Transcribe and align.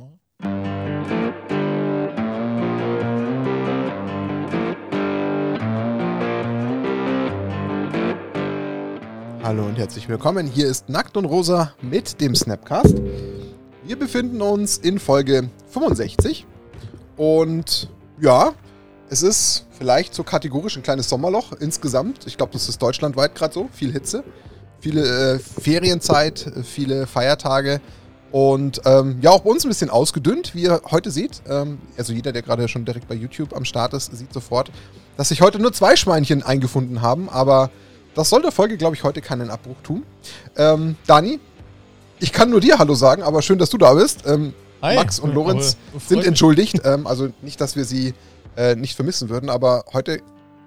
mal. 0.00 0.18
Hallo 9.42 9.64
und 9.64 9.76
herzlich 9.76 10.08
willkommen. 10.08 10.46
Hier 10.46 10.68
ist 10.68 10.88
Nackt 10.88 11.16
und 11.16 11.24
Rosa 11.24 11.74
mit 11.82 12.20
dem 12.20 12.34
Snapcast. 12.34 12.96
Wir 13.84 13.98
befinden 13.98 14.40
uns 14.42 14.78
in 14.78 14.98
Folge 14.98 15.50
65 15.70 16.46
und 17.16 17.90
ja, 18.20 18.52
es 19.08 19.22
ist 19.22 19.66
vielleicht 19.72 20.14
so 20.14 20.22
kategorisch 20.22 20.76
ein 20.76 20.82
kleines 20.82 21.08
Sommerloch 21.08 21.52
insgesamt. 21.52 22.26
Ich 22.26 22.36
glaube, 22.36 22.52
das 22.52 22.68
ist 22.68 22.80
deutschlandweit 22.80 23.34
gerade 23.34 23.52
so. 23.52 23.68
Viel 23.72 23.92
Hitze, 23.92 24.22
viele 24.78 25.34
äh, 25.34 25.38
Ferienzeit, 25.38 26.46
äh, 26.46 26.62
viele 26.62 27.06
Feiertage 27.06 27.80
und 28.32 28.80
ähm, 28.84 29.18
ja, 29.22 29.30
auch 29.30 29.40
bei 29.40 29.50
uns 29.50 29.64
ein 29.64 29.68
bisschen 29.68 29.90
ausgedünnt, 29.90 30.54
wie 30.54 30.62
ihr 30.62 30.80
heute 30.90 31.10
seht. 31.10 31.42
Ähm, 31.48 31.78
also 31.96 32.12
jeder, 32.12 32.32
der 32.32 32.42
gerade 32.42 32.68
schon 32.68 32.84
direkt 32.84 33.08
bei 33.08 33.14
YouTube 33.14 33.54
am 33.54 33.64
Start 33.64 33.92
ist, 33.94 34.16
sieht 34.16 34.32
sofort, 34.32 34.70
dass 35.16 35.28
sich 35.28 35.42
heute 35.42 35.58
nur 35.58 35.72
zwei 35.72 35.96
Schweinchen 35.96 36.42
eingefunden 36.42 37.02
haben, 37.02 37.28
aber 37.28 37.70
das 38.14 38.28
soll 38.30 38.42
der 38.42 38.52
Folge, 38.52 38.76
glaube 38.76 38.96
ich, 38.96 39.04
heute 39.04 39.20
keinen 39.20 39.50
Abbruch 39.50 39.76
tun. 39.82 40.04
Ähm, 40.56 40.96
Dani, 41.06 41.40
ich 42.18 42.32
kann 42.32 42.50
nur 42.50 42.60
dir 42.60 42.78
Hallo 42.78 42.94
sagen, 42.94 43.22
aber 43.22 43.42
schön, 43.42 43.58
dass 43.58 43.70
du 43.70 43.78
da 43.78 43.94
bist. 43.94 44.24
Ähm, 44.26 44.52
Hi. 44.82 44.96
Max 44.96 45.18
und 45.18 45.34
Lorenz 45.34 45.76
Aber 45.92 46.00
sind 46.00 46.24
entschuldigt. 46.24 46.80
ähm, 46.84 47.06
also 47.06 47.28
nicht, 47.42 47.60
dass 47.60 47.76
wir 47.76 47.84
sie 47.84 48.14
äh, 48.56 48.76
nicht 48.76 48.96
vermissen 48.96 49.28
würden, 49.28 49.50
aber 49.50 49.84
heute 49.92 50.20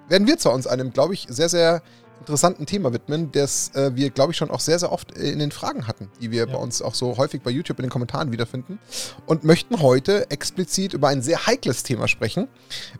werden 0.08 0.26
wir 0.26 0.38
zwar 0.38 0.52
uns 0.52 0.66
einem, 0.66 0.92
glaube 0.92 1.14
ich, 1.14 1.26
sehr, 1.28 1.48
sehr 1.48 1.82
interessanten 2.24 2.64
Thema 2.64 2.92
widmen, 2.94 3.30
das 3.32 3.70
äh, 3.74 3.94
wir, 3.94 4.08
glaube 4.08 4.32
ich, 4.32 4.38
schon 4.38 4.50
auch 4.50 4.60
sehr, 4.60 4.78
sehr 4.78 4.90
oft 4.90 5.12
in 5.12 5.38
den 5.38 5.50
Fragen 5.52 5.86
hatten, 5.86 6.10
die 6.22 6.30
wir 6.30 6.46
Ja. 6.46 6.52
bei 6.52 6.58
uns 6.58 6.80
auch 6.80 6.94
so 6.94 7.18
häufig 7.18 7.42
bei 7.42 7.50
YouTube 7.50 7.78
in 7.78 7.84
den 7.84 7.90
Kommentaren 7.90 8.32
wiederfinden. 8.32 8.78
Und 9.26 9.44
möchten 9.44 9.82
heute 9.82 10.30
explizit 10.30 10.94
über 10.94 11.08
ein 11.08 11.20
sehr 11.20 11.46
heikles 11.46 11.82
Thema 11.82 12.08
sprechen, 12.08 12.48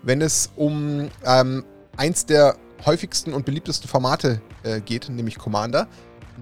wenn 0.02 0.20
es 0.20 0.50
um 0.56 1.08
ähm, 1.24 1.64
eins 1.96 2.26
der 2.26 2.56
häufigsten 2.84 3.32
und 3.32 3.46
beliebtesten 3.46 3.88
Formate 3.88 4.42
äh, 4.62 4.80
geht, 4.82 5.08
nämlich 5.08 5.38
Commander. 5.38 5.88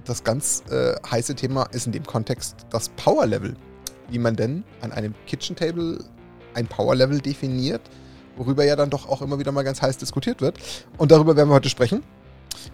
Das 0.05 0.25
ganz 0.25 0.65
äh, 0.71 0.95
heiße 1.09 1.37
Thema 1.37 1.65
ist 1.71 1.87
in 1.87 1.93
dem 1.93 2.05
Kontext 2.05 2.67
das 2.71 2.89
Power 2.91 3.27
Level. 3.27 3.55
Wie 4.11 4.19
man 4.19 4.35
denn 4.35 4.65
an 4.81 4.91
einem 4.91 5.15
Kitchen 5.27 5.55
Table 5.55 5.99
ein 6.55 6.67
Power 6.67 6.97
Level 6.97 7.21
definiert, 7.21 7.83
worüber 8.37 8.65
ja 8.65 8.75
dann 8.75 8.91
doch 8.91 9.09
auch 9.09 9.23
immer 9.23 9.39
wieder 9.39 9.53
mal 9.53 9.63
ganz 9.63 9.81
heiß 9.81 9.99
diskutiert 9.99 10.41
wird. 10.41 10.59
Und 10.99 11.13
darüber 11.13 11.37
werden 11.37 11.49
wir 11.49 11.55
heute 11.55 11.69
sprechen. 11.69 12.03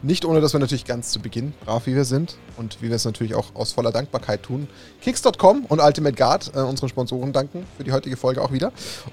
Nicht 0.02 0.24
ohne, 0.24 0.40
dass 0.40 0.52
wir 0.52 0.60
natürlich 0.60 0.84
ganz 0.84 1.10
zu 1.10 1.20
Beginn, 1.20 1.52
brav 1.64 1.86
wie 1.86 1.94
wir 1.94 2.04
sind 2.04 2.36
und 2.56 2.80
wie 2.80 2.88
wir 2.88 2.96
es 2.96 3.04
natürlich 3.04 3.34
auch 3.34 3.54
aus 3.54 3.72
voller 3.72 3.90
Dankbarkeit 3.90 4.42
tun, 4.44 4.68
Kicks.com 5.02 5.64
und 5.64 5.80
Ultimate 5.80 6.14
Guard, 6.14 6.52
äh, 6.54 6.60
unseren 6.60 6.88
Sponsoren, 6.88 7.32
danken 7.32 7.66
für 7.76 7.84
die 7.84 7.92
heutige 7.92 8.16
Folge 8.16 8.40
auch 8.40 8.52
wieder. 8.52 8.72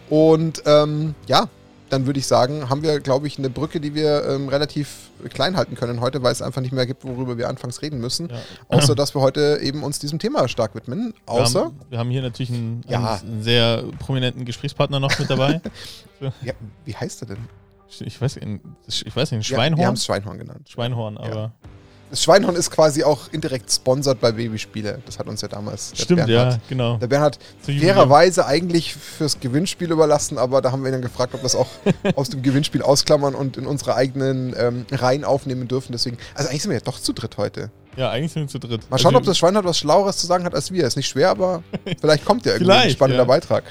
Und 0.09 0.61
ähm, 0.65 1.15
ja, 1.27 1.47
dann 1.89 2.05
würde 2.05 2.19
ich 2.19 2.27
sagen, 2.27 2.69
haben 2.69 2.81
wir, 2.83 2.99
glaube 2.99 3.27
ich, 3.27 3.37
eine 3.37 3.49
Brücke, 3.49 3.79
die 3.79 3.93
wir 3.93 4.25
ähm, 4.25 4.49
relativ 4.49 5.09
klein 5.33 5.55
halten 5.55 5.75
können 5.75 6.01
heute, 6.01 6.23
weil 6.23 6.31
es 6.31 6.41
einfach 6.41 6.61
nicht 6.61 6.71
mehr 6.71 6.85
gibt, 6.85 7.03
worüber 7.05 7.37
wir 7.37 7.47
anfangs 7.47 7.81
reden 7.81 7.99
müssen. 7.99 8.29
Ja. 8.29 8.37
Außer, 8.69 8.95
dass 8.95 9.15
wir 9.15 9.21
heute 9.21 9.59
eben 9.61 9.83
uns 9.83 9.99
diesem 9.99 10.19
Thema 10.19 10.47
stark 10.47 10.75
widmen. 10.75 11.13
Wir 11.25 11.33
Außer, 11.33 11.65
haben, 11.65 11.79
wir 11.89 11.99
haben 11.99 12.09
hier 12.09 12.21
natürlich 12.21 12.51
einen, 12.51 12.83
Ja. 12.87 13.19
einen 13.21 13.43
sehr 13.43 13.83
prominenten 13.99 14.45
Gesprächspartner 14.45 14.99
noch 14.99 15.17
mit 15.17 15.29
dabei. 15.29 15.61
ja, 16.19 16.53
wie 16.85 16.95
heißt 16.95 17.21
er 17.23 17.27
denn? 17.29 17.64
Ich, 17.89 18.19
weiß, 18.21 18.37
ich 18.87 19.15
weiß 19.15 19.31
nicht, 19.31 19.51
ein 19.51 19.71
Ja, 19.71 19.77
Wir 19.77 19.85
haben 19.87 19.95
Schweinhorn? 19.95 19.95
es 19.95 20.05
Schweinhorn 20.05 20.37
genannt. 20.37 20.69
Schweinhorn, 20.69 21.17
aber 21.17 21.51
Das 22.09 22.23
Schweinhorn 22.23 22.55
ist 22.55 22.69
quasi 22.71 23.03
auch 23.03 23.31
indirekt 23.31 23.71
sponsert 23.71 24.19
bei 24.21 24.31
Babyspiele. 24.31 24.99
Das 25.05 25.17
hat 25.19 25.27
uns 25.27 25.41
ja 25.41 25.47
damals 25.47 25.91
stimmt, 25.95 26.25
Bernhard, 26.25 26.53
ja, 26.53 26.59
genau. 26.69 26.97
Der 26.97 27.07
Bernhard 27.07 27.39
fairerweise 27.61 28.45
eigentlich 28.45 28.93
fürs 28.93 29.39
Gewinnspiel 29.39 29.91
überlassen, 29.91 30.37
aber 30.37 30.61
da 30.61 30.71
haben 30.71 30.83
wir 30.83 30.89
ihn 30.89 30.93
dann 30.93 31.01
gefragt, 31.01 31.33
ob 31.33 31.41
wir 31.41 31.47
es 31.47 31.55
auch 31.55 31.67
aus 32.15 32.29
dem 32.29 32.41
Gewinnspiel 32.41 32.81
ausklammern 32.81 33.33
und 33.35 33.57
in 33.57 33.65
unsere 33.65 33.95
eigenen 33.95 34.55
ähm, 34.57 34.85
Reihen 34.91 35.23
aufnehmen 35.23 35.67
dürfen. 35.67 35.91
Deswegen, 35.93 36.17
also 36.35 36.49
eigentlich 36.49 36.61
sind 36.61 36.71
wir 36.71 36.77
ja 36.77 36.83
doch 36.83 36.99
zu 36.99 37.11
dritt 37.13 37.37
heute. 37.37 37.71
Ja, 37.97 38.11
eigentlich 38.11 38.33
sind 38.33 38.43
wir 38.43 38.47
zu 38.49 38.59
dritt. 38.59 38.89
Mal 38.91 38.97
schauen, 38.99 39.07
Also, 39.15 39.19
ob 39.19 39.23
das 39.25 39.37
Schweinhorn 39.37 39.65
was 39.65 39.79
Schlaueres 39.79 40.17
zu 40.17 40.27
sagen 40.27 40.43
hat 40.43 40.53
als 40.53 40.71
wir. 40.71 40.85
Ist 40.85 40.97
nicht 40.97 41.07
schwer, 41.07 41.29
aber 41.29 41.63
vielleicht 42.01 42.25
kommt 42.25 42.45
ja 42.45 42.53
irgendwie 42.53 42.71
ein 42.73 42.89
spannender 42.91 43.23
ja. 43.23 43.27
Beitrag. 43.27 43.63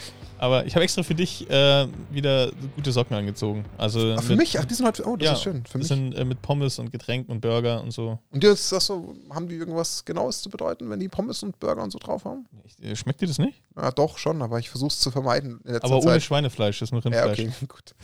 Aber 0.45 0.67
ich 0.67 0.75
habe 0.75 0.85
extra 0.85 1.03
für 1.03 1.15
dich 1.15 1.49
äh, 1.49 1.89
wieder 2.11 2.53
gute 2.77 2.93
Socken 2.93 3.17
angezogen. 3.17 3.65
Also 3.79 4.15
Ach, 4.19 4.23
für 4.23 4.31
mit- 4.33 4.41
mich? 4.41 4.59
Ach, 4.61 4.67
die 4.67 4.75
sind 4.75 4.85
heute, 4.85 5.09
oh, 5.09 5.17
das 5.17 5.27
ja, 5.27 5.33
ist 5.33 5.43
schön. 5.43 5.65
Für 5.65 5.79
mich. 5.79 5.89
sind 5.89 6.13
äh, 6.13 6.23
mit 6.23 6.43
Pommes 6.43 6.79
und 6.79 6.93
Getränken 6.93 7.33
und 7.33 7.41
Burger 7.41 7.83
und 7.83 7.93
so. 7.93 8.19
Und 8.31 8.43
dir 8.43 8.53
ist 8.53 8.71
das 8.71 8.85
so, 8.85 9.15
haben 9.31 9.49
die 9.49 9.55
irgendwas 9.55 10.05
Genaues 10.05 10.43
zu 10.43 10.51
bedeuten, 10.51 10.91
wenn 10.91 11.01
die 11.01 11.09
Pommes 11.09 11.43
und 11.43 11.59
Burger 11.61 11.83
und 11.83 11.93
so 11.93 11.99
drauf 11.99 12.27
haben? 12.27 12.45
Ich, 12.65 12.85
äh, 12.85 12.95
schmeckt 12.95 13.23
dir 13.23 13.27
das 13.27 13.39
nicht? 13.39 13.63
Ja, 13.75 13.91
doch, 13.91 14.19
schon, 14.19 14.43
aber 14.43 14.59
ich 14.59 14.69
versuche 14.69 14.89
es 14.89 15.01
zu 15.01 15.11
vermeiden 15.11 15.61
Aber 15.81 15.93
ohne 15.97 16.01
Zeit. 16.03 16.23
Schweinefleisch, 16.23 16.79
das 16.79 16.91
ist 16.91 16.93
nur 16.93 17.03
Ja, 17.11 17.25
Rindfleisch. 17.25 17.49
okay, 17.49 17.67
gut. 17.67 17.95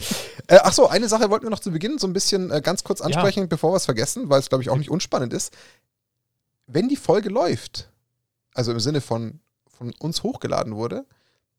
Äh, 0.46 0.60
ach 0.62 0.72
so, 0.72 0.88
eine 0.88 1.08
Sache 1.08 1.28
wollten 1.28 1.44
wir 1.44 1.50
noch 1.50 1.60
zu 1.60 1.70
Beginn 1.70 1.98
so 1.98 2.06
ein 2.06 2.14
bisschen 2.14 2.50
äh, 2.50 2.62
ganz 2.62 2.84
kurz 2.84 3.02
ansprechen, 3.02 3.50
bevor 3.50 3.72
wir 3.72 3.76
es 3.76 3.84
vergessen, 3.84 4.30
weil 4.30 4.40
es, 4.40 4.48
glaube 4.48 4.62
ich, 4.62 4.70
auch 4.70 4.78
nicht 4.78 4.90
unspannend 4.90 5.34
ist. 5.34 5.52
Wenn 6.66 6.88
die 6.88 6.96
Folge 6.96 7.28
läuft, 7.28 7.90
also 8.54 8.72
im 8.72 8.80
Sinne 8.80 9.02
von, 9.02 9.40
von 9.68 9.92
uns 9.98 10.22
hochgeladen 10.22 10.74
wurde, 10.74 11.04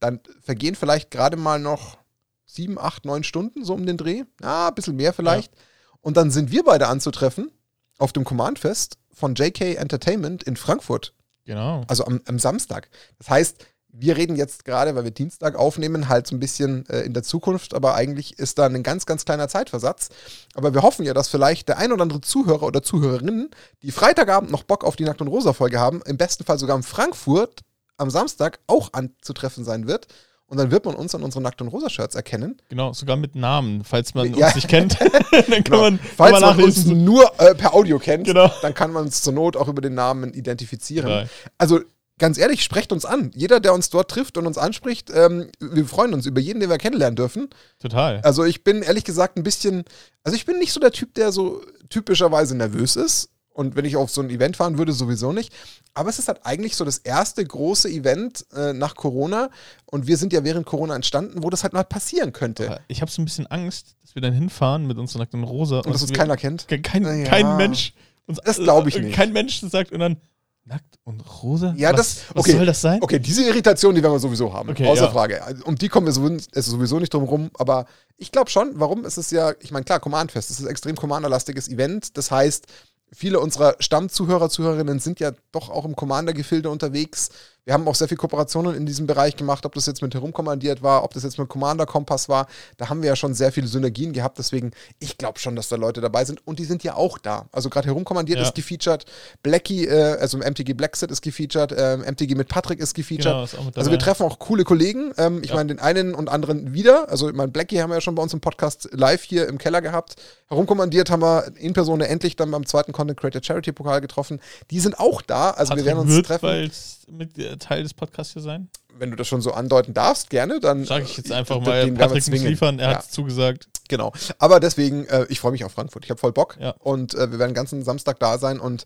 dann 0.02 0.20
vergehen 0.42 0.76
vielleicht 0.76 1.12
gerade 1.12 1.38
mal 1.38 1.60
noch 1.60 1.98
sieben, 2.46 2.78
acht, 2.78 3.06
neun 3.06 3.24
Stunden 3.24 3.64
so 3.64 3.74
um 3.74 3.86
den 3.86 3.98
Dreh. 3.98 4.24
Ja, 4.42 4.68
ein 4.68 4.76
bisschen 4.76 4.96
mehr 4.96 5.14
vielleicht. 5.14 5.54
Und 6.02 6.18
dann 6.18 6.32
sind 6.32 6.52
wir 6.52 6.64
beide 6.64 6.88
anzutreffen 6.88 7.52
auf 7.98 8.12
dem 8.12 8.26
Command-Fest 8.26 8.98
von 9.14 9.36
JK 9.36 9.78
Entertainment 9.78 10.44
in 10.44 10.58
Frankfurt. 10.58 11.14
Genau. 11.46 11.84
Also 11.88 12.06
am, 12.06 12.22
am 12.26 12.40
Samstag. 12.40 12.90
Das 13.20 13.30
heißt, 13.30 13.66
wir 13.94 14.18
reden 14.18 14.36
jetzt 14.36 14.66
gerade, 14.66 14.96
weil 14.96 15.04
wir 15.04 15.12
Dienstag 15.12 15.56
aufnehmen, 15.56 16.08
halt 16.10 16.26
so 16.26 16.36
ein 16.36 16.40
bisschen 16.40 16.88
äh, 16.90 17.02
in 17.02 17.14
der 17.14 17.24
Zukunft, 17.24 17.74
aber 17.74 17.94
eigentlich 17.94 18.40
ist 18.40 18.58
da 18.58 18.66
ein 18.66 18.84
ganz, 18.84 19.06
ganz 19.06 19.26
kleiner 19.26 19.50
Zeitversatz. 19.50 20.10
Aber 20.54 20.74
wir 20.74 20.82
hoffen 20.82 21.06
ja, 21.06 21.14
dass 21.14 21.28
vielleicht 21.28 21.68
der 21.68 21.78
ein 21.78 21.92
oder 21.92 22.04
andere 22.04 22.22
Zuhörer 22.22 22.64
oder 22.64 22.82
Zuhörerinnen, 22.82 23.52
die 23.82 23.92
Freitagabend 23.92 24.50
noch 24.50 24.64
Bock 24.64 24.84
auf 24.84 24.96
die 24.96 25.04
Nackt- 25.04 25.22
und 25.22 25.28
Rosa-Folge 25.28 25.80
haben, 25.80 26.02
im 26.06 26.18
besten 26.18 26.46
Fall 26.46 26.58
sogar 26.58 26.78
in 26.78 26.84
Frankfurt 26.84 27.62
am 28.02 28.10
Samstag 28.10 28.60
auch 28.68 28.92
anzutreffen 28.94 29.64
sein 29.64 29.88
wird. 29.88 30.08
Und 30.48 30.58
dann 30.58 30.70
wird 30.70 30.84
man 30.84 30.96
uns 30.96 31.16
an 31.16 31.24
unseren 31.24 31.44
Nackt- 31.44 31.62
und 31.62 31.70
Rosa-Shirts 31.70 32.14
erkennen. 32.14 32.58
Genau, 32.68 32.92
sogar 32.92 33.16
mit 33.16 33.36
Namen, 33.36 33.86
falls 33.86 34.14
man 34.16 34.34
Ja. 34.34 34.48
uns 34.48 34.56
nicht 34.56 34.68
kennt. 34.68 35.00
dann 35.32 35.48
kann 35.48 35.64
Genau. 35.64 35.82
man, 35.82 36.00
Falls 36.18 36.34
kann 36.34 36.42
man 36.42 36.58
man 36.58 36.66
uns 36.66 36.86
nur 36.86 37.32
äh, 37.40 37.56
per 37.56 37.74
Audio 37.74 38.00
kennt, 38.00 38.28
Genau. 38.28 38.52
dann 38.62 38.74
kann 38.74 38.92
man 38.92 39.04
uns 39.06 39.22
zur 39.22 39.32
Not 39.32 39.56
auch 39.56 39.70
über 39.70 39.82
den 39.82 39.94
Namen 39.94 40.34
identifizieren. 40.34 41.08
Geil. 41.08 41.30
Also 41.58 41.80
ganz 42.20 42.38
ehrlich, 42.38 42.64
sprecht 42.66 42.92
uns 42.92 43.06
an. 43.06 43.32
Jeder, 43.34 43.62
der 43.62 43.74
uns 43.74 43.90
dort 43.92 44.12
trifft 44.12 44.38
und 44.38 44.46
uns 44.46 44.58
anspricht, 44.58 45.10
ähm, 45.16 45.50
wir 45.62 45.86
freuen 45.86 46.14
uns 46.14 46.26
über 46.26 46.42
jeden, 46.42 46.60
den 46.60 46.70
wir 46.70 46.78
kennenlernen 46.78 47.16
dürfen. 47.16 47.48
Total. 47.80 48.20
Also 48.22 48.44
ich 48.44 48.66
bin 48.66 48.82
ehrlich 48.82 49.06
gesagt 49.06 49.38
ein 49.38 49.44
bisschen, 49.44 49.86
also 50.26 50.36
ich 50.36 50.46
bin 50.46 50.60
nicht 50.60 50.74
so 50.74 50.82
der 50.82 50.92
Typ, 50.92 51.14
der 51.16 51.32
so 51.32 51.62
typischerweise 51.90 52.56
nervös 52.58 52.98
ist. 52.98 53.30
Und 53.54 53.76
wenn 53.76 53.86
ich 53.86 53.98
auf 53.98 54.10
so 54.10 54.22
ein 54.22 54.30
Event 54.30 54.56
fahren 54.58 54.78
würde, 54.78 54.94
sowieso 54.94 55.34
nicht. 55.34 55.52
Aber 55.94 56.10
es 56.10 56.20
ist 56.20 56.28
halt 56.30 56.46
eigentlich 56.46 56.76
so 56.78 56.86
das 56.86 57.00
erste 57.00 57.44
große 57.44 57.90
Event 57.90 58.46
äh, 58.56 58.72
nach 58.74 58.96
Corona. 58.96 59.50
Und 59.86 60.08
wir 60.08 60.16
sind 60.18 60.32
ja 60.32 60.44
während 60.44 60.66
Corona 60.66 60.96
entstanden, 60.96 61.44
wo 61.44 61.50
das 61.50 61.64
halt 61.64 61.74
mal 61.74 61.84
passieren 61.84 62.32
könnte. 62.32 62.80
Ich 62.88 63.02
habe 63.02 63.12
so 63.12 63.22
ein 63.22 63.26
bisschen 63.26 63.48
Angst, 63.48 63.96
dass 64.04 64.16
wir 64.16 64.22
dann 64.22 64.34
hinfahren 64.34 64.88
mit 64.88 64.98
unserer 64.98 65.20
nackten 65.20 65.44
Rosa 65.44 65.80
Und 65.80 65.94
dass 65.94 66.02
uns 66.02 66.14
keiner 66.14 66.38
kennt. 66.38 66.68
ke- 66.70 66.82
kein, 66.82 67.04
Ja. 67.04 67.26
kein 67.26 67.58
Mensch 67.58 67.94
uns, 68.26 68.40
Das 68.44 68.58
glaub 68.58 68.88
ich 68.88 68.96
äh, 68.96 69.02
nicht. 69.02 69.16
Kein 69.16 69.34
Mensch 69.34 69.60
sagt 69.62 69.92
und 69.92 70.00
dann 70.00 70.18
nackt 70.64 71.00
und 71.04 71.20
rosa. 71.44 71.74
Ja, 71.76 71.90
was, 71.92 71.98
das- 71.98 72.18
was 72.30 72.38
okay. 72.46 72.52
soll 72.56 72.66
das 72.68 72.80
sein? 72.80 73.00
Okay, 73.02 73.20
diese 73.20 73.44
Irritation, 73.44 73.94
die 73.96 74.02
werden 74.02 74.14
wir 74.14 74.20
sowieso 74.20 74.54
haben. 74.54 74.70
Okay, 74.70 74.88
außer 74.88 75.06
ja. 75.06 75.12
Frage. 75.12 75.44
Also, 75.44 75.66
Um 75.66 75.76
die 75.76 75.90
kommen 75.90 76.06
wir 76.06 76.14
sowieso, 76.14 76.46
also 76.56 76.72
sowieso 76.72 77.00
nicht 77.00 77.14
drum 77.14 77.24
rum. 77.24 77.50
Aber 77.56 77.86
ich 78.16 78.32
glaube 78.32 78.50
schon, 78.52 78.72
warum 78.76 79.04
ist 79.04 79.18
es 79.18 79.32
ja, 79.32 79.54
ich 79.60 79.72
meine, 79.72 79.84
klar, 79.84 80.00
Command-Fest, 80.00 80.52
es 80.52 80.60
ist 80.60 80.66
ein 80.66 80.70
extrem 80.70 80.96
Commander-lastiges 80.96 81.68
Event. 81.68 82.16
Das 82.16 82.30
heißt, 82.32 82.68
viele 83.14 83.40
unserer 83.40 83.76
Stammzuhörer, 83.80 84.50
Zuhörerinnen 84.50 85.00
sind 85.00 85.20
ja 85.20 85.32
doch 85.52 85.70
auch 85.70 85.86
im 85.86 85.96
Commander-Gefilde 85.96 86.70
unterwegs. 86.70 87.30
Wir 87.64 87.76
haben 87.76 87.88
auch 87.88 87.94
sehr 87.94 88.08
viel 88.08 88.18
Kooperationen 88.18 88.76
in 88.76 88.88
diesem 88.88 89.06
Bereich 89.06 89.36
gemacht, 89.36 89.68
ob 89.68 89.76
das 89.76 89.86
jetzt 89.86 90.02
mit 90.02 90.16
herumkommandiert 90.16 90.82
war, 90.82 91.04
ob 91.04 91.14
das 91.14 91.22
jetzt 91.22 91.38
mit 91.38 91.48
Commander 91.48 91.86
Kompass 91.86 92.28
war. 92.28 92.48
Da 92.78 92.90
haben 92.90 93.04
wir 93.04 93.10
ja 93.10 93.16
schon 93.16 93.36
sehr 93.36 93.52
viele 93.52 93.68
Synergien 93.68 94.14
gehabt. 94.14 94.40
Deswegen, 94.40 94.72
ich 95.00 95.20
glaube 95.20 95.38
schon, 95.38 95.56
dass 95.56 95.70
da 95.70 95.76
Leute 95.76 96.02
dabei 96.02 96.26
sind. 96.26 96.46
Und 96.48 96.58
die 96.58 96.66
sind 96.66 96.84
ja 96.84 96.96
auch 96.96 97.20
da. 97.20 97.46
Also 97.52 97.70
gerade 97.70 97.86
herumkommandiert 97.88 98.40
Ja. 98.40 98.46
ist 98.46 98.56
gefeatured. 98.56 99.06
Blackie, 99.44 99.86
äh, 99.86 100.18
also 100.20 100.40
MTG 100.40 100.74
Blackset 100.74 101.12
ist 101.12 101.22
gefeatured. 101.22 101.72
Ähm, 101.78 102.02
MTG 102.02 102.34
mit 102.34 102.48
Patrick 102.48 102.80
ist 102.80 102.96
gefeatured. 102.96 103.26
Genau, 103.26 103.44
ist 103.44 103.78
Also 103.78 103.92
wir 103.92 104.00
treffen 104.00 104.24
auch 104.26 104.40
coole 104.40 104.64
Kollegen. 104.64 105.14
Ähm, 105.18 105.42
ich 105.44 105.50
Ja. 105.52 105.56
meine, 105.58 105.68
den 105.68 105.80
einen 105.80 106.16
und 106.16 106.30
anderen 106.30 106.74
wieder. 106.74 107.10
Also 107.10 107.30
ich 107.30 107.36
meine, 107.36 107.52
Blackie 107.52 107.80
haben 107.80 107.92
wir 107.92 107.96
ja 107.98 108.02
schon 108.02 108.16
bei 108.16 108.24
uns 108.24 108.34
im 108.34 108.40
Podcast 108.42 108.90
live 108.92 109.22
hier 109.22 109.48
im 109.48 109.60
Keller 109.60 109.82
gehabt. 109.82 110.16
Herumkommandiert 110.48 111.12
haben 111.12 111.22
wir 111.22 111.52
in 111.58 111.74
Person 111.74 112.02
endlich 112.02 112.36
dann 112.36 112.50
beim 112.50 112.66
zweiten 112.66 112.92
Content 112.92 113.20
Creator 113.20 113.44
Charity 113.44 113.72
Pokal 113.72 114.02
getroffen. 114.02 114.42
Die 114.72 114.80
sind 114.80 115.00
auch 115.00 115.22
da. 115.22 115.52
Also 115.52 115.76
wir 115.76 115.84
Patrick 115.84 115.86
werden 115.86 116.00
uns 116.18 116.28
treffen. 116.28 116.72
Mit 117.12 117.38
äh, 117.38 117.58
Teil 117.58 117.84
des 117.84 117.94
Podcasts 117.94 118.34
hier 118.34 118.42
sein. 118.42 118.70
Wenn 118.98 119.10
du 119.12 119.16
das 119.16 119.28
schon 119.28 119.42
so 119.42 119.52
andeuten 119.54 119.94
darfst, 119.94 120.30
gerne, 120.30 120.60
dann. 120.60 120.86
Sage 120.86 121.06
ich 121.06 121.18
jetzt 121.18 121.32
einfach 121.32 121.58
äh, 121.58 121.60
mal. 121.60 121.86
den 121.86 121.98
werden 121.98 122.12
wir 122.14 122.20
Patrick 122.20 122.28
muss 122.34 122.44
liefern, 122.44 122.80
er 122.80 122.92
Ja. 122.92 122.98
hat 122.98 123.12
zugesagt. 123.12 123.68
Genau. 123.90 124.14
Aber 124.40 124.60
deswegen, 124.60 125.06
äh, 125.08 125.26
ich 125.30 125.40
freue 125.40 125.52
mich 125.52 125.64
auf 125.66 125.72
Frankfurt. 125.74 126.04
Ich 126.06 126.10
habe 126.12 126.20
voll 126.20 126.32
Bock. 126.32 126.58
Ja. 126.60 126.72
Und 126.80 127.14
äh, 127.14 127.32
wir 127.32 127.40
werden 127.40 127.52
den 127.52 127.56
ganzen 127.56 127.84
Samstag 127.84 128.20
da 128.20 128.38
sein. 128.38 128.60
Und 128.60 128.86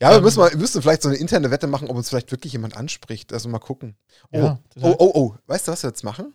Ja, 0.00 0.10
wir 0.10 0.16
Ähm, 0.18 0.22
müssen, 0.24 0.38
mal, 0.40 0.50
wir 0.50 0.58
müssen 0.58 0.80
vielleicht 0.82 1.02
so 1.02 1.08
eine 1.08 1.18
interne 1.18 1.50
Wette 1.50 1.66
machen, 1.66 1.88
ob 1.88 1.96
uns 1.96 2.08
vielleicht 2.08 2.30
wirklich 2.30 2.52
jemand 2.52 2.76
anspricht. 2.76 3.32
Also 3.32 3.48
mal 3.48 3.58
gucken. 3.58 3.96
Oh, 4.32 4.38
Ja, 4.38 4.58
oh, 4.80 4.94
oh, 4.98 5.10
oh. 5.14 5.34
Weißt 5.46 5.66
du, 5.68 5.72
was 5.72 5.82
wir 5.82 5.90
jetzt 5.90 6.04
machen? 6.04 6.34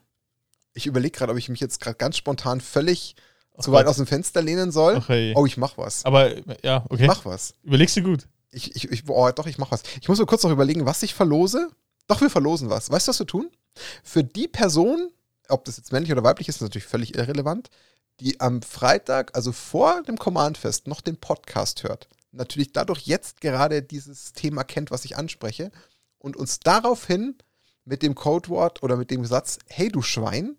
Ich 0.74 0.86
überlege 0.86 1.18
gerade, 1.18 1.32
ob 1.32 1.38
ich 1.38 1.50
mich 1.50 1.60
jetzt 1.60 1.80
gerade 1.80 1.96
ganz 1.98 2.18
spontan 2.18 2.60
völlig 2.62 3.16
zu 3.60 3.72
weit 3.72 3.86
aus 3.86 3.98
dem 3.98 4.08
Fenster 4.08 4.42
lehnen 4.42 4.72
soll. 4.72 4.98
Ach, 5.00 5.10
hey. 5.10 5.34
Oh, 5.36 5.46
ich 5.46 5.58
mach 5.58 5.78
was. 5.78 6.04
Aber 6.06 6.32
ja, 6.64 6.84
okay. 6.90 7.04
Ich 7.04 7.08
mach 7.08 7.24
was. 7.26 7.54
Überlegst 7.64 7.96
du 7.96 8.02
gut. 8.02 8.28
Ich, 8.54 8.76
ich, 8.76 8.92
ich, 8.92 9.10
oh, 9.10 9.32
doch, 9.32 9.48
ich 9.48 9.58
mach 9.58 9.72
was. 9.72 9.84
Ich 10.02 10.08
muss 10.08 10.20
mir 10.20 10.26
kurz 10.26 10.44
noch 10.44 10.52
überlegen, 10.52 10.86
was 10.86 11.04
ich 11.04 11.14
verlose. 11.14 11.70
Doch, 12.08 12.22
wir 12.22 12.30
verlosen 12.30 12.70
was. 12.70 12.90
Weißt 12.90 13.08
du, 13.08 13.10
was 13.10 13.20
wir 13.20 13.28
tun? 13.28 13.50
Für 14.04 14.24
die 14.24 14.48
Person, 14.48 15.12
ob 15.50 15.66
das 15.66 15.78
jetzt 15.78 15.92
männlich 15.92 16.12
oder 16.12 16.24
weiblich 16.24 16.48
ist, 16.48 16.58
ist 16.58 16.62
natürlich 16.62 16.86
völlig 16.86 17.16
irrelevant, 17.16 17.70
die 18.20 18.40
am 18.40 18.62
Freitag, 18.62 19.36
also 19.36 19.52
vor 19.52 20.04
dem 20.04 20.18
Command-Fest, 20.18 20.88
noch 20.88 21.02
den 21.02 21.18
Podcast 21.18 21.84
hört. 21.84 22.08
Natürlich 22.32 22.72
dadurch 22.72 23.02
jetzt 23.02 23.42
gerade 23.42 23.82
dieses 23.82 24.34
Thema 24.34 24.64
kennt, 24.64 24.92
was 24.92 25.06
ich 25.06 25.18
anspreche 25.18 25.72
und 26.20 26.36
uns 26.36 26.60
daraufhin 26.60 27.38
mit 27.86 28.02
dem 28.02 28.16
Codewort 28.16 28.82
oder 28.84 28.98
mit 28.98 29.12
dem 29.12 29.26
Satz, 29.26 29.60
hey 29.68 29.90
du 29.90 30.02
Schwein, 30.02 30.58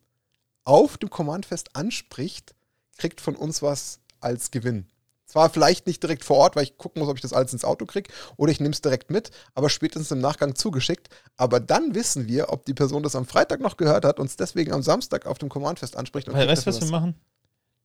auf 0.64 0.98
dem 0.98 1.10
Command-Fest 1.10 1.74
anspricht, 1.74 2.54
kriegt 2.96 3.20
von 3.20 3.36
uns 3.36 3.62
was 3.62 4.00
als 4.20 4.50
Gewinn. 4.50 4.86
Zwar 5.34 5.50
vielleicht 5.50 5.88
nicht 5.88 6.00
direkt 6.00 6.24
vor 6.24 6.36
Ort, 6.36 6.54
weil 6.54 6.62
ich 6.62 6.78
gucken 6.78 7.00
muss, 7.02 7.08
ob 7.10 7.16
ich 7.16 7.20
das 7.22 7.32
alles 7.32 7.52
ins 7.52 7.64
Auto 7.64 7.86
kriege, 7.86 8.08
oder 8.36 8.52
ich 8.52 8.60
nehme 8.60 8.72
es 8.72 8.80
direkt 8.82 9.10
mit, 9.10 9.32
aber 9.56 9.68
spätestens 9.68 10.12
im 10.12 10.20
Nachgang 10.20 10.54
zugeschickt. 10.54 11.08
Aber 11.36 11.58
dann 11.58 11.96
wissen 11.96 12.28
wir, 12.28 12.52
ob 12.52 12.64
die 12.66 12.72
Person 12.72 13.02
das 13.02 13.16
am 13.16 13.26
Freitag 13.26 13.58
noch 13.58 13.76
gehört 13.76 14.04
hat, 14.04 14.20
uns 14.20 14.36
deswegen 14.36 14.72
am 14.72 14.80
Samstag 14.82 15.26
auf 15.26 15.38
dem 15.38 15.48
Command-Fest 15.48 15.96
anspricht. 15.96 16.28
und 16.28 16.34
We 16.34 16.38
kriegt 16.38 16.52
weißt 16.52 16.66
du, 16.68 16.70
was 16.70 16.80
wir 16.82 16.88
machen? 16.88 17.16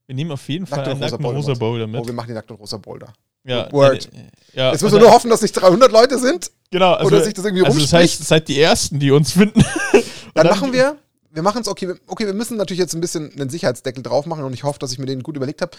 Wir 0.05 0.13
nehmen 0.13 0.29
auf 0.31 0.47
jeden 0.47 0.67
Fall 0.67 0.81
einen 0.81 0.91
rosa 0.91 0.99
nackten 1.05 1.23
Boulder 1.23 1.37
rosa 1.37 1.51
mit. 1.53 1.59
Boulder 1.59 1.85
Oh, 1.85 1.87
mit. 1.87 2.05
wir 2.05 2.13
machen 2.13 2.27
die 2.27 2.33
nackten 2.35 2.55
rosa 2.55 2.77
Boulder. 2.77 3.13
Ja, 3.45 3.71
Word. 3.71 4.09
ja, 4.53 4.71
Jetzt 4.71 4.83
und 4.83 4.91
müssen 4.91 5.01
wir 5.01 5.07
nur 5.07 5.11
hoffen, 5.15 5.31
dass 5.31 5.41
nicht 5.41 5.53
300 5.53 5.91
Leute 5.91 6.19
sind. 6.19 6.51
Genau, 6.69 6.93
also, 6.93 7.07
oder 7.07 7.23
sich 7.23 7.33
das 7.33 7.45
irgendwie 7.45 7.65
also 7.65 7.79
das 7.79 7.91
heißt, 7.93 8.27
seid 8.27 8.47
die 8.47 8.61
Ersten, 8.61 8.99
die 8.99 9.09
uns 9.09 9.31
finden. 9.31 9.61
Und 9.61 10.05
Dann, 10.35 10.45
machen 10.49 10.71
wir, 10.71 10.97
wir 11.31 11.41
machen 11.43 11.61
es, 11.61 11.67
okay, 11.67 11.87
wir- 11.89 11.99
okay, 12.07 12.25
wir 12.25 12.33
müssen 12.33 12.57
natürlich 12.57 12.79
jetzt 12.79 12.93
ein 12.93 13.01
bisschen 13.01 13.31
einen 13.33 13.49
Sicherheitsdeckel 13.49 14.03
drauf 14.03 14.25
machen 14.25 14.43
und 14.43 14.53
ich 14.53 14.63
hoffe, 14.63 14.79
dass 14.79 14.91
ich 14.91 14.99
mir 14.99 15.05
den 15.05 15.23
gut 15.23 15.35
überlegt 15.35 15.61
habe. 15.61 15.71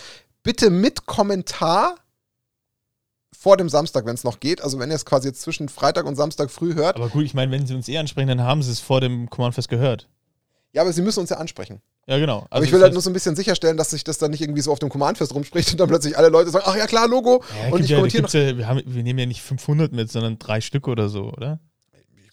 Bitte 0.43 0.71
mit 0.71 1.07
Kommentar 1.07 1.97
vor 3.37 3.57
dem 3.57 3.69
Samstag, 3.69 4.05
wenn 4.07 4.15
es 4.15 4.25
noch 4.25 4.41
geht. 4.41 4.61
Also 4.63 4.79
wenn 4.79 4.91
ihr 4.91 4.97
es 4.97 5.05
quasi 5.05 5.29
jetzt 5.29 5.41
zwischen 5.43 5.69
Freitag 5.69 6.05
und 6.07 6.17
Samstag 6.17 6.51
früh 6.51 6.75
hört. 6.75 6.97
Aber 6.97 7.09
gut, 7.09 7.25
ich 7.25 7.35
meine, 7.35 7.51
wenn 7.53 7.67
sie 7.67 7.75
uns 7.75 7.89
eh 7.89 7.97
ansprechen, 7.99 8.29
dann 8.29 8.43
haben 8.43 8.63
sie 8.63 8.71
es 8.73 8.81
vor 8.81 9.01
dem 9.01 9.31
Command-Fest 9.31 9.69
gehört. 9.69 10.09
Ja, 10.73 10.83
aber 10.83 10.93
sie 10.93 11.03
müssen 11.03 11.21
uns 11.21 11.31
ja 11.31 11.37
ansprechen. 11.39 11.81
Ja, 12.07 12.19
genau. 12.19 12.47
Aber 12.51 12.65
ich 12.65 12.73
will 12.73 12.81
halt 12.81 12.93
nur 12.93 13.03
so 13.03 13.11
ein 13.11 13.13
bisschen 13.13 13.37
sicherstellen, 13.37 13.77
dass 13.77 13.91
sich 13.91 14.05
das 14.05 14.19
dann 14.19 14.31
nicht 14.31 14.41
irgendwie 14.41 14.61
so 14.63 14.71
auf 14.73 14.79
dem 14.79 14.89
Command-Fest 14.89 15.35
rumspricht 15.35 15.73
und 15.73 15.81
dann 15.81 15.89
plötzlich 15.89 16.17
alle 16.17 16.29
Leute 16.29 16.51
sagen, 16.51 16.65
ach 16.67 16.77
ja 16.77 16.87
klar, 16.87 17.09
Logo. 17.09 17.43
ja, 17.67 17.73
und 17.73 17.85
ich 17.85 17.91
ja, 17.91 17.97
kommentiere 17.97 18.27
ja, 18.51 18.57
wir, 18.59 18.69
haben, 18.69 18.83
wir 18.85 19.03
nehmen 19.03 19.19
ja 19.19 19.27
nicht 19.27 19.43
500 19.43 19.93
mit, 19.93 20.11
sondern 20.13 20.39
drei 20.39 20.61
Stück 20.61 20.87
oder 20.89 21.09
so, 21.09 21.33
oder? 21.33 21.61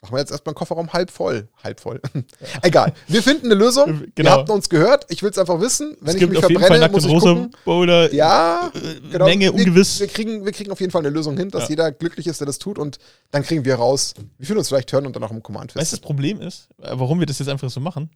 Machen 0.01 0.13
wir 0.15 0.19
jetzt 0.19 0.31
erstmal 0.31 0.53
den 0.53 0.57
Kofferraum 0.57 0.93
halb 0.93 1.09
voll. 1.09 1.47
Halb 1.63 1.79
voll. 1.79 1.99
Egal. 2.61 2.93
Wir 3.07 3.23
finden 3.23 3.47
eine 3.47 3.55
Lösung. 3.55 4.01
Ihr 4.01 4.07
Genau. 4.15 4.31
habt 4.31 4.49
uns 4.49 4.69
gehört. 4.69 5.05
Ich 5.09 5.23
will 5.23 5.31
es 5.31 5.37
einfach 5.37 5.59
wissen. 5.59 5.97
Wenn 6.01 6.15
es 6.15 6.21
ich 6.21 6.29
mich 6.29 6.39
verbrenne, 6.39 6.89
muss 6.89 7.05
ich 7.05 7.13
gucken. 7.17 7.51
Boulder. 7.65 8.13
Ja, 8.13 8.71
äh, 8.75 8.99
genau. 9.11 9.25
Menge 9.25 9.45
wir, 9.45 9.53
ungewiss. 9.55 9.99
Wir 9.99 10.07
kriegen, 10.07 10.45
wir 10.45 10.51
kriegen 10.51 10.71
auf 10.71 10.79
jeden 10.79 10.91
Fall 10.91 11.01
eine 11.01 11.09
Lösung 11.09 11.35
hin, 11.37 11.49
dass 11.49 11.63
Ja. 11.63 11.69
jeder 11.69 11.91
glücklich 11.91 12.27
ist, 12.27 12.39
der 12.39 12.45
das 12.47 12.59
tut. 12.59 12.77
Und 12.77 12.99
dann 13.31 13.43
kriegen 13.43 13.65
wir 13.65 13.75
raus, 13.75 14.13
wie 14.37 14.45
viel 14.45 14.57
uns 14.57 14.67
vielleicht 14.67 14.91
hören 14.93 15.07
und 15.07 15.15
dann 15.15 15.23
auch 15.23 15.31
im 15.31 15.41
Command 15.41 15.71
Weißt 15.71 15.75
du, 15.75 15.79
fest. 15.79 15.93
das 15.93 15.99
Problem 15.99 16.41
ist, 16.41 16.69
äh, 16.81 16.89
warum 16.93 17.19
wir 17.19 17.25
das 17.25 17.39
jetzt 17.39 17.49
einfach 17.49 17.69
so 17.69 17.79
machen? 17.79 18.11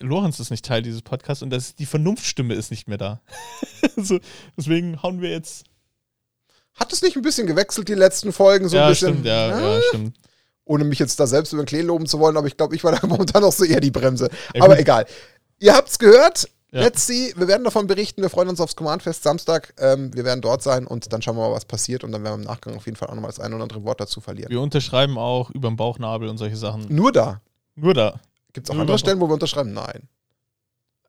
Lorenz 0.00 0.40
ist 0.40 0.50
nicht 0.50 0.64
Teil 0.64 0.80
dieses 0.82 1.02
Podcasts 1.02 1.42
und 1.42 1.50
das, 1.50 1.74
die 1.74 1.84
Vernunftstimme 1.86 2.54
ist 2.54 2.70
nicht 2.70 2.88
mehr 2.88 2.96
da. 2.98 3.20
so, 3.96 4.18
deswegen 4.56 5.02
hauen 5.02 5.20
wir 5.20 5.30
jetzt. 5.30 5.64
Hat 6.74 6.92
es 6.92 7.02
nicht 7.02 7.16
ein 7.16 7.22
bisschen 7.22 7.46
gewechselt, 7.46 7.88
die 7.88 7.94
letzten 7.94 8.32
Folgen? 8.32 8.68
So 8.68 8.76
ein 8.76 8.82
ja, 8.82 8.88
bisschen, 8.88 9.08
stimmt, 9.10 9.26
ja, 9.26 9.48
Ja? 9.50 9.74
ja, 9.76 9.80
stimmt. 9.88 10.16
Ohne 10.64 10.84
mich 10.84 10.98
jetzt 10.98 11.20
da 11.20 11.26
selbst 11.26 11.52
über 11.52 11.62
den 11.62 11.66
Klee 11.66 11.82
loben 11.82 12.06
zu 12.06 12.18
wollen, 12.18 12.36
aber 12.36 12.46
ich 12.46 12.56
glaube, 12.56 12.74
ich 12.74 12.84
war 12.84 12.92
da 12.92 13.06
momentan 13.06 13.44
auch 13.44 13.52
so 13.52 13.64
eher 13.64 13.80
die 13.80 13.90
Bremse. 13.90 14.30
Ja, 14.54 14.64
aber 14.64 14.78
egal. 14.78 15.06
Ihr 15.60 15.74
habt's 15.74 15.98
gehört. 15.98 16.48
Ja. 16.72 16.80
Let's 16.80 17.06
see. 17.06 17.32
Wir 17.36 17.46
werden 17.46 17.62
davon 17.62 17.86
berichten. 17.86 18.20
Wir 18.20 18.30
freuen 18.30 18.48
uns 18.48 18.60
aufs 18.60 18.74
Command-Fest 18.74 19.22
Samstag. 19.22 19.74
Ähm, 19.78 20.12
wir 20.12 20.24
werden 20.24 20.40
dort 20.40 20.62
sein 20.62 20.86
und 20.88 21.12
dann 21.12 21.22
schauen 21.22 21.36
wir 21.36 21.48
mal, 21.48 21.54
was 21.54 21.64
passiert. 21.66 22.02
Und 22.02 22.10
dann 22.10 22.24
werden 22.24 22.34
wir 22.34 22.40
im 22.40 22.46
Nachgang 22.48 22.74
auf 22.76 22.86
jeden 22.86 22.96
Fall 22.96 23.08
auch 23.08 23.14
nochmal 23.14 23.30
das 23.30 23.38
ein 23.38 23.52
oder 23.54 23.62
andere 23.62 23.84
Wort 23.84 24.00
dazu 24.00 24.20
verlieren. 24.20 24.50
Wir 24.50 24.60
unterschreiben 24.60 25.16
auch 25.16 25.50
über 25.50 25.68
den 25.68 25.76
Bauchnabel 25.76 26.28
und 26.28 26.36
solche 26.36 26.56
Sachen. 26.56 26.86
Nur 26.88 27.12
da. 27.12 27.40
Nur 27.76 27.94
da. 27.94 28.20
Gibt 28.52 28.66
es 28.66 28.70
auch 28.70 28.74
Nur 28.74 28.82
andere 28.82 28.98
Stellen, 28.98 29.20
wo 29.20 29.28
wir 29.28 29.34
unterschreiben? 29.34 29.72
Nein. 29.72 30.08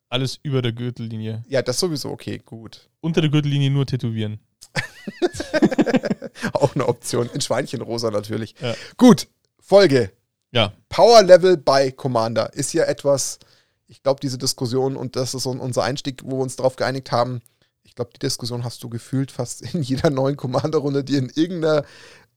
Alles 0.10 0.40
über 0.44 0.62
der 0.62 0.72
Gürtellinie. 0.72 1.44
Ja, 1.48 1.64
das 1.64 1.80
sowieso. 1.80 2.12
Okay, 2.12 2.40
gut. 2.46 2.88
Unter 3.02 3.22
der 3.22 3.32
Gürtellinie 3.32 3.72
nur 3.72 3.88
tätowieren. 3.88 4.40
Auch 6.54 6.76
eine 6.76 6.88
Option. 6.88 7.30
In 7.34 7.42
Schweinchenrosa 7.42 8.12
natürlich. 8.12 8.56
Ja. 8.62 8.76
Gut. 8.98 9.28
Folge. 9.66 10.12
Ja, 10.52 10.74
Power 10.90 11.24
Level 11.24 11.58
bei 11.58 11.90
Commander 11.90 12.54
ist 12.54 12.72
ja 12.74 12.84
etwas, 12.84 13.40
ich 13.88 14.04
glaube, 14.04 14.20
diese 14.22 14.38
Diskussion 14.38 14.96
und 14.96 15.16
das 15.16 15.34
ist 15.34 15.48
unser 15.48 15.84
Einstieg, 15.84 16.22
wo 16.24 16.38
wir 16.38 16.44
uns 16.44 16.56
darauf 16.56 16.76
geeinigt 16.76 17.12
haben. 17.12 17.42
Ich 17.84 17.96
glaube, 17.96 18.12
die 18.14 18.20
Diskussion 18.20 18.64
hast 18.64 18.84
du 18.84 18.90
gefühlt 18.90 19.32
fast 19.32 19.62
in 19.74 19.82
jeder 19.82 20.12
neuen 20.12 20.38
Commander-Runde, 20.38 21.04
die 21.04 21.16
in 21.16 21.32
irgendeiner 21.34 21.84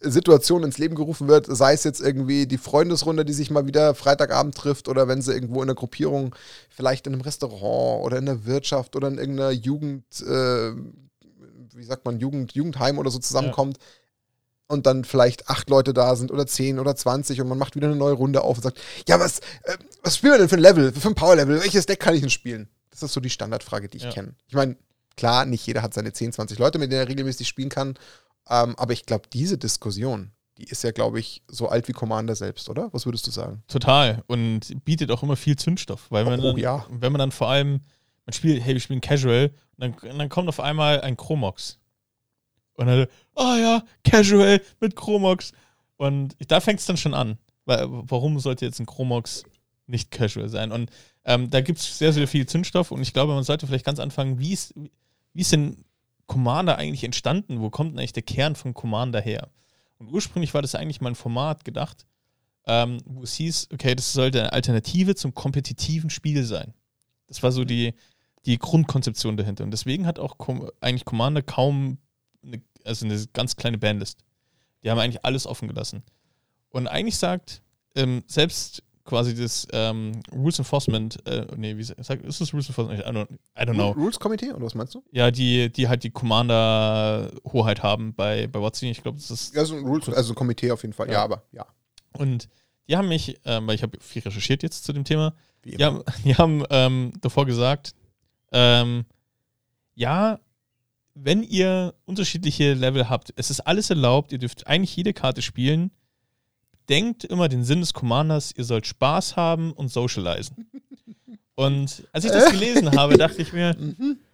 Situation 0.01 0.65
ins 0.65 0.79
Leben 0.79 0.95
gerufen 0.95 1.29
wird, 1.29 1.47
sei 1.49 1.75
es 1.75 1.85
jetzt 1.85 2.01
irgendwie 2.01 2.47
die 2.47 2.57
Freundesrunde, 2.57 3.27
die 3.27 3.35
sich 3.35 3.51
mal 3.51 3.67
wieder 3.67 3.95
Freitagabend 3.95 4.55
trifft 4.55 4.89
oder 4.89 5.07
wenn 5.07 5.21
sie 5.21 5.35
irgendwo 5.35 5.57
in 5.57 5.69
einer 5.69 5.75
Gruppierung, 5.75 6.35
vielleicht 6.71 7.07
in 7.07 7.13
einem 7.13 7.23
Restaurant 7.23 8.05
oder 8.07 8.17
in 8.17 8.27
der 8.27 8.47
Wirtschaft 8.47 8.97
oder 8.97 9.09
in 9.09 9.19
irgendeiner 9.19 9.51
Jugend, 9.51 10.05
äh, 10.23 10.73
wie 11.75 11.85
sagt 11.85 12.07
man, 12.07 12.21
Jugend, 12.21 12.53
Jugendheim 12.53 12.99
oder 12.99 13.11
so 13.11 13.19
zusammenkommt 13.19 13.79
und 14.69 14.87
dann 14.87 15.05
vielleicht 15.05 15.49
acht 15.49 15.69
Leute 15.71 15.93
da 15.95 16.15
sind 16.15 16.31
oder 16.31 16.47
zehn 16.47 16.79
oder 16.79 16.95
zwanzig 16.95 17.41
und 17.41 17.49
man 17.49 17.59
macht 17.59 17.75
wieder 17.75 17.89
eine 17.89 17.97
neue 17.97 18.13
Runde 18.15 18.43
auf 18.43 18.59
und 18.59 18.63
sagt, 18.63 18.79
ja, 19.09 19.19
was, 19.19 19.41
äh, 19.65 19.77
was 20.03 20.17
spielen 20.17 20.35
wir 20.35 20.39
denn 20.39 20.49
für 20.49 20.57
ein 20.57 20.63
Level, 20.63 20.93
für 20.93 21.09
ein 21.09 21.15
Power-Level? 21.15 21.61
Welches 21.61 21.87
Deck 21.87 22.01
kann 22.01 22.15
ich 22.15 22.21
denn 22.21 22.31
spielen? 22.31 22.69
Das 22.91 23.03
ist 23.03 23.13
so 23.13 23.21
die 23.21 23.31
Standardfrage, 23.31 23.89
die 23.89 23.97
ich 23.99 24.05
Ja. 24.05 24.11
kenne. 24.11 24.35
Ich 24.47 24.55
meine, 24.55 24.77
klar, 25.17 25.45
nicht 25.47 25.67
jeder 25.67 25.83
hat 25.83 25.95
seine 25.95 26.13
10, 26.13 26.33
20 26.33 26.59
Leute, 26.59 26.79
mit 26.79 26.93
denen 26.93 27.01
er 27.03 27.09
regelmäßig 27.09 27.49
spielen 27.49 27.69
kann, 27.71 27.95
ähm, 28.51 28.75
aber 28.79 28.93
ich 28.93 29.07
glaube, 29.07 29.25
diese 29.33 29.59
Diskussion, 29.59 30.33
die 30.59 30.65
ist 30.65 30.83
ja, 30.85 30.91
glaube 30.91 31.21
ich, 31.21 31.43
so 31.49 31.69
alt 31.69 31.87
wie 31.89 31.93
Commander 31.93 32.35
selbst, 32.35 32.69
oder? 32.69 32.89
Was 32.93 33.07
würdest 33.07 33.27
du 33.27 33.31
sagen? 33.31 33.63
total. 33.69 34.23
Und 34.27 34.85
bietet 34.85 35.11
auch 35.11 35.23
immer 35.23 35.37
viel 35.37 35.57
Zündstoff. 35.57 36.07
Weil 36.11 36.25
man 36.25 36.41
Oh, 36.41 36.43
dann, 36.53 36.57
ja. 36.59 36.85
wenn 36.91 37.13
man 37.13 37.21
dann 37.21 37.31
vor 37.31 37.49
allem, 37.49 37.81
man 38.27 38.33
spielt, 38.33 38.63
hey, 38.63 38.75
wir 38.75 38.81
spielen 38.81 39.01
Casual, 39.01 39.53
und 39.77 39.81
dann, 40.03 40.11
und 40.11 40.19
dann 40.19 40.29
kommt 40.29 40.49
auf 40.49 40.59
einmal 40.61 41.01
ein 41.03 41.17
Chromox. 41.17 41.79
Und 42.75 42.87
dann, 42.87 43.07
ah 43.39 43.57
ja, 43.57 43.83
Casual 44.05 44.61
mit 44.81 44.97
Chromox. 44.97 45.53
Und 45.97 46.37
da 46.49 46.61
fängt 46.61 46.81
es 46.81 46.87
dann 46.87 46.97
schon 46.97 47.15
an. 47.15 47.39
Weil, 47.65 47.87
warum 47.89 48.39
sollte 48.39 48.65
jetzt 48.65 48.81
ein 48.81 48.87
Chromox 48.87 49.45
nicht 49.87 50.11
Casual 50.11 50.49
sein? 50.49 50.73
Und 50.73 50.91
ähm, 51.25 51.51
da 51.51 51.61
gibt 51.61 51.79
es 51.79 51.99
sehr, 51.99 52.13
sehr 52.13 52.29
viel 52.29 52.47
Zündstoff 52.47 52.91
und 52.91 53.03
ich 53.03 53.13
glaube, 53.13 53.35
man 53.35 53.45
sollte 53.45 53.67
vielleicht 53.67 53.85
ganz 53.85 54.01
anfangen, 54.01 54.39
wie 54.39 54.53
ist, 54.53 54.75
wie 55.35 55.41
ist 55.43 55.53
denn 55.53 55.85
Commander 56.27 56.79
eigentlich 56.79 57.05
entstanden? 57.05 57.61
Wo 57.61 57.71
kommt 57.71 57.93
denn 57.93 57.99
eigentlich 57.99 58.13
der 58.13 58.23
Kern 58.23 58.55
von 58.55 58.75
Commander 58.75 59.21
her? 59.21 59.49
Und 59.99 60.09
ursprünglich 60.09 60.55
war 60.55 60.63
das 60.63 60.75
eigentlich 60.75 61.01
mal 61.01 61.11
ein 61.11 61.17
Format 61.17 61.65
gedacht, 61.65 62.07
ähm, 62.67 62.99
wo 63.05 63.23
es 63.23 63.35
hieß, 63.35 63.69
okay, 63.73 63.95
das 63.95 64.13
sollte 64.13 64.41
eine 64.41 64.53
Alternative 64.53 65.15
zum 65.15 65.35
kompetitiven 65.35 66.11
Spiel 66.11 66.45
sein. 66.45 66.75
Das 67.27 67.43
war 67.43 67.51
so 67.51 67.65
die, 67.65 67.95
die 68.47 68.59
Grundkonzeption 68.59 69.37
dahinter. 69.37 69.65
Und 69.65 69.71
deswegen 69.71 70.07
hat 70.07 70.19
auch 70.19 70.39
Com 70.39 70.71
eigentlich 70.81 71.05
Commander 71.05 71.43
kaum, 71.43 71.99
eine, 72.43 72.63
also 72.89 73.07
eine 73.07 73.23
ganz 73.33 73.57
kleine 73.57 73.79
Bandlist. 73.79 74.19
Die 74.83 74.91
haben 74.91 74.99
eigentlich 74.99 75.25
alles 75.25 75.47
offen 75.47 75.69
gelassen. 75.69 76.03
Und 76.71 76.87
eigentlich 76.87 77.17
sagt, 77.17 77.63
ähm, 77.95 78.23
selbst 78.27 78.83
quasi 79.05 79.35
das 79.35 79.67
ähm, 79.73 80.21
Rules 80.33 80.59
Enforcement, 80.59 81.27
äh, 81.27 81.47
nee, 81.57 81.77
wie 81.79 81.83
sagt, 81.83 82.25
ist 82.27 82.41
das 82.43 82.53
Rules 82.53 82.69
Enforcement? 82.69 83.01
I 83.01 83.05
don't, 83.05 83.29
I 83.59 83.63
don't 83.63 83.73
know. 83.75 83.91
Rules-Komitee, 83.93 84.53
oder 84.53 84.67
was 84.67 84.75
meinst 84.75 84.95
du? 84.95 85.03
Ja, 85.13 85.31
die, 85.31 85.73
die 85.73 85.89
halt 85.89 86.03
die 86.05 86.11
Commander-Hoheit 86.11 87.83
haben 87.83 88.15
bei, 88.15 88.47
bei 88.47 88.61
WotC. 88.61 88.83
Ich 88.85 89.03
glaube, 89.03 89.19
das 89.19 89.31
ist 89.31 89.55
Ja, 89.55 89.65
so 89.65 89.75
ein 89.77 89.85
Rules, 89.85 90.09
also 90.11 90.33
ein 90.33 90.37
Komitee 90.37 90.71
auf 90.71 90.83
jeden 90.83 90.93
Fall, 90.93 91.07
ja, 91.07 91.15
Ja. 91.15 91.25
aber 91.25 91.43
ja. 91.53 91.67
Und 92.13 92.49
die 92.89 92.97
haben 92.97 93.09
mich, 93.09 93.39
ähm, 93.45 93.67
weil 93.67 93.75
ich 93.75 93.83
habe 93.83 93.99
viel 94.01 94.23
recherchiert 94.23 94.63
jetzt 94.63 94.85
zu 94.85 94.93
dem 94.93 95.05
Thema, 95.05 95.35
die 95.65 95.83
haben, 95.83 96.03
die 96.25 96.35
haben 96.37 96.65
ähm, 96.71 97.13
davor 97.21 97.47
gesagt, 97.47 97.95
ähm, 98.53 99.05
ja, 99.95 100.39
wenn 101.21 101.43
ihr 101.43 101.95
unterschiedliche 102.05 102.75
Level 102.75 103.09
habt, 103.09 103.33
es 103.37 103.51
ist 103.51 103.61
alles 103.61 103.91
erlaubt, 103.91 104.33
ihr 104.33 104.39
dürft 104.39 104.67
eigentlich 104.67 104.95
jede 104.97 105.13
Karte 105.13 105.43
spielen. 105.43 105.91
Denkt 106.89 107.25
immer 107.25 107.49
den 107.49 107.65
Sinn 107.65 107.81
des 107.81 107.93
Commanders, 107.93 108.53
ihr 108.57 108.65
sollt 108.65 108.87
Spaß 108.87 109.37
haben 109.37 109.73
und 109.73 109.89
socialisen. 109.89 110.71
Und 111.55 112.05
als 112.13 112.25
ich 112.25 112.31
das 112.31 112.51
gelesen 112.51 112.93
habe, 112.97 113.19
dachte 113.19 113.43
ich 113.43 113.53
mir, 113.53 113.77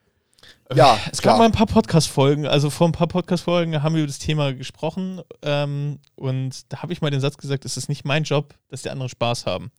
Ja, 0.75 0.99
es 1.11 1.21
klar. 1.21 1.35
gab 1.35 1.38
mal 1.38 1.47
ein 1.47 1.53
paar 1.53 1.67
Podcast-Folgen, 1.67 2.47
also 2.47 2.71
vor 2.71 2.88
ein 2.88 2.93
paar 2.93 3.07
Podcast-Folgen 3.07 3.83
haben 3.83 3.95
wir 3.95 4.03
über 4.03 4.09
das 4.09 4.19
Thema 4.19 4.53
gesprochen 4.55 5.21
ähm, 5.43 5.99
und 6.17 6.73
da 6.73 6.83
habe 6.83 6.93
ich 6.93 7.00
mal 7.00 7.11
den 7.11 7.21
Satz 7.21 7.37
gesagt, 7.37 7.64
es 7.64 7.76
ist 7.76 7.88
nicht 7.88 8.05
mein 8.05 8.25
Job, 8.25 8.55
dass 8.69 8.83
die 8.83 8.91
anderen 8.91 9.09
Spaß 9.09 9.47
haben. 9.47 9.71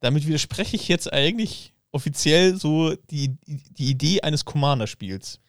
Damit 0.00 0.26
widerspreche 0.26 0.76
ich 0.76 0.88
jetzt 0.88 1.12
eigentlich 1.12 1.74
offiziell 1.90 2.56
so 2.56 2.94
die, 3.10 3.36
die 3.46 3.90
Idee 3.90 4.20
eines 4.20 4.44
Commander-Spiels. 4.44 5.40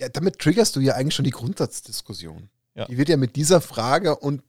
Ja, 0.00 0.08
damit 0.08 0.38
triggerst 0.38 0.74
du 0.76 0.80
ja 0.80 0.94
eigentlich 0.94 1.14
schon 1.14 1.24
die 1.26 1.30
Grundsatzdiskussion. 1.30 2.48
Ja. 2.74 2.86
Die 2.86 2.96
wird 2.96 3.08
ja 3.10 3.16
mit 3.18 3.36
dieser 3.36 3.60
Frage 3.60 4.16
und 4.16 4.42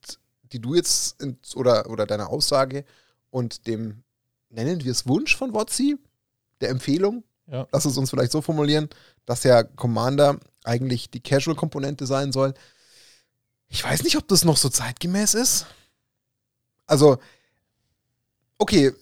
die 0.54 0.60
du 0.60 0.76
jetzt 0.76 1.22
in, 1.22 1.38
oder, 1.56 1.90
oder 1.90 2.06
deiner 2.06 2.30
Aussage 2.30 2.86
und 3.30 3.68
dem, 3.68 4.04
nennen 4.50 4.84
wir 4.84 4.92
es 4.92 5.08
Wunsch 5.08 5.36
von 5.36 5.54
Wotzi, 5.54 5.98
der 6.62 6.70
Empfehlung, 6.70 7.24
Ja. 7.48 7.68
lass 7.72 7.86
es 7.86 7.98
uns 7.98 8.10
vielleicht 8.10 8.32
so 8.32 8.42
formulieren, 8.42 8.90
dass 9.26 9.44
ja 9.44 9.64
Commander 9.64 10.40
eigentlich 10.64 11.10
die 11.10 11.20
Casual-Komponente 11.22 12.06
sein 12.06 12.32
soll. 12.32 12.54
Ich 13.68 13.84
weiß 13.84 14.04
nicht, 14.04 14.18
ob 14.18 14.28
das 14.28 14.46
noch 14.46 14.58
so 14.58 14.70
zeitgemäß 14.70 15.34
ist. 15.34 15.66
Also, 16.86 17.18
okay, 18.58 18.94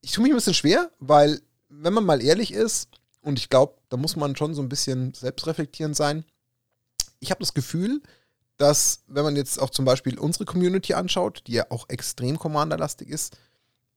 ich 0.00 0.12
tue 0.12 0.22
mich 0.22 0.32
ein 0.32 0.36
bisschen 0.36 0.54
schwer, 0.54 0.90
weil, 0.98 1.40
wenn 1.68 1.92
man 1.92 2.04
mal 2.04 2.22
ehrlich 2.22 2.52
ist, 2.52 2.88
und 3.20 3.38
ich 3.38 3.48
glaube, 3.48 3.74
da 3.92 3.98
muss 3.98 4.16
man 4.16 4.34
schon 4.36 4.54
so 4.54 4.62
ein 4.62 4.70
bisschen 4.70 5.12
selbstreflektierend 5.12 5.94
sein, 5.94 6.24
ich 7.20 7.30
habe 7.30 7.40
das 7.40 7.52
Gefühl, 7.52 8.00
dass, 8.56 9.02
wenn 9.06 9.24
man 9.24 9.36
jetzt 9.36 9.60
auch 9.60 9.70
zum 9.70 9.84
Beispiel 9.84 10.18
unsere 10.18 10.44
Community 10.44 10.94
anschaut, 10.94 11.42
die 11.46 11.52
ja 11.52 11.66
auch 11.70 11.88
extrem 11.88 12.38
Commander-lastig 12.38 13.08
ist, 13.08 13.36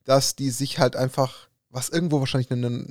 dass 0.04 0.36
die 0.36 0.50
sich 0.50 0.80
halt 0.80 0.96
einfach, 0.96 1.50
was 1.70 1.90
irgendwo 1.90 2.20
wahrscheinlich 2.20 2.52
eine, 2.52 2.86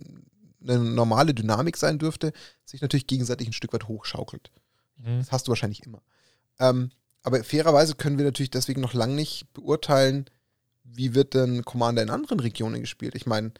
eine 0.62 0.78
normale 0.78 1.34
Dynamik 1.34 1.76
sein 1.76 1.98
dürfte, 1.98 2.32
sich 2.64 2.80
natürlich 2.80 3.06
gegenseitig 3.06 3.48
ein 3.48 3.52
Stück 3.52 3.72
weit 3.72 3.86
hochschaukelt. 3.86 4.50
Mhm. 4.96 5.18
Das 5.18 5.30
hast 5.30 5.46
du 5.46 5.50
wahrscheinlich 5.50 5.82
immer. 5.84 6.02
Ähm, 6.58 6.90
aber 7.22 7.44
fairerweise 7.44 7.94
können 7.94 8.18
wir 8.18 8.24
natürlich 8.24 8.50
deswegen 8.50 8.80
noch 8.80 8.94
lange 8.94 9.14
nicht 9.14 9.52
beurteilen, 9.52 10.24
wie 10.84 11.14
wird 11.14 11.34
denn 11.34 11.64
Commander 11.64 12.02
in 12.02 12.10
anderen 12.10 12.40
Regionen 12.40 12.80
gespielt. 12.80 13.14
Ich 13.14 13.26
meine, 13.26 13.52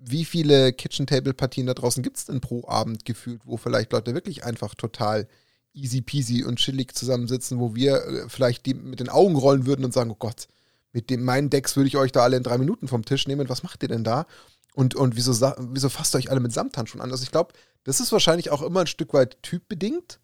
wie 0.00 0.24
viele 0.24 0.72
Kitchen-Table-Partien 0.72 1.66
da 1.66 1.74
draußen 1.74 2.02
gibt 2.02 2.16
es 2.16 2.24
denn 2.24 2.40
pro 2.40 2.66
Abend 2.66 3.04
gefühlt, 3.04 3.42
wo 3.44 3.56
vielleicht 3.56 3.92
Leute 3.92 4.14
wirklich 4.14 4.44
einfach 4.44 4.74
total 4.74 5.28
easy 5.74 6.00
peasy 6.00 6.42
und 6.42 6.56
chillig 6.56 6.94
zusammensitzen, 6.94 7.60
wo 7.60 7.74
wir 7.74 7.96
äh, 7.96 8.28
vielleicht 8.28 8.66
die 8.66 8.74
mit 8.74 8.98
den 8.98 9.08
Augen 9.08 9.36
rollen 9.36 9.66
würden 9.66 9.84
und 9.84 9.92
sagen, 9.92 10.10
oh 10.10 10.16
Gott, 10.18 10.48
mit 10.92 11.10
dem 11.10 11.22
meinen 11.22 11.50
Decks 11.50 11.76
würde 11.76 11.86
ich 11.86 11.96
euch 11.96 12.12
da 12.12 12.22
alle 12.22 12.36
in 12.36 12.42
drei 12.42 12.58
Minuten 12.58 12.88
vom 12.88 13.04
Tisch 13.04 13.28
nehmen. 13.28 13.48
Was 13.48 13.62
macht 13.62 13.82
ihr 13.82 13.88
denn 13.88 14.02
da? 14.02 14.26
Und, 14.74 14.94
und 14.94 15.16
wieso, 15.16 15.32
wieso 15.58 15.88
fasst 15.88 16.14
ihr 16.14 16.18
euch 16.18 16.30
alle 16.30 16.40
mit 16.40 16.52
Samthandschuhen 16.52 17.02
an? 17.02 17.10
Also 17.10 17.22
ich 17.22 17.30
glaube, 17.30 17.52
das 17.84 18.00
ist 18.00 18.10
wahrscheinlich 18.10 18.50
auch 18.50 18.62
immer 18.62 18.80
ein 18.80 18.86
Stück 18.86 19.12
weit 19.12 19.40
typbedingt, 19.42 20.18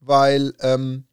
weil 0.00 0.54
ähm, 0.60 1.04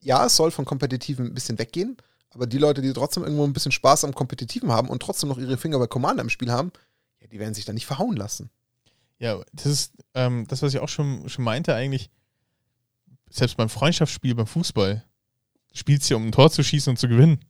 ja, 0.00 0.26
es 0.26 0.36
soll 0.36 0.50
von 0.50 0.64
Kompetitiven 0.64 1.26
ein 1.26 1.34
bisschen 1.34 1.58
weggehen, 1.58 1.96
aber 2.34 2.46
die 2.46 2.58
Leute, 2.58 2.80
die 2.82 2.92
trotzdem 2.92 3.22
irgendwo 3.24 3.44
ein 3.44 3.52
bisschen 3.52 3.72
Spaß 3.72 4.04
am 4.04 4.14
Kompetitiven 4.14 4.70
haben 4.70 4.88
und 4.88 5.02
trotzdem 5.02 5.28
noch 5.28 5.38
ihre 5.38 5.56
Finger 5.56 5.78
bei 5.78 5.86
Commander 5.86 6.22
im 6.22 6.30
Spiel 6.30 6.50
haben, 6.50 6.72
ja, 7.20 7.26
die 7.28 7.38
werden 7.38 7.54
sich 7.54 7.64
da 7.64 7.72
nicht 7.72 7.86
verhauen 7.86 8.16
lassen. 8.16 8.50
Ja, 9.18 9.38
das 9.52 9.66
ist 9.66 9.92
ähm, 10.14 10.46
das, 10.48 10.62
was 10.62 10.72
ich 10.72 10.80
auch 10.80 10.88
schon, 10.88 11.28
schon 11.28 11.44
meinte, 11.44 11.74
eigentlich, 11.74 12.10
selbst 13.28 13.56
beim 13.56 13.68
Freundschaftsspiel, 13.68 14.34
beim 14.34 14.46
Fußball, 14.46 15.04
spielst 15.72 16.08
du 16.08 16.14
ja, 16.14 16.16
um 16.16 16.26
ein 16.28 16.32
Tor 16.32 16.50
zu 16.50 16.62
schießen 16.64 16.90
und 16.90 16.96
zu 16.96 17.08
gewinnen. 17.08 17.40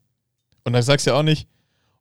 Und 0.65 0.73
dann 0.73 0.83
sagst 0.83 1.07
du 1.07 1.11
ja 1.13 1.17
auch 1.17 1.23
nicht, 1.23 1.49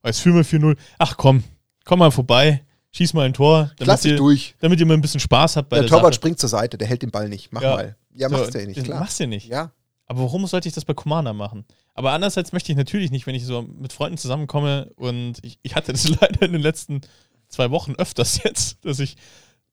oh, 0.02 0.06
jetzt 0.08 0.20
führen 0.20 0.36
wir 0.36 0.44
4-0, 0.44 0.76
ach 0.98 1.16
komm, 1.16 1.44
komm 1.84 2.00
mal 2.00 2.10
vorbei, 2.10 2.64
schieß 2.92 3.14
mal 3.14 3.24
ein 3.26 3.32
Tor, 3.32 3.70
damit, 3.78 4.04
ihr, 4.04 4.16
durch. 4.16 4.54
damit 4.58 4.80
ihr 4.80 4.86
mal 4.86 4.94
ein 4.94 5.00
bisschen 5.00 5.20
Spaß 5.20 5.56
habt 5.56 5.68
bei 5.70 5.76
Der 5.76 5.84
der, 5.84 5.90
Torwart 5.90 6.14
Sache. 6.14 6.14
springt 6.14 6.38
zur 6.40 6.48
Seite, 6.48 6.76
der 6.76 6.88
hält 6.88 7.02
den 7.02 7.10
Ball 7.10 7.28
nicht. 7.28 7.52
Mach 7.52 7.62
Ja. 7.62 7.76
mal. 7.76 7.96
Ja, 8.12 8.28
So, 8.28 8.36
machst 8.36 8.54
du 8.54 8.60
ja 8.60 8.66
nicht, 8.66 8.84
klar. 8.84 9.00
Machst 9.00 9.18
du 9.18 9.22
ja 9.24 9.28
nicht. 9.28 9.46
Ja, 9.46 9.70
Aber 10.10 10.22
warum 10.22 10.44
sollte 10.48 10.66
ich 10.66 10.74
das 10.74 10.84
bei 10.84 10.92
Commander 10.92 11.32
machen? 11.32 11.64
Aber 11.94 12.10
andererseits 12.10 12.52
möchte 12.52 12.72
ich 12.72 12.76
natürlich 12.76 13.12
nicht, 13.12 13.28
wenn 13.28 13.36
ich 13.36 13.46
so 13.46 13.62
mit 13.62 13.92
Freunden 13.92 14.18
zusammenkomme 14.18 14.90
und 14.96 15.34
ich, 15.42 15.60
ich 15.62 15.76
hatte 15.76 15.92
das 15.92 16.08
leider 16.20 16.42
in 16.42 16.50
den 16.50 16.60
letzten 16.60 17.02
zwei 17.46 17.70
Wochen 17.70 17.94
öfters 17.94 18.42
jetzt, 18.42 18.84
dass 18.84 18.98
ich 18.98 19.16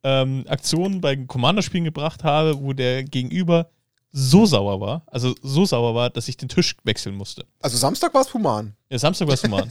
ähm, 0.03 0.45
Aktionen 0.47 1.01
bei 1.01 1.15
Commander-Spielen 1.15 1.85
gebracht 1.85 2.23
habe, 2.23 2.61
wo 2.61 2.73
der 2.73 3.03
Gegenüber 3.03 3.71
so 4.11 4.45
sauer 4.45 4.79
war, 4.79 5.01
also 5.07 5.33
so 5.41 5.65
sauer 5.65 5.95
war, 5.95 6.11
dass 6.11 6.27
ich 6.27 6.37
den 6.37 6.49
Tisch 6.49 6.75
wechseln 6.83 7.15
musste. 7.15 7.47
also 7.59 7.75
Samstag 7.75 8.13
war 8.13 8.21
es 8.21 8.31
human. 8.31 8.75
Ja, 8.91 8.99
Samstag 8.99 9.27
war 9.27 9.33
es 9.33 9.43
human. 9.43 9.67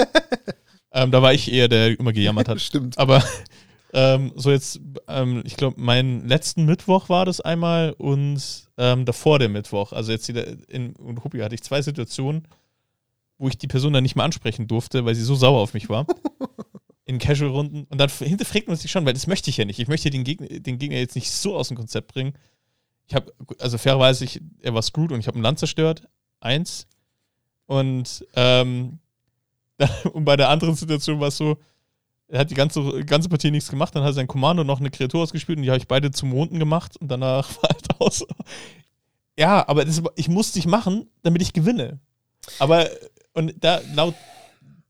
ähm, 0.91 1.13
da 1.13 1.23
war 1.23 1.33
ich 1.33 1.53
eher, 1.53 1.69
der 1.69 1.97
immer 1.97 2.13
gejammert 2.13 2.49
hat. 2.49 2.61
Stimmt. 2.61 2.99
Aber 2.99 3.23
ähm, 3.97 4.33
so 4.37 4.51
jetzt, 4.51 4.79
ähm, 5.09 5.43
ich 5.47 5.57
glaube, 5.57 5.81
meinen 5.81 6.29
letzten 6.29 6.67
Mittwoch 6.67 7.09
war 7.09 7.25
das 7.25 7.41
einmal 7.41 7.93
und 7.93 8.69
ähm, 8.77 9.07
davor 9.07 9.39
der 9.39 9.49
Mittwoch. 9.49 9.93
Also 9.95 10.13
jetzt 10.13 10.29
wieder 10.29 10.45
in 10.69 10.95
und 10.97 11.25
Huppi 11.25 11.39
hatte 11.39 11.55
ich 11.55 11.63
zwei 11.63 11.81
Situationen, 11.81 12.47
wo 13.39 13.49
ich 13.49 13.57
die 13.57 13.69
Person 13.69 13.95
dann 13.95 14.03
nicht 14.03 14.15
mehr 14.15 14.27
ansprechen 14.27 14.69
durfte, 14.69 15.07
weil 15.07 15.15
sie 15.15 15.23
so 15.23 15.35
sauer 15.35 15.63
auf 15.63 15.73
mich 15.73 15.89
war. 15.89 16.07
in 17.07 17.19
Casual-Runden. 17.19 17.85
Und 17.85 17.99
dann 17.99 18.11
hinterfragt 18.11 18.69
man 18.69 18.77
sich 18.77 18.91
schon, 18.91 19.07
weil 19.07 19.15
das 19.15 19.27
möchte 19.27 19.49
ich 19.49 19.57
ja 19.57 19.65
nicht. 19.65 19.79
Ich 19.79 19.89
möchte 19.89 20.11
den 20.11 20.25
Gegner, 20.25 20.49
den 20.49 20.79
Gegner 20.79 20.99
jetzt 20.99 21.15
nicht 21.15 21.31
so 21.31 21.57
aus 21.57 21.69
dem 21.69 21.79
Konzept 21.79 22.13
bringen. 22.13 22.35
Ich 23.07 23.15
habe, 23.15 23.33
also 23.61 23.79
fairerweise, 23.79 24.25
ich, 24.25 24.43
er 24.61 24.75
war 24.75 24.83
screwed 24.83 25.13
und 25.13 25.21
ich 25.21 25.27
habe 25.27 25.39
ein 25.39 25.43
Land 25.43 25.59
zerstört. 25.59 26.07
Eins. 26.41 26.87
Und, 27.65 28.27
ähm, 28.35 28.99
und 30.13 30.27
bei 30.27 30.37
der 30.37 30.51
anderen 30.51 30.75
Situation 30.75 31.19
war 31.19 31.29
es 31.29 31.39
so, 31.39 31.57
er 32.29 32.41
hat 32.41 32.51
die 32.51 32.55
ganze, 32.55 33.05
ganze 33.05 33.29
Partie 33.29 33.51
nichts 33.51 33.71
gemacht, 33.71 33.95
dann 33.95 34.03
hat 34.03 34.15
sein 34.15 34.27
Kommando 34.27 34.65
noch 34.65 34.81
eine 34.81 34.91
Kreatur 34.91 35.23
ausgespielt 35.23 35.59
und 35.59 35.63
die 35.63 35.71
habe 35.71 35.79
ich 35.79 35.89
beide 35.89 36.11
zum 36.11 36.31
Monden 36.31 36.59
gemacht 36.59 36.97
und 36.97 37.09
danach 37.09 37.51
war 37.63 37.71
halt 37.71 38.01
aus. 38.01 38.25
Ja, 39.39 39.69
aber 39.69 39.85
das, 39.85 40.03
ich 40.17 40.29
musste 40.29 40.59
ich 40.59 40.67
machen, 40.67 41.09
damit 41.23 41.43
ich 41.43 41.53
gewinne. 41.53 42.01
Aber, 42.59 42.89
und 43.35 43.55
da, 43.63 43.81
laut 43.95 44.15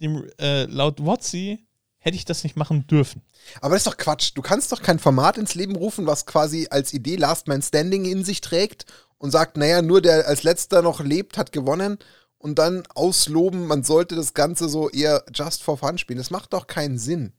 dem, 0.00 0.24
äh, 0.38 0.64
laut 0.64 1.04
Wotzi 1.04 1.66
hätte 1.98 2.16
ich 2.16 2.24
das 2.24 2.44
nicht 2.44 2.56
machen 2.56 2.86
dürfen. 2.86 3.22
Aber 3.60 3.74
das 3.74 3.80
ist 3.80 3.86
doch 3.86 3.96
Quatsch. 3.96 4.32
Du 4.34 4.42
kannst 4.42 4.70
doch 4.70 4.82
kein 4.82 4.98
Format 4.98 5.38
ins 5.38 5.54
Leben 5.54 5.74
rufen, 5.74 6.06
was 6.06 6.26
quasi 6.26 6.68
als 6.70 6.92
Idee 6.92 7.16
Last 7.16 7.48
Man 7.48 7.62
Standing 7.62 8.04
in 8.04 8.24
sich 8.24 8.40
trägt 8.40 8.86
und 9.18 9.30
sagt, 9.30 9.56
naja, 9.56 9.82
nur 9.82 10.00
der 10.00 10.26
als 10.26 10.42
letzter 10.42 10.82
noch 10.82 11.00
lebt, 11.00 11.36
hat 11.36 11.52
gewonnen 11.52 11.98
und 12.38 12.58
dann 12.58 12.84
ausloben, 12.94 13.66
man 13.66 13.82
sollte 13.82 14.14
das 14.14 14.34
Ganze 14.34 14.68
so 14.68 14.88
eher 14.90 15.24
just 15.34 15.62
for 15.62 15.76
fun 15.78 15.98
spielen. 15.98 16.18
Das 16.18 16.30
macht 16.30 16.52
doch 16.52 16.66
keinen 16.66 16.98
Sinn. 16.98 17.32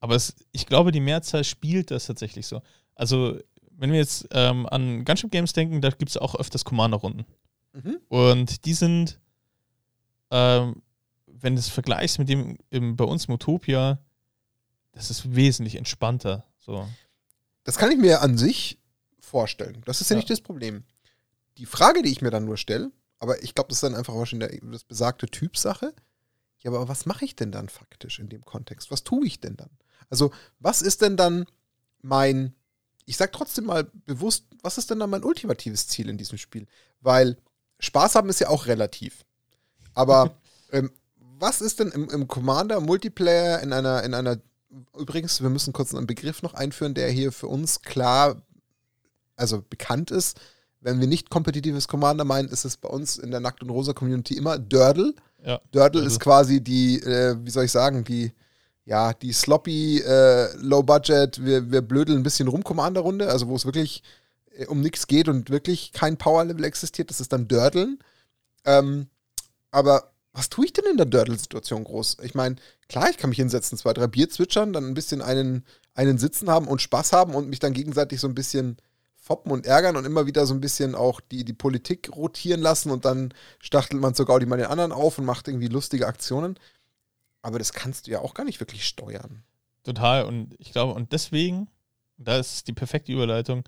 Aber 0.00 0.14
es, 0.14 0.34
ich 0.52 0.66
glaube, 0.66 0.92
die 0.92 1.00
Mehrzahl 1.00 1.44
spielt 1.44 1.90
das 1.90 2.06
tatsächlich 2.06 2.46
so. 2.46 2.62
Also, 2.94 3.38
wenn 3.72 3.90
wir 3.92 3.98
jetzt 3.98 4.28
ähm, 4.30 4.66
an 4.66 5.04
Gunship 5.04 5.30
Games 5.30 5.52
denken, 5.52 5.80
da 5.80 5.90
gibt 5.90 6.10
es 6.10 6.16
auch 6.16 6.34
öfters 6.36 6.64
Commander-Runden. 6.64 7.26
Mhm. 7.72 7.98
Und 8.08 8.64
die 8.64 8.74
sind, 8.74 9.20
ähm, 10.30 10.82
wenn 11.26 11.54
du 11.54 11.60
es 11.60 11.68
vergleichst 11.68 12.18
mit 12.18 12.28
dem 12.28 12.58
im, 12.70 12.96
bei 12.96 13.04
uns 13.04 13.26
im 13.26 13.34
Utopia, 13.34 13.98
das 14.92 15.10
ist 15.10 15.34
wesentlich 15.34 15.76
entspannter. 15.76 16.44
So. 16.58 16.88
Das 17.64 17.76
kann 17.76 17.90
ich 17.90 17.98
mir 17.98 18.22
an 18.22 18.38
sich 18.38 18.78
vorstellen. 19.20 19.82
Das 19.84 20.00
ist 20.00 20.10
ja, 20.10 20.14
Ja. 20.14 20.18
nicht 20.18 20.30
das 20.30 20.40
Problem. 20.40 20.84
Die 21.58 21.66
Frage, 21.66 22.02
die 22.02 22.10
ich 22.10 22.22
mir 22.22 22.30
dann 22.30 22.44
nur 22.44 22.56
stelle, 22.56 22.90
aber 23.18 23.42
ich 23.42 23.54
glaube, 23.54 23.68
das 23.68 23.78
ist 23.78 23.82
dann 23.82 23.94
einfach 23.94 24.14
wahrscheinlich 24.14 24.60
der- 24.60 24.70
das 24.70 24.84
besagte 24.84 25.26
Typsache. 25.26 25.94
Ja, 26.60 26.70
aber 26.70 26.88
was 26.88 27.06
mache 27.06 27.24
ich 27.24 27.36
denn 27.36 27.52
dann 27.52 27.68
faktisch 27.68 28.18
in 28.18 28.28
dem 28.28 28.44
Kontext? 28.44 28.90
Was 28.90 29.04
tue 29.04 29.26
ich 29.26 29.40
denn 29.40 29.56
dann? 29.56 29.70
Also, 30.10 30.32
was 30.58 30.82
ist 30.82 31.02
denn 31.02 31.16
dann 31.16 31.46
mein, 32.02 32.54
ich 33.04 33.16
sag 33.16 33.32
trotzdem 33.32 33.66
mal 33.66 33.84
bewusst, 34.06 34.44
was 34.62 34.78
ist 34.78 34.90
denn 34.90 34.98
dann 34.98 35.10
mein 35.10 35.24
ultimatives 35.24 35.86
Ziel 35.88 36.08
in 36.08 36.18
diesem 36.18 36.38
Spiel? 36.38 36.66
Weil 37.00 37.36
Spaß 37.78 38.16
haben 38.16 38.28
ist 38.28 38.40
ja 38.40 38.48
auch 38.48 38.66
relativ. 38.66 39.24
Aber 39.94 40.36
ähm, 40.72 40.90
was 41.16 41.60
ist 41.60 41.78
denn 41.78 41.92
im, 41.92 42.10
im 42.10 42.26
Commander 42.26 42.80
Multiplayer 42.80 43.60
in 43.60 43.72
einer, 43.72 44.02
in 44.02 44.14
einer, 44.14 44.38
übrigens, 44.96 45.40
wir 45.40 45.50
müssen 45.50 45.72
kurz 45.72 45.94
einen 45.94 46.06
Begriff 46.08 46.42
noch 46.42 46.54
einführen, 46.54 46.94
der 46.94 47.10
hier 47.10 47.30
für 47.30 47.46
uns 47.46 47.82
klar, 47.82 48.42
also 49.36 49.62
bekannt 49.62 50.10
ist. 50.10 50.40
Wenn 50.88 51.00
wir 51.00 51.06
nicht 51.06 51.28
kompetitives 51.28 51.86
Commander 51.86 52.24
meinen, 52.24 52.48
ist 52.48 52.64
es 52.64 52.78
bei 52.78 52.88
uns 52.88 53.18
in 53.18 53.30
der 53.30 53.40
Nackt- 53.40 53.62
und 53.62 53.68
Rosa-Community 53.68 54.34
immer 54.38 54.58
Dördel. 54.58 55.14
Ja. 55.44 55.60
Dördel 55.70 56.00
Dördel. 56.00 56.06
ist 56.06 56.18
quasi 56.18 56.62
die, 56.62 56.98
äh, 57.00 57.36
wie 57.44 57.50
soll 57.50 57.66
ich 57.66 57.72
sagen, 57.72 58.04
die, 58.04 58.32
ja, 58.86 59.12
die 59.12 59.34
sloppy, 59.34 60.00
äh, 60.00 60.56
low-budget, 60.56 61.44
wir, 61.44 61.70
wir 61.70 61.82
blödeln 61.82 62.18
ein 62.18 62.22
bisschen 62.22 62.48
rum 62.48 62.64
Commander-Runde, 62.64 63.28
also 63.28 63.48
wo 63.48 63.56
es 63.56 63.66
wirklich 63.66 64.02
äh, 64.56 64.64
um 64.64 64.80
nichts 64.80 65.06
geht 65.06 65.28
und 65.28 65.50
wirklich 65.50 65.92
kein 65.92 66.16
Power-Level 66.16 66.64
existiert, 66.64 67.10
das 67.10 67.20
ist 67.20 67.34
dann 67.34 67.48
Dördeln. 67.48 67.98
Ähm, 68.64 69.08
aber 69.70 70.12
was 70.32 70.48
tue 70.48 70.64
ich 70.64 70.72
denn 70.72 70.86
in 70.90 70.96
der 70.96 71.04
Dördel-Situation 71.04 71.84
groß? 71.84 72.16
Ich 72.22 72.34
meine, 72.34 72.56
klar, 72.88 73.10
ich 73.10 73.18
kann 73.18 73.28
mich 73.28 73.38
hinsetzen, 73.38 73.76
zwei, 73.76 73.92
drei 73.92 74.06
Bier 74.06 74.30
zwitschern, 74.30 74.72
dann 74.72 74.86
ein 74.86 74.94
bisschen 74.94 75.20
einen, 75.20 75.66
einen 75.92 76.16
Sitzen 76.16 76.48
haben 76.48 76.66
und 76.66 76.80
Spaß 76.80 77.12
haben 77.12 77.34
und 77.34 77.50
mich 77.50 77.58
dann 77.58 77.74
gegenseitig 77.74 78.20
so 78.20 78.26
ein 78.26 78.34
bisschen 78.34 78.78
foppen 79.28 79.52
und 79.52 79.66
ärgern 79.66 79.96
und 79.96 80.06
immer 80.06 80.24
wieder 80.24 80.46
so 80.46 80.54
ein 80.54 80.60
bisschen 80.62 80.94
auch 80.94 81.20
die, 81.20 81.44
die 81.44 81.52
Politik 81.52 82.16
rotieren 82.16 82.62
lassen 82.62 82.90
und 82.90 83.04
dann 83.04 83.34
stachtelt 83.58 84.00
man 84.00 84.14
sogar 84.14 84.40
die 84.40 84.46
mal 84.46 84.56
den 84.56 84.66
anderen 84.66 84.90
auf 84.90 85.18
und 85.18 85.26
macht 85.26 85.48
irgendwie 85.48 85.68
lustige 85.68 86.06
Aktionen. 86.06 86.58
Aber 87.42 87.58
das 87.58 87.74
kannst 87.74 88.06
du 88.06 88.10
ja 88.10 88.20
auch 88.20 88.32
gar 88.32 88.44
nicht 88.44 88.58
wirklich 88.58 88.86
steuern. 88.86 89.42
Total. 89.82 90.24
Und 90.24 90.54
ich 90.58 90.72
glaube, 90.72 90.94
und 90.94 91.12
deswegen, 91.12 91.68
da 92.16 92.38
ist 92.38 92.68
die 92.68 92.72
perfekte 92.72 93.12
Überleitung, 93.12 93.64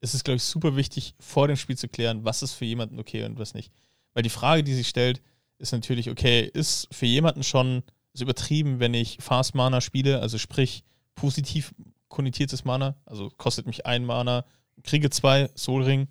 ist 0.00 0.14
es, 0.14 0.24
glaube 0.24 0.38
ich, 0.38 0.42
super 0.42 0.74
wichtig, 0.74 1.14
vor 1.20 1.46
dem 1.46 1.56
Spiel 1.56 1.78
zu 1.78 1.86
klären, 1.86 2.24
was 2.24 2.42
ist 2.42 2.54
für 2.54 2.64
jemanden 2.64 2.98
okay 2.98 3.22
und 3.22 3.38
was 3.38 3.54
nicht. 3.54 3.72
Weil 4.12 4.24
die 4.24 4.28
Frage, 4.28 4.64
die 4.64 4.74
sich 4.74 4.88
stellt, 4.88 5.22
ist 5.58 5.70
natürlich, 5.70 6.10
okay, 6.10 6.50
ist 6.52 6.88
für 6.90 7.06
jemanden 7.06 7.44
schon 7.44 7.84
so 8.12 8.24
übertrieben, 8.24 8.80
wenn 8.80 8.92
ich 8.92 9.18
Fast 9.20 9.54
Mana 9.54 9.80
spiele, 9.80 10.20
also 10.20 10.36
sprich 10.36 10.82
positiv 11.14 11.74
konnotiertes 12.08 12.64
Mana, 12.64 12.96
also 13.04 13.30
kostet 13.30 13.66
mich 13.66 13.86
ein 13.86 14.04
Mana, 14.04 14.44
kriege 14.82 15.10
zwei 15.10 15.48
Soul 15.56 15.82
Ring, 15.84 16.08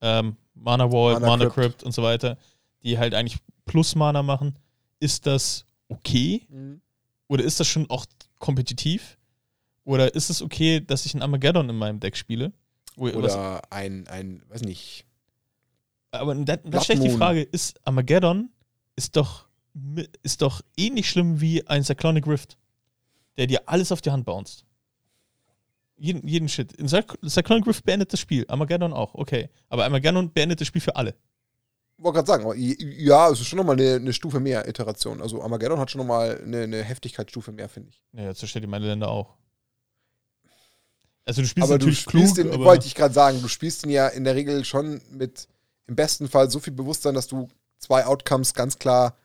ähm, 0.00 0.36
Mana 0.54 0.88
Vault, 0.90 1.14
Mana 1.20 1.26
Mana, 1.26 1.44
Crypt. 1.44 1.54
Crypt. 1.54 1.82
und 1.82 1.92
so 1.92 2.02
weiter, 2.02 2.36
die 2.82 2.98
halt 2.98 3.14
eigentlich 3.14 3.38
plus 3.64 3.94
Mana 3.94 4.22
machen, 4.22 4.56
ist 5.00 5.26
das 5.26 5.64
okay? 5.88 6.46
Oder 7.28 7.44
ist 7.44 7.60
das 7.60 7.66
schon 7.68 7.88
auch 7.90 8.04
kompetitiv? 8.38 9.18
Oder 9.84 10.14
ist 10.14 10.30
es 10.30 10.42
okay, 10.42 10.80
dass 10.80 11.06
ich 11.06 11.14
einen 11.14 11.22
Armageddon 11.22 11.68
in 11.68 11.76
meinem 11.76 11.98
Deck 12.00 12.16
spiele? 12.16 12.52
Was- 12.96 13.14
Oder 13.14 13.62
ein, 13.72 14.06
ein, 14.08 14.42
weiß 14.48 14.62
nicht. 14.62 15.06
aber 16.10 16.34
da, 16.34 16.56
da 16.56 16.80
stellt 16.82 17.02
die. 17.02 17.10
Frage, 17.10 17.42
ist 17.42 17.80
Armageddon 17.86 18.50
ist 18.96 19.16
doch, 19.16 19.46
ist 20.22 20.42
doch 20.42 20.60
ähnlich 20.76 21.08
schlimm 21.08 21.40
wie 21.40 21.66
ein 21.66 21.82
Cyclonic 21.82 22.26
Rift, 22.26 22.58
der 23.38 23.46
dir 23.46 23.62
alles 23.66 23.90
auf 23.90 24.02
die 24.02 24.10
Hand 24.10 24.26
bounced. 24.26 24.64
Jeden, 26.02 26.26
jeden 26.26 26.48
Shit. 26.48 26.72
In 26.72 26.88
Cyc- 26.88 27.16
Cyclonic 27.28 27.64
Rift 27.64 27.84
beendet 27.84 28.12
das 28.12 28.18
Spiel, 28.18 28.44
Armageddon 28.48 28.92
auch, 28.92 29.14
okay. 29.14 29.48
Aber 29.68 29.84
Armageddon 29.84 30.32
beendet 30.32 30.60
das 30.60 30.66
Spiel 30.66 30.80
für 30.80 30.96
alle. 30.96 31.14
wollte 31.96 32.16
gerade 32.24 32.26
sagen, 32.26 32.52
ja, 32.56 33.30
es 33.30 33.40
ist 33.40 33.46
schon 33.46 33.58
nochmal 33.58 33.78
eine, 33.78 33.94
eine 33.94 34.12
Stufe 34.12 34.40
mehr 34.40 34.66
Iteration. 34.68 35.22
Also 35.22 35.40
Armageddon 35.40 35.78
hat 35.78 35.92
schon 35.92 36.00
nochmal 36.00 36.40
eine, 36.42 36.62
eine 36.62 36.82
Heftigkeitsstufe 36.82 37.52
mehr, 37.52 37.68
finde 37.68 37.90
ich. 37.90 38.02
Naja, 38.10 38.34
zerstört 38.34 38.64
die 38.64 38.66
meine 38.68 38.86
Länder 38.86 39.08
auch. 39.08 39.36
Also 41.24 41.42
du 41.42 41.46
spielst 41.46 41.70
aber 41.70 41.78
du 41.78 41.86
natürlich 41.86 42.00
spielst 42.00 42.34
klug, 42.34 42.50
den, 42.50 42.60
wollte 42.64 42.86
ich 42.86 42.96
gerade 42.96 43.14
sagen, 43.14 43.40
du 43.40 43.46
spielst 43.46 43.84
ihn 43.84 43.90
ja 43.90 44.08
in 44.08 44.24
der 44.24 44.34
Regel 44.34 44.64
schon 44.64 45.00
mit 45.10 45.46
im 45.86 45.94
besten 45.94 46.28
Fall 46.28 46.50
so 46.50 46.58
viel 46.58 46.72
Bewusstsein, 46.72 47.14
dass 47.14 47.28
du 47.28 47.48
zwei 47.78 48.06
Outcomes 48.06 48.54
ganz 48.54 48.78
klar 48.80 49.16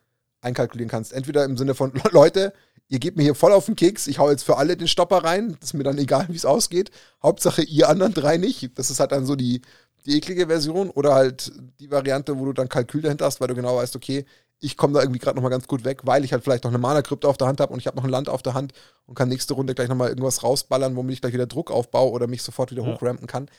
einkalkulieren 0.42 0.90
kannst. 0.92 1.12
Entweder 1.12 1.44
im 1.44 1.58
Sinne 1.58 1.74
von, 1.74 1.92
Leute, 2.12 2.54
ihr 2.90 3.00
gebt 3.00 3.18
mir 3.18 3.24
hier 3.24 3.36
voll 3.36 3.52
auf 3.52 3.66
den 3.66 3.76
Keks, 3.76 4.08
ich 4.08 4.20
hau 4.20 4.30
jetzt 4.30 4.44
für 4.44 4.58
alle 4.58 4.78
den 4.78 4.88
Stopper 4.88 5.24
rein, 5.24 5.58
ist 5.62 5.74
mir 5.74 5.84
dann 5.84 5.98
egal, 5.98 6.26
wie 6.30 6.36
es 6.36 6.46
ausgeht. 6.46 6.92
Hauptsache 7.22 7.62
ihr 7.64 7.90
anderen 7.90 8.14
drei 8.14 8.38
nicht. 8.38 8.78
Das 8.78 8.90
ist 8.90 9.00
halt 9.00 9.12
dann 9.12 9.26
so 9.26 9.36
die, 9.36 9.62
die 10.06 10.18
eklige 10.18 10.48
Version 10.48 10.90
oder 10.90 11.14
halt 11.14 11.52
die 11.80 11.92
Variante, 11.92 12.38
wo 12.40 12.46
du 12.46 12.54
dann 12.54 12.70
Kalkül 12.70 13.02
dahinter 13.02 13.26
hast, 13.26 13.42
weil 13.42 13.48
du 13.48 13.56
genau 13.56 13.76
weißt, 13.78 13.96
okay, 13.96 14.26
ich 14.60 14.76
komme 14.76 14.94
da 14.94 15.02
irgendwie 15.02 15.20
gerade 15.20 15.36
nochmal 15.36 15.52
ganz 15.52 15.68
gut 15.68 15.84
weg, 15.84 16.02
weil 16.04 16.26
ich 16.26 16.34
halt 16.34 16.44
vielleicht 16.44 16.64
noch 16.64 16.72
eine 16.72 16.80
Mana-Krypte 16.80 17.28
auf 17.28 17.38
der 17.38 17.48
Hand 17.48 17.60
habe 17.60 17.74
und 17.74 17.80
ich 17.80 17.86
habe 17.86 17.96
noch 17.98 18.06
ein 18.06 18.10
Land 18.10 18.28
auf 18.28 18.42
der 18.42 18.56
Hand 18.56 18.74
und 19.06 19.14
kann 19.14 19.30
nächste 19.30 19.54
Runde 19.54 19.76
gleich 19.76 19.88
nochmal 19.88 20.10
irgendwas 20.10 20.42
rausballern, 20.42 20.96
womit 20.96 21.14
ich 21.16 21.22
gleich 21.22 21.34
wieder 21.34 21.46
Druck 21.46 21.70
aufbaue 21.70 22.12
oder 22.12 22.26
mich 22.26 22.42
sofort 22.42 22.72
wieder 22.72 22.84
Ja. 22.84 22.94
hochrampen 22.96 23.28
kann. 23.28 23.50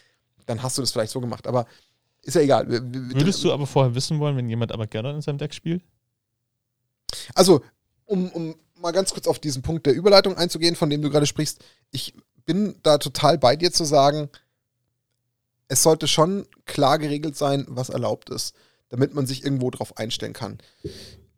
Dann 0.47 0.63
hast 0.63 0.77
du 0.77 0.83
das 0.83 0.91
vielleicht 0.91 1.13
so 1.13 1.21
gemacht. 1.21 1.47
Aber 1.47 1.67
ist 2.23 2.35
ja 2.35 2.41
egal. 2.41 2.67
Würdest 2.69 3.45
du 3.45 3.53
aber 3.53 3.67
vorher 3.67 3.95
wissen 3.95 4.19
wollen, 4.19 4.37
wenn 4.37 4.49
jemand 4.49 4.73
Armageddon 4.73 5.17
in 5.17 5.23
seinem 5.23 5.39
Deck 5.39 5.55
spielt? 5.55 5.83
Also, 7.35 7.63
um, 8.07 8.31
um 8.31 8.55
mal 8.81 8.93
ganz 8.93 9.13
kurz 9.13 9.27
auf 9.27 9.39
diesen 9.39 9.63
Punkt 9.63 9.87
der 9.87 9.95
Überleitung 9.95 10.37
einzugehen, 10.37 10.77
von 10.77 10.91
dem 10.91 11.03
du 11.03 11.11
gerade 11.11 11.27
sprichst, 11.27 11.65
ich 11.91 12.15
bin 12.45 12.77
da 12.83 12.99
total 12.99 13.39
bei 13.39 13.57
dir 13.57 13.73
zu 13.73 13.85
sagen, 13.85 14.29
es 15.69 15.83
sollte 15.83 16.09
schon 16.09 16.47
klar 16.65 16.99
geregelt 16.99 17.37
sein, 17.37 17.67
was 17.69 17.91
erlaubt 17.91 18.31
ist, 18.31 18.55
damit 18.89 19.15
man 19.15 19.27
sich 19.27 19.45
irgendwo 19.45 19.71
drauf 19.71 19.97
einstellen 19.99 20.33
kann. 20.33 20.59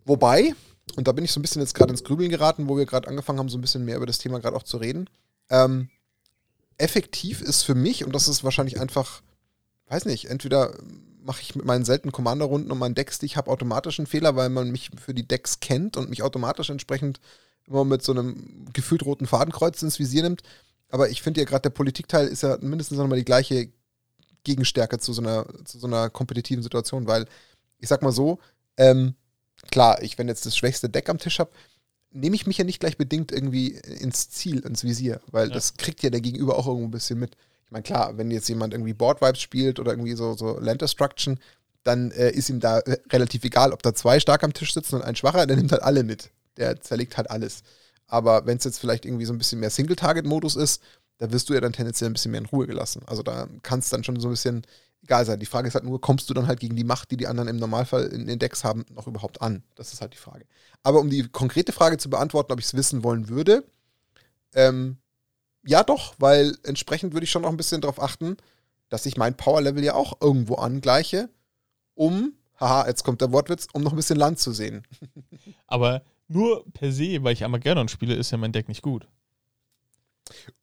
Wobei, 0.04 0.54
und 0.96 1.08
da 1.08 1.12
bin 1.12 1.24
ich 1.24 1.32
so 1.32 1.40
ein 1.40 1.42
bisschen 1.42 1.62
jetzt 1.62 1.74
gerade 1.74 1.90
ins 1.90 2.04
Grübeln 2.04 2.30
geraten, 2.30 2.68
wo 2.68 2.76
wir 2.76 2.86
gerade 2.86 3.08
angefangen 3.08 3.38
haben, 3.38 3.48
so 3.48 3.58
ein 3.58 3.60
bisschen 3.60 3.84
mehr 3.84 3.96
über 3.96 4.06
das 4.06 4.18
Thema 4.18 4.38
gerade 4.38 4.56
auch 4.56 4.62
zu 4.62 4.76
reden. 4.76 5.10
Ähm, 5.48 5.88
effektiv 6.78 7.42
ist 7.42 7.62
für 7.62 7.74
mich, 7.74 8.04
und 8.04 8.14
das 8.14 8.28
ist 8.28 8.44
wahrscheinlich 8.44 8.80
einfach, 8.80 9.22
weiß 9.88 10.04
nicht, 10.04 10.26
entweder 10.26 10.74
mache 11.24 11.42
ich 11.42 11.54
mit 11.54 11.64
meinen 11.64 11.84
seltenen 11.84 12.12
Commander-Runden 12.12 12.70
und 12.70 12.78
meinen 12.78 12.94
Decks, 12.94 13.18
die 13.18 13.26
ich 13.26 13.36
habe, 13.36 13.50
automatisch 13.50 13.98
einen 13.98 14.06
Fehler, 14.06 14.36
weil 14.36 14.48
man 14.48 14.70
mich 14.70 14.90
für 14.96 15.14
die 15.14 15.26
Decks 15.26 15.60
kennt 15.60 15.96
und 15.96 16.10
mich 16.10 16.22
automatisch 16.22 16.70
entsprechend 16.70 17.20
immer 17.66 17.84
mit 17.84 18.02
so 18.02 18.12
einem 18.12 18.66
gefühlt 18.72 19.04
roten 19.04 19.26
Fadenkreuz 19.26 19.82
ins 19.82 19.98
Visier 19.98 20.22
nimmt. 20.22 20.42
Aber 20.88 21.08
ich 21.10 21.22
finde 21.22 21.40
ja 21.40 21.46
gerade 21.46 21.62
der 21.62 21.70
Politikteil 21.70 22.26
ist 22.26 22.42
ja 22.42 22.58
mindestens 22.60 22.98
nochmal 22.98 23.18
die 23.18 23.24
gleiche 23.24 23.68
Gegenstärke 24.44 24.98
zu 24.98 25.12
so 25.12 25.22
einer, 25.22 25.46
zu 25.64 25.78
so 25.78 25.86
einer 25.86 26.10
kompetitiven 26.10 26.62
Situation, 26.62 27.06
weil 27.06 27.26
ich 27.78 27.88
sag 27.88 28.02
mal 28.02 28.12
so, 28.12 28.38
ähm, 28.76 29.14
klar, 29.70 30.02
ich, 30.02 30.18
wenn 30.18 30.28
jetzt 30.28 30.46
das 30.46 30.56
schwächste 30.56 30.88
Deck 30.88 31.08
am 31.08 31.18
Tisch 31.18 31.38
habe, 31.38 31.50
nehme 32.10 32.34
ich 32.34 32.46
mich 32.46 32.58
ja 32.58 32.64
nicht 32.64 32.80
gleich 32.80 32.96
bedingt 32.96 33.30
irgendwie 33.30 33.68
ins 33.68 34.30
Ziel, 34.30 34.60
ins 34.60 34.82
Visier, 34.82 35.20
weil 35.30 35.48
Ja. 35.48 35.54
das 35.54 35.74
kriegt 35.74 36.02
ja 36.02 36.10
der 36.10 36.20
Gegenüber 36.20 36.58
auch 36.58 36.66
irgendwo 36.66 36.88
ein 36.88 36.90
bisschen 36.92 37.18
mit. 37.20 37.36
Ich 37.70 37.72
meine, 37.72 37.84
klar, 37.84 38.18
wenn 38.18 38.32
jetzt 38.32 38.48
jemand 38.48 38.74
irgendwie 38.74 38.94
Board 38.94 39.20
Vibes 39.22 39.40
spielt 39.40 39.78
oder 39.78 39.92
irgendwie 39.92 40.14
so, 40.14 40.36
so 40.36 40.58
Land 40.58 40.82
Destruction, 40.82 41.38
dann 41.84 42.10
äh, 42.10 42.32
ist 42.32 42.50
ihm 42.50 42.58
da 42.58 42.80
äh, 42.80 42.98
relativ 43.12 43.44
egal, 43.44 43.72
ob 43.72 43.80
da 43.84 43.94
zwei 43.94 44.18
stark 44.18 44.42
am 44.42 44.52
Tisch 44.52 44.74
sitzen 44.74 44.96
und 44.96 45.02
ein 45.02 45.14
schwacher, 45.14 45.46
der 45.46 45.56
nimmt 45.56 45.70
halt 45.70 45.82
alle 45.82 46.02
mit. 46.02 46.30
Der 46.56 46.80
zerlegt 46.80 47.16
halt 47.16 47.30
alles. 47.30 47.62
Aber 48.08 48.44
wenn 48.44 48.58
es 48.58 48.64
jetzt 48.64 48.80
vielleicht 48.80 49.04
irgendwie 49.06 49.24
so 49.24 49.32
ein 49.32 49.38
bisschen 49.38 49.60
mehr 49.60 49.70
Single-Target-Modus 49.70 50.56
ist, 50.56 50.82
da 51.18 51.30
wirst 51.30 51.48
du 51.48 51.54
ja 51.54 51.60
dann 51.60 51.72
tendenziell 51.72 52.10
ein 52.10 52.12
bisschen 52.12 52.32
mehr 52.32 52.40
in 52.40 52.46
Ruhe 52.46 52.66
gelassen. 52.66 53.02
Also 53.06 53.22
da 53.22 53.46
kann 53.62 53.78
es 53.78 53.88
dann 53.88 54.02
schon 54.02 54.18
so 54.18 54.26
ein 54.26 54.32
bisschen 54.32 54.66
egal 55.04 55.24
sein. 55.24 55.38
Die 55.38 55.46
Frage 55.46 55.68
ist 55.68 55.74
halt 55.74 55.84
nur, 55.84 56.00
kommst 56.00 56.28
du 56.28 56.34
dann 56.34 56.48
halt 56.48 56.58
gegen 56.58 56.74
die 56.74 56.82
Macht, 56.82 57.12
die 57.12 57.16
die 57.16 57.28
anderen 57.28 57.48
im 57.48 57.56
Normalfall 57.56 58.06
in 58.06 58.26
den 58.26 58.40
Decks 58.40 58.64
haben, 58.64 58.84
noch 58.92 59.06
überhaupt 59.06 59.40
an? 59.40 59.62
Das 59.76 59.92
ist 59.92 60.00
halt 60.00 60.12
die 60.12 60.18
Frage. 60.18 60.44
Aber 60.82 60.98
um 60.98 61.08
die 61.08 61.28
konkrete 61.28 61.70
Frage 61.70 61.98
zu 61.98 62.10
beantworten, 62.10 62.52
ob 62.52 62.58
ich 62.58 62.66
es 62.66 62.74
wissen 62.74 63.04
wollen 63.04 63.28
würde, 63.28 63.62
ähm, 64.54 64.96
ja 65.64 65.82
doch, 65.82 66.14
weil 66.18 66.56
entsprechend 66.64 67.12
würde 67.12 67.24
ich 67.24 67.30
schon 67.30 67.42
noch 67.42 67.50
ein 67.50 67.56
bisschen 67.56 67.80
darauf 67.80 68.00
achten, 68.00 68.36
dass 68.88 69.06
ich 69.06 69.16
mein 69.16 69.36
Power-Level 69.36 69.84
ja 69.84 69.94
auch 69.94 70.20
irgendwo 70.20 70.56
angleiche, 70.56 71.28
um, 71.94 72.32
haha, 72.58 72.86
jetzt 72.86 73.04
kommt 73.04 73.20
der 73.20 73.32
Wortwitz, 73.32 73.68
um 73.72 73.82
noch 73.82 73.92
ein 73.92 73.96
bisschen 73.96 74.18
Land 74.18 74.38
zu 74.38 74.52
sehen. 74.52 74.82
Aber 75.66 76.02
nur 76.28 76.64
per 76.72 76.92
se, 76.92 77.22
weil 77.22 77.32
ich 77.32 77.44
Armageddon 77.44 77.88
spiele, 77.88 78.14
ist 78.14 78.30
ja 78.30 78.38
mein 78.38 78.52
Deck 78.52 78.68
nicht 78.68 78.82
gut. 78.82 79.06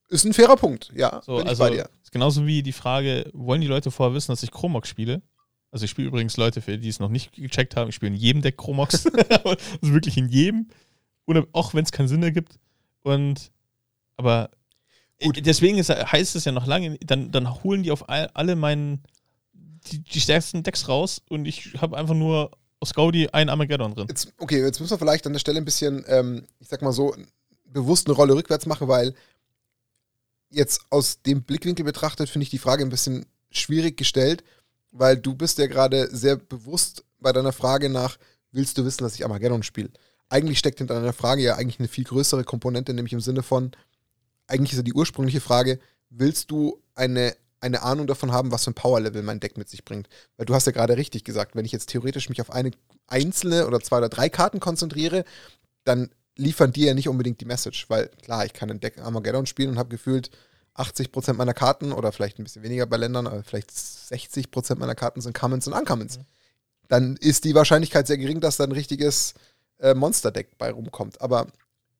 Ist 0.09 0.25
ein 0.25 0.33
fairer 0.33 0.55
Punkt, 0.55 0.91
ja, 0.95 1.21
So, 1.25 1.35
bin 1.35 1.43
ich 1.43 1.49
also 1.49 1.63
bei 1.63 1.69
dir. 1.71 1.89
ist 2.01 2.11
genauso 2.11 2.45
wie 2.45 2.63
die 2.63 2.71
Frage, 2.71 3.29
wollen 3.33 3.61
die 3.61 3.67
Leute 3.67 3.91
vorher 3.91 4.15
wissen, 4.15 4.31
dass 4.31 4.43
ich 4.43 4.51
Chromox 4.51 4.87
spiele? 4.87 5.21
Also 5.69 5.83
ich 5.83 5.91
spiele 5.91 6.07
übrigens 6.07 6.37
Leute, 6.37 6.61
für 6.61 6.77
die 6.77 6.87
es 6.87 6.99
noch 6.99 7.09
nicht 7.09 7.33
gecheckt 7.33 7.75
haben, 7.75 7.89
ich 7.89 7.95
spiele 7.95 8.13
in 8.13 8.17
jedem 8.17 8.41
Deck 8.41 8.57
Chromox. 8.57 9.05
also 9.43 9.57
wirklich 9.81 10.17
in 10.17 10.29
jedem. 10.29 10.69
Oder 11.25 11.45
auch 11.51 11.73
wenn 11.73 11.83
es 11.83 11.91
keinen 11.91 12.07
Sinn 12.07 12.23
ergibt. 12.23 12.57
Und 13.03 13.51
aber 14.15 14.49
Gut. 15.21 15.45
deswegen 15.45 15.77
ist, 15.77 15.89
heißt 15.89 16.35
es 16.35 16.45
ja 16.45 16.51
noch 16.51 16.67
lange, 16.67 16.97
dann, 16.99 17.31
dann 17.31 17.63
holen 17.63 17.83
die 17.83 17.91
auf 17.91 18.07
all, 18.09 18.29
alle 18.33 18.55
meinen 18.55 19.03
die, 19.91 19.99
die 19.99 20.21
stärksten 20.21 20.63
Decks 20.63 20.87
raus 20.87 21.21
und 21.29 21.45
ich 21.45 21.73
habe 21.81 21.97
einfach 21.97 22.13
nur 22.13 22.51
aus 22.79 22.93
Gaudi 22.93 23.29
ein 23.29 23.49
Armageddon 23.49 23.95
drin. 23.95 24.07
Jetzt, 24.07 24.33
okay, 24.37 24.61
jetzt 24.61 24.79
müssen 24.79 24.91
wir 24.91 24.99
vielleicht 24.99 25.25
an 25.25 25.33
der 25.33 25.39
Stelle 25.39 25.57
ein 25.57 25.65
bisschen, 25.65 26.05
ähm, 26.07 26.45
ich 26.59 26.67
sag 26.67 26.81
mal 26.81 26.91
so, 26.91 27.15
bewusst 27.65 28.07
eine 28.07 28.15
Rolle 28.15 28.35
rückwärts 28.35 28.65
machen, 28.65 28.87
weil 28.87 29.13
jetzt 30.49 30.81
aus 30.89 31.21
dem 31.21 31.43
Blickwinkel 31.43 31.83
betrachtet, 31.83 32.29
finde 32.29 32.43
ich 32.43 32.49
die 32.49 32.59
Frage 32.59 32.83
ein 32.83 32.89
bisschen 32.89 33.25
schwierig 33.49 33.97
gestellt, 33.97 34.43
weil 34.91 35.17
du 35.17 35.33
bist 35.33 35.57
ja 35.57 35.67
gerade 35.67 36.07
sehr 36.15 36.37
bewusst 36.37 37.03
bei 37.19 37.33
deiner 37.33 37.51
Frage 37.51 37.89
nach, 37.89 38.17
willst 38.51 38.77
du 38.77 38.85
wissen, 38.85 39.03
dass 39.03 39.15
ich 39.15 39.25
Armageddon 39.25 39.63
spiele? 39.63 39.89
Eigentlich 40.29 40.59
steckt 40.59 40.77
hinter 40.77 40.95
deiner 40.95 41.13
Frage 41.13 41.41
ja 41.41 41.55
eigentlich 41.55 41.79
eine 41.79 41.87
viel 41.87 42.03
größere 42.03 42.43
Komponente, 42.43 42.93
nämlich 42.93 43.13
im 43.13 43.21
Sinne 43.21 43.43
von, 43.43 43.71
eigentlich 44.47 44.71
ist 44.71 44.77
ja 44.77 44.83
die 44.83 44.93
ursprüngliche 44.93 45.41
Frage, 45.41 45.79
willst 46.09 46.51
du 46.51 46.81
eine, 46.95 47.35
eine 47.59 47.83
Ahnung 47.83 48.07
davon 48.07 48.31
haben, 48.31 48.51
was 48.51 48.63
für 48.63 48.71
ein 48.71 48.75
Power-Level 48.75 49.23
mein 49.23 49.39
Deck 49.39 49.57
mit 49.57 49.69
sich 49.69 49.85
bringt? 49.85 50.07
Weil 50.37 50.45
du 50.45 50.55
hast 50.55 50.65
ja 50.65 50.71
gerade 50.71 50.97
richtig 50.97 51.23
gesagt, 51.23 51.55
wenn 51.55 51.65
ich 51.65 51.71
jetzt 51.71 51.89
theoretisch 51.89 52.29
mich 52.29 52.41
auf 52.41 52.51
eine 52.51 52.71
einzelne 53.07 53.67
oder 53.67 53.79
zwei 53.79 53.97
oder 53.97 54.09
drei 54.09 54.29
Karten 54.29 54.59
konzentriere, 54.59 55.25
dann 55.83 56.09
liefern 56.35 56.71
die 56.71 56.85
ja 56.85 56.93
nicht 56.93 57.09
unbedingt 57.09 57.41
die 57.41 57.45
Message, 57.45 57.89
weil 57.89 58.09
klar, 58.21 58.45
ich 58.45 58.53
kann 58.53 58.69
ein 58.69 58.79
Deck 58.79 58.99
Armageddon 58.99 59.45
spielen 59.45 59.71
und 59.71 59.79
habe 59.79 59.89
gefühlt 59.89 60.29
80% 60.75 61.33
meiner 61.33 61.55
Karten 61.55 61.91
oder 61.91 62.11
vielleicht 62.11 62.39
ein 62.39 62.43
bisschen 62.43 62.63
weniger 62.63 62.85
bei 62.85 62.97
Ländern, 62.97 63.25
aber 63.27 63.43
vielleicht 63.43 63.71
60% 63.71 64.75
meiner 64.75 64.95
Karten 64.95 65.21
sind 65.21 65.35
Commons 65.35 65.67
und 65.67 65.73
Uncommons. 65.73 66.19
Dann 66.87 67.17
ist 67.17 67.43
die 67.43 67.55
Wahrscheinlichkeit 67.55 68.07
sehr 68.07 68.17
gering, 68.17 68.39
dass 68.39 68.57
da 68.57 68.63
ein 68.63 68.71
richtiges 68.71 69.33
äh, 69.79 69.93
Monster-Deck 69.93 70.57
bei 70.57 70.71
rumkommt. 70.71 71.19
Aber 71.19 71.47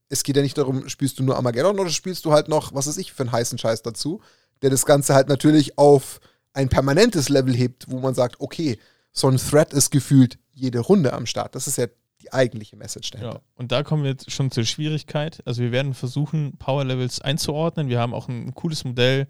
es 0.09 0.23
geht 0.23 0.37
ja 0.37 0.41
nicht 0.41 0.57
darum, 0.57 0.87
spielst 0.89 1.19
du 1.19 1.23
nur 1.23 1.35
Armageddon 1.35 1.79
oder 1.79 1.89
spielst 1.89 2.25
du 2.25 2.31
halt 2.31 2.47
noch, 2.47 2.73
was 2.73 2.87
weiß 2.87 2.97
ich, 2.97 3.13
für 3.13 3.23
einen 3.23 3.31
heißen 3.31 3.57
Scheiß 3.57 3.81
dazu, 3.81 4.21
der 4.61 4.69
das 4.69 4.85
Ganze 4.85 5.13
halt 5.13 5.27
natürlich 5.27 5.77
auf 5.77 6.19
ein 6.53 6.69
permanentes 6.69 7.29
Level 7.29 7.53
hebt, 7.53 7.89
wo 7.89 7.99
man 7.99 8.15
sagt, 8.15 8.39
okay, 8.39 8.79
so 9.11 9.27
ein 9.27 9.37
Threat 9.37 9.73
ist 9.73 9.91
gefühlt 9.91 10.39
jede 10.53 10.79
Runde 10.79 11.13
am 11.13 11.25
Start. 11.25 11.55
Das 11.55 11.67
ist 11.67 11.77
ja 11.77 11.87
die 12.21 12.33
eigentliche 12.33 12.75
Message 12.75 13.11
dahinter. 13.11 13.35
Ja, 13.35 13.41
und 13.55 13.71
da 13.71 13.83
kommen 13.83 14.03
wir 14.03 14.11
jetzt 14.11 14.31
schon 14.31 14.49
zur 14.51 14.65
Schwierigkeit. 14.65 15.41
Also 15.45 15.61
wir 15.61 15.71
werden 15.71 15.93
versuchen, 15.93 16.57
Power 16.57 16.83
Levels 16.83 17.21
einzuordnen. 17.21 17.89
Wir 17.89 17.99
haben 17.99 18.13
auch 18.13 18.27
ein, 18.27 18.53
cooles 18.55 18.83
Modell, 18.83 19.27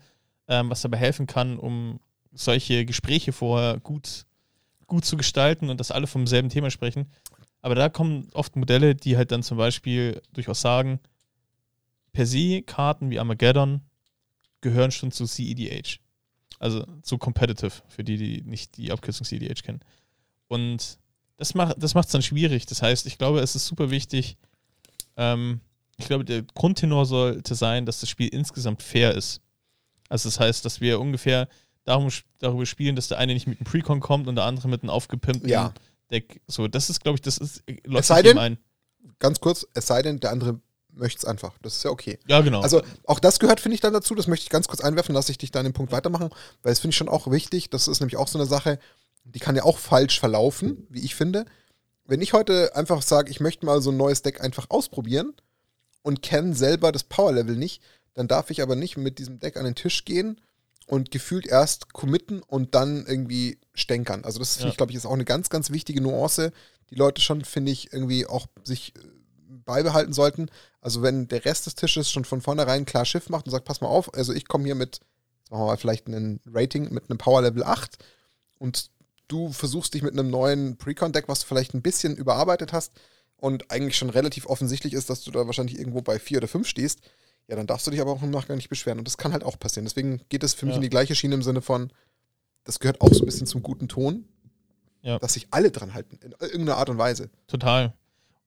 ähm, 0.47 0.69
was 0.69 0.81
dabei 0.81 0.97
helfen 0.97 1.27
kann, 1.27 1.57
um 1.57 1.99
solche 2.31 2.85
Gespräche 2.85 3.33
vorher 3.33 3.79
gut, 3.79 4.25
gut 4.85 5.03
zu 5.05 5.17
gestalten 5.17 5.69
und 5.69 5.79
dass 5.79 5.91
alle 5.91 6.07
vom 6.07 6.27
selben 6.27 6.49
Thema 6.49 6.69
sprechen. 6.69 7.07
Aber 7.61 7.75
da 7.75 7.89
kommen 7.89 8.29
oft 8.33 8.55
Modelle, 8.55 8.95
die 8.95 9.17
halt 9.17 9.31
dann 9.31 9.43
zum 9.43 9.57
Beispiel 9.57 10.21
durchaus 10.33 10.61
sagen, 10.61 10.99
per 12.11 12.25
se 12.25 12.61
Karten 12.61 13.09
wie 13.09 13.19
Armageddon 13.19 13.81
gehören 14.61 14.91
schon 14.91 15.11
zu 15.11 15.25
CEDH. 15.25 15.99
Also 16.59 16.85
zu 17.03 17.17
Competitive, 17.17 17.83
für 17.87 18.03
die, 18.03 18.17
die 18.17 18.41
nicht 18.41 18.77
die 18.77 18.91
Abkürzung 18.91 19.25
CEDH 19.25 19.61
kennen. 19.61 19.81
Und 20.47 20.97
das 21.37 21.53
macht 21.53 21.75
das 21.77 21.93
macht's 21.93 22.11
dann 22.11 22.23
schwierig. 22.23 22.65
Das 22.65 22.81
heißt, 22.81 23.05
ich 23.05 23.17
glaube, 23.17 23.39
es 23.41 23.55
ist 23.55 23.67
super 23.67 23.91
wichtig. 23.91 24.37
Ähm, 25.15 25.61
ich 25.97 26.07
glaube, 26.07 26.25
der 26.25 26.43
Grundtenor 26.43 27.05
sollte 27.05 27.55
sein, 27.55 27.85
dass 27.85 27.99
das 27.99 28.09
Spiel 28.09 28.27
insgesamt 28.29 28.81
fair 28.81 29.13
ist. 29.13 29.41
Also 30.09 30.29
das 30.29 30.39
heißt, 30.39 30.63
dass 30.63 30.79
wir 30.81 30.99
ungefähr, 30.99 31.47
darum, 31.83 32.09
darüber 32.39 32.65
spielen, 32.65 32.95
dass 32.95 33.07
der 33.07 33.17
eine 33.17 33.33
nicht 33.33 33.47
mit 33.47 33.59
einem 33.59 33.65
Precon 33.65 33.99
kommt 33.99 34.27
und 34.27 34.35
der 34.35 34.45
andere 34.45 34.67
mit 34.67 34.83
einem 34.83 34.89
aufgepimpten 34.89 35.49
Ja. 35.49 35.73
Deck. 36.11 36.41
So, 36.47 36.67
das 36.67 36.89
ist, 36.89 37.01
glaube 37.03 37.15
ich, 37.15 37.21
das 37.21 37.37
ist, 37.37 37.63
äh, 37.67 37.77
Es 37.97 38.07
sei 38.07 38.21
denn- 38.21 38.37
ein. 38.37 38.57
Ganz 39.19 39.39
kurz, 39.39 39.65
es 39.73 39.87
sei 39.87 40.01
denn, 40.01 40.19
der 40.19 40.31
andere 40.31 40.59
möchte 40.91 41.19
es 41.19 41.25
einfach. 41.25 41.57
Das 41.61 41.75
ist 41.75 41.83
ja 41.83 41.91
okay. 41.91 42.19
Ja, 42.27 42.41
genau. 42.41 42.61
Also 42.61 42.81
auch 43.05 43.19
das 43.19 43.39
gehört, 43.39 43.59
finde 43.59 43.75
ich, 43.75 43.81
dann 43.81 43.93
dazu. 43.93 44.15
Das 44.15 44.27
möchte 44.27 44.43
ich 44.43 44.49
ganz 44.49 44.67
kurz 44.67 44.81
einwerfen, 44.81 45.13
lasse 45.15 45.31
ich 45.31 45.37
dich 45.37 45.51
dann 45.51 45.63
den 45.65 45.73
Punkt 45.73 45.91
weitermachen, 45.91 46.29
weil 46.63 46.71
das 46.71 46.79
finde 46.79 46.91
ich 46.93 46.97
schon 46.97 47.09
auch 47.09 47.29
wichtig. 47.31 47.69
Das 47.69 47.87
ist 47.87 47.99
nämlich 47.99 48.17
auch 48.17 48.27
so 48.27 48.37
eine 48.37 48.47
Sache, 48.47 48.79
die 49.23 49.39
kann 49.39 49.55
ja 49.55 49.63
auch 49.63 49.77
falsch 49.77 50.19
verlaufen, 50.19 50.85
wie 50.89 51.03
ich 51.03 51.15
finde. 51.15 51.45
Wenn 52.05 52.21
ich 52.21 52.33
heute 52.33 52.75
einfach 52.75 53.01
sage, 53.01 53.29
ich 53.31 53.39
möchte 53.39 53.65
mal 53.65 53.81
so 53.81 53.91
ein 53.91 53.97
neues 53.97 54.21
Deck 54.21 54.41
einfach 54.41 54.67
ausprobieren 54.69 55.33
und 56.03 56.21
kenne 56.21 56.55
selber 56.55 56.91
das 56.91 57.03
Power-Level 57.03 57.55
nicht, 57.55 57.81
dann 58.13 58.27
darf 58.27 58.49
ich 58.49 58.61
aber 58.61 58.75
nicht 58.75 58.97
mit 58.97 59.19
diesem 59.19 59.39
Deck 59.39 59.57
an 59.57 59.65
den 59.65 59.75
Tisch 59.75 60.05
gehen 60.05 60.39
und 60.87 61.11
gefühlt 61.11 61.45
erst 61.45 61.93
committen 61.93 62.41
und 62.41 62.73
dann 62.73 63.05
irgendwie 63.05 63.59
stänkern. 63.73 64.23
Also 64.23 64.39
das, 64.39 64.59
Ja. 64.59 64.67
ich 64.69 64.77
glaube 64.77 64.91
ich, 64.91 64.97
ist 64.97 65.05
auch 65.05 65.13
eine 65.13 65.25
ganz, 65.25 65.49
ganz 65.49 65.69
wichtige 65.69 66.01
Nuance, 66.01 66.51
die 66.89 66.95
Leute 66.95 67.21
schon, 67.21 67.43
finde 67.43 67.71
ich, 67.71 67.93
irgendwie 67.93 68.25
auch 68.25 68.47
sich 68.63 68.95
äh, 68.95 68.99
beibehalten 69.65 70.13
sollten. 70.13 70.49
Also 70.81 71.01
wenn 71.01 71.27
der 71.27 71.43
Rest 71.45 71.65
des 71.65 71.75
Tisches 71.75 72.09
schon 72.09 72.23
von 72.25 72.41
vornherein 72.41 72.85
klar 72.85 73.05
Schiff 73.05 73.29
macht 73.29 73.45
und 73.45 73.51
sagt, 73.51 73.65
pass 73.65 73.81
mal 73.81 73.89
auf, 73.89 74.13
also 74.13 74.33
ich 74.33 74.47
komme 74.47 74.63
hier 74.63 74.75
mit, 74.75 75.01
machen 75.49 75.61
wir 75.63 75.67
mal 75.67 75.77
vielleicht 75.77 76.07
ein 76.07 76.39
Rating 76.45 76.91
mit 76.93 77.09
einem 77.09 77.17
Power 77.17 77.41
Level 77.41 77.63
8 77.63 77.97
und 78.57 78.89
du 79.27 79.51
versuchst 79.51 79.93
dich 79.93 80.03
mit 80.03 80.13
einem 80.13 80.29
neuen 80.29 80.77
Precon-Deck, 80.77 81.27
was 81.27 81.41
du 81.41 81.47
vielleicht 81.47 81.73
ein 81.73 81.81
bisschen 81.81 82.15
überarbeitet 82.15 82.71
hast 82.71 82.93
und 83.35 83.69
eigentlich 83.71 83.97
schon 83.97 84.09
relativ 84.09 84.45
offensichtlich 84.45 84.93
ist, 84.93 85.09
dass 85.09 85.21
du 85.25 85.31
da 85.31 85.45
wahrscheinlich 85.45 85.77
irgendwo 85.77 86.01
bei 86.01 86.17
4 86.17 86.37
oder 86.37 86.47
5 86.47 86.65
stehst, 86.65 87.01
ja, 87.47 87.55
dann 87.55 87.67
darfst 87.67 87.87
du 87.87 87.91
dich 87.91 88.01
aber 88.01 88.11
auch 88.11 88.21
im 88.23 88.31
Nachgang 88.31 88.57
nicht 88.57 88.69
beschweren. 88.69 88.99
Und 88.99 89.07
das 89.07 89.17
kann 89.17 89.31
halt 89.31 89.43
auch 89.43 89.57
passieren. 89.59 89.85
Deswegen 89.85 90.21
geht 90.29 90.43
es 90.43 90.53
für 90.53 90.65
mich 90.65 90.73
Ja. 90.73 90.77
in 90.77 90.81
die 90.81 90.89
gleiche 90.89 91.15
Schiene 91.15 91.35
im 91.35 91.43
Sinne 91.43 91.61
von, 91.61 91.91
das 92.65 92.79
gehört 92.79 92.99
auch 93.01 93.13
so 93.13 93.21
ein 93.21 93.25
bisschen 93.25 93.47
zum 93.47 93.63
guten 93.63 93.87
Ton, 93.87 94.25
Ja. 95.01 95.17
dass 95.19 95.33
sich 95.33 95.47
alle 95.51 95.71
dran 95.71 95.93
halten, 95.93 96.17
in 96.23 96.31
irgendeiner 96.39 96.77
Art 96.77 96.89
und 96.89 96.97
Weise. 96.97 97.29
Total. 97.47 97.93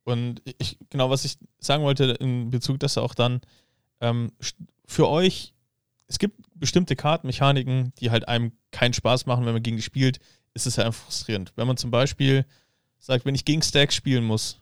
Und 0.05 0.43
ich, 0.59 0.79
genau, 0.91 1.09
was 1.11 1.25
ich 1.25 1.39
sagen 1.59 1.83
wollte 1.85 2.05
in 2.21 2.51
Bezug, 2.51 2.79
dass 2.81 2.99
auch 2.99 3.15
dann 3.15 3.41
ähm, 4.01 4.33
für 4.87 5.09
euch, 5.09 5.55
es 6.09 6.19
gibt 6.19 6.37
bestimmte 6.55 6.97
Kartenmechaniken, 6.97 7.93
die 8.01 8.11
halt 8.11 8.27
einem 8.29 8.53
keinen 8.73 8.93
Spaß 8.95 9.27
machen, 9.27 9.47
wenn 9.47 9.53
man 9.53 9.63
gegen 9.63 9.77
die 9.77 9.83
spielt, 9.83 10.19
ist 10.53 10.67
es 10.67 10.77
ja 10.77 10.85
einfach 10.85 11.05
frustrierend. 11.05 11.53
Wenn 11.57 11.67
man 11.67 11.77
zum 11.77 11.91
Beispiel 11.91 12.45
sagt, 12.99 13.25
wenn 13.25 13.35
ich 13.35 13.45
gegen 13.45 13.63
Stacks 13.63 13.95
spielen 13.95 14.25
muss, 14.25 14.61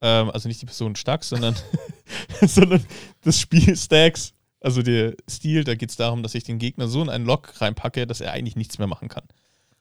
ähm, 0.00 0.30
also 0.30 0.48
nicht 0.48 0.62
die 0.62 0.66
Person 0.66 0.96
Stacks, 0.96 1.28
sondern, 1.28 1.54
sondern 2.40 2.84
das 3.22 3.40
Spiel 3.40 3.76
Stacks, 3.76 4.34
also 4.60 4.82
der 4.82 5.14
Stil, 5.28 5.64
da 5.64 5.74
geht 5.74 5.90
es 5.90 5.96
darum, 5.96 6.22
dass 6.22 6.34
ich 6.34 6.44
den 6.44 6.58
Gegner 6.58 6.88
so 6.88 7.02
in 7.02 7.10
einen 7.10 7.26
Lock 7.26 7.60
reinpacke, 7.60 8.06
dass 8.06 8.20
er 8.20 8.32
eigentlich 8.32 8.56
nichts 8.56 8.78
mehr 8.78 8.86
machen 8.86 9.08
kann. 9.08 9.24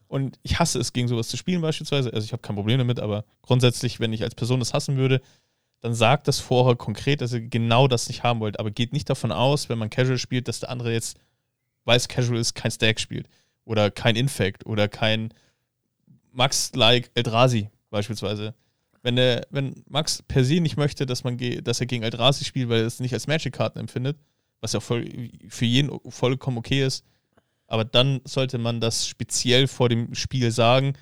Und 0.07 0.37
ich 0.43 0.59
hasse 0.59 0.79
es, 0.79 0.93
gegen 0.93 1.07
sowas 1.07 1.27
zu 1.27 1.37
spielen 1.37 1.61
beispielsweise. 1.61 2.13
Also 2.13 2.25
ich 2.25 2.33
habe 2.33 2.41
kein 2.41 2.55
Problem 2.55 2.77
damit, 2.77 2.99
aber 2.99 3.25
grundsätzlich, 3.41 3.99
wenn 3.99 4.13
ich 4.13 4.23
als 4.23 4.35
Person 4.35 4.59
das 4.59 4.73
hassen 4.73 4.95
würde, 4.97 5.21
dann 5.79 5.95
sagt 5.95 6.27
das 6.27 6.39
vorher 6.39 6.75
konkret, 6.75 7.21
dass 7.21 7.33
ihr 7.33 7.41
genau 7.41 7.87
das 7.87 8.07
nicht 8.07 8.23
haben 8.23 8.39
wollt. 8.39 8.59
Aber 8.59 8.71
geht 8.71 8.93
nicht 8.93 9.09
davon 9.09 9.31
aus, 9.31 9.69
wenn 9.69 9.79
man 9.79 9.89
Casual 9.89 10.17
spielt, 10.17 10.47
dass 10.47 10.59
der 10.59 10.69
andere 10.69 10.93
jetzt, 10.93 11.17
weil 11.83 11.97
es 11.97 12.07
Casual 12.07 12.39
ist, 12.39 12.53
kein 12.53 12.71
Stack 12.71 12.99
spielt. 12.99 13.27
Oder 13.65 13.89
kein 13.89 14.15
Infect 14.15 14.65
oder 14.65 14.87
kein 14.87 15.33
Max-like 16.31 17.09
Eldrazi 17.15 17.69
beispielsweise. 17.89 18.53
Wenn, 19.03 19.17
der, 19.17 19.45
wenn 19.51 19.83
Max 19.87 20.23
per 20.23 20.43
se 20.43 20.59
nicht 20.59 20.77
möchte, 20.77 21.05
dass, 21.05 21.23
man 21.23 21.37
dass 21.63 21.79
er 21.79 21.85
gegen 21.85 22.03
Eldrazi 22.03 22.45
spielt, 22.45 22.69
weil 22.69 22.81
er 22.81 22.87
es 22.87 22.99
nicht 22.99 23.13
als 23.13 23.27
Magic-Karten 23.27 23.77
empfindet, 23.77 24.17
was 24.61 24.73
ja 24.73 24.79
voll, 24.79 25.29
für 25.49 25.65
jeden 25.65 25.91
vollkommen 26.09 26.57
okay 26.57 26.85
ist, 26.85 27.05
aber 27.67 27.85
dann 27.85 28.21
sollte 28.23 28.57
man 28.57 28.79
das 28.79 29.07
speziell 29.07 29.67
vor 29.67 29.89
dem 29.89 30.15
Spiel 30.15 30.51
sagen, 30.51 30.93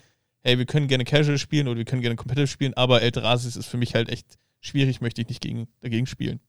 hey, 0.42 0.58
wir 0.58 0.66
können 0.66 0.88
gerne 0.88 1.06
Casual 1.06 1.38
spielen 1.38 1.68
oder 1.68 1.78
wir 1.78 1.86
können 1.86 2.02
gerne 2.02 2.16
Competitive 2.16 2.48
spielen, 2.48 2.74
aber 2.74 3.02
Eldrasis 3.02 3.56
ist 3.56 3.68
für 3.68 3.78
mich 3.78 3.94
halt 3.94 4.10
echt 4.10 4.40
schwierig, 4.60 5.02
möchte 5.02 5.22
ich 5.22 5.28
nicht 5.28 5.42
gegen, 5.42 5.68
dagegen 5.82 6.08
spielen. 6.08 6.40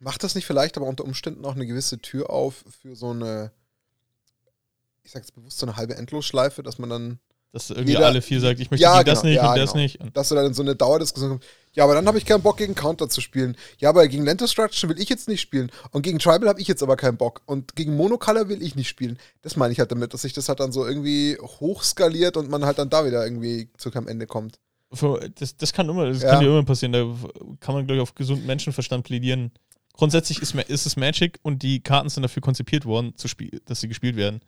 Macht 0.00 0.22
das 0.22 0.34
nicht 0.34 0.46
vielleicht 0.46 0.76
aber 0.76 0.86
unter 0.86 1.04
Umständen 1.04 1.44
auch 1.44 1.54
eine 1.54 1.66
gewisse 1.66 1.98
Tür 1.98 2.30
auf 2.30 2.64
für 2.80 2.94
so 2.94 3.10
eine, 3.10 3.52
ich 5.02 5.10
sag 5.10 5.22
jetzt 5.22 5.34
bewusst 5.34 5.58
so 5.58 5.66
eine 5.66 5.76
halbe 5.76 5.96
Endlosschleife, 5.96 6.62
dass 6.62 6.78
man 6.78 6.88
dann, 6.88 7.18
Dass 7.52 7.70
irgendwie 7.70 7.92
Jeder- 7.92 8.06
alle 8.06 8.20
vier 8.20 8.40
sagt, 8.40 8.60
ich 8.60 8.70
möchte 8.70 8.82
Ja, 8.82 8.98
gegen 8.98 9.06
das 9.06 9.20
genau, 9.22 9.30
nicht 9.30 9.36
ja, 9.42 9.50
und 9.52 9.58
das 9.58 9.72
genau. 9.72 9.82
nicht. 9.82 10.00
Und 10.00 10.16
dass 10.16 10.28
du 10.28 10.34
dann 10.34 10.46
in 10.46 10.54
so 10.54 10.62
eine 10.62 10.76
Dauerdiskussion 10.76 11.30
kommst, 11.30 11.46
ja, 11.72 11.84
aber 11.84 11.94
dann 11.94 12.06
habe 12.06 12.18
ich 12.18 12.26
keinen 12.26 12.42
Bock 12.42 12.56
gegen 12.58 12.74
Counter 12.74 13.08
zu 13.08 13.20
spielen. 13.20 13.56
Ja, 13.78 13.88
aber 13.90 14.06
gegen 14.08 14.24
Land 14.24 14.40
Destruction 14.40 14.90
will 14.90 15.00
ich 15.00 15.08
jetzt 15.08 15.28
nicht 15.28 15.40
spielen. 15.40 15.70
Und 15.92 16.02
gegen 16.02 16.18
Tribal 16.18 16.48
habe 16.48 16.60
ich 16.60 16.66
jetzt 16.68 16.82
aber 16.82 16.96
keinen 16.96 17.16
Bock. 17.16 17.40
Und 17.46 17.76
gegen 17.76 17.96
Monocolor 17.96 18.48
will 18.48 18.62
ich 18.62 18.74
nicht 18.74 18.88
spielen. 18.88 19.18
Das 19.42 19.56
meine 19.56 19.72
ich 19.72 19.78
halt 19.78 19.90
damit, 19.92 20.12
dass 20.12 20.22
sich 20.22 20.32
das 20.32 20.48
halt 20.48 20.60
dann 20.60 20.72
so 20.72 20.86
irgendwie 20.86 21.38
hochskaliert 21.40 22.36
und 22.36 22.50
man 22.50 22.64
halt 22.64 22.78
dann 22.78 22.90
da 22.90 23.06
wieder 23.06 23.24
irgendwie 23.24 23.70
zu 23.78 23.90
keinem 23.90 24.08
Ende 24.08 24.26
kommt. 24.26 24.58
das, 25.36 25.56
das 25.56 25.72
kann 25.72 25.88
immer, 25.88 26.06
das 26.06 26.22
Ja. 26.22 26.30
kann 26.30 26.42
ja 26.42 26.48
immer 26.48 26.64
passieren. 26.64 26.92
Da 26.92 27.00
kann 27.60 27.74
man, 27.74 27.86
glaube 27.86 27.96
ich, 27.96 28.00
auf 28.02 28.14
gesunden 28.14 28.46
Menschenverstand 28.46 29.04
plädieren. 29.04 29.52
Grundsätzlich 29.92 30.40
ist, 30.42 30.54
ist 30.54 30.86
es 30.86 30.96
Magic 30.96 31.38
und 31.42 31.62
die 31.62 31.80
Karten 31.80 32.08
sind 32.08 32.22
dafür 32.22 32.40
konzipiert 32.42 32.86
worden, 32.86 33.12
dass 33.66 33.80
sie 33.80 33.88
gespielt 33.88 34.16
werden. 34.16 34.40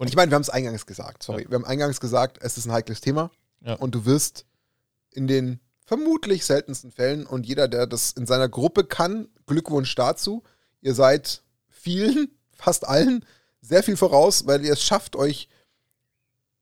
Und 0.00 0.08
ich 0.08 0.16
meine, 0.16 0.30
wir 0.30 0.34
haben 0.34 0.40
es 0.40 0.48
eingangs 0.48 0.86
gesagt, 0.86 1.22
sorry. 1.22 1.44
Wir 1.46 1.56
haben 1.56 1.66
eingangs 1.66 2.00
gesagt, 2.00 2.38
es 2.40 2.56
ist 2.56 2.64
ein 2.64 2.72
heikles 2.72 3.02
Thema. 3.02 3.30
Ja. 3.60 3.74
Und 3.74 3.94
du 3.94 4.06
wirst 4.06 4.46
in 5.10 5.26
den 5.26 5.60
vermutlich 5.84 6.46
seltensten 6.46 6.90
Fällen 6.90 7.26
und 7.26 7.46
jeder, 7.46 7.68
der 7.68 7.86
das 7.86 8.12
in 8.12 8.24
seiner 8.24 8.48
Gruppe 8.48 8.84
kann, 8.84 9.28
Glückwunsch 9.44 9.94
dazu. 9.94 10.42
Ihr 10.80 10.94
seid 10.94 11.42
vielen, 11.68 12.30
fast 12.54 12.88
allen, 12.88 13.26
sehr 13.60 13.82
viel 13.82 13.98
voraus, 13.98 14.46
weil 14.46 14.64
ihr 14.64 14.72
es 14.72 14.82
schafft, 14.82 15.16
euch 15.16 15.50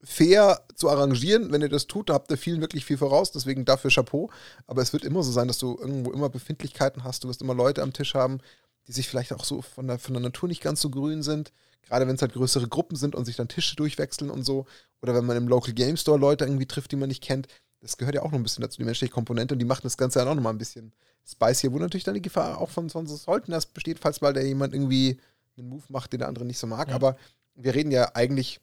fair 0.02 0.64
zu 0.74 0.88
arrangieren. 0.88 1.52
Wenn 1.52 1.62
ihr 1.62 1.68
das 1.68 1.86
tut, 1.86 2.10
habt 2.10 2.32
ihr 2.32 2.38
vielen 2.38 2.60
wirklich 2.60 2.84
viel 2.84 2.98
voraus. 2.98 3.30
Deswegen 3.30 3.64
dafür 3.64 3.92
Chapeau. 3.92 4.32
Aber 4.66 4.82
es 4.82 4.92
wird 4.92 5.04
immer 5.04 5.22
so 5.22 5.30
sein, 5.30 5.46
dass 5.46 5.58
du 5.58 5.78
irgendwo 5.78 6.10
immer 6.10 6.28
Befindlichkeiten 6.28 7.04
hast. 7.04 7.22
Du 7.22 7.28
wirst 7.28 7.40
immer 7.40 7.54
Leute 7.54 7.82
am 7.82 7.92
Tisch 7.92 8.14
haben, 8.14 8.40
die 8.88 8.92
sich 8.92 9.08
vielleicht 9.08 9.32
auch 9.32 9.44
so 9.44 9.62
von 9.62 9.86
der, 9.86 9.98
von 9.98 10.14
der 10.14 10.22
Natur 10.22 10.48
nicht 10.48 10.62
ganz 10.62 10.80
so 10.80 10.90
grün 10.90 11.22
sind. 11.22 11.52
Gerade 11.82 12.08
wenn 12.08 12.16
es 12.16 12.22
halt 12.22 12.32
größere 12.32 12.68
Gruppen 12.68 12.96
sind 12.96 13.14
und 13.14 13.24
sich 13.26 13.36
dann 13.36 13.48
Tische 13.48 13.76
durchwechseln 13.76 14.30
und 14.30 14.42
so. 14.42 14.66
Oder 15.02 15.14
wenn 15.14 15.26
man 15.26 15.36
im 15.36 15.46
Local 15.46 15.74
Game 15.74 15.96
Store 15.96 16.18
Leute 16.18 16.44
irgendwie 16.44 16.66
trifft, 16.66 16.90
die 16.90 16.96
man 16.96 17.08
nicht 17.08 17.22
kennt. 17.22 17.48
Das 17.80 17.96
gehört 17.96 18.14
ja 18.14 18.22
auch 18.22 18.32
noch 18.32 18.38
ein 18.38 18.42
bisschen 18.42 18.62
dazu, 18.62 18.78
die 18.78 18.84
menschliche 18.84 19.12
Komponente. 19.12 19.54
Und 19.54 19.58
die 19.58 19.64
machen 19.64 19.82
das 19.84 19.96
Ganze 19.96 20.18
dann 20.18 20.28
auch 20.28 20.34
noch 20.34 20.42
mal 20.42 20.50
ein 20.50 20.58
bisschen 20.58 20.92
spicier, 21.24 21.72
wo 21.72 21.78
natürlich 21.78 22.04
dann 22.04 22.14
die 22.14 22.22
Gefahr 22.22 22.58
auch 22.58 22.70
von, 22.70 22.90
von 22.90 23.06
so 23.06 23.14
sollten 23.16 23.52
das 23.52 23.66
besteht, 23.66 23.98
falls 23.98 24.20
mal 24.20 24.32
der 24.32 24.46
jemand 24.46 24.72
irgendwie 24.72 25.20
einen 25.58 25.68
Move 25.68 25.84
macht, 25.88 26.12
den 26.12 26.20
der 26.20 26.28
andere 26.28 26.46
nicht 26.46 26.58
so 26.58 26.66
mag. 26.66 26.88
Ja. 26.88 26.94
Aber 26.94 27.16
wir 27.54 27.74
reden 27.74 27.90
ja 27.90 28.14
eigentlich, 28.14 28.60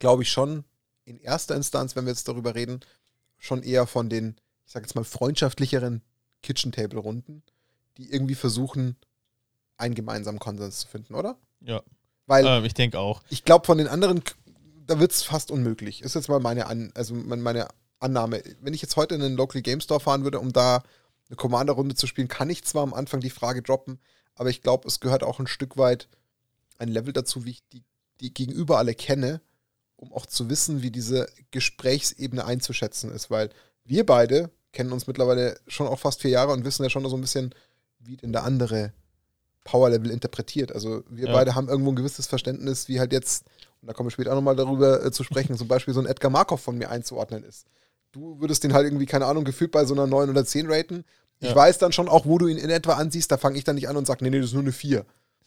glaube 0.00 0.22
ich, 0.22 0.30
schon 0.30 0.64
in 1.04 1.18
erster 1.20 1.54
Instanz, 1.54 1.94
wenn 1.94 2.04
wir 2.04 2.12
jetzt 2.12 2.28
darüber 2.28 2.54
reden, 2.54 2.80
schon 3.38 3.62
eher 3.62 3.86
von 3.86 4.08
den, 4.08 4.36
ich 4.66 4.72
sage 4.72 4.84
jetzt 4.84 4.94
mal, 4.94 5.04
freundschaftlicheren 5.04 6.02
Kitchen-Table-Runden, 6.42 7.42
die 7.96 8.12
irgendwie 8.12 8.34
versuchen, 8.34 8.96
einen 9.80 9.94
gemeinsamen 9.94 10.38
Konsens 10.38 10.80
zu 10.80 10.88
finden, 10.88 11.14
oder? 11.14 11.36
Ja, 11.60 11.82
Weil 12.26 12.46
ähm, 12.46 12.64
ich 12.64 12.74
denke 12.74 12.98
auch. 12.98 13.22
ich 13.30 13.44
glaube, 13.44 13.66
von 13.66 13.78
den 13.78 13.88
anderen, 13.88 14.22
da 14.86 14.98
wird 15.00 15.12
es 15.12 15.22
fast 15.22 15.50
unmöglich. 15.50 16.02
Ist 16.02 16.14
jetzt 16.14 16.28
mal 16.28 16.40
meine, 16.40 16.66
An 16.66 16.90
also 16.94 17.14
mein- 17.14 17.40
meine 17.42 17.68
Annahme. 17.98 18.42
Wenn 18.60 18.74
ich 18.74 18.82
jetzt 18.82 18.96
heute 18.96 19.14
in 19.14 19.22
einen 19.22 19.36
Local 19.36 19.60
Game 19.62 19.80
Store 19.80 20.00
fahren 20.00 20.24
würde, 20.24 20.40
um 20.40 20.52
da 20.52 20.82
eine 21.28 21.36
Commander-Runde 21.36 21.94
zu 21.94 22.06
spielen, 22.06 22.28
kann 22.28 22.48
ich 22.50 22.64
zwar 22.64 22.82
am 22.82 22.94
Anfang 22.94 23.20
die 23.20 23.30
Frage 23.30 23.62
droppen, 23.62 23.98
aber 24.34 24.48
ich 24.50 24.62
glaube, 24.62 24.88
es 24.88 25.00
gehört 25.00 25.22
auch 25.22 25.38
ein 25.38 25.46
Stück 25.46 25.76
weit 25.76 26.08
ein 26.78 26.88
Level 26.88 27.12
dazu, 27.12 27.44
wie 27.44 27.50
ich 27.50 27.62
die, 27.72 27.82
die 28.20 28.32
gegenüber 28.32 28.78
alle 28.78 28.94
kenne, 28.94 29.40
um 29.96 30.12
auch 30.14 30.24
zu 30.24 30.48
wissen, 30.48 30.80
wie 30.82 30.90
diese 30.90 31.28
Gesprächsebene 31.50 32.44
einzuschätzen 32.44 33.12
ist, 33.12 33.30
weil 33.30 33.50
wir 33.84 34.06
beide 34.06 34.50
kennen 34.72 34.92
uns 34.92 35.06
mittlerweile 35.06 35.58
schon 35.66 35.86
auch 35.86 35.98
fast 35.98 36.22
vier 36.22 36.30
Jahre 36.30 36.52
und 36.52 36.64
wissen 36.64 36.82
ja 36.82 36.90
schon 36.90 37.06
so 37.08 37.16
ein 37.16 37.20
bisschen, 37.20 37.54
wie 37.98 38.16
denn 38.16 38.32
der 38.32 38.44
andere 38.44 38.92
Power-Level 39.70 40.10
interpretiert. 40.10 40.72
Also 40.72 41.02
wir 41.08 41.26
Ja. 41.26 41.32
beide 41.32 41.54
haben 41.54 41.68
irgendwo 41.68 41.90
ein 41.92 41.96
gewisses 41.96 42.26
Verständnis, 42.26 42.88
wie 42.88 42.98
halt 42.98 43.12
jetzt, 43.12 43.44
und 43.80 43.88
da 43.88 43.92
kommen 43.92 44.08
wir 44.08 44.10
später 44.10 44.32
auch 44.32 44.36
nochmal 44.36 44.56
darüber 44.56 45.04
äh, 45.04 45.10
zu 45.12 45.22
sprechen, 45.24 45.56
zum 45.56 45.68
Beispiel 45.68 45.94
so 45.94 46.00
ein 46.00 46.06
Edgar 46.06 46.30
Markov 46.30 46.60
von 46.60 46.76
mir 46.76 46.90
einzuordnen 46.90 47.44
ist. 47.44 47.66
Du 48.12 48.40
würdest 48.40 48.64
den 48.64 48.72
halt 48.72 48.84
irgendwie, 48.86 49.06
keine 49.06 49.26
Ahnung, 49.26 49.44
gefühlt 49.44 49.70
bei 49.70 49.84
so 49.84 49.94
einer 49.94 50.06
9 50.06 50.28
oder 50.30 50.44
10 50.44 50.70
raten. 50.70 51.04
Ich 51.38 51.48
Ja. 51.50 51.54
weiß 51.54 51.78
dann 51.78 51.92
schon 51.92 52.08
auch, 52.08 52.26
wo 52.26 52.38
du 52.38 52.48
ihn 52.48 52.58
in 52.58 52.70
etwa 52.70 52.94
ansiehst, 52.94 53.30
da 53.30 53.36
fange 53.38 53.56
ich 53.56 53.64
dann 53.64 53.76
nicht 53.76 53.88
an 53.88 53.96
und 53.96 54.06
sage, 54.06 54.24
nee, 54.24 54.30
nee, 54.30 54.38
das 54.40 54.48
ist 54.48 54.54
nur 54.54 54.62
eine 54.62 54.72
4. 54.72 55.04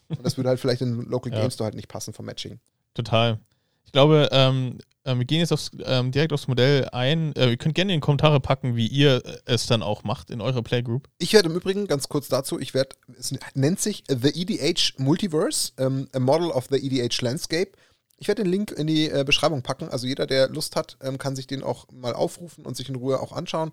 Und 0.10 0.24
das 0.26 0.38
würde 0.38 0.50
halt 0.50 0.60
vielleicht 0.60 0.82
in 0.82 1.02
Local 1.02 1.32
Ja. 1.34 1.40
Game 1.42 1.52
Store 1.52 1.66
halt 1.66 1.76
nicht 1.76 1.88
passen 1.90 2.14
vom 2.14 2.26
Matching. 2.26 2.60
Total. 2.94 3.40
Ich 3.86 3.92
glaube, 3.92 4.30
ähm, 4.32 4.78
äh, 5.04 5.16
wir 5.18 5.26
gehen 5.26 5.40
jetzt 5.40 5.52
aufs, 5.52 5.72
ähm, 5.86 6.12
direkt 6.12 6.34
aufs 6.34 6.48
Modell 6.48 6.88
ein. 6.92 7.36
Äh, 7.36 7.52
ihr 7.52 7.58
könnt 7.58 7.76
gerne 7.76 7.94
in 7.94 7.98
die 7.98 8.06
Kommentare 8.06 8.40
packen, 8.40 8.76
wie 8.76 8.88
ihr 8.88 9.24
äh, 9.26 9.40
es 9.46 9.68
dann 9.68 9.84
auch 9.84 10.04
macht 10.04 10.30
in 10.30 10.42
eurer 10.42 10.62
Playgroup. 10.62 11.08
Ich 11.20 11.34
werde 11.34 11.50
im 11.50 11.56
Übrigen, 11.56 11.88
ganz 11.88 12.10
kurz 12.10 12.28
dazu, 12.28 12.60
ich 12.60 12.74
werde, 12.74 12.96
es 13.18 13.34
nennt 13.54 13.80
sich 13.80 14.04
The 14.08 14.30
EDH 14.30 14.94
Multiverse, 14.98 15.74
ähm, 15.78 16.08
a 16.14 16.20
Model 16.20 16.50
of 16.50 16.68
the 16.70 16.78
EDH 16.78 17.22
Landscape. 17.22 17.72
Ich 18.18 18.28
werde 18.28 18.44
den 18.44 18.52
Link 18.52 18.72
in 18.72 18.88
die 18.88 19.10
äh, 19.10 19.24
Beschreibung 19.26 19.64
packen. 19.64 19.90
Also 19.90 20.08
jeder, 20.08 20.26
der 20.26 20.48
Lust 20.48 20.76
hat, 20.76 20.98
ähm, 21.02 21.18
kann 21.18 21.36
sich 21.36 21.48
den 21.48 21.62
auch 21.62 21.88
mal 21.92 22.14
aufrufen 22.14 22.66
und 22.66 22.78
sich 22.78 22.88
in 22.88 22.96
Ruhe 22.96 23.20
auch 23.20 23.34
anschauen. 23.34 23.72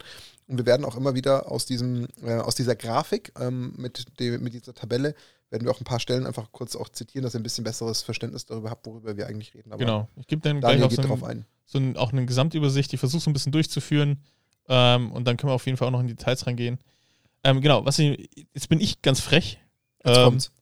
Und 0.48 0.58
wir 0.58 0.66
werden 0.66 0.84
auch 0.84 0.96
immer 0.96 1.14
wieder 1.14 1.50
aus 1.50 1.66
diesem, 1.66 2.08
äh, 2.24 2.34
aus 2.34 2.56
dieser 2.56 2.74
Grafik 2.74 3.32
ähm, 3.38 3.74
mit, 3.76 4.18
dem, 4.18 4.42
mit 4.42 4.54
dieser 4.54 4.74
Tabelle 4.74 5.14
werden 5.50 5.64
wir 5.64 5.70
auch 5.72 5.80
ein 5.80 5.84
paar 5.84 6.00
Stellen 6.00 6.26
einfach 6.26 6.52
kurz 6.52 6.76
auch 6.76 6.88
zitieren, 6.88 7.24
dass 7.24 7.34
ihr 7.34 7.40
ein 7.40 7.42
bisschen 7.42 7.64
besseres 7.64 8.02
Verständnis 8.02 8.46
darüber 8.46 8.70
habt, 8.70 8.86
worüber 8.86 9.16
wir 9.16 9.26
eigentlich 9.26 9.54
reden. 9.54 9.72
Aber 9.72 9.78
genau. 9.78 10.08
Ich 10.16 10.26
gebe 10.26 10.40
dann 10.42 10.60
Daniel 10.60 10.88
gleich 10.88 10.98
auch 10.98 11.02
so, 11.02 11.08
drauf 11.08 11.24
ein, 11.24 11.38
ein. 11.40 11.46
so 11.66 11.78
ein, 11.78 11.96
auch 11.96 12.12
eine 12.12 12.24
Gesamtübersicht. 12.24 12.92
Ich 12.92 13.00
versuche 13.00 13.20
so 13.22 13.30
ein 13.30 13.32
bisschen 13.32 13.52
durchzuführen. 13.52 14.22
Ähm, 14.68 15.10
und 15.12 15.26
dann 15.26 15.36
können 15.36 15.50
wir 15.50 15.54
auf 15.54 15.66
jeden 15.66 15.76
Fall 15.76 15.88
auch 15.88 15.92
noch 15.92 16.00
in 16.00 16.06
die 16.06 16.14
Details 16.14 16.46
reingehen. 16.46 16.78
Ähm, 17.42 17.60
genau, 17.60 17.84
was 17.84 17.98
ich, 17.98 18.30
jetzt 18.54 18.68
bin 18.68 18.80
ich 18.80 19.02
ganz 19.02 19.20
frech. 19.20 19.58
Jetzt 20.04 20.16
Ähm, 20.16 20.24
kommt's. 20.24 20.52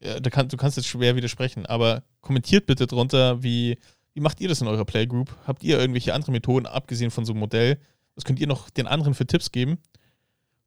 ja, 0.00 0.20
da 0.20 0.30
kann, 0.30 0.48
du 0.48 0.56
kannst 0.56 0.76
jetzt 0.76 0.86
schwer 0.86 1.16
widersprechen, 1.16 1.66
aber 1.66 2.02
kommentiert 2.20 2.66
bitte 2.66 2.86
drunter, 2.86 3.42
wie, 3.42 3.78
wie 4.14 4.20
macht 4.20 4.40
ihr 4.40 4.48
das 4.48 4.60
in 4.60 4.68
eurer 4.68 4.84
Playgroup? 4.84 5.36
Habt 5.46 5.62
ihr 5.62 5.78
irgendwelche 5.78 6.14
andere 6.14 6.32
Methoden, 6.32 6.66
abgesehen 6.66 7.10
von 7.10 7.24
so 7.24 7.32
einem 7.32 7.40
Modell? 7.40 7.78
Was 8.14 8.24
könnt 8.24 8.40
ihr 8.40 8.46
noch 8.46 8.70
den 8.70 8.86
anderen 8.86 9.14
für 9.14 9.26
Tipps 9.26 9.52
geben? 9.52 9.78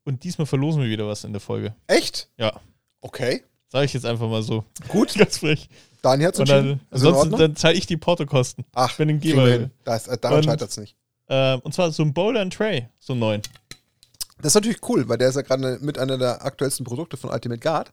Und 0.03 0.23
diesmal 0.25 0.45
verlosen 0.45 0.81
wir 0.83 0.89
wieder 0.89 1.07
was 1.07 1.23
in 1.23 1.31
der 1.33 1.39
Folge. 1.41 1.75
Echt? 1.88 2.29
Ja, 2.38 2.59
Okay. 3.01 3.43
Sage 3.73 3.86
ich 3.86 3.93
jetzt 3.93 4.05
einfach 4.05 4.29
mal 4.29 4.43
so. 4.43 4.63
Gut. 4.88 5.13
Ganz 5.17 5.39
frech. 5.39 5.67
Daniel 6.03 6.27
hat's 6.27 6.39
Und 6.39 6.47
dann, 6.49 6.79
ansonsten 6.91 7.31
dann 7.38 7.55
zahle 7.55 7.73
ich 7.75 7.88
die 7.88 7.97
Portokosten. 7.97 8.65
Ach, 8.73 8.99
wenn 8.99 9.07
den 9.07 9.19
kriegen 9.19 9.38
wir 9.38 9.57
Geber-. 9.57 9.69
Das, 9.83 10.07
äh, 10.07 10.17
daran 10.17 10.43
scheitert 10.43 10.69
es 10.69 10.77
nicht. 10.77 10.95
Ähm, 11.27 11.59
und 11.63 11.73
zwar 11.73 11.91
so 11.91 12.03
ein 12.03 12.13
Boulder 12.13 12.41
and 12.41 12.53
Tray, 12.53 12.88
so 12.99 13.13
ein 13.13 13.19
neuen. 13.19 13.41
Das 14.38 14.47
ist 14.51 14.55
natürlich 14.55 14.77
cool, 14.89 15.07
weil 15.09 15.17
der 15.17 15.29
ist 15.29 15.36
ja 15.36 15.41
gerade 15.41 15.79
mit 15.81 15.97
einer 15.97 16.17
der 16.17 16.45
aktuellsten 16.45 16.86
Produkte 16.86 17.17
von 17.17 17.29
Ultimate 17.31 17.59
Guard. 17.59 17.91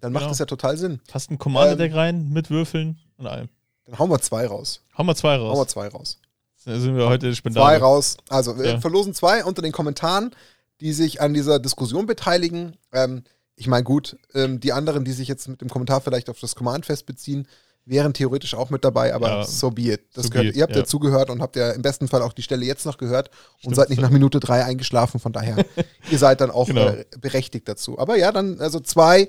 Dann 0.00 0.12
macht 0.12 0.22
Genau. 0.22 0.30
das 0.32 0.40
ja 0.40 0.46
total 0.46 0.76
Sinn. 0.76 1.00
Hast 1.12 1.30
ein 1.30 1.38
Commander-Deck 1.38 1.92
Ähm, 1.92 1.98
rein 1.98 2.28
mit 2.30 2.50
Würfeln 2.50 2.98
und 3.16 3.26
allem. 3.26 3.48
Dann 3.86 3.98
hauen 3.98 4.10
wir 4.10 4.18
zwei 4.20 4.46
raus. 4.46 4.82
Hauen 4.98 5.06
wir 5.06 5.14
zwei 5.14 5.38
Hauen 5.38 5.42
wir 5.44 5.50
raus. 5.50 5.68
zwei 5.68 5.88
raus. 5.88 6.18
Da 6.66 6.78
sind 6.78 6.96
wir 6.96 7.08
heute 7.08 7.28
Zwei 7.30 7.34
Spendale. 7.34 7.78
raus. 7.78 8.16
Also, 8.28 8.58
wir 8.58 8.66
Ja. 8.66 8.80
verlosen 8.80 9.14
zwei 9.14 9.44
unter 9.44 9.62
den 9.62 9.72
Kommentaren, 9.72 10.34
die 10.80 10.92
sich 10.92 11.20
an 11.22 11.32
dieser 11.32 11.58
Diskussion 11.60 12.06
beteiligen. 12.06 12.76
Ähm, 12.92 13.22
ich 13.56 13.66
meine, 13.66 13.84
gut, 13.84 14.16
ähm, 14.34 14.60
die 14.60 14.72
anderen, 14.72 15.04
die 15.04 15.12
sich 15.12 15.28
jetzt 15.28 15.48
mit 15.48 15.60
dem 15.60 15.68
Kommentar 15.68 16.00
vielleicht 16.00 16.28
auf 16.28 16.40
das 16.40 16.54
Command-Fest 16.56 17.06
beziehen, 17.06 17.46
wären 17.86 18.14
theoretisch 18.14 18.54
auch 18.54 18.70
mit 18.70 18.82
dabei, 18.84 19.14
aber 19.14 19.28
Ja, 19.28 19.44
so 19.44 19.70
be 19.70 19.92
it. 19.92 20.00
Das 20.14 20.24
so 20.24 20.30
gehört, 20.30 20.46
be 20.46 20.50
it, 20.50 20.56
ihr 20.56 20.62
habt 20.62 20.74
ja. 20.74 20.84
zugehört 20.84 21.28
und 21.30 21.42
habt 21.42 21.54
ja 21.56 21.70
im 21.72 21.82
besten 21.82 22.08
Fall 22.08 22.22
auch 22.22 22.32
die 22.32 22.42
Stelle 22.42 22.64
jetzt 22.64 22.86
noch 22.86 22.96
gehört 22.96 23.28
und 23.28 23.60
Stimmt. 23.60 23.76
seid 23.76 23.90
nicht 23.90 24.00
nach 24.00 24.10
Minute 24.10 24.40
drei 24.40 24.64
eingeschlafen. 24.64 25.20
Von 25.20 25.32
daher, 25.32 25.64
ihr 26.10 26.18
seid 26.18 26.40
dann 26.40 26.50
auch 26.50 26.66
Genau. 26.66 26.88
äh, 26.88 27.04
berechtigt 27.20 27.68
dazu. 27.68 27.98
Aber 27.98 28.16
ja, 28.16 28.32
dann, 28.32 28.58
also 28.60 28.80
zwei 28.80 29.28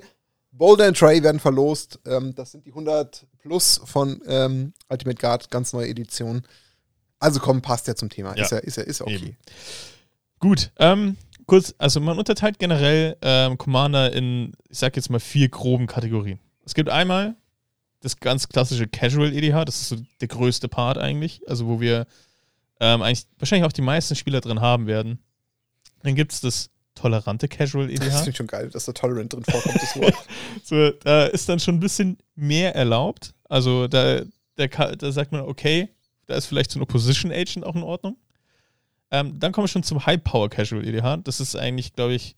Boulder 0.52 0.86
and 0.86 0.96
Tray 0.98 1.22
werden 1.22 1.38
verlost. 1.38 1.98
Ähm, 2.06 2.34
das 2.34 2.52
sind 2.52 2.64
die 2.64 2.70
100 2.70 3.26
plus 3.40 3.80
von 3.84 4.22
ähm, 4.26 4.72
Ultimate 4.88 5.20
Guard, 5.20 5.50
ganz 5.50 5.74
neue 5.74 5.88
Edition. 5.88 6.42
Also 7.18 7.40
komm, 7.40 7.60
passt 7.60 7.86
ja 7.88 7.94
zum 7.94 8.08
Thema. 8.08 8.34
Ja. 8.36 8.44
Ist 8.44 8.52
ja, 8.52 8.58
ist 8.58 8.76
ja, 8.78 8.82
ist 8.84 9.00
ja 9.00 9.06
okay. 9.06 9.14
Eben. 9.16 9.36
Gut, 10.38 10.70
ähm, 10.78 11.16
kurz, 11.46 11.74
also 11.78 12.00
man 12.00 12.18
unterteilt 12.18 12.58
generell 12.58 13.16
ähm, 13.22 13.58
Commander 13.58 14.12
in, 14.12 14.52
ich 14.68 14.78
sag 14.78 14.96
jetzt 14.96 15.10
mal, 15.10 15.20
vier 15.20 15.48
groben 15.48 15.86
Kategorien. 15.86 16.38
Es 16.64 16.74
gibt 16.74 16.90
einmal 16.90 17.36
das 18.00 18.18
ganz 18.20 18.48
klassische 18.48 18.86
Casual 18.86 19.32
EDH, 19.32 19.64
das 19.64 19.80
ist 19.80 19.88
so 19.88 19.96
der 20.20 20.28
größte 20.28 20.68
Part 20.68 20.98
eigentlich, 20.98 21.40
also 21.48 21.66
wo 21.66 21.80
wir 21.80 22.06
ähm, 22.80 23.02
eigentlich 23.02 23.26
wahrscheinlich 23.38 23.66
auch 23.66 23.72
die 23.72 23.82
meisten 23.82 24.14
Spieler 24.14 24.40
drin 24.40 24.60
haben 24.60 24.86
werden. 24.86 25.18
Dann 26.02 26.14
gibt 26.14 26.32
es 26.32 26.40
das 26.40 26.70
tolerante 26.94 27.48
Casual 27.48 27.88
Das 27.88 27.94
EDH. 28.06 28.14
finde 28.16 28.30
ich 28.30 28.36
schon 28.36 28.46
geil, 28.46 28.70
dass 28.70 28.84
da 28.84 28.92
Tolerant 28.92 29.32
drin 29.32 29.44
vorkommt, 29.44 29.76
das 29.76 29.96
Wort. 29.96 30.14
So, 30.64 30.90
da 30.90 31.26
ist 31.26 31.48
dann 31.48 31.60
schon 31.60 31.76
ein 31.76 31.80
bisschen 31.80 32.18
mehr 32.34 32.74
erlaubt. 32.74 33.34
Also 33.48 33.86
da, 33.86 34.22
da, 34.56 34.66
da 34.66 35.12
sagt 35.12 35.32
man, 35.32 35.42
okay, 35.42 35.88
da 36.26 36.34
ist 36.34 36.46
vielleicht 36.46 36.70
so 36.70 36.78
ein 36.78 36.82
Opposition 36.82 37.30
Agent 37.30 37.64
auch 37.64 37.76
in 37.76 37.82
Ordnung. 37.82 38.16
Ähm, 39.10 39.38
dann 39.38 39.52
kommen 39.52 39.64
wir 39.64 39.68
schon 39.68 39.82
zum 39.84 40.04
High 40.04 40.22
Power 40.22 40.48
Casual 40.50 40.84
EDH. 40.86 41.18
Das 41.24 41.38
ist 41.40 41.54
eigentlich, 41.56 41.92
glaube 41.92 42.14
ich, 42.14 42.36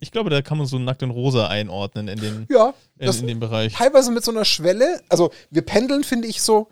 ich 0.00 0.10
glaube, 0.10 0.30
da 0.30 0.42
kann 0.42 0.58
man 0.58 0.66
so 0.66 0.78
nackt 0.78 1.02
und 1.02 1.10
rosa 1.10 1.46
einordnen 1.48 2.08
in 2.08 2.20
den, 2.20 2.46
Ja, 2.50 2.74
in, 2.98 3.06
das 3.06 3.20
in 3.20 3.26
dem 3.28 3.40
Bereich. 3.40 3.72
teilweise 3.74 4.10
mit 4.10 4.24
so 4.24 4.30
einer 4.30 4.44
Schwelle. 4.44 5.00
Also 5.08 5.30
wir 5.50 5.62
pendeln, 5.62 6.04
finde 6.04 6.28
ich, 6.28 6.42
so 6.42 6.68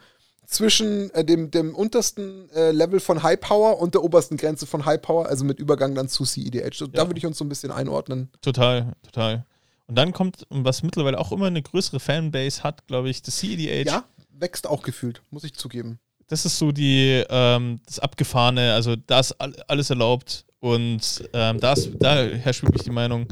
zwischen 0.46 1.10
äh, 1.14 1.24
dem, 1.24 1.50
dem 1.50 1.74
untersten 1.74 2.50
äh, 2.50 2.70
Level 2.72 3.00
von 3.00 3.22
High 3.22 3.38
Power 3.40 3.78
und 3.80 3.94
der 3.94 4.02
obersten 4.02 4.36
Grenze 4.36 4.66
von 4.66 4.84
High 4.84 5.00
Power, 5.00 5.26
also 5.26 5.44
mit 5.44 5.58
Übergang 5.58 5.94
dann 5.94 6.08
zu 6.08 6.24
CEDH. 6.24 6.74
So, 6.74 6.86
Da 6.86 7.02
Ja. 7.02 7.08
würde 7.08 7.18
ich 7.18 7.26
uns 7.26 7.38
so 7.38 7.44
ein 7.44 7.48
bisschen 7.48 7.70
einordnen. 7.70 8.30
Total, 8.42 8.92
total. 9.04 9.44
Und 9.86 9.96
dann 9.96 10.12
kommt, 10.12 10.46
was 10.50 10.82
mittlerweile 10.82 11.18
auch 11.18 11.32
immer 11.32 11.46
eine 11.46 11.62
größere 11.62 12.00
Fanbase 12.00 12.62
hat, 12.62 12.86
glaube 12.86 13.08
ich, 13.10 13.22
das 13.22 13.36
CEDH. 13.38 13.86
Ja, 13.90 14.04
wächst 14.30 14.66
auch 14.66 14.82
gefühlt, 14.82 15.22
muss 15.30 15.44
ich 15.44 15.54
zugeben. 15.54 15.98
Das 16.28 16.44
ist 16.44 16.58
so 16.58 16.72
die, 16.72 17.24
ähm, 17.28 17.80
das 17.86 17.98
Abgefahrene, 17.98 18.72
also 18.74 18.96
da 18.96 19.20
ist 19.20 19.32
all- 19.32 19.56
alles 19.66 19.90
erlaubt 19.90 20.44
und 20.60 21.28
ähm, 21.32 21.60
da, 21.60 21.72
ist, 21.72 21.90
da 22.00 22.22
herrscht 22.24 22.62
wirklich 22.62 22.82
die 22.82 22.90
Meinung, 22.90 23.26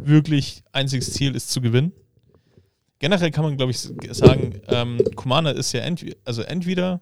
wirklich 0.00 0.62
einziges 0.72 1.12
Ziel 1.12 1.34
ist 1.34 1.50
zu 1.50 1.60
gewinnen. 1.60 1.92
Generell 2.98 3.30
kann 3.30 3.44
man, 3.44 3.56
glaube 3.56 3.70
ich, 3.70 3.78
sagen, 3.78 4.60
ähm, 4.68 4.98
Commander 5.14 5.54
ist 5.54 5.72
ja 5.72 5.80
entweder, 5.80 6.16
also 6.24 6.42
entweder 6.42 7.00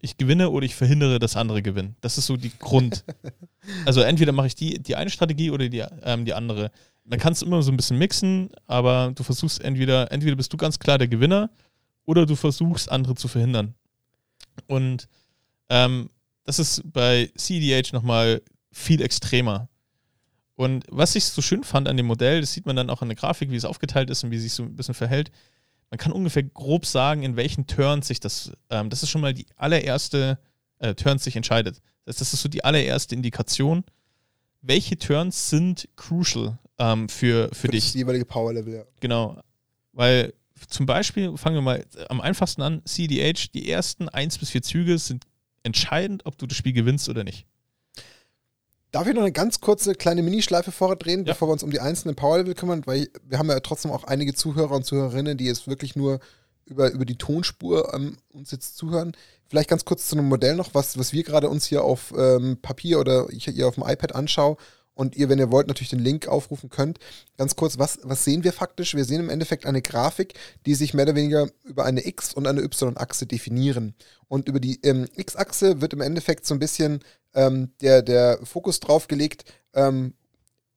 ich 0.00 0.16
gewinne 0.16 0.50
oder 0.50 0.64
ich 0.64 0.74
verhindere, 0.74 1.18
dass 1.18 1.34
andere 1.34 1.62
gewinnen. 1.62 1.96
Das 2.02 2.18
ist 2.18 2.26
so 2.26 2.36
die 2.36 2.52
Grund. 2.58 3.04
also 3.86 4.00
entweder 4.02 4.32
mache 4.32 4.46
ich 4.48 4.54
die, 4.54 4.78
die 4.80 4.94
eine 4.96 5.10
Strategie 5.10 5.50
oder 5.50 5.68
die, 5.68 5.82
ähm, 6.04 6.24
die 6.24 6.34
andere. 6.34 6.70
Man 7.04 7.18
kann 7.18 7.32
es 7.32 7.42
immer 7.42 7.62
so 7.62 7.72
ein 7.72 7.76
bisschen 7.76 7.98
mixen, 7.98 8.50
aber 8.66 9.12
du 9.14 9.22
versuchst 9.22 9.60
entweder, 9.62 10.12
entweder 10.12 10.36
bist 10.36 10.52
du 10.52 10.56
ganz 10.56 10.78
klar 10.78 10.98
der 10.98 11.08
Gewinner 11.08 11.50
oder 12.04 12.26
du 12.26 12.36
versuchst, 12.36 12.90
andere 12.90 13.14
zu 13.14 13.28
verhindern. 13.28 13.74
Und 14.66 15.08
ähm, 15.68 16.10
das 16.44 16.58
ist 16.58 16.82
bei 16.92 17.30
CDH 17.36 17.92
nochmal 17.92 18.42
viel 18.70 19.00
extremer. 19.02 19.68
Und 20.56 20.84
was 20.88 21.16
ich 21.16 21.24
so 21.24 21.42
schön 21.42 21.64
fand 21.64 21.88
an 21.88 21.96
dem 21.96 22.06
Modell, 22.06 22.40
das 22.40 22.52
sieht 22.52 22.66
man 22.66 22.76
dann 22.76 22.90
auch 22.90 23.02
an 23.02 23.08
der 23.08 23.16
Grafik, 23.16 23.50
wie 23.50 23.56
es 23.56 23.64
aufgeteilt 23.64 24.10
ist 24.10 24.22
und 24.22 24.30
wie 24.30 24.36
es 24.36 24.42
sich 24.42 24.52
so 24.52 24.62
ein 24.62 24.76
bisschen 24.76 24.94
verhält. 24.94 25.30
Man 25.90 25.98
kann 25.98 26.12
ungefähr 26.12 26.42
grob 26.42 26.86
sagen, 26.86 27.22
in 27.22 27.36
welchen 27.36 27.66
Turns 27.66 28.08
sich 28.08 28.20
das, 28.20 28.52
ähm, 28.70 28.90
das 28.90 29.02
ist 29.02 29.10
schon 29.10 29.20
mal 29.20 29.34
die 29.34 29.46
allererste 29.56 30.38
äh, 30.78 30.94
Turns 30.94 31.24
sich 31.24 31.36
entscheidet. 31.36 31.80
Das, 32.04 32.16
das 32.16 32.32
ist 32.32 32.42
so 32.42 32.48
die 32.48 32.64
allererste 32.64 33.14
Indikation, 33.14 33.84
welche 34.60 34.98
Turns 34.98 35.50
sind 35.50 35.88
crucial 35.96 36.58
ähm, 36.78 37.08
für, 37.08 37.48
für 37.48 37.54
Für 37.54 37.68
dich. 37.68 37.84
das 37.84 37.94
jeweilige 37.94 38.24
Power-Level, 38.24 38.74
ja. 38.74 38.84
Genau. 39.00 39.40
Weil 39.92 40.34
zum 40.68 40.86
Beispiel, 40.86 41.36
fangen 41.36 41.56
wir 41.56 41.62
mal 41.62 41.84
am 42.08 42.20
einfachsten 42.20 42.62
an, 42.62 42.82
CDH, 42.84 43.48
die 43.54 43.70
ersten 43.70 44.08
1 44.08 44.38
bis 44.38 44.50
4 44.50 44.62
Züge 44.62 44.98
sind 44.98 45.24
entscheidend, 45.62 46.26
ob 46.26 46.36
du 46.38 46.46
das 46.46 46.56
Spiel 46.56 46.72
gewinnst 46.72 47.08
oder 47.08 47.24
nicht. 47.24 47.46
Darf 48.92 49.08
ich 49.08 49.14
noch 49.14 49.22
eine 49.22 49.32
ganz 49.32 49.60
kurze 49.60 49.94
kleine 49.94 50.22
Minischleife 50.22 50.70
vorher 50.70 50.96
drehen, 50.96 51.20
Ja. 51.26 51.32
bevor 51.32 51.48
wir 51.48 51.52
uns 51.52 51.64
um 51.64 51.70
die 51.70 51.80
einzelnen 51.80 52.14
Power-Level 52.14 52.54
kümmern? 52.54 52.82
Weil 52.86 53.08
wir 53.24 53.38
haben 53.38 53.48
ja 53.48 53.58
trotzdem 53.60 53.90
auch 53.90 54.04
einige 54.04 54.34
Zuhörer 54.34 54.70
und 54.72 54.84
Zuhörerinnen, 54.86 55.36
die 55.36 55.46
jetzt 55.46 55.66
wirklich 55.66 55.96
nur 55.96 56.20
über, 56.66 56.92
über 56.92 57.04
die 57.04 57.16
Tonspur 57.16 57.92
ähm, 57.92 58.16
uns 58.32 58.52
jetzt 58.52 58.76
zuhören. 58.76 59.16
Vielleicht 59.48 59.68
ganz 59.68 59.84
kurz 59.84 60.08
zu 60.08 60.16
einem 60.16 60.28
Modell 60.28 60.54
noch, 60.54 60.74
was, 60.74 60.96
was 60.96 61.12
wir 61.12 61.24
gerade 61.24 61.48
uns 61.48 61.66
hier 61.66 61.82
auf 61.82 62.14
ähm, 62.16 62.56
Papier 62.62 63.00
oder 63.00 63.26
ich 63.30 63.44
hier 63.46 63.66
auf 63.66 63.74
dem 63.74 63.84
iPad 63.84 64.14
anschaue 64.14 64.56
und 64.94 65.16
ihr, 65.16 65.28
wenn 65.28 65.38
ihr 65.38 65.50
wollt, 65.50 65.66
natürlich 65.66 65.90
den 65.90 65.98
Link 65.98 66.28
aufrufen 66.28 66.70
könnt. 66.70 66.98
Ganz 67.36 67.56
kurz, 67.56 67.78
was, 67.78 67.98
was 68.02 68.24
sehen 68.24 68.44
wir 68.44 68.52
faktisch? 68.52 68.94
Wir 68.94 69.04
sehen 69.04 69.20
im 69.20 69.30
Endeffekt 69.30 69.66
eine 69.66 69.82
Grafik, 69.82 70.34
die 70.66 70.74
sich 70.74 70.94
mehr 70.94 71.04
oder 71.04 71.16
weniger 71.16 71.48
über 71.64 71.84
eine 71.84 72.06
X- 72.06 72.34
und 72.34 72.46
eine 72.46 72.62
Y-Achse 72.62 73.26
definieren. 73.26 73.94
Und 74.28 74.48
über 74.48 74.60
die 74.60 74.80
ähm, 74.82 75.06
X-Achse 75.16 75.80
wird 75.80 75.92
im 75.92 76.00
Endeffekt 76.00 76.46
so 76.46 76.54
ein 76.54 76.60
bisschen 76.60 77.00
ähm, 77.34 77.72
der, 77.80 78.02
der 78.02 78.38
Fokus 78.44 78.80
drauf 78.80 79.08
gelegt, 79.08 79.44
ähm, 79.74 80.14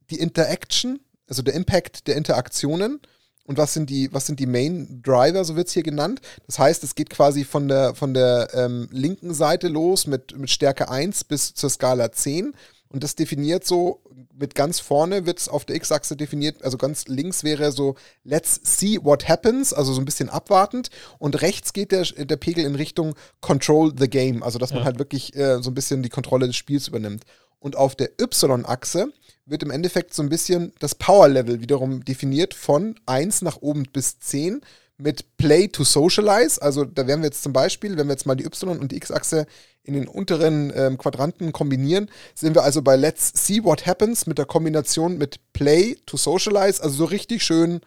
die 0.10 0.20
Interaction, 0.20 1.00
also 1.28 1.42
der 1.42 1.54
Impact 1.54 2.08
der 2.08 2.16
Interaktionen 2.16 3.02
und 3.48 3.58
was 3.58 3.74
sind 3.74 3.90
die, 3.90 4.14
was 4.14 4.26
sind 4.26 4.40
die 4.40 4.46
Main 4.46 5.02
Driver, 5.02 5.44
so 5.46 5.56
wird 5.56 5.68
es 5.68 5.74
hier 5.74 5.84
genannt. 5.84 6.20
Das 6.46 6.60
heißt, 6.60 6.84
es 6.84 6.96
geht 6.96 7.10
quasi 7.10 7.46
von 7.46 7.68
der, 7.68 7.96
von 7.96 8.14
der 8.14 8.50
ähm, 8.54 8.90
linken 8.92 9.34
Seite 9.34 9.70
los 9.70 10.06
mit, 10.06 10.38
mit 10.38 10.50
Stärke 10.50 10.90
1 10.90 11.24
bis 11.24 11.54
zur 11.54 11.70
Skala 11.70 12.12
10. 12.12 12.54
Und 12.90 13.04
das 13.04 13.16
definiert 13.16 13.66
so, 13.66 14.02
mit 14.34 14.56
ganz 14.56 14.80
vorne 14.80 15.26
wird 15.26 15.40
es 15.40 15.50
auf 15.50 15.66
der 15.66 15.76
X-Achse 15.76 16.16
definiert, 16.16 16.64
also 16.64 16.78
ganz 16.78 17.08
links 17.08 17.44
wäre 17.44 17.72
so, 17.72 17.96
let's 18.24 18.60
see 18.64 19.00
what 19.02 19.28
happens, 19.28 19.74
also 19.74 19.94
so 19.94 20.02
ein 20.02 20.06
bisschen 20.06 20.30
abwartend. 20.30 20.90
Und 21.20 21.42
rechts 21.42 21.74
geht 21.74 21.92
der, 21.92 22.04
der 22.04 22.38
Pegel 22.38 22.64
in 22.66 22.76
Richtung 22.76 23.16
control 23.42 23.94
the 23.98 24.10
game, 24.10 24.44
also 24.44 24.60
dass 24.60 24.72
man 24.72 24.80
Ja. 24.80 24.86
halt 24.86 25.00
wirklich 25.00 25.36
äh, 25.36 25.62
so 25.62 25.70
ein 25.72 25.74
bisschen 25.74 26.04
die 26.04 26.10
Kontrolle 26.10 26.48
des 26.48 26.56
Spiels 26.56 26.88
übernimmt. 26.88 27.24
Und 27.60 27.76
auf 27.76 27.96
der 27.96 28.12
Y-Achse 28.22 29.12
wird 29.46 29.64
im 29.64 29.72
Endeffekt 29.72 30.14
so 30.14 30.22
ein 30.22 30.30
bisschen 30.30 30.74
das 30.80 30.96
Power-Level 30.96 31.60
wiederum 31.62 32.06
definiert 32.06 32.54
von 32.54 32.96
1 33.06 33.42
nach 33.42 33.58
oben 33.62 33.84
bis 33.92 34.20
10 34.20 34.62
mit 34.98 35.38
Play 35.38 35.68
to 35.68 35.84
Socialize. 35.84 36.62
Also 36.62 36.84
da 36.86 37.06
wären 37.08 37.22
wir 37.22 37.28
jetzt 37.28 37.44
zum 37.44 37.54
Beispiel, 37.54 37.98
wenn 37.98 38.08
wir 38.08 38.14
jetzt 38.14 38.26
mal 38.26 38.36
die 38.36 38.46
Y- 38.46 38.80
und 38.80 38.92
die 38.92 38.98
X-Achse 38.98 39.46
in 39.84 39.94
den 39.94 40.08
unteren 40.08 40.74
ähm, 40.76 40.98
Quadranten 40.98 41.52
kombinieren, 41.54 42.10
sind 42.36 42.56
wir 42.56 42.64
also 42.64 42.82
bei 42.82 42.96
Let's 42.96 43.32
See 43.36 43.64
What 43.64 43.86
Happens 43.86 44.26
mit 44.28 44.38
der 44.38 44.46
Kombination 44.46 45.18
mit 45.18 45.40
Play 45.54 45.96
to 46.06 46.18
Socialize, 46.18 46.82
also 46.84 46.96
so 46.96 47.06
richtig 47.06 47.44
schön 47.44 47.80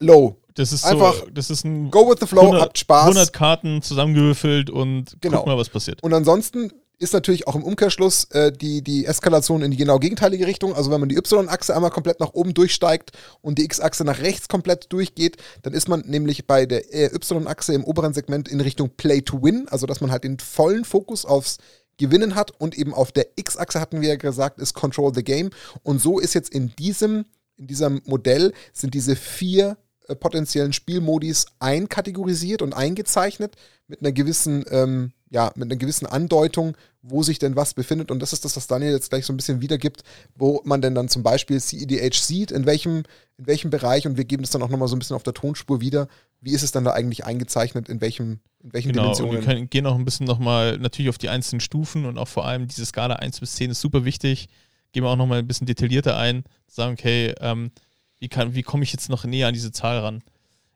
low. 0.00 0.36
Das 0.54 0.72
ist 0.72 0.84
Einfach 0.84 1.14
so, 1.14 1.26
das 1.30 1.50
ist 1.50 1.64
ein 1.64 1.90
Go 1.90 2.08
with 2.10 2.16
the 2.20 2.26
flow, 2.26 2.40
100 2.40 2.62
habt 2.62 2.78
Spaß. 2.78 3.02
100 3.08 3.32
Karten 3.32 3.82
zusammengewürfelt 3.82 4.70
und 4.70 5.16
Genau. 5.20 5.38
guck 5.38 5.46
mal, 5.46 5.58
was 5.58 5.68
passiert. 5.68 6.02
Und 6.02 6.14
ansonsten 6.14 6.72
ist 6.98 7.12
natürlich 7.12 7.46
auch 7.46 7.54
im 7.54 7.62
Umkehrschluss 7.62 8.24
äh, 8.30 8.50
die, 8.50 8.82
die 8.82 9.04
Eskalation 9.04 9.62
in 9.62 9.70
die 9.70 9.76
genau 9.76 9.98
gegenteilige 9.98 10.46
Richtung. 10.46 10.74
Also 10.74 10.90
wenn 10.90 11.00
man 11.00 11.08
die 11.08 11.16
Y-Achse 11.16 11.74
einmal 11.74 11.90
komplett 11.90 12.20
nach 12.20 12.32
oben 12.32 12.54
durchsteigt 12.54 13.12
und 13.42 13.58
die 13.58 13.64
X-Achse 13.64 14.04
nach 14.04 14.20
rechts 14.20 14.48
komplett 14.48 14.92
durchgeht, 14.92 15.36
dann 15.62 15.74
ist 15.74 15.88
man 15.88 16.00
nämlich 16.06 16.46
bei 16.46 16.64
der 16.64 16.92
äh, 16.94 17.14
Y-Achse 17.14 17.74
im 17.74 17.84
oberen 17.84 18.14
Segment 18.14 18.48
in 18.48 18.60
Richtung 18.60 18.90
Play 18.96 19.20
to 19.20 19.42
Win, 19.42 19.66
also 19.68 19.86
dass 19.86 20.00
man 20.00 20.10
halt 20.10 20.24
den 20.24 20.38
vollen 20.38 20.84
Fokus 20.84 21.26
aufs 21.26 21.58
Gewinnen 21.98 22.34
hat 22.34 22.52
und 22.58 22.76
eben 22.76 22.94
auf 22.94 23.12
der 23.12 23.26
X-Achse 23.36 23.80
hatten 23.80 24.00
wir 24.00 24.10
ja 24.10 24.16
gesagt, 24.16 24.58
ist 24.60 24.74
Control 24.74 25.14
the 25.14 25.24
Game. 25.24 25.50
Und 25.82 26.00
so 26.00 26.18
ist 26.18 26.34
jetzt 26.34 26.50
in 26.50 26.74
diesem, 26.76 27.24
in 27.56 27.66
diesem 27.66 28.02
Modell 28.04 28.52
sind 28.72 28.94
diese 28.94 29.16
vier 29.16 29.76
äh, 30.08 30.14
potenziellen 30.14 30.72
Spielmodis 30.72 31.46
einkategorisiert 31.58 32.62
und 32.62 32.74
eingezeichnet 32.74 33.56
mit 33.88 34.00
einer 34.00 34.12
gewissen, 34.12 34.64
ähm, 34.70 35.12
ja, 35.30 35.52
mit 35.56 35.64
einer 35.70 35.76
gewissen 35.76 36.06
Andeutung, 36.06 36.76
wo 37.02 37.22
sich 37.22 37.38
denn 37.38 37.56
was 37.56 37.74
befindet. 37.74 38.10
Und 38.10 38.20
das 38.20 38.32
ist 38.32 38.44
das, 38.44 38.56
was 38.56 38.66
Daniel 38.66 38.92
jetzt 38.92 39.10
gleich 39.10 39.26
so 39.26 39.32
ein 39.32 39.36
bisschen 39.36 39.60
wiedergibt, 39.60 40.02
wo 40.34 40.60
man 40.64 40.80
denn 40.80 40.94
dann 40.94 41.08
zum 41.08 41.22
Beispiel 41.22 41.60
CEDH 41.60 42.14
sieht, 42.14 42.50
in 42.50 42.66
welchem, 42.66 43.04
in 43.36 43.46
welchem 43.46 43.70
Bereich, 43.70 44.06
und 44.06 44.16
wir 44.16 44.24
geben 44.24 44.42
das 44.42 44.50
dann 44.50 44.62
auch 44.62 44.68
nochmal 44.68 44.88
so 44.88 44.96
ein 44.96 44.98
bisschen 44.98 45.16
auf 45.16 45.22
der 45.22 45.34
Tonspur 45.34 45.80
wieder, 45.80 46.08
wie 46.40 46.52
ist 46.52 46.62
es 46.62 46.72
dann 46.72 46.84
da 46.84 46.92
eigentlich 46.92 47.24
eingezeichnet, 47.24 47.88
in 47.88 48.00
welchem, 48.00 48.40
in 48.62 48.72
welchen 48.72 48.92
Genau, 48.92 49.10
und 49.10 49.18
wir 49.18 49.24
Dimensionen. 49.24 49.44
können, 49.44 49.70
gehen 49.70 49.86
auch 49.86 49.96
ein 49.96 50.04
bisschen 50.04 50.26
nochmal 50.26 50.78
natürlich 50.78 51.08
auf 51.08 51.18
die 51.18 51.28
einzelnen 51.28 51.60
Stufen 51.60 52.04
und 52.06 52.18
auch 52.18 52.28
vor 52.28 52.46
allem 52.46 52.68
diese 52.68 52.86
Skala 52.86 53.16
1 53.16 53.40
bis 53.40 53.54
10 53.56 53.70
ist 53.70 53.80
super 53.80 54.04
wichtig. 54.04 54.48
Gehen 54.92 55.02
wir 55.02 55.10
auch 55.10 55.16
nochmal 55.16 55.40
ein 55.40 55.46
bisschen 55.46 55.66
detaillierter 55.66 56.16
ein, 56.16 56.44
sagen, 56.68 56.92
okay, 56.92 57.34
ähm, 57.40 57.72
wie, 58.18 58.28
kann, 58.28 58.54
wie 58.54 58.62
komme 58.62 58.84
ich 58.84 58.92
jetzt 58.92 59.08
noch 59.08 59.24
näher 59.24 59.48
an 59.48 59.54
diese 59.54 59.72
Zahl 59.72 59.98
ran? 59.98 60.22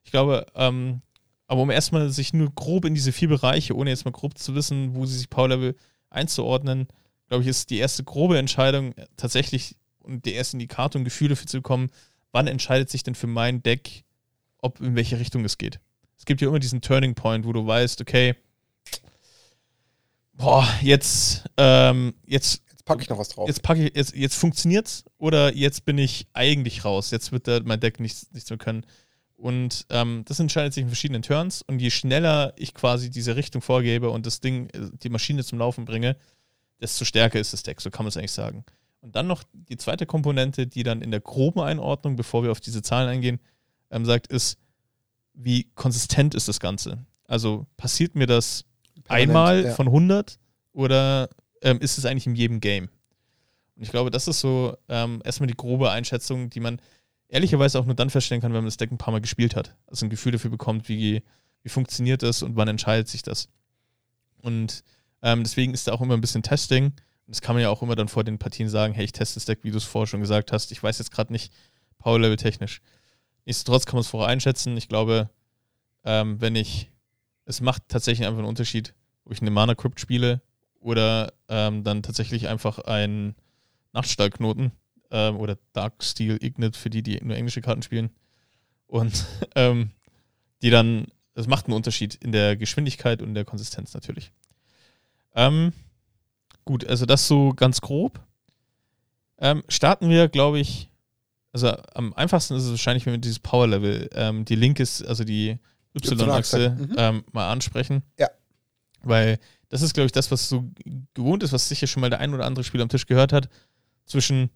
Ich 0.03 0.11
glaube, 0.11 0.47
ähm, 0.55 1.03
aber 1.51 1.63
um 1.63 1.71
erstmal 1.71 2.11
sich 2.11 2.33
nur 2.33 2.55
grob 2.55 2.85
in 2.85 2.95
diese 2.95 3.11
vier 3.11 3.27
Bereiche, 3.27 3.75
ohne 3.75 3.91
jetzt 3.91 4.05
mal 4.05 4.13
grob 4.13 4.39
zu 4.39 4.55
wissen, 4.55 4.95
wo 4.95 5.05
sie 5.05 5.19
sich 5.19 5.29
Power 5.29 5.49
Level 5.49 5.77
einzuordnen, 6.09 6.87
glaube 7.27 7.43
ich, 7.43 7.49
ist 7.49 7.71
die 7.71 7.79
erste 7.79 8.05
grobe 8.05 8.39
Entscheidung 8.39 8.93
äh, 8.93 9.07
tatsächlich 9.17 9.75
und 9.99 10.25
der 10.27 10.35
erste 10.35 10.55
Indikator 10.55 11.01
und 11.01 11.05
Gefühl 11.05 11.29
dafür 11.29 11.49
zu 11.49 11.57
bekommen, 11.57 11.91
wann 12.31 12.47
entscheidet 12.47 12.89
sich 12.89 13.03
denn 13.03 13.17
für 13.17 13.27
mein 13.27 13.65
Deck, 13.65 14.05
ob 14.59 14.81
in 14.81 14.95
welche 14.95 15.19
Richtung 15.19 15.45
es 15.45 15.59
geht. 15.59 15.81
Es 16.17 16.25
gibt 16.25 16.41
ja 16.41 16.47
immer 16.47 16.61
diesen 16.61 16.83
Turning 16.83 17.17
Point, 17.17 17.45
wo 17.45 17.53
du 17.53 17.67
weißt, 17.67 18.01
okay, 18.01 18.37
boah, 20.35 20.65
jetzt, 20.83 21.47
ähm, 21.57 22.15
jetzt, 22.27 22.63
Jetzt 22.71 22.85
packe 22.85 23.03
ich 23.03 23.09
noch 23.09 23.19
was 23.19 23.31
drauf. 23.31 23.49
jetzt 23.49 23.63
packe 23.65 23.87
ich, 23.87 23.97
jetzt, 23.97 24.15
jetzt 24.15 24.37
funktioniert's 24.37 25.05
oder 25.19 25.53
jetzt 25.53 25.85
bin 25.85 25.99
ich 25.99 26.29
eigentlich 26.33 26.85
raus. 26.85 27.11
Jetzt 27.11 27.33
wird 27.33 27.49
da 27.49 27.59
mein 27.65 27.81
Deck 27.81 27.99
nichts, 27.99 28.29
nichts 28.31 28.49
mehr 28.51 28.59
können. 28.59 28.87
Und 29.40 29.87
ähm, 29.88 30.22
das 30.26 30.38
entscheidet 30.38 30.74
sich 30.74 30.83
in 30.83 30.88
verschiedenen 30.88 31.22
Turns. 31.22 31.62
Und 31.62 31.81
je 31.81 31.88
schneller 31.88 32.53
ich 32.57 32.74
quasi 32.74 33.09
diese 33.09 33.37
Richtung 33.37 33.62
vorgebe 33.62 34.11
und 34.11 34.26
das 34.26 34.40
Ding, 34.40 34.68
äh, 34.70 34.90
die 35.03 35.09
Maschine 35.09 35.42
zum 35.44 35.59
Laufen 35.59 35.87
bringe, 35.87 36.16
desto 36.79 37.07
stärker 37.07 37.40
ist 37.40 37.55
das 37.55 37.62
Deck. 37.62 37.81
So 37.81 37.90
kann 37.90 38.05
man 38.05 38.11
es 38.11 38.18
eigentlich 38.18 38.33
sagen. 38.33 38.64
Und 39.00 39.16
dann 39.16 39.26
noch 39.26 39.42
die 39.53 39.79
zweite 39.79 40.05
Komponente, 40.05 40.66
die 40.66 40.83
dann 40.83 41.00
in 41.00 41.11
der 41.11 41.20
groben 41.20 41.61
Einordnung, 41.61 42.16
bevor 42.16 42.42
wir 42.42 42.50
auf 42.50 42.61
diese 42.61 42.83
Zahlen 42.83 43.09
eingehen, 43.09 43.40
ähm, 43.90 44.05
sagt, 44.05 44.26
ist, 44.26 44.59
wie 45.33 45.70
konsistent 45.74 46.35
ist 46.35 46.48
das 46.48 46.61
Ganze? 46.61 47.07
Also 47.24 47.66
passiert 47.79 48.14
mir 48.14 48.26
das 48.26 48.66
Permanent, 49.05 49.31
einmal 49.31 49.64
ja. 49.64 49.74
von 49.74 49.87
100 49.87 50.38
oder 50.72 51.31
ähm, 51.62 51.79
ist 51.79 51.96
es 51.96 52.05
eigentlich 52.05 52.26
in 52.26 52.35
jedem 52.35 52.61
Game? 52.61 52.90
Und 53.74 53.85
ich 53.85 53.90
glaube, 53.90 54.11
das 54.11 54.29
ist 54.29 54.40
so 54.40 54.76
ähm, 54.90 55.22
erstmal 55.24 55.46
die 55.46 55.57
grobe 55.57 55.90
Einschätzung, 55.90 56.50
die 56.50 56.61
man 56.61 56.79
ehrlicherweise 57.31 57.79
auch 57.79 57.87
nur 57.87 57.95
dann 57.95 58.11
feststellen 58.11 58.43
kann, 58.43 58.53
wenn 58.53 58.61
man 58.61 58.66
das 58.66 58.77
Deck 58.77 58.90
ein 58.90 58.99
paar 58.99 59.12
Mal 59.12 59.21
gespielt 59.21 59.57
hat. 59.57 59.77
Also 59.87 60.05
ein 60.05 60.11
Gefühl 60.11 60.33
dafür 60.33 60.51
bekommt, 60.51 60.88
wie, 60.88 61.23
wie 61.62 61.69
funktioniert 61.69 62.23
das 62.23 62.43
und 62.43 62.57
wann 62.57 62.69
entscheidet 62.69 63.09
sich 63.09 63.23
das. 63.23 63.49
Und 64.43 64.83
ähm, 65.23 65.43
deswegen 65.45 65.73
ist 65.73 65.87
da 65.87 65.93
auch 65.93 66.01
immer 66.01 66.14
ein 66.14 66.21
bisschen 66.21 66.43
Testing. 66.43 66.87
Und 66.87 66.95
das 67.27 67.40
kann 67.40 67.55
man 67.55 67.62
ja 67.62 67.71
auch 67.71 67.83
immer 67.83 67.95
dann 67.95 68.09
vor 68.09 68.25
den 68.25 68.38
Partien 68.38 68.69
sagen, 68.69 68.95
hey, 68.95 69.05
ich 69.05 69.12
teste 69.12 69.35
das 69.35 69.45
Deck, 69.45 69.61
wie 69.62 69.71
du 69.71 69.79
es 69.79 69.85
vorher 69.85 70.09
schon 70.09 70.21
gesagt 70.21 70.53
hast. 70.53 70.73
Ich 70.73 70.83
weiß 70.83 70.99
jetzt 70.99 71.12
gerade 71.12 71.33
nicht 71.33 71.53
Power-Level 71.99 72.37
technisch. 72.37 72.83
Nichtsdestotrotz 73.47 73.87
kann 73.87 73.97
man 73.97 74.03
es 74.03 74.09
vorher 74.09 74.29
einschätzen. 74.29 74.77
Ich 74.77 74.88
glaube, 74.88 75.31
ähm, 76.05 76.40
wenn 76.40 76.57
ich, 76.57 76.90
es 77.45 77.61
macht 77.61 77.88
tatsächlich 77.88 78.27
einfach 78.27 78.38
einen 78.38 78.49
Unterschied, 78.49 78.95
ob 79.25 79.33
ich 79.33 79.40
eine 79.40 79.51
Mana-Crypt 79.51 80.01
spiele 80.01 80.43
oder 80.81 81.33
ähm, 81.49 81.85
dann 81.85 82.03
tatsächlich 82.03 82.49
einfach 82.49 82.81
einen 82.81 83.37
Nachtstallknoten 83.93 84.73
ähm, 85.11 85.37
oder 85.37 85.59
Dark 85.73 86.03
Steel 86.03 86.38
Ignite 86.40 86.79
für 86.79 86.90
die, 86.90 87.03
die 87.03 87.18
nur 87.23 87.37
englische 87.37 87.61
Karten 87.61 87.83
spielen. 87.83 88.11
Und 88.87 89.27
ähm, 89.55 89.90
die 90.62 90.70
dann, 90.70 91.07
das 91.35 91.46
macht 91.46 91.66
einen 91.66 91.75
Unterschied 91.75 92.16
in 92.16 92.33
der 92.33 92.57
Geschwindigkeit 92.57 93.23
und 93.23 93.35
der 93.35 93.44
Konsistenz 93.44 93.94
natürlich. 93.94 94.33
Ähm, 95.35 95.73
gut, 96.64 96.87
also 96.87 97.07
das 97.07 97.27
so 97.27 97.53
ganz 97.55 97.81
grob. 97.81 98.20
Ähm, 99.38 99.62
starten 99.68 100.11
wir, 100.11 100.29
glaube 100.29 100.61
ich, 100.61 100.90
also 101.53 101.68
am 101.94 102.14
einfachsten 102.14 102.55
ist 102.55 102.64
es 102.64 102.70
wahrscheinlich, 102.70 103.07
wenn 103.07 103.14
wir 103.14 103.18
dieses 103.18 103.38
Power-Level, 103.38 104.11
ähm, 104.14 104.44
die 104.44 104.55
linke 104.55 104.83
ist, 104.83 105.03
also 105.03 105.25
die 105.25 105.59
Y-Achse, 105.96 106.14
Y-Achse, 106.14 106.70
mhm. 106.70 106.94
ähm, 106.96 107.25
mal 107.33 107.51
ansprechen. 107.51 108.03
Ja. 108.18 108.29
Weil 109.03 109.38
das 109.68 109.83
ist, 109.83 109.94
glaube 109.94 110.07
ich, 110.07 110.12
das, 110.12 110.31
was 110.31 110.49
so 110.49 110.70
gewohnt 111.14 111.42
ist, 111.42 111.53
was 111.53 111.68
sicher 111.68 111.87
schon 111.87 112.01
mal 112.01 112.11
der 112.11 112.20
ein 112.20 112.35
oder 112.35 112.44
andere 112.44 112.64
Spieler 112.64 112.83
am 112.83 112.88
Tisch 112.88 113.07
gehört 113.07 113.33
hat. 113.33 113.49
Zwischen, 114.05 114.51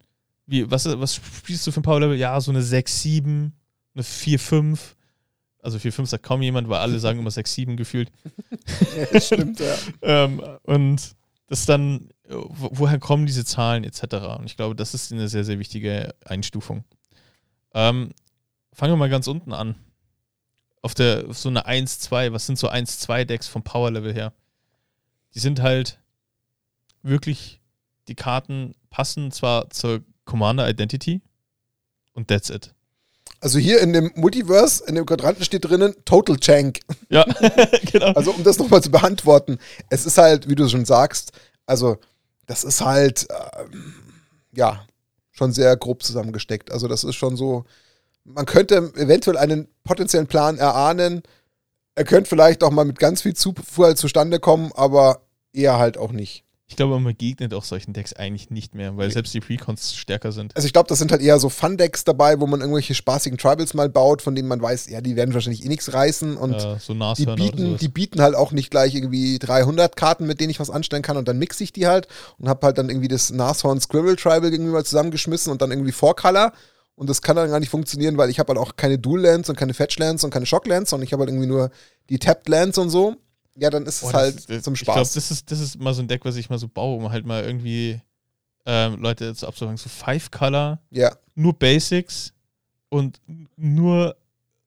wie, 0.47 0.69
was, 0.69 0.85
was 0.85 1.15
spielst 1.15 1.65
du 1.67 1.71
für 1.71 1.79
ein 1.79 1.83
Power-Level? 1.83 2.17
Ja, 2.17 2.39
so 2.41 2.51
eine 2.51 2.61
6, 2.61 3.01
7, 3.01 3.53
eine 3.95 4.03
4, 4.03 4.39
5. 4.39 4.95
Also 5.61 5.79
4, 5.79 5.91
5 5.93 6.09
sagt 6.09 6.23
kaum 6.23 6.41
jemand, 6.43 6.69
weil 6.69 6.79
alle 6.79 6.99
sagen 6.99 7.19
immer 7.19 7.31
6, 7.31 7.53
7 7.53 7.77
gefühlt. 7.77 8.11
Ja, 8.97 9.05
das 9.11 9.27
stimmt, 9.27 9.59
ja. 9.59 9.75
Ähm, 10.01 10.41
und 10.63 11.15
das 11.47 11.65
dann, 11.65 12.09
wo- 12.27 12.69
woher 12.73 12.99
kommen 12.99 13.25
diese 13.25 13.45
Zahlen 13.45 13.83
etc. 13.83 14.03
Und 14.39 14.45
ich 14.45 14.55
glaube, 14.57 14.75
das 14.75 14.93
ist 14.93 15.11
eine 15.11 15.27
sehr, 15.27 15.43
sehr 15.43 15.59
wichtige 15.59 16.13
Einstufung. 16.25 16.83
Ähm, 17.73 18.11
fangen 18.73 18.93
wir 18.93 18.97
mal 18.97 19.09
ganz 19.09 19.27
unten 19.27 19.53
an. 19.53 19.75
Auf 20.81 20.93
der 20.93 21.25
auf 21.29 21.37
so 21.37 21.49
eine 21.49 21.65
1, 21.65 21.99
2, 21.99 22.31
was 22.31 22.45
sind 22.45 22.57
so 22.59 22.67
1, 22.67 22.99
2 22.99 23.25
Decks 23.25 23.47
vom 23.47 23.63
Power 23.63 23.89
Level 23.91 24.13
her? 24.13 24.33
Die 25.33 25.39
sind 25.39 25.61
halt 25.61 25.99
wirklich, 27.01 27.59
die 28.07 28.15
Karten 28.15 28.73
passen 28.89 29.31
zwar 29.31 29.69
zur 29.71 30.03
Commander 30.25 30.67
Identity 30.69 31.21
und 32.13 32.27
that's 32.27 32.49
it. 32.49 32.73
Also 33.41 33.59
hier 33.59 33.79
in 33.81 33.93
dem 33.93 34.11
Multiverse, 34.15 34.83
in 34.87 34.95
dem 34.95 35.05
Quadranten 35.05 35.43
steht 35.43 35.65
drinnen 35.65 35.93
Total 36.05 36.37
Chank. 36.37 36.79
Ja, 37.09 37.23
genau. 37.91 38.07
Also 38.13 38.31
um 38.31 38.43
das 38.43 38.57
nochmal 38.57 38.81
zu 38.81 38.89
beantworten, 38.89 39.59
es 39.89 40.05
ist 40.05 40.17
halt, 40.17 40.49
wie 40.49 40.55
du 40.55 40.67
schon 40.67 40.85
sagst, 40.85 41.31
also 41.65 41.97
das 42.47 42.63
ist 42.63 42.81
halt, 42.81 43.27
ähm, 43.29 43.93
ja, 44.53 44.85
schon 45.31 45.51
sehr 45.51 45.75
grob 45.75 46.01
zusammengesteckt. 46.01 46.71
Also 46.71 46.87
das 46.87 47.03
ist 47.03 47.15
schon 47.15 47.35
so, 47.35 47.65
man 48.23 48.45
könnte 48.45 48.77
eventuell 48.95 49.37
einen 49.37 49.67
potenziellen 49.83 50.27
Plan 50.27 50.57
erahnen. 50.57 51.21
Er 51.95 52.05
könnte 52.05 52.29
vielleicht 52.29 52.63
auch 52.63 52.71
mal 52.71 52.85
mit 52.85 52.99
ganz 52.99 53.21
viel 53.21 53.35
Zufall 53.35 53.95
zustande 53.95 54.39
kommen, 54.39 54.71
aber 54.75 55.21
eher 55.53 55.77
halt 55.77 55.97
auch 55.97 56.11
nicht. 56.11 56.43
Ich 56.67 56.75
glaube, 56.75 56.95
man 56.95 57.03
begegnet 57.03 57.53
auch 57.53 57.63
solchen 57.63 57.93
Decks 57.93 58.13
eigentlich 58.13 58.49
nicht 58.49 58.73
mehr, 58.73 58.97
weil 58.97 59.11
selbst 59.11 59.35
die 59.35 59.39
Precons 59.39 59.93
stärker 59.93 60.31
sind. 60.31 60.55
Also 60.55 60.65
ich 60.65 60.73
glaube, 60.73 60.89
das 60.89 60.97
sind 60.97 61.11
halt 61.11 61.21
eher 61.21 61.37
so 61.37 61.49
Fun-Decks 61.49 62.05
dabei, 62.05 62.39
wo 62.39 62.47
man 62.47 62.61
irgendwelche 62.61 62.95
spaßigen 62.95 63.37
Tribals 63.37 63.75
mal 63.75 63.87
baut, 63.87 64.23
von 64.23 64.33
denen 64.33 64.47
man 64.47 64.59
weiß, 64.59 64.89
ja, 64.89 64.99
die 64.99 65.15
werden 65.15 65.35
wahrscheinlich 65.35 65.63
eh 65.63 65.67
nichts 65.67 65.93
reißen 65.93 66.35
und 66.35 66.55
äh, 66.55 66.77
so 66.79 66.95
die 66.95 67.25
bieten, 67.27 67.77
die 67.77 67.87
bieten 67.87 68.19
halt 68.19 68.33
auch 68.33 68.51
nicht 68.51 68.71
gleich 68.71 68.95
irgendwie 68.95 69.37
300 69.37 69.95
Karten, 69.95 70.25
mit 70.25 70.39
denen 70.39 70.49
ich 70.49 70.59
was 70.59 70.71
anstellen 70.71 71.03
kann 71.03 71.17
und 71.17 71.27
dann 71.27 71.37
mixe 71.37 71.63
ich 71.63 71.71
die 71.71 71.85
halt 71.85 72.07
und 72.39 72.49
habe 72.49 72.65
halt 72.65 72.79
dann 72.79 72.89
irgendwie 72.89 73.09
das 73.09 73.31
Nashorn 73.31 73.79
Squirrel 73.79 74.15
Tribal 74.15 74.51
irgendwie 74.51 74.71
mal 74.71 74.83
zusammengeschmissen 74.85 75.51
und 75.51 75.61
dann 75.61 75.69
irgendwie 75.69 75.91
Four 75.91 76.15
Color 76.15 76.51
und 76.95 77.09
das 77.11 77.21
kann 77.21 77.35
dann 77.35 77.51
gar 77.51 77.59
nicht 77.59 77.69
funktionieren, 77.69 78.17
weil 78.17 78.31
ich 78.31 78.39
habe 78.39 78.49
halt 78.49 78.59
auch 78.59 78.75
keine 78.75 78.97
Dual 78.97 79.21
Lands 79.21 79.49
und 79.49 79.55
keine 79.55 79.75
Fetch 79.75 79.99
Lands 79.99 80.23
und 80.23 80.31
keine 80.31 80.47
Shock 80.47 80.65
Lands 80.65 80.93
und 80.93 81.03
ich 81.03 81.13
habe 81.13 81.21
halt 81.21 81.29
irgendwie 81.29 81.47
nur 81.47 81.69
die 82.09 82.17
Tapped 82.17 82.49
Lands 82.49 82.79
und 82.79 82.89
so. 82.89 83.17
Ja, 83.57 83.69
dann 83.69 83.83
ist 83.85 83.95
es 83.95 84.01
das- 84.01 84.13
halt 84.13 84.49
das- 84.49 84.63
zum 84.63 84.73
Ich 84.73 84.81
glaube, 84.81 84.99
Spaß. 84.99 85.13
das 85.13 85.31
ist, 85.31 85.49
das 85.51 85.59
ist 85.59 85.79
mal 85.79 85.93
so 85.93 86.01
ein 86.01 86.07
Deck, 86.07 86.25
was 86.25 86.35
ich 86.35 86.49
mal 86.49 86.59
so 86.59 86.67
baue, 86.67 86.97
um 86.97 87.11
halt 87.11 87.25
mal 87.25 87.43
irgendwie 87.43 88.01
ähm, 88.65 88.99
Leute 89.01 89.33
zu 89.35 89.47
abzufangen. 89.47 89.77
So 89.77 89.89
Five 89.89 90.31
Color, 90.31 90.79
ja, 90.89 91.15
nur 91.35 91.53
Basics 91.53 92.33
und 92.89 93.21
nur 93.55 94.15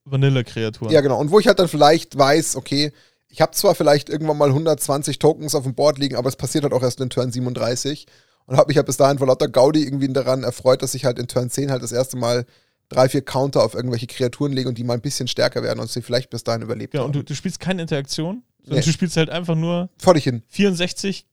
Vanilla-Kreaturen. 0.05 0.91
ja, 0.91 1.01
genau. 1.01 1.19
Und 1.19 1.31
wo 1.31 1.39
ich 1.39 1.47
halt 1.47 1.59
dann 1.59 1.67
vielleicht 1.67 2.17
weiß, 2.17 2.55
okay, 2.55 2.91
ich 3.27 3.41
habe 3.41 3.51
zwar 3.51 3.75
vielleicht 3.75 4.09
irgendwann 4.09 4.37
mal 4.37 4.49
120 4.51 5.19
Tokens 5.19 5.53
auf 5.53 5.63
dem 5.63 5.75
Board 5.75 5.97
liegen, 5.99 6.15
aber 6.15 6.29
es 6.29 6.35
passiert 6.35 6.63
halt 6.63 6.73
auch 6.73 6.81
erst 6.81 6.99
in 6.99 7.09
Turn 7.09 7.31
37 7.31 8.07
und 8.45 8.57
habe 8.57 8.69
mich 8.69 8.77
halt 8.77 8.87
bis 8.87 8.97
dahin 8.97 9.19
vor 9.19 9.27
lauter 9.27 9.47
Gaudi 9.47 9.83
irgendwie 9.83 10.07
daran 10.11 10.43
erfreut, 10.43 10.81
dass 10.81 10.95
ich 10.95 11.05
halt 11.05 11.19
in 11.19 11.27
Turn 11.27 11.49
10 11.49 11.69
halt 11.69 11.83
das 11.83 11.91
erste 11.91 12.17
Mal 12.17 12.45
drei, 12.87 13.07
vier 13.07 13.21
Counter 13.21 13.63
auf 13.63 13.75
irgendwelche 13.75 14.07
Kreaturen 14.07 14.51
lege 14.51 14.67
und 14.67 14.79
die 14.79 14.83
mal 14.83 14.95
ein 14.95 15.01
bisschen 15.01 15.27
stärker 15.27 15.61
werden 15.61 15.79
und 15.79 15.91
sie 15.91 16.01
vielleicht 16.01 16.31
bis 16.31 16.43
dahin 16.43 16.63
überlebt 16.63 16.95
Ja, 16.95 17.01
haben. 17.01 17.07
und 17.07 17.15
du, 17.15 17.23
du 17.23 17.35
spielst 17.35 17.59
keine 17.59 17.83
Interaktion, 17.83 18.41
sondern 18.69 18.79
Nee. 18.79 18.85
du 18.85 18.91
spielst 18.93 19.17
halt 19.17 19.29
einfach 19.29 19.55
nur 19.55 19.89
Vor 19.97 20.13
dich 20.13 20.23
hin. 20.23 20.43
64 20.49 21.25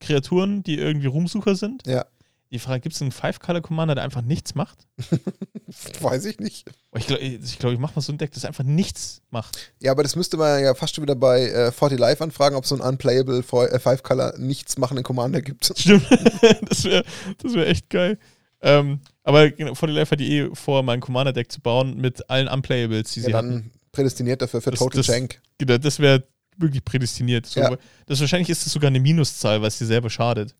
Kreaturen, 0.00 0.62
die 0.62 0.78
irgendwie 0.78 1.06
Ruhmsucher 1.06 1.54
sind. 1.54 1.86
Ja. 1.86 2.04
Die 2.50 2.58
Frage, 2.58 2.80
gibt 2.80 2.94
es 2.94 3.00
einen 3.00 3.12
Five-Color-Commander, 3.12 3.94
der 3.94 4.04
einfach 4.04 4.20
nichts 4.20 4.54
macht? 4.54 4.86
Weiß 6.00 6.26
ich 6.26 6.38
nicht. 6.38 6.70
Oh, 6.90 6.98
ich 6.98 7.06
glaube, 7.06 7.22
ich, 7.22 7.58
glaub, 7.58 7.72
ich 7.72 7.78
mache 7.78 7.94
mal 7.96 8.02
so 8.02 8.12
ein 8.12 8.18
Deck, 8.18 8.30
das 8.32 8.44
einfach 8.44 8.64
nichts 8.64 9.22
macht. 9.30 9.72
Ja, 9.80 9.90
aber 9.92 10.02
das 10.02 10.16
müsste 10.16 10.36
man 10.36 10.62
ja 10.62 10.74
fast 10.74 10.94
schon 10.94 11.02
wieder 11.02 11.14
bei 11.14 11.46
äh, 11.48 11.72
40 11.72 11.98
Live 11.98 12.20
anfragen, 12.20 12.54
ob 12.56 12.64
es 12.64 12.68
so 12.68 12.74
ein 12.76 12.82
unplayable 12.82 13.38
äh, 13.38 13.78
Five-Color 13.78 14.34
nichts 14.38 14.76
machenden 14.76 15.02
Commander 15.02 15.40
gibt. 15.40 15.64
Stimmt. 15.78 16.06
das 16.68 16.84
wäre 16.84 17.04
das 17.42 17.54
wär 17.54 17.66
echt 17.68 17.88
geil. 17.88 18.18
Ähm, 18.60 19.00
aber 19.24 19.50
genau, 19.50 19.74
40 19.74 19.96
Live 19.96 20.10
hat 20.10 20.20
die 20.20 20.36
eh 20.38 20.50
vor, 20.54 20.82
mal 20.82 20.92
ein 20.92 21.00
Commander-Deck 21.00 21.50
zu 21.50 21.60
bauen 21.62 21.96
mit 21.96 22.28
allen 22.28 22.48
Unplayables, 22.48 23.12
die 23.12 23.20
ja, 23.20 23.26
sie 23.26 23.32
dann 23.32 23.46
hatten. 23.54 23.70
prädestiniert 23.92 24.42
dafür 24.42 24.60
für 24.60 24.70
Das- 24.72 24.78
Total 24.80 24.98
das- 24.98 25.06
Jank. 25.06 25.40
Genau, 25.56 25.78
das 25.78 25.98
wäre 26.00 26.24
wirklich 26.56 26.84
prädestiniert. 26.84 27.46
So, 27.46 27.60
Ja. 27.60 27.76
das, 28.06 28.20
wahrscheinlich 28.20 28.50
ist 28.50 28.66
es 28.66 28.72
sogar 28.72 28.88
eine 28.88 29.00
Minuszahl, 29.00 29.62
was 29.62 29.78
dir 29.78 29.86
selber 29.86 30.10
schadet. 30.10 30.54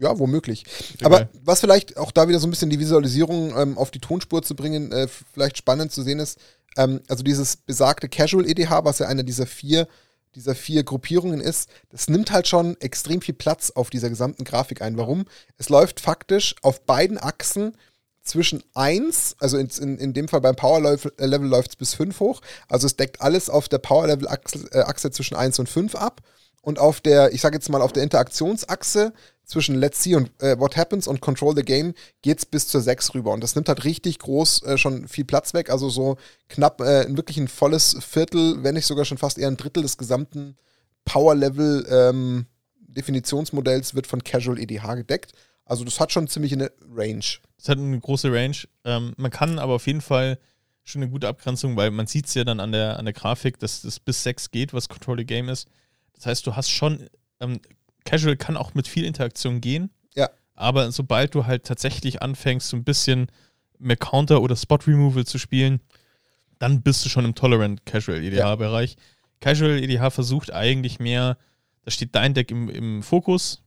Ja, 0.00 0.18
womöglich. 0.18 0.64
Sehr 0.98 1.06
Aber 1.06 1.28
was 1.42 1.60
vielleicht 1.60 1.96
auch 1.96 2.12
da 2.12 2.28
wieder 2.28 2.38
so 2.38 2.46
ein 2.46 2.50
bisschen 2.50 2.70
die 2.70 2.78
Visualisierung 2.78 3.56
ähm, 3.56 3.78
auf 3.78 3.90
die 3.90 3.98
Tonspur 3.98 4.42
zu 4.42 4.54
bringen, 4.54 4.92
äh, 4.92 5.08
vielleicht 5.32 5.58
spannend 5.58 5.92
zu 5.92 6.02
sehen 6.02 6.20
ist, 6.20 6.38
ähm, 6.76 7.00
also 7.08 7.22
dieses 7.24 7.56
besagte 7.56 8.08
Casual 8.08 8.48
EDH, 8.48 8.84
was 8.84 9.00
ja 9.00 9.08
einer 9.08 9.24
dieser 9.24 9.46
vier, 9.46 9.88
dieser 10.34 10.54
vier 10.54 10.84
Gruppierungen 10.84 11.40
ist, 11.40 11.68
das 11.90 12.08
nimmt 12.08 12.30
halt 12.30 12.46
schon 12.46 12.80
extrem 12.80 13.20
viel 13.20 13.34
Platz 13.34 13.70
auf 13.70 13.90
dieser 13.90 14.08
gesamten 14.08 14.44
Grafik 14.44 14.82
ein. 14.82 14.96
Warum? 14.96 15.24
Es 15.56 15.68
läuft 15.68 16.00
faktisch 16.00 16.54
auf 16.62 16.84
beiden 16.84 17.18
Achsen 17.18 17.72
zwischen 18.28 18.62
1, 18.74 19.36
also 19.40 19.56
in, 19.58 19.68
in, 19.80 19.98
in 19.98 20.12
dem 20.12 20.28
Fall 20.28 20.40
beim 20.40 20.56
Power 20.56 20.80
Level, 20.80 21.12
äh, 21.18 21.26
läuft 21.26 21.70
es 21.70 21.76
bis 21.76 21.94
5 21.94 22.20
hoch, 22.20 22.40
also 22.68 22.86
es 22.86 22.96
deckt 22.96 23.20
alles 23.20 23.50
auf 23.50 23.68
der 23.68 23.78
Power 23.78 24.06
Level 24.06 24.28
Achse, 24.28 24.68
äh, 24.70 25.10
zwischen 25.10 25.36
1 25.36 25.58
und 25.58 25.68
5 25.68 25.94
ab 25.94 26.22
und 26.62 26.78
auf 26.78 27.00
der, 27.00 27.32
ich 27.32 27.40
sage 27.40 27.56
jetzt 27.56 27.68
mal, 27.70 27.82
auf 27.82 27.92
der 27.92 28.02
Interaktionsachse 28.02 29.12
zwischen 29.48 29.76
Let's 29.76 30.02
See 30.02 30.14
und 30.14 30.30
äh, 30.42 30.58
What 30.58 30.76
Happens 30.76 31.08
und 31.08 31.20
Control 31.20 31.56
the 31.56 31.62
Game 31.62 31.94
geht's 32.20 32.44
bis 32.44 32.68
zur 32.68 32.82
6 32.82 33.14
rüber. 33.14 33.32
Und 33.32 33.42
das 33.42 33.54
nimmt 33.54 33.68
halt 33.68 33.84
richtig 33.84 34.18
groß 34.18 34.62
äh, 34.64 34.76
schon 34.76 35.08
viel 35.08 35.24
Platz 35.24 35.54
weg. 35.54 35.70
Also 35.70 35.88
so 35.88 36.18
knapp 36.50 36.82
äh, 36.82 37.06
wirklich 37.16 37.38
ein 37.38 37.48
volles 37.48 37.96
Viertel, 38.00 38.62
wenn 38.62 38.74
nicht 38.74 38.84
sogar 38.84 39.06
schon 39.06 39.16
fast 39.16 39.38
eher 39.38 39.48
ein 39.48 39.56
Drittel 39.56 39.82
des 39.82 39.96
gesamten 39.96 40.58
Power-Level 41.06 41.86
ähm, 41.90 42.46
Definitionsmodells 42.88 43.94
wird 43.94 44.06
von 44.06 44.22
Casual 44.22 44.58
EDH 44.58 44.96
gedeckt. 44.96 45.32
Also 45.68 45.84
das 45.84 46.00
hat 46.00 46.12
schon 46.12 46.26
ziemlich 46.28 46.54
eine 46.54 46.72
Range. 46.90 47.24
Es 47.58 47.68
hat 47.68 47.78
eine 47.78 48.00
große 48.00 48.32
Range. 48.32 48.56
Ähm, 48.84 49.12
man 49.18 49.30
kann 49.30 49.58
aber 49.58 49.74
auf 49.74 49.86
jeden 49.86 50.00
Fall 50.00 50.38
schon 50.82 51.02
eine 51.02 51.10
gute 51.10 51.28
Abgrenzung, 51.28 51.76
weil 51.76 51.90
man 51.90 52.06
sieht 52.06 52.26
es 52.26 52.34
ja 52.34 52.44
dann 52.44 52.58
an 52.58 52.72
der, 52.72 52.98
an 52.98 53.04
der 53.04 53.12
Grafik, 53.12 53.58
dass 53.58 53.82
das 53.82 54.00
bis 54.00 54.22
6 54.22 54.50
geht, 54.50 54.72
was 54.72 54.88
Control 54.88 55.18
the 55.18 55.26
Game 55.26 55.50
ist. 55.50 55.68
Das 56.14 56.24
heißt, 56.24 56.46
du 56.46 56.56
hast 56.56 56.70
schon, 56.70 57.06
ähm, 57.40 57.60
Casual 58.06 58.36
kann 58.36 58.56
auch 58.56 58.72
mit 58.72 58.88
viel 58.88 59.04
Interaktion 59.04 59.60
gehen. 59.60 59.90
Ja. 60.16 60.30
Aber 60.54 60.90
sobald 60.90 61.34
du 61.34 61.44
halt 61.44 61.64
tatsächlich 61.64 62.22
anfängst, 62.22 62.68
so 62.68 62.76
ein 62.76 62.84
bisschen 62.84 63.30
mehr 63.78 63.98
Counter 63.98 64.40
oder 64.40 64.56
Spot 64.56 64.78
Removal 64.86 65.26
zu 65.26 65.38
spielen, 65.38 65.80
dann 66.58 66.80
bist 66.80 67.04
du 67.04 67.10
schon 67.10 67.26
im 67.26 67.34
Tolerant 67.34 67.84
Casual 67.84 68.24
EDH-Bereich. 68.24 68.96
Casual 69.40 69.82
EDH 69.82 70.10
versucht 70.10 70.50
eigentlich 70.50 70.98
mehr, 70.98 71.36
da 71.84 71.90
steht 71.90 72.14
dein 72.14 72.32
Deck 72.32 72.50
im, 72.50 72.70
im 72.70 73.02
Fokus 73.02 73.62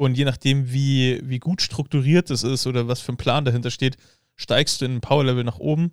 und 0.00 0.16
je 0.16 0.24
nachdem, 0.24 0.72
wie, 0.72 1.20
wie 1.28 1.38
gut 1.38 1.60
strukturiert 1.60 2.30
es 2.30 2.42
ist 2.42 2.66
oder 2.66 2.88
was 2.88 3.00
für 3.00 3.12
ein 3.12 3.18
Plan 3.18 3.44
dahinter 3.44 3.70
steht, 3.70 3.98
steigst 4.34 4.80
du 4.80 4.86
in 4.86 4.94
ein 4.96 5.00
Power-Level 5.02 5.44
nach 5.44 5.58
oben. 5.58 5.92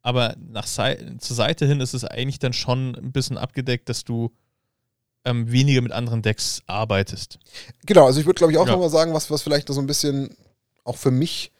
Aber 0.00 0.34
nach 0.38 0.66
Sei 0.66 0.96
zur 1.18 1.36
Seite 1.36 1.66
hin 1.66 1.82
ist 1.82 1.92
es 1.92 2.06
eigentlich 2.06 2.38
dann 2.38 2.54
schon 2.54 2.94
ein 2.96 3.12
bisschen 3.12 3.36
abgedeckt, 3.36 3.90
dass 3.90 4.02
du 4.02 4.32
ähm, 5.26 5.52
weniger 5.52 5.82
mit 5.82 5.92
anderen 5.92 6.22
Decks 6.22 6.62
arbeitest. 6.66 7.38
Genau, 7.84 8.06
also 8.06 8.18
ich 8.18 8.24
würde, 8.24 8.38
glaube 8.38 8.50
ich, 8.54 8.58
auch 8.58 8.66
Ja. 8.66 8.72
nochmal 8.72 8.88
sagen, 8.88 9.12
was, 9.12 9.30
was 9.30 9.42
vielleicht 9.42 9.68
so 9.68 9.78
ein 9.78 9.86
bisschen 9.86 10.34
auch 10.84 10.96
für 10.96 11.10
mich 11.10 11.52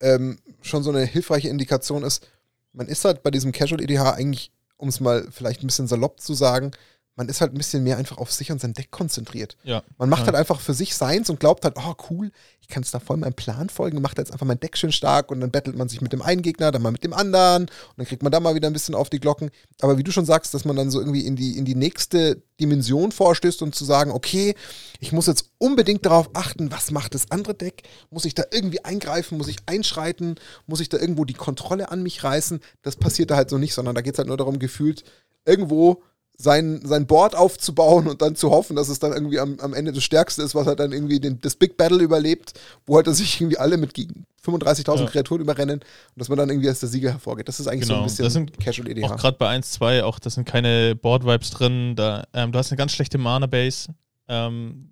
ähm, 0.00 0.38
schon 0.60 0.84
so 0.84 0.90
eine 0.90 1.04
hilfreiche 1.04 1.48
Indikation 1.48 2.04
ist. 2.04 2.28
Man 2.72 2.86
ist 2.86 3.04
halt 3.04 3.24
bei 3.24 3.32
diesem 3.32 3.50
Casual 3.50 3.82
EDH 3.82 4.12
eigentlich, 4.14 4.52
um 4.76 4.88
es 4.88 5.00
mal 5.00 5.26
vielleicht 5.32 5.64
ein 5.64 5.66
bisschen 5.66 5.88
salopp 5.88 6.20
zu 6.20 6.34
sagen, 6.34 6.70
man 7.14 7.28
ist 7.28 7.40
halt 7.42 7.52
ein 7.52 7.58
bisschen 7.58 7.82
mehr 7.84 7.98
einfach 7.98 8.16
auf 8.18 8.32
sich 8.32 8.50
und 8.50 8.60
sein 8.60 8.72
Deck 8.72 8.90
konzentriert. 8.90 9.56
Ja. 9.64 9.82
Man 9.98 10.08
macht 10.08 10.20
Ja. 10.22 10.26
halt 10.28 10.36
einfach 10.36 10.60
für 10.60 10.72
sich 10.72 10.94
seins 10.94 11.28
und 11.28 11.40
glaubt 11.40 11.64
halt, 11.64 11.76
oh 11.78 11.94
cool, 12.10 12.30
ich 12.60 12.68
kann 12.68 12.82
es 12.82 12.90
da 12.90 13.00
voll 13.00 13.18
meinem 13.18 13.34
Plan 13.34 13.68
folgen, 13.68 14.00
macht 14.00 14.16
jetzt 14.16 14.32
einfach 14.32 14.46
mein 14.46 14.58
Deck 14.60 14.78
schön 14.78 14.92
stark 14.92 15.30
und 15.30 15.40
dann 15.40 15.50
battelt 15.50 15.76
man 15.76 15.90
sich 15.90 16.00
mit 16.00 16.12
dem 16.14 16.22
einen 16.22 16.40
Gegner, 16.40 16.70
dann 16.70 16.80
mal 16.80 16.90
mit 16.92 17.04
dem 17.04 17.12
anderen 17.12 17.64
und 17.64 17.70
dann 17.98 18.06
kriegt 18.06 18.22
man 18.22 18.32
da 18.32 18.40
mal 18.40 18.54
wieder 18.54 18.66
ein 18.68 18.72
bisschen 18.72 18.94
auf 18.94 19.10
die 19.10 19.20
Glocken. 19.20 19.50
Aber 19.82 19.98
wie 19.98 20.02
du 20.04 20.10
schon 20.10 20.24
sagst, 20.24 20.54
dass 20.54 20.64
man 20.64 20.74
dann 20.76 20.90
so 20.90 21.00
irgendwie 21.00 21.26
in 21.26 21.36
die, 21.36 21.58
in 21.58 21.66
die 21.66 21.74
nächste 21.74 22.42
Dimension 22.60 23.12
vorstößt 23.12 23.60
und 23.60 23.74
zu 23.74 23.84
sagen, 23.84 24.10
okay, 24.10 24.54
ich 25.00 25.12
muss 25.12 25.26
jetzt 25.26 25.50
unbedingt 25.58 26.06
darauf 26.06 26.30
achten, 26.32 26.70
was 26.72 26.92
macht 26.92 27.14
das 27.14 27.30
andere 27.30 27.54
Deck? 27.54 27.82
Muss 28.10 28.24
ich 28.24 28.34
da 28.34 28.44
irgendwie 28.50 28.84
eingreifen? 28.84 29.36
Muss 29.36 29.48
ich 29.48 29.58
einschreiten? 29.66 30.36
Muss 30.66 30.80
ich 30.80 30.88
da 30.88 30.96
irgendwo 30.98 31.24
die 31.26 31.34
Kontrolle 31.34 31.90
an 31.90 32.02
mich 32.02 32.24
reißen? 32.24 32.60
Das 32.82 32.96
passiert 32.96 33.30
da 33.30 33.36
halt 33.36 33.50
so 33.50 33.58
nicht, 33.58 33.74
sondern 33.74 33.94
da 33.94 34.00
geht 34.00 34.14
es 34.14 34.18
halt 34.18 34.28
nur 34.28 34.36
darum, 34.38 34.58
gefühlt 34.58 35.04
irgendwo 35.44 36.02
sein, 36.42 36.80
sein 36.84 37.06
Board 37.06 37.36
aufzubauen 37.36 38.08
und 38.08 38.20
dann 38.20 38.34
zu 38.34 38.50
hoffen, 38.50 38.74
dass 38.74 38.88
es 38.88 38.98
dann 38.98 39.12
irgendwie 39.12 39.38
am, 39.38 39.58
am 39.60 39.74
Ende 39.74 39.92
das 39.92 40.02
Stärkste 40.02 40.42
ist, 40.42 40.54
was 40.54 40.66
halt 40.66 40.80
dann 40.80 40.92
irgendwie 40.92 41.20
den, 41.20 41.40
das 41.40 41.54
Big 41.54 41.76
Battle 41.76 42.02
überlebt, 42.02 42.54
wo 42.86 42.96
halt 42.96 43.06
sich 43.14 43.40
irgendwie 43.40 43.58
alle 43.58 43.76
mit 43.76 43.94
gegen 43.94 44.26
35.000 44.44 44.98
Ja. 45.00 45.06
Kreaturen 45.06 45.40
überrennen 45.40 45.78
und 45.78 45.84
dass 46.16 46.28
man 46.28 46.38
dann 46.38 46.50
irgendwie 46.50 46.68
als 46.68 46.80
der 46.80 46.88
Sieger 46.88 47.12
hervorgeht. 47.12 47.46
Das 47.46 47.60
ist 47.60 47.68
eigentlich 47.68 47.86
so 47.86 47.92
Genau, 47.92 48.02
ein 48.02 48.06
bisschen 48.08 48.24
das 48.24 48.32
sind 48.32 48.58
Casual 48.58 48.88
E 48.88 48.90
EDH. 48.92 49.04
Auch 49.04 49.16
gerade 49.16 49.36
bei 49.38 49.48
1, 49.48 49.70
2, 49.72 50.02
auch 50.04 50.18
das 50.18 50.34
sind 50.34 50.44
keine 50.44 50.96
Board-Vibes 50.96 51.50
drin. 51.50 51.94
Da, 51.94 52.24
ähm, 52.34 52.50
du 52.50 52.58
hast 52.58 52.72
eine 52.72 52.76
ganz 52.78 52.92
schlechte 52.92 53.18
Mana-Base. 53.18 53.94
Ähm, 54.28 54.90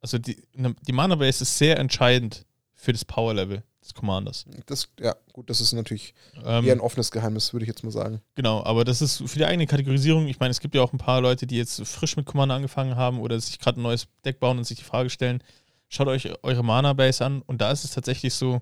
also 0.00 0.18
die, 0.18 0.36
ne, 0.54 0.74
die 0.86 0.92
Mana-Base 0.92 1.42
ist 1.42 1.58
sehr 1.58 1.78
entscheidend 1.80 2.44
für 2.74 2.92
das 2.92 3.04
Power-Level 3.04 3.64
des 3.86 3.94
Commanders. 3.94 4.44
Das, 4.66 4.88
ja, 5.00 5.14
gut, 5.32 5.48
das 5.48 5.60
ist 5.60 5.72
natürlich 5.72 6.14
Ähm, 6.44 6.64
eher 6.64 6.74
ein 6.74 6.80
offenes 6.80 7.10
Geheimnis, 7.10 7.52
würde 7.52 7.64
ich 7.64 7.68
jetzt 7.68 7.82
mal 7.84 7.90
sagen. 7.90 8.20
Genau, 8.34 8.62
aber 8.64 8.84
das 8.84 9.00
ist 9.00 9.22
für 9.26 9.38
die 9.38 9.44
eigene 9.44 9.66
Kategorisierung. 9.66 10.26
Ich 10.26 10.38
meine, 10.38 10.50
es 10.50 10.60
gibt 10.60 10.74
ja 10.74 10.82
auch 10.82 10.92
ein 10.92 10.98
paar 10.98 11.20
Leute, 11.20 11.46
die 11.46 11.56
jetzt 11.56 11.80
frisch 11.86 12.16
mit 12.16 12.26
Commander 12.26 12.54
angefangen 12.56 12.96
haben 12.96 13.20
oder 13.20 13.38
sich 13.40 13.58
gerade 13.58 13.80
ein 13.80 13.82
neues 13.82 14.08
Deck 14.24 14.40
bauen 14.40 14.58
und 14.58 14.64
sich 14.64 14.78
die 14.78 14.84
Frage 14.84 15.10
stellen, 15.10 15.42
schaut 15.88 16.08
euch 16.08 16.28
eure 16.42 16.64
Mana-Base 16.64 17.24
an 17.24 17.42
und 17.42 17.60
da 17.60 17.70
ist 17.70 17.84
es 17.84 17.92
tatsächlich 17.92 18.34
so, 18.34 18.60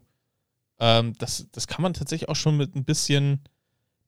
ähm, 0.79 1.14
das, 1.18 1.47
das 1.53 1.66
kann 1.66 1.83
man 1.83 1.95
tatsächlich 1.95 2.29
auch 2.29 2.37
schon 2.37 2.57
mit 2.57 2.75
ein 2.75 2.85
bisschen 2.85 3.41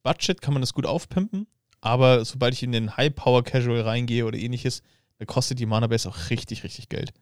Budget, 0.03 0.41
kann 0.41 0.55
man 0.55 0.63
das 0.63 0.75
gut 0.75 0.87
aufpimpen, 0.87 1.47
aber 1.81 2.25
sobald 2.25 2.55
ich 2.55 2.63
in 2.63 2.73
den 2.73 2.97
High-Power-Casual 2.97 3.81
reingehe 3.81 4.25
oder 4.25 4.39
ähnliches, 4.39 4.83
da 5.19 5.25
kostet 5.25 5.59
die 5.59 5.67
Mana-Base 5.67 6.09
auch 6.09 6.31
richtig, 6.31 6.63
richtig 6.63 6.89
Geld. 6.89 7.13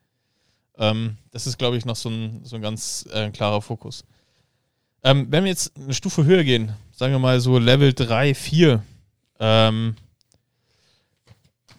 Ähm, 0.78 1.16
das 1.30 1.46
ist, 1.46 1.58
glaube 1.58 1.76
ich, 1.76 1.84
noch 1.84 1.96
so 1.96 2.08
ein, 2.08 2.40
so 2.44 2.56
ein 2.56 2.62
ganz 2.62 3.06
äh, 3.12 3.30
klarer 3.30 3.62
Fokus. 3.62 4.04
Ähm, 5.02 5.26
wenn 5.30 5.44
wir 5.44 5.50
jetzt 5.50 5.72
eine 5.76 5.94
Stufe 5.94 6.24
höher 6.24 6.44
gehen, 6.44 6.72
sagen 6.92 7.12
wir 7.12 7.18
mal 7.18 7.40
so 7.40 7.58
Level 7.58 7.92
3, 7.92 8.34
4, 8.34 8.82
ähm, 9.38 9.96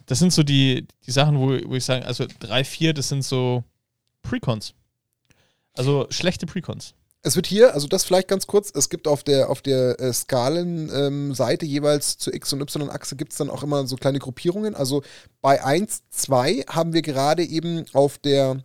das 0.06 0.20
sind 0.20 0.32
so 0.32 0.42
die, 0.42 0.86
die 1.04 1.10
Sachen, 1.10 1.38
wo, 1.38 1.48
wo 1.68 1.74
ich 1.74 1.84
sage, 1.84 2.06
also 2.06 2.26
3, 2.38 2.64
4, 2.64 2.94
das 2.94 3.08
sind 3.08 3.24
so 3.24 3.64
Precons. 4.22 4.74
Also 5.74 6.06
schlechte 6.10 6.46
Precons. 6.46 6.94
Es 7.22 7.34
wird 7.34 7.48
hier, 7.48 7.74
also 7.74 7.88
das 7.88 8.04
vielleicht 8.04 8.28
ganz 8.28 8.46
kurz, 8.46 8.70
es 8.72 8.88
gibt 8.88 9.08
auf 9.08 9.24
der, 9.24 9.50
auf 9.50 9.60
der 9.60 9.98
äh, 9.98 10.12
Skalenseite 10.12 11.66
jeweils 11.66 12.18
zur 12.18 12.32
X- 12.34 12.52
und 12.52 12.60
Y-Achse 12.60 13.16
gibt 13.16 13.32
es 13.32 13.38
dann 13.38 13.50
auch 13.50 13.64
immer 13.64 13.84
so 13.88 13.96
kleine 13.96 14.20
Gruppierungen. 14.20 14.76
Also 14.76 15.02
bei 15.42 15.62
1, 15.64 16.02
2 16.10 16.66
haben 16.68 16.92
wir 16.92 17.02
gerade 17.02 17.44
eben 17.44 17.84
auf 17.92 18.18
der 18.18 18.62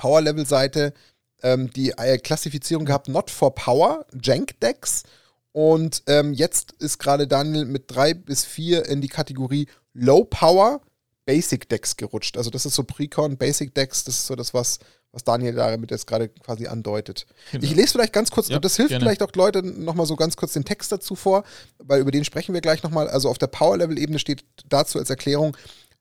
Power-Level-Seite 0.00 0.94
ähm, 1.42 1.70
die 1.70 1.90
äh, 1.90 2.18
Klassifizierung 2.18 2.86
gehabt, 2.86 3.08
not 3.08 3.30
for 3.30 3.54
power, 3.54 4.06
Jank-Decks. 4.20 5.02
Und 5.52 6.02
ähm, 6.06 6.32
jetzt 6.32 6.72
ist 6.78 6.98
gerade 6.98 7.26
Daniel 7.26 7.64
mit 7.64 7.84
3 7.88 8.14
bis 8.14 8.44
4 8.44 8.86
in 8.86 9.00
die 9.00 9.08
Kategorie 9.08 9.66
Low 9.92 10.24
Power 10.24 10.80
Basic 11.26 11.68
Decks 11.68 11.96
gerutscht. 11.96 12.36
Also 12.36 12.50
das 12.50 12.66
ist 12.66 12.74
so 12.74 12.82
Precon, 12.82 13.36
Basic 13.36 13.74
Decks, 13.74 14.04
das 14.04 14.16
ist 14.16 14.26
so 14.26 14.34
das, 14.36 14.54
was, 14.54 14.78
was 15.12 15.22
Daniel 15.22 15.54
damit 15.54 15.90
jetzt 15.90 16.06
gerade 16.06 16.28
quasi 16.28 16.66
andeutet. 16.66 17.26
Genau. 17.52 17.64
Ich 17.64 17.74
lese 17.74 17.92
vielleicht 17.92 18.12
ganz 18.12 18.30
kurz, 18.30 18.48
Ja, 18.48 18.56
und 18.56 18.64
das 18.64 18.76
hilft 18.76 18.90
gerne. 18.90 19.04
vielleicht 19.04 19.22
auch 19.22 19.30
Leute 19.34 19.62
nochmal 19.62 20.06
so 20.06 20.16
ganz 20.16 20.36
kurz 20.36 20.54
den 20.54 20.64
Text 20.64 20.90
dazu 20.90 21.14
vor, 21.14 21.44
weil 21.78 22.00
über 22.00 22.10
den 22.10 22.24
sprechen 22.24 22.54
wir 22.54 22.60
gleich 22.60 22.82
nochmal. 22.82 23.08
Also 23.08 23.28
auf 23.28 23.38
der 23.38 23.48
Power-Level-Ebene 23.48 24.18
steht 24.18 24.44
dazu 24.68 24.98
als 24.98 25.10
Erklärung, 25.10 25.56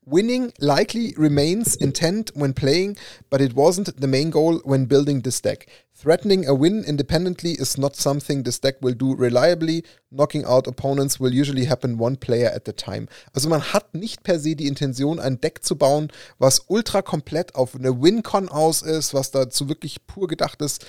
Winning 0.09 0.51
likely 0.59 1.13
remains 1.17 1.75
intent 1.75 2.31
when 2.33 2.53
playing, 2.53 2.97
but 3.29 3.41
it 3.41 3.53
wasn't 3.53 3.95
the 4.01 4.07
main 4.07 4.31
goal 4.31 4.59
when 4.63 4.85
building 4.85 5.21
this 5.21 5.39
deck. 5.39 5.67
Threatening 5.93 6.47
a 6.47 6.55
win 6.55 6.83
independently 6.83 7.51
is 7.51 7.77
not 7.77 7.95
something 7.95 8.41
this 8.41 8.59
deck 8.59 8.81
will 8.81 8.95
do 8.95 9.13
reliably. 9.13 9.83
Knocking 10.09 10.45
out 10.45 10.65
opponents 10.65 11.19
will 11.19 11.31
usually 11.31 11.65
happen 11.65 11.99
one 11.99 12.15
player 12.15 12.47
at 12.47 12.67
a 12.67 12.73
time. 12.73 13.07
Also 13.35 13.49
man 13.49 13.61
hat 13.61 13.93
nicht 13.93 14.23
per 14.23 14.39
se 14.39 14.55
die 14.55 14.65
Intention, 14.65 15.19
ein 15.19 15.41
Deck 15.41 15.63
zu 15.63 15.75
bauen, 15.75 16.11
was 16.39 16.65
ultra 16.69 17.03
komplett 17.03 17.53
auf 17.53 17.75
eine 17.75 18.01
Win-Con 18.01 18.49
aus 18.49 18.81
ist, 18.81 19.13
was 19.13 19.29
dazu 19.29 19.69
wirklich 19.69 20.07
pur 20.07 20.27
gedacht 20.27 20.59
ist, 20.63 20.87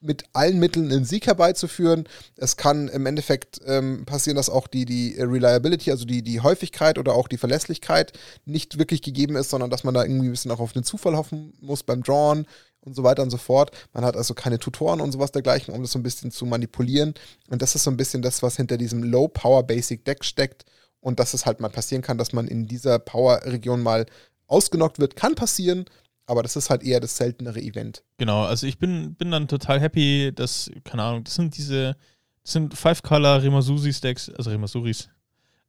mit 0.00 0.24
allen 0.32 0.58
Mitteln 0.58 0.90
einen 0.92 1.04
Sieg 1.04 1.26
herbeizuführen. 1.26 2.04
Es 2.36 2.56
kann 2.56 2.88
im 2.88 3.06
Endeffekt 3.06 3.60
ähm, 3.66 4.04
passieren, 4.04 4.36
dass 4.36 4.50
auch 4.50 4.66
die, 4.66 4.84
die 4.84 5.16
Reliability, 5.18 5.90
also 5.90 6.04
die, 6.04 6.22
die 6.22 6.40
Häufigkeit 6.40 6.98
oder 6.98 7.14
auch 7.14 7.28
die 7.28 7.38
Verlässlichkeit 7.38 8.12
nicht 8.44 8.78
wirklich 8.78 9.02
gegeben 9.02 9.36
ist, 9.36 9.50
sondern 9.50 9.70
dass 9.70 9.84
man 9.84 9.94
da 9.94 10.04
irgendwie 10.04 10.28
ein 10.28 10.32
bisschen 10.32 10.50
auch 10.50 10.60
auf 10.60 10.72
den 10.72 10.84
Zufall 10.84 11.16
hoffen 11.16 11.54
muss 11.60 11.82
beim 11.82 12.02
Drawn 12.02 12.46
und 12.80 12.94
so 12.94 13.02
weiter 13.02 13.22
und 13.22 13.30
so 13.30 13.36
fort. 13.36 13.72
Man 13.92 14.04
hat 14.04 14.16
also 14.16 14.34
keine 14.34 14.58
Tutoren 14.58 15.00
und 15.00 15.12
sowas 15.12 15.32
dergleichen, 15.32 15.74
um 15.74 15.82
das 15.82 15.92
so 15.92 15.98
ein 15.98 16.04
bisschen 16.04 16.30
zu 16.30 16.46
manipulieren. 16.46 17.14
Und 17.50 17.62
das 17.62 17.74
ist 17.74 17.82
so 17.82 17.90
ein 17.90 17.96
bisschen 17.96 18.22
das, 18.22 18.42
was 18.42 18.56
hinter 18.56 18.76
diesem 18.76 19.02
Low 19.02 19.28
Power 19.28 19.64
Basic 19.64 20.04
Deck 20.04 20.24
steckt. 20.24 20.64
Und 21.00 21.20
dass 21.20 21.34
es 21.34 21.46
halt 21.46 21.60
mal 21.60 21.68
passieren 21.68 22.02
kann, 22.02 22.18
dass 22.18 22.32
man 22.32 22.48
in 22.48 22.66
dieser 22.66 22.98
Power-Region 22.98 23.82
mal 23.82 24.06
ausgenockt 24.48 24.98
wird, 24.98 25.16
kann 25.16 25.34
passieren, 25.34 25.84
aber 26.26 26.42
das 26.42 26.56
ist 26.56 26.70
halt 26.70 26.82
eher 26.82 27.00
das 27.00 27.16
seltenere 27.16 27.60
Event. 27.60 28.02
Genau, 28.18 28.44
also 28.44 28.66
ich 28.66 28.78
bin, 28.78 29.14
bin 29.14 29.30
dann 29.30 29.48
total 29.48 29.80
happy, 29.80 30.32
dass, 30.34 30.70
keine 30.84 31.02
Ahnung, 31.02 31.24
das 31.24 31.34
sind 31.34 31.56
diese, 31.56 31.96
das 32.42 32.52
sind 32.52 32.74
Five-Color 32.76 33.42
Remasusi-Stacks, 33.42 34.30
also 34.30 34.50
Remasuris, 34.50 35.08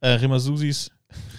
äh, 0.00 0.08
Remasusis. 0.10 0.90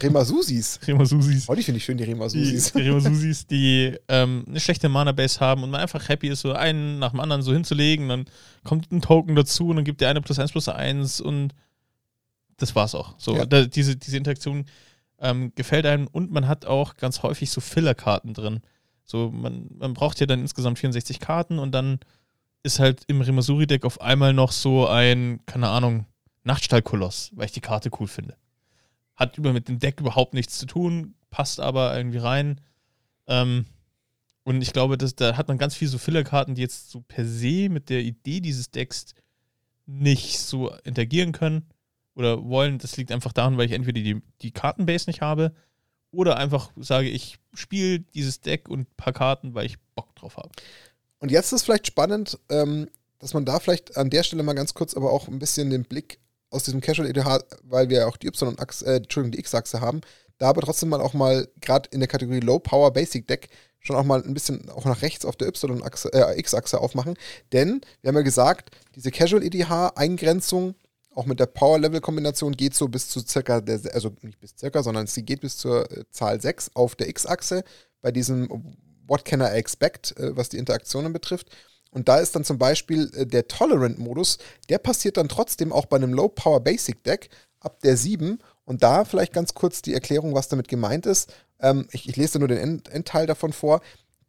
Remasusis? 0.02 0.80
Remasusis. 0.88 1.48
Oh, 1.48 1.54
die 1.54 1.62
finde 1.64 1.78
ich 1.78 1.86
schön, 1.86 1.98
die 1.98 2.04
Remasusis. 2.04 2.72
Die, 2.72 2.80
die 2.82 2.88
Remasusis, 2.90 3.46
die 3.46 3.96
ähm, 4.08 4.44
eine 4.48 4.60
schlechte 4.60 4.90
Mana-Base 4.90 5.40
haben 5.40 5.64
und 5.64 5.70
man 5.70 5.82
einfach 5.82 6.10
happy 6.10 6.30
ist, 6.30 6.42
so 6.42 6.54
einen 6.54 7.00
nach 7.00 7.12
dem 7.12 7.20
anderen 7.20 7.42
so 7.44 7.54
hinzulegen, 7.54 8.10
dann 8.10 8.26
kommt 8.64 8.92
ein 8.92 9.02
Token 9.02 9.36
dazu 9.36 9.70
und 9.70 9.76
dann 9.76 9.86
gibt 9.86 10.02
der 10.02 10.10
eine 10.10 10.22
plus 10.22 10.40
eins 10.40 10.52
plus 10.52 10.70
eins 10.70 11.22
und 11.22 11.54
das 12.58 12.76
war's 12.76 12.96
auch. 12.96 13.14
So, 13.18 13.36
Ja. 13.36 13.46
da, 13.46 13.66
diese, 13.66 13.96
diese 13.96 14.18
Interaktion 14.18 14.66
ähm, 15.20 15.52
gefällt 15.56 15.86
einem 15.86 16.08
und 16.08 16.32
man 16.32 16.48
hat 16.48 16.66
auch 16.66 16.96
ganz 16.96 17.22
häufig 17.24 17.52
so 17.52 17.62
Filler-Karten 17.62 18.34
drin. 18.34 18.62
So, 19.10 19.32
man, 19.32 19.68
man 19.76 19.94
braucht 19.96 20.20
ja 20.20 20.28
dann 20.28 20.42
insgesamt 20.42 20.78
64 20.78 21.20
Karten 21.20 21.58
und 21.58 21.72
dann 21.72 22.00
ist 22.62 22.80
halt 22.80 23.06
im 23.08 23.22
Remasuri-Deck 23.22 23.84
auf 23.84 24.02
einmal 24.02 24.34
noch 24.34 24.52
so 24.52 24.88
ein, 24.88 25.40
keine 25.48 25.70
Ahnung, 25.70 26.06
Nachtstallkoloss, 26.44 27.32
weil 27.34 27.46
ich 27.46 27.52
die 27.52 27.60
Karte 27.60 27.90
cool 28.00 28.08
finde. 28.08 28.38
Hat 29.16 29.38
über 29.40 29.52
mit 29.52 29.68
dem 29.68 29.80
Deck 29.80 30.00
überhaupt 30.00 30.36
nichts 30.36 30.60
zu 30.60 30.68
tun, 30.68 31.16
passt 31.32 31.60
aber 31.60 31.98
irgendwie 31.98 32.20
rein. 32.20 32.62
Ähm, 33.26 33.66
und 34.44 34.62
ich 34.62 34.74
glaube, 34.74 34.96
dass, 34.96 35.16
da 35.16 35.36
hat 35.38 35.48
man 35.48 35.58
ganz 35.58 35.76
viel 35.76 35.88
so 35.88 35.98
Filler-Karten, 35.98 36.54
die 36.54 36.62
jetzt 36.62 36.92
so 36.92 37.02
per 37.02 37.26
se 37.26 37.68
mit 37.70 37.90
der 37.90 38.02
Idee 38.02 38.42
dieses 38.42 38.70
Decks 38.70 39.16
nicht 39.88 40.40
so 40.40 40.72
interagieren 40.84 41.32
können 41.32 41.68
oder 42.14 42.44
wollen. 42.44 42.78
Das 42.78 42.96
liegt 42.96 43.12
einfach 43.12 43.34
daran, 43.34 43.58
weil 43.58 43.66
ich 43.66 43.72
entweder 43.72 44.02
die, 44.02 44.22
die 44.44 44.52
Kartenbase 44.52 45.10
nicht 45.10 45.22
habe 45.22 45.56
oder 46.12 46.38
einfach 46.38 46.72
sage, 46.76 47.10
ich 47.10 47.38
spiele 47.54 48.00
dieses 48.00 48.42
Deck 48.42 48.70
und 48.70 48.82
ein 48.82 48.96
paar 48.98 49.14
Karten, 49.14 49.54
weil 49.54 49.66
ich 49.66 49.78
Bock 49.96 50.16
drauf 50.16 50.38
habe. 50.38 50.50
Und 51.20 51.32
jetzt 51.32 51.52
ist 51.52 51.64
vielleicht 51.64 51.88
spannend, 51.88 52.40
ähm, 52.50 52.88
dass 53.20 53.34
man 53.34 53.46
da 53.46 53.60
vielleicht 53.60 53.98
an 53.98 54.10
der 54.10 54.24
Stelle 54.24 54.44
mal 54.44 54.54
ganz 54.54 54.74
kurz 54.74 54.96
aber 54.96 55.12
auch 55.12 55.28
ein 55.28 55.40
bisschen 55.40 55.70
den 55.70 55.84
Blick 55.84 56.20
aus 56.50 56.64
diesem 56.64 56.82
Casual 56.82 57.10
EDH, 57.10 57.44
weil 57.64 57.90
wir 57.90 58.00
ja 58.00 58.08
auch 58.08 58.18
die 58.18 58.28
Y-Achse, 58.28 58.86
äh, 58.86 58.96
Entschuldigung, 58.98 59.34
die 59.34 59.40
X-Achse 59.40 59.82
haben, 59.82 60.02
da 60.38 60.50
aber 60.50 60.62
trotzdem 60.62 60.90
mal 60.90 61.02
auch 61.02 61.14
mal, 61.14 61.48
gerade 61.62 61.90
in 61.92 62.00
der 62.00 62.08
Kategorie 62.08 62.40
Low 62.40 62.60
Power 62.60 62.92
Basic 62.92 63.28
Deck, 63.28 63.50
schon 63.82 63.96
auch 63.96 64.04
mal 64.04 64.24
ein 64.24 64.34
bisschen 64.34 64.70
auch 64.70 64.86
nach 64.86 65.02
rechts 65.02 65.26
auf 65.26 65.36
der 65.36 65.50
Y-Achse, 65.50 66.12
äh, 66.14 66.40
X-Achse 66.40 66.80
aufmachen. 66.80 67.16
Denn 67.52 67.82
wir 68.02 68.10
haben 68.10 68.16
ja 68.16 68.22
gesagt, 68.22 68.72
diese 68.96 69.12
Casual 69.12 69.44
EDH-Eingrenzung, 69.44 70.76
auch 71.20 71.26
mit 71.26 71.40
der 71.40 71.48
Power-Level-Kombination, 71.48 72.54
geht 72.54 72.74
so 72.74 72.88
bis 72.88 73.10
zu 73.10 73.20
circa, 73.20 73.60
der, 73.60 73.82
also 73.94 74.12
nicht 74.22 74.40
bis 74.40 74.56
circa, 74.58 74.82
sondern 74.82 75.06
sie 75.06 75.24
geht 75.24 75.42
bis 75.42 75.58
zur 75.58 75.92
äh, 75.92 76.06
Zahl 76.12 76.40
6 76.40 76.72
auf 76.76 76.96
der 76.96 77.10
X-Achse 77.10 77.64
bei 78.02 78.12
diesem 78.12 78.48
What 79.06 79.26
Can 79.26 79.42
I 79.42 79.46
Expect, 79.46 80.18
äh, 80.18 80.36
was 80.38 80.48
die 80.48 80.58
Interaktionen 80.58 81.12
betrifft. 81.12 81.50
Und 81.92 82.08
da 82.08 82.20
ist 82.20 82.36
dann 82.36 82.46
zum 82.46 82.58
Beispiel 82.58 83.12
äh, 83.16 83.26
der 83.26 83.50
Tolerant-Modus, 83.50 84.38
der 84.70 84.78
passiert 84.78 85.18
dann 85.18 85.28
trotzdem 85.28 85.74
auch 85.74 85.88
bei 85.88 85.98
einem 85.98 86.14
Low-Power-Basic-Deck 86.14 87.30
ab 87.60 87.82
der 87.82 87.98
7. 87.98 88.40
Und 88.64 88.82
da 88.82 89.04
vielleicht 89.04 89.34
ganz 89.34 89.54
kurz 89.54 89.82
die 89.82 89.94
Erklärung, 89.94 90.36
was 90.36 90.48
damit 90.48 90.70
gemeint 90.70 91.06
ist. 91.06 91.34
Ähm, 91.60 91.88
ich, 91.92 92.08
ich 92.08 92.16
lese 92.16 92.40
nur 92.40 92.48
den 92.48 92.60
End 92.60 92.88
Endteil 92.88 93.26
davon 93.26 93.52
vor. 93.52 93.82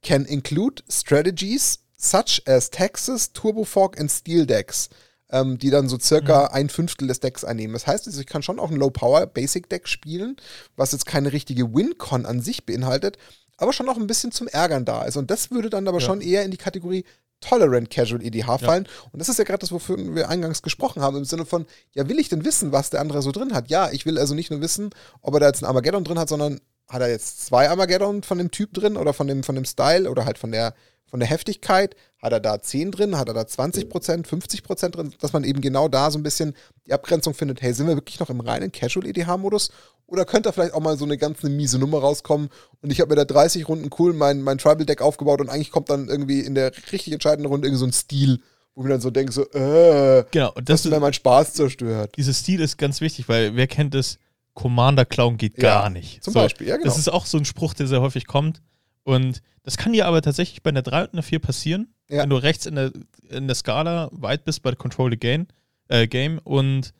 Can 0.02 0.24
include 0.24 0.82
strategies 0.90 1.78
such 1.96 2.42
as 2.46 2.70
Taxes, 2.70 3.32
Turbo 3.32 3.64
Fork 3.64 4.00
and 4.00 4.10
Steel 4.10 4.46
Decks, 4.46 4.88
ähm, 5.32 5.58
die 5.58 5.70
dann 5.70 5.88
so 5.88 5.98
circa 5.98 6.46
ein 6.46 6.68
Fünftel 6.68 7.08
des 7.08 7.20
Decks 7.20 7.44
einnehmen. 7.44 7.72
Das 7.72 7.86
heißt, 7.86 8.06
ich 8.06 8.26
kann 8.26 8.42
schon 8.42 8.58
auch 8.58 8.70
ein 8.70 8.76
Low-Power-Basic-Deck 8.76 9.88
spielen, 9.88 10.36
was 10.76 10.92
jetzt 10.92 11.06
keine 11.06 11.32
richtige 11.32 11.72
Win-Con 11.74 12.26
an 12.26 12.40
sich 12.40 12.66
beinhaltet, 12.66 13.16
aber 13.56 13.72
schon 13.72 13.88
auch 13.88 13.96
ein 13.96 14.06
bisschen 14.06 14.32
zum 14.32 14.48
Ärgern 14.48 14.84
da 14.84 15.02
ist. 15.04 15.16
Und 15.16 15.30
das 15.30 15.50
würde 15.50 15.70
dann 15.70 15.86
aber 15.86 15.98
Ja. 15.98 16.06
schon 16.06 16.20
eher 16.20 16.44
in 16.44 16.50
die 16.50 16.56
Kategorie 16.56 17.04
Tolerant 17.40 17.88
Casual 17.90 18.22
EDH 18.22 18.58
fallen. 18.58 18.86
Und 19.12 19.18
das 19.18 19.28
ist 19.30 19.38
ja 19.38 19.44
gerade 19.44 19.60
das, 19.60 19.72
wofür 19.72 19.96
wir 20.14 20.28
eingangs 20.28 20.60
gesprochen 20.60 21.00
haben, 21.02 21.16
im 21.16 21.24
Sinne 21.24 21.46
von, 21.46 21.64
ja, 21.94 22.06
will 22.08 22.18
ich 22.18 22.28
denn 22.28 22.44
wissen, 22.44 22.70
was 22.72 22.90
der 22.90 23.00
andere 23.00 23.22
so 23.22 23.32
drin 23.32 23.54
hat? 23.54 23.70
Ja, 23.70 23.90
ich 23.90 24.04
will 24.04 24.18
also 24.18 24.34
nicht 24.34 24.50
nur 24.50 24.60
wissen, 24.60 24.90
ob 25.22 25.34
er 25.34 25.40
da 25.40 25.46
jetzt 25.46 25.62
ein 25.62 25.66
Armageddon 25.66 26.04
drin 26.04 26.18
hat, 26.18 26.28
sondern 26.28 26.60
hat 26.88 27.00
er 27.00 27.08
jetzt 27.08 27.46
zwei 27.46 27.70
Armageddon 27.70 28.22
von 28.22 28.36
dem 28.36 28.50
Typ 28.50 28.74
drin 28.74 28.96
oder 28.96 29.14
von 29.14 29.26
dem, 29.26 29.42
von 29.42 29.54
dem 29.54 29.64
Style 29.64 30.10
oder 30.10 30.24
halt 30.26 30.36
von 30.38 30.52
der, 30.52 30.74
von 31.10 31.20
der 31.20 31.28
Heftigkeit? 31.28 31.96
Hat 32.22 32.32
er 32.32 32.40
da 32.40 32.60
10 32.60 32.92
drin? 32.92 33.18
Hat 33.18 33.28
er 33.28 33.34
da 33.34 33.46
20 33.46 33.88
Prozent, 33.88 34.26
50 34.26 34.62
Prozent 34.62 34.96
drin? 34.96 35.12
Dass 35.20 35.32
man 35.32 35.44
eben 35.44 35.60
genau 35.60 35.88
da 35.88 36.10
so 36.10 36.18
ein 36.18 36.22
bisschen 36.22 36.54
die 36.86 36.92
Abgrenzung 36.92 37.34
findet, 37.34 37.60
hey, 37.62 37.72
sind 37.72 37.86
wir 37.88 37.96
wirklich 37.96 38.20
noch 38.20 38.30
im 38.30 38.40
reinen 38.40 38.70
Casual 38.72 39.06
EDH-Modus? 39.06 39.70
Oder 40.06 40.24
könnte 40.24 40.48
da 40.48 40.52
vielleicht 40.52 40.74
auch 40.74 40.80
mal 40.80 40.98
so 40.98 41.04
eine 41.04 41.16
ganz 41.18 41.44
eine 41.44 41.54
miese 41.54 41.78
Nummer 41.78 41.98
rauskommen 42.00 42.48
und 42.82 42.90
ich 42.90 43.00
habe 43.00 43.10
mir 43.10 43.16
da 43.16 43.24
30 43.24 43.68
Runden 43.68 43.90
cool 43.98 44.12
mein, 44.12 44.42
mein 44.42 44.58
Tribal-Deck 44.58 45.02
aufgebaut 45.02 45.40
und 45.40 45.48
eigentlich 45.48 45.70
kommt 45.70 45.88
dann 45.88 46.08
irgendwie 46.08 46.40
in 46.40 46.54
der 46.56 46.72
richtig 46.90 47.12
entscheidenden 47.12 47.46
Runde 47.50 47.68
irgendwie 47.68 47.78
so 47.78 47.86
ein 47.86 47.92
Stil, 47.92 48.40
wo 48.74 48.80
ich 48.82 48.86
mir 48.86 48.94
dann 48.94 49.00
so 49.00 49.10
denke, 49.10 49.30
so, 49.32 49.48
äh, 49.52 50.24
Genau, 50.32 50.52
und 50.54 50.68
das 50.68 50.82
das 50.82 50.90
mir 50.90 50.98
meinen 50.98 51.12
Spaß 51.12 51.52
zerstört. 51.54 52.16
dieses 52.16 52.40
Stil 52.40 52.60
ist 52.60 52.76
ganz 52.76 53.00
wichtig, 53.00 53.28
weil 53.28 53.54
wer 53.54 53.68
kennt 53.68 53.94
es? 53.94 54.18
Commander 54.54 55.04
Clown 55.04 55.36
geht 55.36 55.62
Ja, 55.62 55.82
gar 55.82 55.90
nicht. 55.90 56.24
Zum 56.24 56.32
So, 56.34 56.40
Beispiel, 56.40 56.66
ja, 56.66 56.76
genau. 56.76 56.88
Das 56.88 56.98
ist 56.98 57.08
auch 57.08 57.24
so 57.24 57.38
ein 57.38 57.44
Spruch, 57.44 57.72
der 57.74 57.86
sehr 57.86 58.00
häufig 58.00 58.26
kommt. 58.26 58.60
Und 59.04 59.42
das 59.62 59.76
kann 59.76 59.92
dir 59.92 60.06
aber 60.06 60.22
tatsächlich 60.22 60.62
bei 60.62 60.70
einer 60.70 60.82
3 60.82 61.02
und 61.04 61.12
einer 61.14 61.22
4 61.22 61.38
passieren, 61.38 61.92
Ja. 62.08 62.22
wenn 62.22 62.30
du 62.30 62.36
rechts 62.36 62.66
in 62.66 62.74
der, 62.76 62.92
in 63.28 63.46
der 63.46 63.54
Skala 63.54 64.08
weit 64.12 64.44
bist 64.44 64.62
bei 64.62 64.72
Control 64.74 65.10
the 65.10 65.16
Game, 65.18 65.46
äh, 65.88 66.06
Game 66.06 66.38
und 66.44 66.92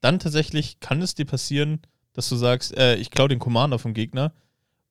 dann 0.00 0.18
tatsächlich 0.18 0.80
kann 0.80 1.02
es 1.02 1.14
dir 1.14 1.26
passieren, 1.26 1.80
dass 2.12 2.28
du 2.28 2.36
sagst, 2.36 2.76
äh, 2.76 2.96
ich 2.96 3.10
klaue 3.10 3.28
den 3.28 3.38
Commander 3.38 3.78
vom 3.78 3.94
Gegner 3.94 4.32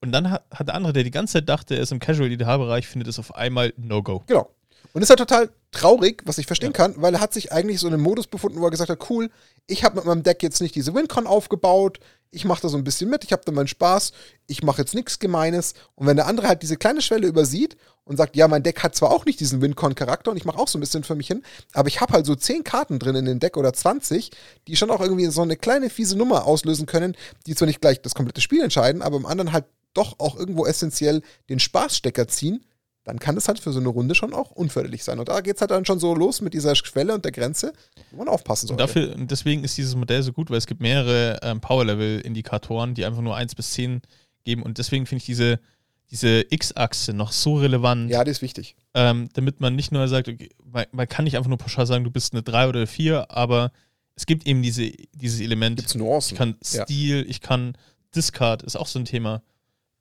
und 0.02 0.12
dann 0.12 0.30
hat, 0.30 0.46
hat 0.52 0.68
der 0.68 0.76
andere, 0.76 0.94
der 0.94 1.04
die 1.04 1.12
ganze 1.12 1.34
Zeit 1.34 1.50
dachte, 1.50 1.76
er 1.76 1.82
ist 1.82 1.92
im 1.92 2.00
Casual-EDH-Bereich, 2.00 2.88
findet 2.88 3.08
es 3.08 3.20
auf 3.20 3.36
einmal 3.36 3.74
No-Go. 3.78 4.24
Genau. 4.28 4.50
Und 4.94 5.02
ist 5.02 5.10
halt 5.10 5.20
total 5.20 5.50
traurig, 5.72 6.24
was 6.26 6.38
ich 6.38 6.48
verstehen 6.48 6.74
kann, 6.74 6.96
weil 6.98 7.14
er 7.14 7.22
hat 7.22 7.34
sich 7.34 7.52
eigentlich 7.52 7.80
so 7.80 7.88
in 7.88 7.94
einem 7.94 8.04
Modus 8.04 8.28
befunden, 8.28 8.60
wo 8.60 8.66
er 8.66 8.72
gesagt 8.72 8.90
hat, 8.90 9.10
cool, 9.10 9.30
ich 9.68 9.84
habe 9.84 9.98
mit 9.98 10.06
meinem 10.06 10.24
Deck 10.24 10.42
jetzt 10.42 10.62
nicht 10.62 10.76
diese 10.76 10.94
Wincon 10.96 11.28
aufgebaut, 11.28 12.00
ich 12.32 12.46
mache 12.46 12.62
da 12.62 12.70
so 12.70 12.78
ein 12.78 12.84
bisschen 12.84 13.10
mit, 13.10 13.24
ich 13.24 13.32
habe 13.32 13.44
da 13.46 13.52
meinen 13.52 13.68
Spaß, 13.68 14.12
ich 14.48 14.64
mache 14.64 14.82
jetzt 14.82 14.96
nichts 14.96 15.20
Gemeines. 15.20 15.74
Und 15.96 16.08
wenn 16.08 16.18
der 16.18 16.28
andere 16.28 16.48
halt 16.48 16.62
diese 16.62 16.78
kleine 16.78 17.02
Schwelle 17.02 17.28
übersieht 17.28 17.78
und 18.04 18.18
sagt, 18.18 18.36
ja, 18.36 18.48
mein 18.48 18.64
Deck 18.64 18.84
hat 18.84 18.96
zwar 18.96 19.12
auch 19.12 19.26
nicht 19.26 19.40
diesen 19.40 19.62
Wincon-Charakter 19.62 20.32
und 20.32 20.38
ich 20.38 20.46
mache 20.46 20.58
auch 20.58 20.68
so 20.68 20.78
ein 20.78 20.82
bisschen 20.82 21.04
für 21.04 21.16
mich 21.16 21.28
hin, 21.28 21.44
aber 21.74 21.88
ich 21.88 22.02
habe 22.02 22.14
halt 22.14 22.26
so 22.26 22.36
10 22.36 22.64
Karten 22.64 23.00
drin 23.00 23.16
in 23.16 23.26
dem 23.26 23.40
Deck 23.40 23.58
oder 23.58 23.74
20, 23.74 24.32
die 24.68 24.76
schon 24.76 24.92
auch 24.92 25.02
irgendwie 25.02 25.26
so 25.28 25.42
eine 25.42 25.58
kleine 25.58 25.90
fiese 25.90 26.18
Nummer 26.18 26.46
auslösen 26.46 26.86
können, 26.86 27.16
die 27.46 27.56
zwar 27.56 27.68
nicht 27.68 27.82
gleich 27.82 28.02
das 28.02 28.16
komplette 28.16 28.42
Spiel 28.42 28.62
entscheiden, 28.62 29.02
aber 29.02 29.18
im 29.18 29.26
anderen 29.26 29.52
halt 29.52 29.66
doch 29.94 30.20
auch 30.20 30.38
irgendwo 30.38 30.66
essentiell 30.66 31.22
den 31.50 31.60
Spaßstecker 31.60 32.28
ziehen, 32.28 32.64
dann 33.08 33.20
kann 33.20 33.36
das 33.36 33.48
halt 33.48 33.58
für 33.60 33.72
so 33.72 33.80
eine 33.80 33.88
Runde 33.88 34.16
schon 34.16 34.34
auch 34.34 34.52
unförderlich 34.52 35.04
sein. 35.04 35.18
Und 35.18 35.30
da 35.30 35.40
geht 35.40 35.56
es 35.56 35.62
halt 35.62 35.72
dann 35.72 35.86
schon 35.86 35.98
so 36.00 36.14
los 36.14 36.42
mit 36.42 36.54
dieser 36.54 36.76
Schwelle 36.76 37.14
und 37.14 37.24
der 37.24 37.32
Grenze, 37.32 37.72
wo 38.12 38.18
man 38.18 38.28
aufpassen 38.28 38.70
Und 38.70 38.78
sollte. 38.80 39.00
dafür, 39.02 39.16
und 39.16 39.32
deswegen 39.32 39.64
ist 39.64 39.78
dieses 39.78 39.96
Modell 39.96 40.22
so 40.24 40.34
gut, 40.34 40.50
weil 40.50 40.58
es 40.58 40.68
gibt 40.68 40.82
mehrere 40.82 41.40
ähm, 41.42 41.62
Power-Level-Indikatoren, 41.62 42.94
die 42.94 43.06
einfach 43.06 43.22
nur 43.22 43.36
1 43.36 43.56
bis 43.56 43.72
10 43.72 44.02
geben. 44.44 44.64
Und 44.64 44.78
deswegen 44.78 45.06
finde 45.06 45.20
ich 45.22 45.26
diese, 45.26 45.60
diese 46.12 46.46
X-Achse 46.50 47.14
noch 47.14 47.32
so 47.32 47.56
relevant, 47.56 48.10
ja, 48.10 48.24
das 48.24 48.38
ist 48.38 48.42
wichtig. 48.42 48.76
ähm, 48.94 49.30
damit 49.34 49.60
man 49.62 49.76
nicht 49.76 49.92
nur 49.92 50.08
sagt, 50.08 50.28
okay, 50.28 50.50
man, 50.66 50.86
man 50.92 51.08
kann 51.08 51.26
nicht 51.26 51.38
einfach 51.38 51.50
nur 51.50 51.58
pauschal 51.58 51.86
sagen, 51.86 52.04
du 52.04 52.12
bist 52.12 52.34
eine 52.34 52.44
3 52.44 52.68
oder 52.70 52.88
4, 52.88 53.32
aber 53.32 53.72
es 54.16 54.26
gibt 54.26 54.48
eben 54.48 54.62
diese, 54.62 54.92
dieses 55.14 55.40
Element. 55.40 55.78
Gibt 55.78 55.90
es 55.90 55.96
Nuancen. 55.96 56.34
Ich 56.34 56.38
kann 56.38 56.56
Ja. 56.72 56.84
Stil, 56.84 57.26
ich 57.30 57.40
kann 57.42 57.78
Discard, 58.16 58.64
ist 58.64 58.76
auch 58.76 58.88
so 58.88 59.00
ein 59.00 59.06
Thema. 59.06 59.42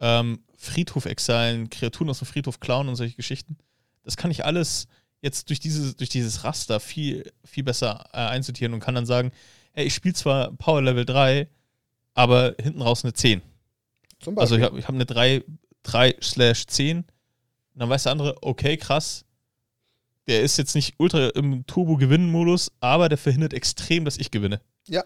Ähm, 0.01 0.41
Friedhof 0.57 1.07
exilen, 1.07 1.71
Kreaturen 1.71 2.11
aus 2.11 2.19
dem 2.19 2.27
Friedhof 2.27 2.61
klauen 2.61 2.89
und 2.89 2.97
solche 2.97 3.17
Geschichten. 3.17 3.57
Das 4.05 4.17
kann 4.17 4.31
ich 4.31 4.45
alles 4.45 4.89
jetzt 5.23 5.49
durch, 5.49 5.61
diese, 5.61 5.95
durch 5.95 6.11
dieses 6.11 6.45
Raster 6.45 6.81
viel, 6.81 7.31
viel 7.45 7.65
besser 7.65 8.05
äh, 8.13 8.19
einsortieren 8.19 8.75
und 8.75 8.81
kann 8.81 8.95
dann 8.95 9.07
sagen, 9.07 9.33
ey, 9.73 9.87
ich 9.87 9.95
spiele 9.95 10.15
zwar 10.15 10.53
Power 10.53 10.83
Level 10.83 11.05
3, 11.05 11.49
aber 12.15 12.55
hinten 12.61 12.83
raus 12.83 13.05
eine 13.05 13.13
10. 13.13 13.43
Zum 14.21 14.39
Also 14.39 14.57
ich 14.57 14.63
habe 14.63 14.81
hab 14.81 14.95
eine 14.95 15.07
3, 15.07 15.45
3 15.83 16.17
slash 16.23 16.67
10. 16.67 16.99
Und 16.99 17.07
dann 17.75 17.89
weiß 17.89 18.05
der 18.05 18.13
andere, 18.13 18.37
okay, 18.43 18.77
krass. 18.77 19.25
Der 20.27 20.43
ist 20.43 20.57
jetzt 20.57 20.75
nicht 20.75 20.95
ultra 20.99 21.29
im 21.31 21.67
Turbo-Gewinnen-Modus, 21.67 22.73
aber 22.81 23.09
der 23.09 23.19
verhindert 23.19 23.53
extrem, 23.53 24.05
dass 24.05 24.17
ich 24.17 24.31
gewinne. 24.31 24.61
Ja. 24.89 25.05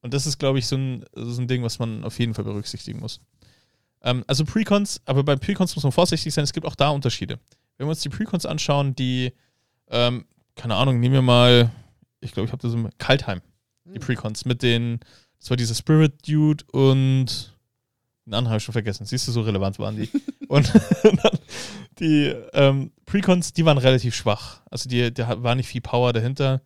Und 0.00 0.14
das 0.14 0.26
ist, 0.26 0.38
glaube 0.38 0.58
ich, 0.58 0.66
so 0.66 0.76
ein, 0.76 1.04
so 1.14 1.40
ein 1.40 1.46
Ding, 1.46 1.62
was 1.62 1.78
man 1.78 2.04
auf 2.04 2.18
jeden 2.18 2.34
Fall 2.34 2.44
berücksichtigen 2.44 3.00
muss. 3.00 3.20
Ähm, 4.02 4.24
also 4.26 4.44
Precons, 4.44 5.00
aber 5.04 5.24
bei 5.24 5.36
Precons 5.36 5.74
muss 5.74 5.82
man 5.82 5.92
vorsichtig 5.92 6.32
sein, 6.32 6.44
es 6.44 6.52
gibt 6.52 6.66
auch 6.66 6.74
da 6.74 6.88
Unterschiede. 6.90 7.38
Wenn 7.76 7.86
wir 7.86 7.90
uns 7.90 8.00
die 8.00 8.08
Precons 8.08 8.46
anschauen, 8.46 8.94
die, 8.94 9.32
ähm, 9.88 10.26
keine 10.54 10.76
Ahnung, 10.76 11.00
nehmen 11.00 11.14
wir 11.14 11.22
mal, 11.22 11.70
ich 12.20 12.32
glaube, 12.32 12.46
ich 12.46 12.52
habe 12.52 12.62
das 12.62 12.72
im 12.74 12.88
Kaltheim, 12.98 13.40
die 13.84 13.94
Hm. 13.94 14.00
Precons, 14.00 14.44
mit 14.44 14.62
den, 14.62 15.00
das 15.38 15.50
war 15.50 15.56
dieser 15.56 15.74
Spirit 15.74 16.26
Dude 16.26 16.64
und 16.72 17.52
Den 18.24 18.34
anderen 18.34 18.48
habe 18.48 18.58
ich 18.58 18.64
schon 18.64 18.72
vergessen. 18.72 19.06
Siehst 19.06 19.28
du, 19.28 19.32
so 19.32 19.42
relevant 19.42 19.78
waren 19.78 19.96
die. 19.96 20.10
und 20.48 20.72
dann 21.02 21.38
die 22.00 22.34
ähm, 22.54 22.90
Precons, 23.04 23.52
die 23.52 23.64
waren 23.64 23.78
relativ 23.78 24.14
schwach. 24.14 24.62
Also 24.70 24.88
die, 24.88 25.12
da 25.14 25.42
war 25.42 25.54
nicht 25.54 25.68
viel 25.68 25.80
Power 25.80 26.12
dahinter. 26.12 26.62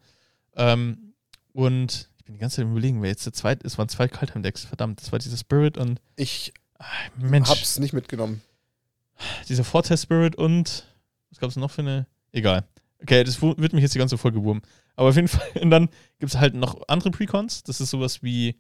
Ähm, 0.57 1.13
und 1.53 2.09
ich 2.19 2.25
bin 2.25 2.35
die 2.35 2.41
ganze 2.41 2.57
Zeit 2.57 2.65
im 2.65 2.73
überlegen, 2.73 3.03
wer 3.03 3.11
jetzt 3.11 3.27
der 3.27 3.33
zweite 3.33 3.67
ist. 3.67 3.75
Es 3.75 3.79
waren 3.79 3.89
zwei 3.89 4.09
Kaltheim-Decks, 4.09 4.65
verdammt. 4.65 5.01
Das 5.03 5.13
war 5.13 5.19
dieser 5.19 5.37
Spirit 5.37 5.77
und. 5.77 6.01
Ich 6.17 6.55
ah, 6.81 6.87
Mensch. 7.17 7.49
hab's 7.49 7.79
nicht 7.79 7.93
mitgenommen. 7.93 8.43
Dieser 9.49 9.65
Vorteil 9.65 9.99
Spirit 9.99 10.37
und. 10.37 10.87
Was 11.31 11.39
gab 11.39 11.51
es 11.51 11.57
noch 11.57 11.71
für 11.71 11.83
eine. 11.83 12.07
Egal. 12.33 12.65
Okay, 13.03 13.25
das 13.25 13.41
wird 13.41 13.73
mich 13.73 13.83
jetzt 13.83 13.95
die 13.95 13.99
ganze 13.99 14.19
Folge 14.19 14.43
wurmen. 14.43 14.63
Aber 14.97 15.09
auf 15.09 15.17
jeden 15.17 15.29
Fall. 15.29 15.49
Und 15.61 15.71
dann 15.71 15.89
gibt 16.19 16.33
es 16.33 16.39
halt 16.39 16.55
noch 16.55 16.83
andere 16.89 17.11
Precons. 17.11 17.63
Das 17.63 17.81
ist 17.81 17.91
sowas 17.91 18.23
wie 18.23 18.59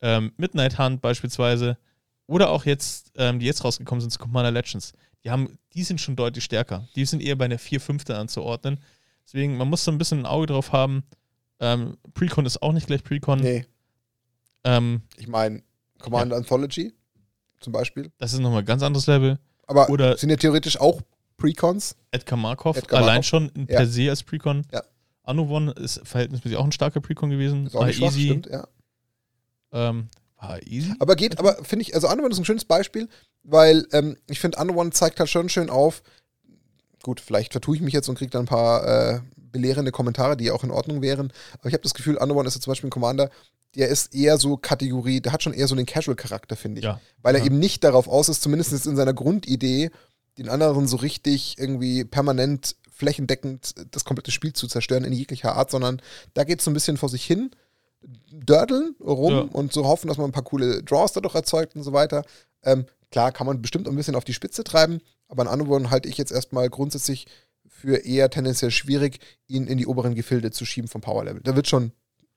ähm, 0.00 0.32
Midnight 0.36 0.78
Hunt 0.78 1.00
beispielsweise. 1.00 1.78
Oder 2.26 2.50
auch 2.50 2.64
jetzt, 2.64 3.12
ähm, 3.16 3.38
die 3.38 3.46
jetzt 3.46 3.64
rausgekommen 3.64 4.00
sind, 4.00 4.10
zu 4.10 4.18
Commander 4.18 4.50
Legends. 4.50 4.92
Die, 5.24 5.30
haben, 5.30 5.58
die 5.74 5.82
sind 5.82 6.00
schon 6.00 6.16
deutlich 6.16 6.44
stärker. 6.44 6.88
Die 6.94 7.04
sind 7.04 7.22
eher 7.22 7.36
bei 7.36 7.46
einer 7.46 7.58
4-5 7.58 8.12
anzuordnen. 8.12 8.78
Deswegen, 9.26 9.56
man 9.56 9.68
muss 9.68 9.84
so 9.84 9.90
ein 9.90 9.98
bisschen 9.98 10.20
ein 10.20 10.26
Auge 10.26 10.46
drauf 10.46 10.72
haben. 10.72 11.02
Ähm, 11.60 11.96
Precon 12.14 12.46
ist 12.46 12.62
auch 12.62 12.72
nicht 12.72 12.86
gleich 12.86 13.02
Precon. 13.02 13.40
Nee, 13.40 13.66
Ähm, 14.64 15.02
ich 15.16 15.28
meine, 15.28 15.62
Commander 15.98 16.36
Anthology 16.36 16.92
zum 17.64 17.72
Beispiel. 17.72 18.10
das 18.18 18.32
ist 18.32 18.38
nochmal 18.40 18.60
ein 18.60 18.64
ganz 18.66 18.82
anderes 18.82 19.06
Level. 19.06 19.38
Aber 19.66 19.88
Oder- 19.90 20.16
sind 20.16 20.30
ja 20.30 20.36
theoretisch 20.36 20.78
auch 20.78 21.00
Precons. 21.36 21.96
Edgar 22.12 22.38
Markov, 22.38 22.76
Edgar 22.76 22.98
allein 23.00 23.14
Markov. 23.16 23.24
schon 23.26 23.48
in- 23.50 23.66
Ja. 23.66 23.78
per 23.78 23.86
se 23.86 24.08
als 24.10 24.22
Precon. 24.22 24.62
Ja. 24.72 24.82
Anowon 25.24 25.68
ist 25.68 26.00
verhältnismäßig 26.06 26.56
auch 26.58 26.64
ein 26.64 26.72
starker 26.72 27.00
Precon 27.00 27.30
gewesen. 27.30 27.66
Ist 27.66 27.74
auch 27.74 27.80
war 27.80 27.86
nicht 27.86 27.96
schwach, 27.96 28.08
easy. 28.08 28.26
stimmt, 28.26 28.46
ja. 28.46 28.68
Ähm, 29.72 30.08
war 30.38 30.62
easy. 30.66 30.92
Aber 31.00 31.16
geht, 31.16 31.38
aber 31.38 31.56
finde 31.64 31.82
ich, 31.82 31.94
also 31.94 32.08
Underone 32.08 32.32
ist 32.32 32.38
ein 32.38 32.44
schönes 32.44 32.64
Beispiel, 32.66 33.08
weil 33.42 33.86
ähm, 33.92 34.16
ich 34.28 34.38
finde, 34.38 34.58
Underone 34.60 34.90
zeigt 34.90 35.18
halt 35.18 35.30
schon 35.30 35.48
schön 35.48 35.70
auf, 35.70 36.02
gut, 37.02 37.20
vielleicht 37.20 37.52
vertue 37.52 37.76
ich 37.76 37.82
mich 37.82 37.94
jetzt 37.94 38.08
und 38.08 38.16
kriege 38.18 38.30
dann 38.30 38.42
ein 38.42 38.46
paar 38.46 38.86
äh, 39.14 39.20
belehrende 39.54 39.90
Kommentare, 39.92 40.36
die 40.36 40.50
auch 40.50 40.62
in 40.64 40.70
Ordnung 40.70 41.00
wären, 41.00 41.32
aber 41.58 41.68
ich 41.68 41.72
habe 41.72 41.82
das 41.82 41.94
Gefühl, 41.94 42.16
Underone 42.18 42.46
ist 42.48 42.54
jetzt 42.54 42.64
zum 42.64 42.72
Beispiel 42.72 42.88
ein 42.88 42.92
Commander, 42.98 43.30
der 43.74 43.88
ist 43.88 44.14
eher 44.14 44.36
so 44.36 44.56
Kategorie, 44.58 45.20
der 45.22 45.32
hat 45.32 45.42
schon 45.42 45.54
eher 45.54 45.66
so 45.66 45.74
den 45.74 45.86
Casual-Charakter, 45.86 46.54
finde 46.56 46.80
ich. 46.80 46.84
Ja. 46.84 47.00
Weil 47.22 47.34
er 47.36 47.40
Ja. 47.40 47.46
eben 47.46 47.58
nicht 47.58 47.82
darauf 47.82 48.06
aus 48.06 48.28
ist, 48.28 48.42
zumindest 48.42 48.86
in 48.86 48.96
seiner 48.96 49.14
Grundidee, 49.14 49.90
den 50.38 50.48
anderen 50.48 50.86
so 50.86 50.96
richtig 50.96 51.56
irgendwie 51.58 52.04
permanent 52.04 52.76
flächendeckend 52.92 53.74
das 53.90 54.04
komplette 54.04 54.30
Spiel 54.30 54.52
zu 54.52 54.68
zerstören 54.68 55.04
in 55.04 55.12
jeglicher 55.12 55.56
Art, 55.56 55.70
sondern 55.70 56.00
da 56.34 56.44
geht 56.44 56.58
es 56.60 56.64
so 56.64 56.70
ein 56.70 56.74
bisschen 56.74 56.96
vor 56.96 57.08
sich 57.08 57.24
hin, 57.24 57.50
dördeln 58.30 58.94
rum 59.00 59.32
Ja. 59.32 59.40
und 59.52 59.72
so 59.72 59.84
hoffen, 59.86 60.08
dass 60.08 60.18
man 60.18 60.26
ein 60.28 60.32
paar 60.32 60.44
coole 60.44 60.82
Draws 60.82 61.12
dadurch 61.12 61.34
erzeugt 61.34 61.74
und 61.76 61.82
so 61.82 61.92
weiter. 61.92 62.22
Ähm, 62.62 62.86
klar, 63.10 63.32
kann 63.32 63.46
man 63.46 63.62
bestimmt 63.62 63.88
ein 63.88 63.96
bisschen 63.96 64.14
auf 64.16 64.24
die 64.24 64.34
Spitze 64.34 64.62
treiben, 64.64 65.00
aber 65.28 65.42
an 65.42 65.48
Anowon 65.48 65.90
halte 65.90 66.08
ich 66.08 66.18
jetzt 66.18 66.32
erstmal 66.32 66.68
grundsätzlich 66.68 67.26
für 67.84 67.96
eher 67.98 68.30
tendenziell 68.30 68.70
schwierig, 68.70 69.18
ihn 69.46 69.66
in 69.66 69.76
die 69.76 69.86
oberen 69.86 70.14
Gefilde 70.14 70.50
zu 70.50 70.64
schieben 70.64 70.88
vom 70.88 71.02
Power 71.02 71.24
Level. 71.24 71.42
Da 71.44 71.54
wird 71.54 71.68
schon 71.68 71.92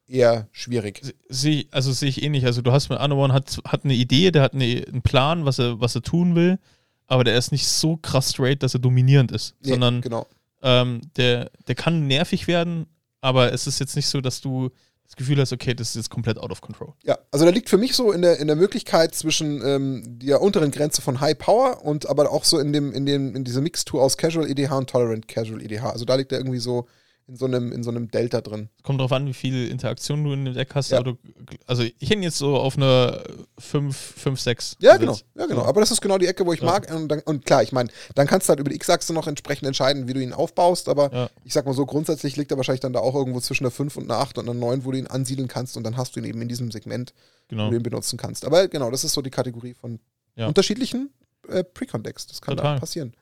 eher 0.05 0.47
schwierig. 0.51 1.01
Sehe 1.29 1.65
also 1.71 1.91
sehe 1.93 2.09
ich 2.09 2.21
ähnlich. 2.21 2.45
Also 2.45 2.61
du 2.61 2.71
hast 2.71 2.89
mit 2.89 2.99
Anowon 2.99 3.31
hat, 3.31 3.57
hat 3.65 3.85
eine 3.85 3.93
Idee, 3.93 4.31
der 4.31 4.41
hat 4.41 4.53
eine, 4.53 4.83
einen 4.87 5.01
Plan, 5.01 5.45
was 5.45 5.59
er, 5.59 5.79
was 5.79 5.95
er 5.95 6.01
tun 6.01 6.35
will, 6.35 6.59
aber 7.07 7.23
der 7.23 7.37
ist 7.37 7.51
nicht 7.51 7.67
so 7.67 7.95
krass 7.95 8.31
straight, 8.31 8.61
dass 8.61 8.73
er 8.73 8.81
dominierend 8.81 9.31
ist, 9.31 9.55
Nee, 9.61 9.71
sondern 9.71 10.01
genau. 10.01 10.27
ähm, 10.61 11.01
der, 11.15 11.49
der 11.67 11.75
kann 11.75 12.07
nervig 12.07 12.47
werden, 12.47 12.85
aber 13.21 13.53
es 13.53 13.67
ist 13.67 13.79
jetzt 13.79 13.95
nicht 13.95 14.07
so, 14.07 14.19
dass 14.19 14.41
du 14.41 14.69
das 15.08 15.16
Gefühl 15.16 15.39
hast, 15.39 15.53
okay, 15.53 15.74
das 15.74 15.89
ist 15.89 15.95
jetzt 15.95 16.10
komplett 16.10 16.38
out 16.38 16.51
of 16.51 16.60
control. 16.60 16.93
Ja, 17.03 17.18
also 17.32 17.45
da 17.45 17.51
liegt 17.51 17.70
für 17.70 17.78
mich 17.78 17.95
so 17.95 18.12
in 18.12 18.22
der, 18.22 18.39
in 18.39 18.47
der 18.47 18.58
Möglichkeit 18.58 19.16
zwischen 19.16 19.66
ähm, 19.66 20.20
der 20.20 20.41
unteren 20.41 20.70
Grenze 20.72 21.01
von 21.01 21.22
High 21.22 21.38
Power 21.38 21.86
und 21.86 22.10
aber 22.10 22.30
auch 22.30 22.43
so 22.43 22.60
in 22.60 22.74
dem, 22.74 22.91
in 22.91 23.05
dem, 23.05 23.36
in 23.36 23.45
dieser 23.45 23.62
Mixtur 23.62 24.03
aus 24.03 24.18
Casual 24.18 24.49
EDH 24.49 24.72
und 24.78 24.89
Tolerant 24.89 25.28
Casual 25.28 25.62
EDH. 25.62 25.86
Also 25.86 26.03
da 26.03 26.16
liegt 26.16 26.34
er 26.34 26.39
irgendwie 26.39 26.60
so 26.60 26.88
in 27.30 27.36
so 27.36 27.45
einem, 27.45 27.73
in 27.73 27.84
so 27.84 27.89
einem 27.89 28.09
Delta 28.09 28.39
drin. 28.39 28.69
Es 28.78 28.84
kommt 28.84 28.99
darauf 28.99 29.11
an, 29.11 29.25
wie 29.28 29.34
viel 29.34 29.67
Interaktion 29.69 30.23
du 30.23 30.32
in 30.32 30.45
dem 30.45 30.53
Deck 30.53 30.73
hast. 30.75 30.91
Ja. 30.91 31.01
Du, 31.03 31.17
also 31.65 31.84
ich 31.84 32.09
hätte 32.09 32.21
jetzt 32.21 32.38
so 32.38 32.55
auf 32.55 32.78
eine 32.78 33.21
5, 33.59 33.95
5, 33.97 34.39
6. 34.39 34.78
Ja, 34.80 34.95
genau. 34.95 35.17
Ja, 35.36 35.45
genau. 35.45 35.63
Aber 35.63 35.82
das 35.82 35.91
ist 35.91 35.99
genau 35.99 36.17
die 36.17 36.28
Ecke, 36.28 36.45
wo 36.45 36.53
ich 36.53 36.61
Ja. 36.61 36.67
mag. 36.67 36.89
Und, 36.93 37.09
dann, 37.09 37.19
und 37.21 37.45
klar, 37.45 37.63
ich 37.63 37.73
meine, 37.73 37.89
dann 38.15 38.28
kannst 38.28 38.47
du 38.47 38.51
halt 38.51 38.61
über 38.61 38.69
die 38.69 38.78
X-Achse 38.78 39.13
noch 39.13 39.28
entsprechend 39.28 39.67
entscheiden, 39.67 40.07
wie 40.07 40.13
du 40.13 40.21
ihn 40.21 40.32
aufbaust. 40.32 40.88
Aber 40.88 41.11
Ja. 41.13 41.30
ich 41.43 41.51
sag 41.51 41.65
mal 41.65 41.73
so, 41.73 41.86
grundsätzlich 41.86 42.38
liegt 42.38 42.51
er 42.51 42.57
wahrscheinlich 42.57 42.80
dann 42.80 42.93
da 42.93 42.99
auch 42.99 43.13
irgendwo 43.15 43.41
zwischen 43.41 43.65
einer 43.65 43.71
5 43.71 43.97
und 43.97 44.03
einer 44.09 44.19
8 44.21 44.38
und 44.38 44.49
einer 44.49 44.57
9, 44.57 44.86
wo 44.86 44.91
du 44.91 44.97
ihn 44.97 45.07
ansiedeln 45.07 45.49
kannst. 45.49 45.75
Und 45.75 45.84
dann 45.84 45.97
hast 45.97 46.15
du 46.15 46.21
ihn 46.21 46.25
eben 46.25 46.41
in 46.41 46.47
diesem 46.47 46.71
Segment, 46.71 47.13
wo 47.49 47.55
Genau. 47.55 47.69
du 47.69 47.75
ihn 47.75 47.84
benutzen 47.84 48.15
kannst. 48.17 48.45
Aber 48.45 48.69
genau, 48.69 48.89
das 48.89 49.03
ist 49.03 49.11
so 49.13 49.21
die 49.21 49.32
Kategorie 49.32 49.73
von 49.73 49.99
unterschiedlichen 50.38 51.09
äh, 51.49 51.63
Precon-Decks. 51.63 52.28
Das 52.28 52.41
kann 52.41 52.55
Total. 52.55 52.75
da 52.75 52.80
passieren. 52.80 53.13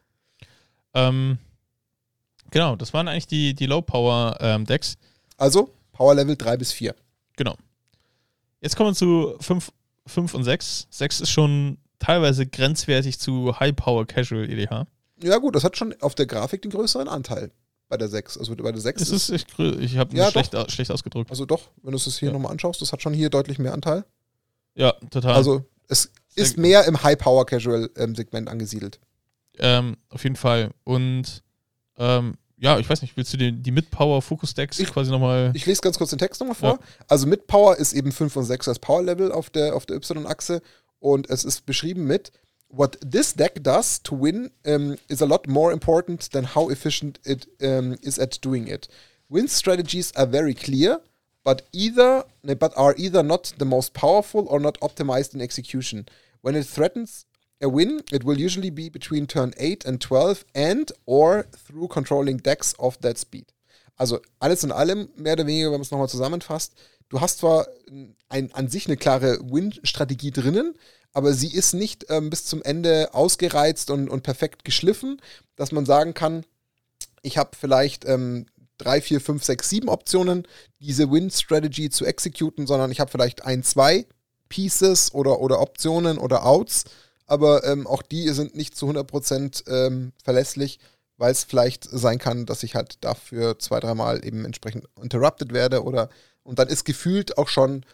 Ähm, 0.94 1.38
genau, 2.52 2.76
das 2.76 2.94
waren 2.94 3.08
eigentlich 3.08 3.28
die, 3.28 3.54
die 3.54 3.66
Low-Power-Decks. 3.66 4.98
Also 5.38 5.70
Power 5.92 6.16
Level 6.16 6.36
3 6.36 6.58
bis 6.58 6.72
4. 6.72 6.96
Genau. 7.38 7.56
Jetzt 8.62 8.76
kommen 8.76 8.92
wir 8.92 8.96
zu 8.96 9.36
5, 9.40 9.72
5 10.08 10.34
und 10.34 10.44
6. 10.44 10.88
6 10.90 11.22
ist 11.22 11.30
schon 11.30 11.78
teilweise 12.00 12.46
grenzwertig 12.46 13.20
zu 13.20 13.60
High-Power 13.60 14.06
Casual 14.06 14.50
E 14.50 14.54
EDH. 14.64 14.86
Ja, 15.24 15.38
gut, 15.38 15.56
das 15.56 15.64
hat 15.64 15.78
schon 15.78 15.94
auf 16.02 16.16
der 16.16 16.26
Grafik 16.26 16.62
den 16.62 16.72
größeren 16.72 17.08
Anteil 17.08 17.52
bei 17.88 17.98
der 17.98 18.08
6. 18.10 18.38
Also 18.38 18.56
bei 18.56 18.72
der 18.72 18.82
6 18.82 19.02
Es 19.02 19.10
ist 19.12 19.30
echt 19.30 19.50
grö- 19.52 19.78
ich 19.80 19.98
habe 19.98 20.16
Ja, 20.16 20.30
schlecht, 20.32 20.54
schlecht 20.72 20.92
ausgedrückt. 20.92 21.30
also 21.30 21.46
doch, 21.46 21.70
wenn 21.84 21.92
du 21.92 21.98
es 21.98 22.20
hier 22.20 22.30
Ja. 22.30 22.34
nochmal 22.34 22.52
anschaust, 22.52 22.82
das 22.82 22.92
hat 22.92 23.02
schon 23.02 23.14
hier 23.14 23.30
deutlich 23.30 23.60
mehr 23.60 23.74
Anteil. 23.74 24.04
Ja, 24.74 24.92
total. 25.10 25.34
Also 25.36 25.64
es 25.88 26.12
ist 26.36 26.58
mehr 26.58 26.86
im 26.86 27.02
High-Power-Casual-Segment 27.04 28.50
angesiedelt. 28.50 29.00
ähm, 29.58 29.96
auf 30.10 30.24
jeden 30.24 30.36
Fall. 30.36 30.72
Und 30.84 31.42
ähm, 31.98 32.38
ja, 32.58 32.80
ich 32.80 32.90
weiß 32.90 33.02
nicht, 33.02 33.18
willst 33.18 33.34
du 33.34 33.38
die, 33.38 33.52
die 33.52 33.72
Mid-Power-Focus-Decks 33.72 34.80
Ich- 34.80 34.92
quasi 34.92 35.12
nochmal. 35.12 35.52
Ich 35.54 35.66
lese 35.66 35.82
ganz 35.82 35.98
kurz 35.98 36.10
den 36.12 36.20
Text 36.20 36.40
nochmal 36.40 36.56
vor. 36.56 36.80
Also 37.08 37.28
mit 37.28 37.48
Power 37.48 37.76
ist 37.78 37.94
eben 37.94 38.12
5 38.12 38.36
und 38.36 38.46
6 38.46 38.68
als 38.68 38.80
Power-Level 38.80 39.32
auf 39.32 39.50
der, 39.50 39.76
auf 39.76 39.86
der 39.86 39.98
Y-Achse 39.98 40.62
und 41.00 41.30
es 41.30 41.44
ist 41.44 41.66
beschrieben 41.66 42.06
mit 42.06 42.32
What 42.70 42.98
this 43.10 43.34
deck 43.36 43.64
does 43.64 44.02
to 44.04 44.20
win 44.20 44.50
um, 44.66 44.96
is 45.08 45.22
a 45.22 45.26
lot 45.26 45.48
more 45.48 45.72
important 45.72 46.32
than 46.32 46.56
how 46.56 46.70
efficient 46.72 47.20
it 47.24 47.48
um, 47.62 47.94
is 48.02 48.18
at 48.20 48.44
doing 48.44 48.68
it. 48.68 48.88
Win 49.30 49.48
strategies 49.48 50.14
are 50.16 50.28
very 50.30 50.54
clear, 50.54 51.00
but 51.44 51.64
either 51.72 52.26
ne, 52.42 52.56
but 52.56 52.76
are 52.76 52.96
either 52.98 53.22
not 53.24 53.54
the 53.60 53.66
most 53.66 53.94
powerful 53.94 54.46
or 54.50 54.60
not 54.60 54.80
optimized 54.82 55.34
in 55.36 55.42
execution. 55.42 56.06
When 56.42 56.56
it 56.56 56.66
threatens 56.68 57.25
a 57.62 57.68
win, 57.68 58.02
it 58.12 58.26
will 58.26 58.40
usually 58.40 58.72
be 58.72 58.90
between 58.90 59.28
turn 59.28 59.54
8 59.58 59.86
and 59.86 60.02
12 60.02 60.46
and 60.54 60.92
or 61.06 61.46
through 61.68 61.88
controlling 61.88 62.38
decks 62.38 62.74
of 62.80 62.98
that 63.02 63.18
speed. 63.18 63.46
Also 63.98 64.20
alles 64.40 64.64
in 64.64 64.72
allem, 64.72 65.10
mehr 65.16 65.34
oder 65.34 65.48
weniger, 65.48 65.68
wenn 65.68 65.80
man 65.80 65.82
es 65.82 65.92
nochmal 65.92 66.10
zusammenfasst, 66.10 66.74
du 67.10 67.22
hast 67.22 67.40
zwar 67.40 67.68
ein, 68.30 68.54
an 68.54 68.68
sich 68.68 68.88
eine 68.88 68.98
klare 68.98 69.40
Win-Strategie 69.42 70.32
drinnen, 70.32 70.76
aber 71.14 71.34
sie 71.34 71.54
ist 71.54 71.74
nicht 71.74 72.06
ähm, 72.10 72.30
bis 72.30 72.46
zum 72.46 72.62
Ende 72.62 73.14
ausgereizt 73.14 73.90
und, 73.90 74.10
und 74.10 74.24
perfekt 74.24 74.66
geschliffen, 74.66 75.22
dass 75.56 75.72
man 75.72 75.86
sagen 75.86 76.14
kann, 76.14 76.46
ich 77.22 77.38
habe 77.38 77.52
vielleicht 77.58 78.06
ähm, 78.06 78.48
drei, 78.78 79.00
vier, 79.00 79.22
fünf, 79.22 79.44
sechs, 79.46 79.70
sieben 79.70 79.88
Optionen, 79.88 80.46
diese 80.82 81.10
Win-Strategy 81.10 81.90
zu 81.90 82.06
exekuten, 82.06 82.68
sondern 82.68 82.92
ich 82.92 83.00
habe 83.00 83.10
vielleicht 83.10 83.46
ein, 83.46 83.64
zwei 83.64 84.06
Pieces 84.50 85.14
oder, 85.14 85.40
oder 85.40 85.62
Optionen 85.62 86.18
oder 86.18 86.46
Outs, 86.46 86.84
aber 87.28 87.64
ähm, 87.66 87.88
auch 87.88 88.02
die 88.02 88.30
sind 88.30 88.56
nicht 88.56 88.76
zu 88.76 88.90
100% 88.90 89.68
ähm, 89.70 90.12
verlässlich, 90.24 90.80
weil 91.18 91.32
es 91.32 91.44
vielleicht 91.44 91.86
sein 91.90 92.18
kann, 92.20 92.46
dass 92.46 92.64
ich 92.64 92.76
halt 92.76 92.98
dafür 93.04 93.58
zwei, 93.60 93.80
dreimal 93.80 94.26
eben 94.26 94.46
entsprechend 94.46 94.86
interrupted 95.02 95.54
werde 95.54 95.84
oder 95.84 96.10
und 96.44 96.60
dann 96.60 96.68
ist 96.68 96.84
gefühlt 96.86 97.38
auch 97.38 97.48
schon 97.48 97.86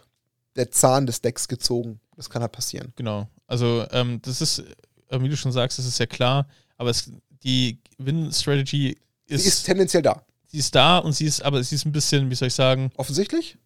der 0.55 0.71
Zahn 0.71 1.05
des 1.05 1.21
Decks 1.21 1.47
gezogen. 1.47 1.99
Das 2.17 2.29
kann 2.29 2.41
halt 2.41 2.51
passieren. 2.51 2.91
Genau. 2.97 3.29
Also, 3.47 3.86
ähm, 3.91 4.21
das 4.23 4.41
ist, 4.41 4.59
äh, 5.07 5.21
wie 5.21 5.29
du 5.29 5.38
schon 5.38 5.51
sagst, 5.53 5.79
das 5.79 5.86
ist 5.86 5.99
ja 5.99 6.05
klar, 6.05 6.47
aber 6.77 6.89
es, 6.89 7.09
die 7.43 7.79
Win-Strategy 7.97 8.97
ist, 9.27 9.43
Sie 9.43 9.47
ist 9.47 9.63
tendenziell 9.63 10.01
da. 10.03 10.21
sie 10.47 10.57
ist 10.57 10.75
da 10.75 10.97
und 10.97 11.13
sie 11.13 11.25
ist, 11.25 11.41
aber 11.41 11.63
sie 11.63 11.75
ist 11.75 11.86
ein 11.86 11.91
bisschen, 11.93 12.29
wie 12.29 12.36
soll 12.36 12.49
ich 12.49 12.53
sagen, 12.53 12.91
Offensichtlich? 12.97 13.57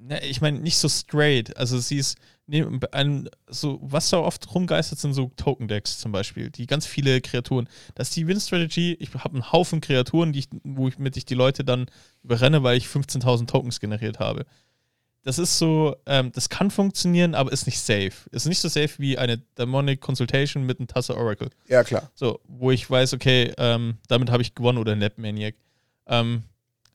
Ne, 0.00 0.24
ich 0.24 0.40
meine, 0.40 0.60
nicht 0.60 0.78
so 0.78 0.88
straight. 0.88 1.56
Also 1.56 1.78
sie 1.78 1.98
ist 1.98 2.18
neben 2.46 2.80
einem, 2.92 3.28
so, 3.48 3.78
was 3.82 4.10
da 4.10 4.18
oft 4.18 4.52
rumgeistert, 4.54 4.98
sind 4.98 5.14
so 5.14 5.30
Token-Decks 5.36 5.98
zum 5.98 6.10
Beispiel, 6.10 6.50
die 6.50 6.66
ganz 6.66 6.86
viele 6.86 7.20
Kreaturen. 7.20 7.68
Das 7.94 8.08
ist 8.08 8.16
die 8.16 8.26
Win-Strategy. 8.26 8.96
Ich 8.98 9.14
habe 9.14 9.34
einen 9.34 9.52
Haufen 9.52 9.80
Kreaturen, 9.80 10.32
die 10.32 10.40
ich, 10.40 10.48
wo 10.64 10.88
ich 10.88 11.24
die 11.24 11.34
Leute 11.34 11.64
dann 11.64 11.86
überrenne, 12.22 12.62
weil 12.62 12.76
ich 12.76 12.86
15.000 12.86 13.46
Tokens 13.46 13.78
generiert 13.78 14.18
habe. 14.18 14.46
Das 15.22 15.38
ist 15.38 15.58
so, 15.58 15.96
ähm, 16.06 16.32
das 16.32 16.48
kann 16.48 16.70
funktionieren, 16.70 17.34
aber 17.34 17.52
ist 17.52 17.66
nicht 17.66 17.78
safe. 17.78 18.12
Ist 18.30 18.46
nicht 18.46 18.60
so 18.60 18.68
safe 18.68 18.94
wie 18.98 19.18
eine 19.18 19.38
Demonic 19.58 20.00
Consultation 20.00 20.64
mit 20.64 20.80
einem 20.80 20.88
Tasse 20.88 21.14
Oracle. 21.14 21.50
Ja, 21.68 21.84
klar. 21.84 22.10
So, 22.14 22.40
wo 22.48 22.70
ich 22.70 22.88
weiß, 22.90 23.12
okay, 23.12 23.52
ähm, 23.58 23.98
damit 24.08 24.30
habe 24.30 24.42
ich 24.42 24.54
gewonnen 24.54 24.78
oder 24.78 24.96
Nepmaniac. 24.96 25.56
Ähm, 26.06 26.44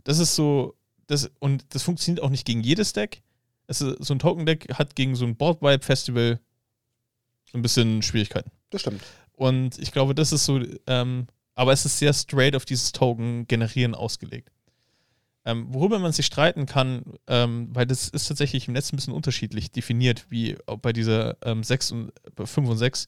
das 0.03 0.17
ist 0.17 0.35
so, 0.35 0.75
das, 1.07 1.31
und 1.39 1.65
das 1.69 1.83
funktioniert 1.83 2.23
auch 2.23 2.29
nicht 2.29 2.45
gegen 2.45 2.61
jedes 2.61 2.93
Deck. 2.93 3.21
Es 3.67 3.81
ist, 3.81 4.03
so 4.03 4.13
ein 4.13 4.19
Token-Deck 4.19 4.73
hat 4.73 4.95
gegen 4.95 5.15
so 5.15 5.25
ein 5.25 5.35
Board-Wipe-Festival 5.35 6.39
so 7.51 7.57
ein 7.57 7.61
bisschen 7.61 8.01
Schwierigkeiten. 8.01 8.51
Das 8.69 8.81
stimmt. 8.81 9.01
Und 9.33 9.77
ich 9.79 9.91
glaube, 9.91 10.15
das 10.15 10.31
ist 10.31 10.45
so, 10.45 10.61
ähm, 10.87 11.27
aber 11.53 11.73
es 11.73 11.85
ist 11.85 11.99
sehr 11.99 12.13
straight 12.13 12.55
auf 12.55 12.65
dieses 12.65 12.91
Token 12.91 13.47
generieren 13.47 13.95
ausgelegt. 13.95 14.51
Ähm, 15.45 15.67
worüber 15.69 15.99
man 15.99 16.11
sich 16.11 16.25
streiten 16.25 16.65
kann, 16.65 17.03
ähm, 17.27 17.69
weil 17.71 17.85
das 17.85 18.09
ist 18.09 18.27
tatsächlich 18.27 18.67
im 18.67 18.73
Netz 18.73 18.91
ein 18.91 18.95
bisschen 18.95 19.13
unterschiedlich 19.13 19.71
definiert, 19.71 20.25
wie 20.29 20.57
bei 20.81 20.91
dieser 20.91 21.37
ähm, 21.43 21.63
6 21.63 21.91
und, 21.91 22.11
5 22.43 22.69
und 22.69 22.77
6. 22.77 23.07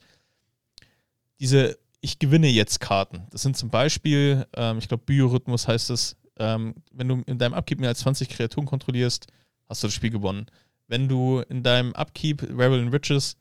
Diese 1.39 1.77
Ich 1.99 2.19
gewinne 2.19 2.47
jetzt 2.47 2.79
Karten. 2.79 3.25
Das 3.31 3.41
sind 3.41 3.57
zum 3.57 3.69
Beispiel, 3.69 4.45
ähm, 4.55 4.77
ich 4.77 4.87
glaube, 4.87 5.03
Biorhythmus 5.05 5.67
heißt 5.67 5.89
es, 5.89 6.15
ähm, 6.39 6.75
wenn 6.91 7.07
du 7.07 7.21
in 7.25 7.37
deinem 7.37 7.53
Upkeep 7.53 7.79
mehr 7.79 7.89
als 7.89 7.99
20 7.99 8.29
Kreaturen 8.29 8.65
kontrollierst, 8.65 9.27
hast 9.67 9.83
du 9.83 9.87
das 9.87 9.93
Spiel 9.93 10.09
gewonnen. 10.09 10.47
Wenn 10.87 11.07
du 11.07 11.41
in 11.49 11.63
deinem 11.63 11.93
Upkeep 11.93 12.43
Rebel 12.43 12.79
in 12.79 12.89
Riches 12.89 13.37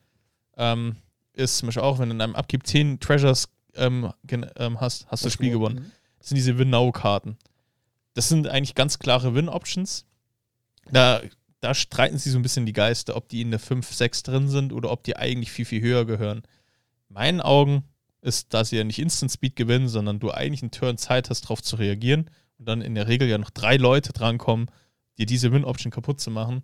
ähm, 0.56 0.96
ist 1.32 1.58
zum 1.58 1.66
Beispiel 1.66 1.82
auch, 1.82 1.98
wenn 1.98 2.08
du 2.08 2.14
in 2.14 2.18
deinem 2.18 2.34
Upkeep 2.34 2.66
10 2.66 2.98
Treasures 3.00 3.48
ähm, 3.74 4.12
ähm, 4.30 4.80
hast, 4.80 5.06
hast 5.08 5.22
du 5.22 5.26
das 5.26 5.34
Spiel 5.34 5.50
gewonnen. 5.50 5.76
Mhm. 5.76 5.92
Das 6.18 6.28
sind 6.28 6.36
diese 6.36 6.58
Win-Now-Karten. 6.58 7.36
Das 8.14 8.28
sind 8.28 8.48
eigentlich 8.48 8.74
ganz 8.74 8.98
klare 8.98 9.34
Win-Options. 9.34 10.06
Da, 10.90 11.20
da 11.60 11.74
streiten 11.74 12.18
sie 12.18 12.30
so 12.30 12.38
ein 12.38 12.42
bisschen 12.42 12.66
die 12.66 12.72
Geister, 12.72 13.16
ob 13.16 13.28
die 13.28 13.42
in 13.42 13.50
der 13.50 13.60
5, 13.60 13.92
6 13.92 14.22
drin 14.22 14.48
sind 14.48 14.72
oder 14.72 14.90
ob 14.90 15.04
die 15.04 15.16
eigentlich 15.16 15.52
viel, 15.52 15.66
viel 15.66 15.82
höher 15.82 16.06
gehören. 16.06 16.42
In 17.08 17.14
meinen 17.14 17.40
Augen 17.40 17.84
ist, 18.22 18.54
dass 18.54 18.70
sie 18.70 18.76
ja 18.78 18.84
nicht 18.84 18.98
Instant 18.98 19.30
Speed 19.30 19.56
gewinnen, 19.56 19.88
sondern 19.88 20.18
du 20.18 20.30
eigentlich 20.30 20.62
einen 20.62 20.70
Turn 20.70 20.96
Zeit 20.96 21.28
hast, 21.28 21.42
darauf 21.42 21.62
zu 21.62 21.76
reagieren 21.76 22.30
und 22.58 22.68
dann 22.68 22.80
in 22.80 22.94
der 22.94 23.08
Regel 23.08 23.28
ja 23.28 23.38
noch 23.38 23.50
drei 23.50 23.76
Leute 23.76 24.12
drankommen, 24.12 24.70
dir 25.18 25.26
diese 25.26 25.52
Win-Option 25.52 25.90
kaputt 25.90 26.20
zu 26.20 26.30
machen, 26.30 26.62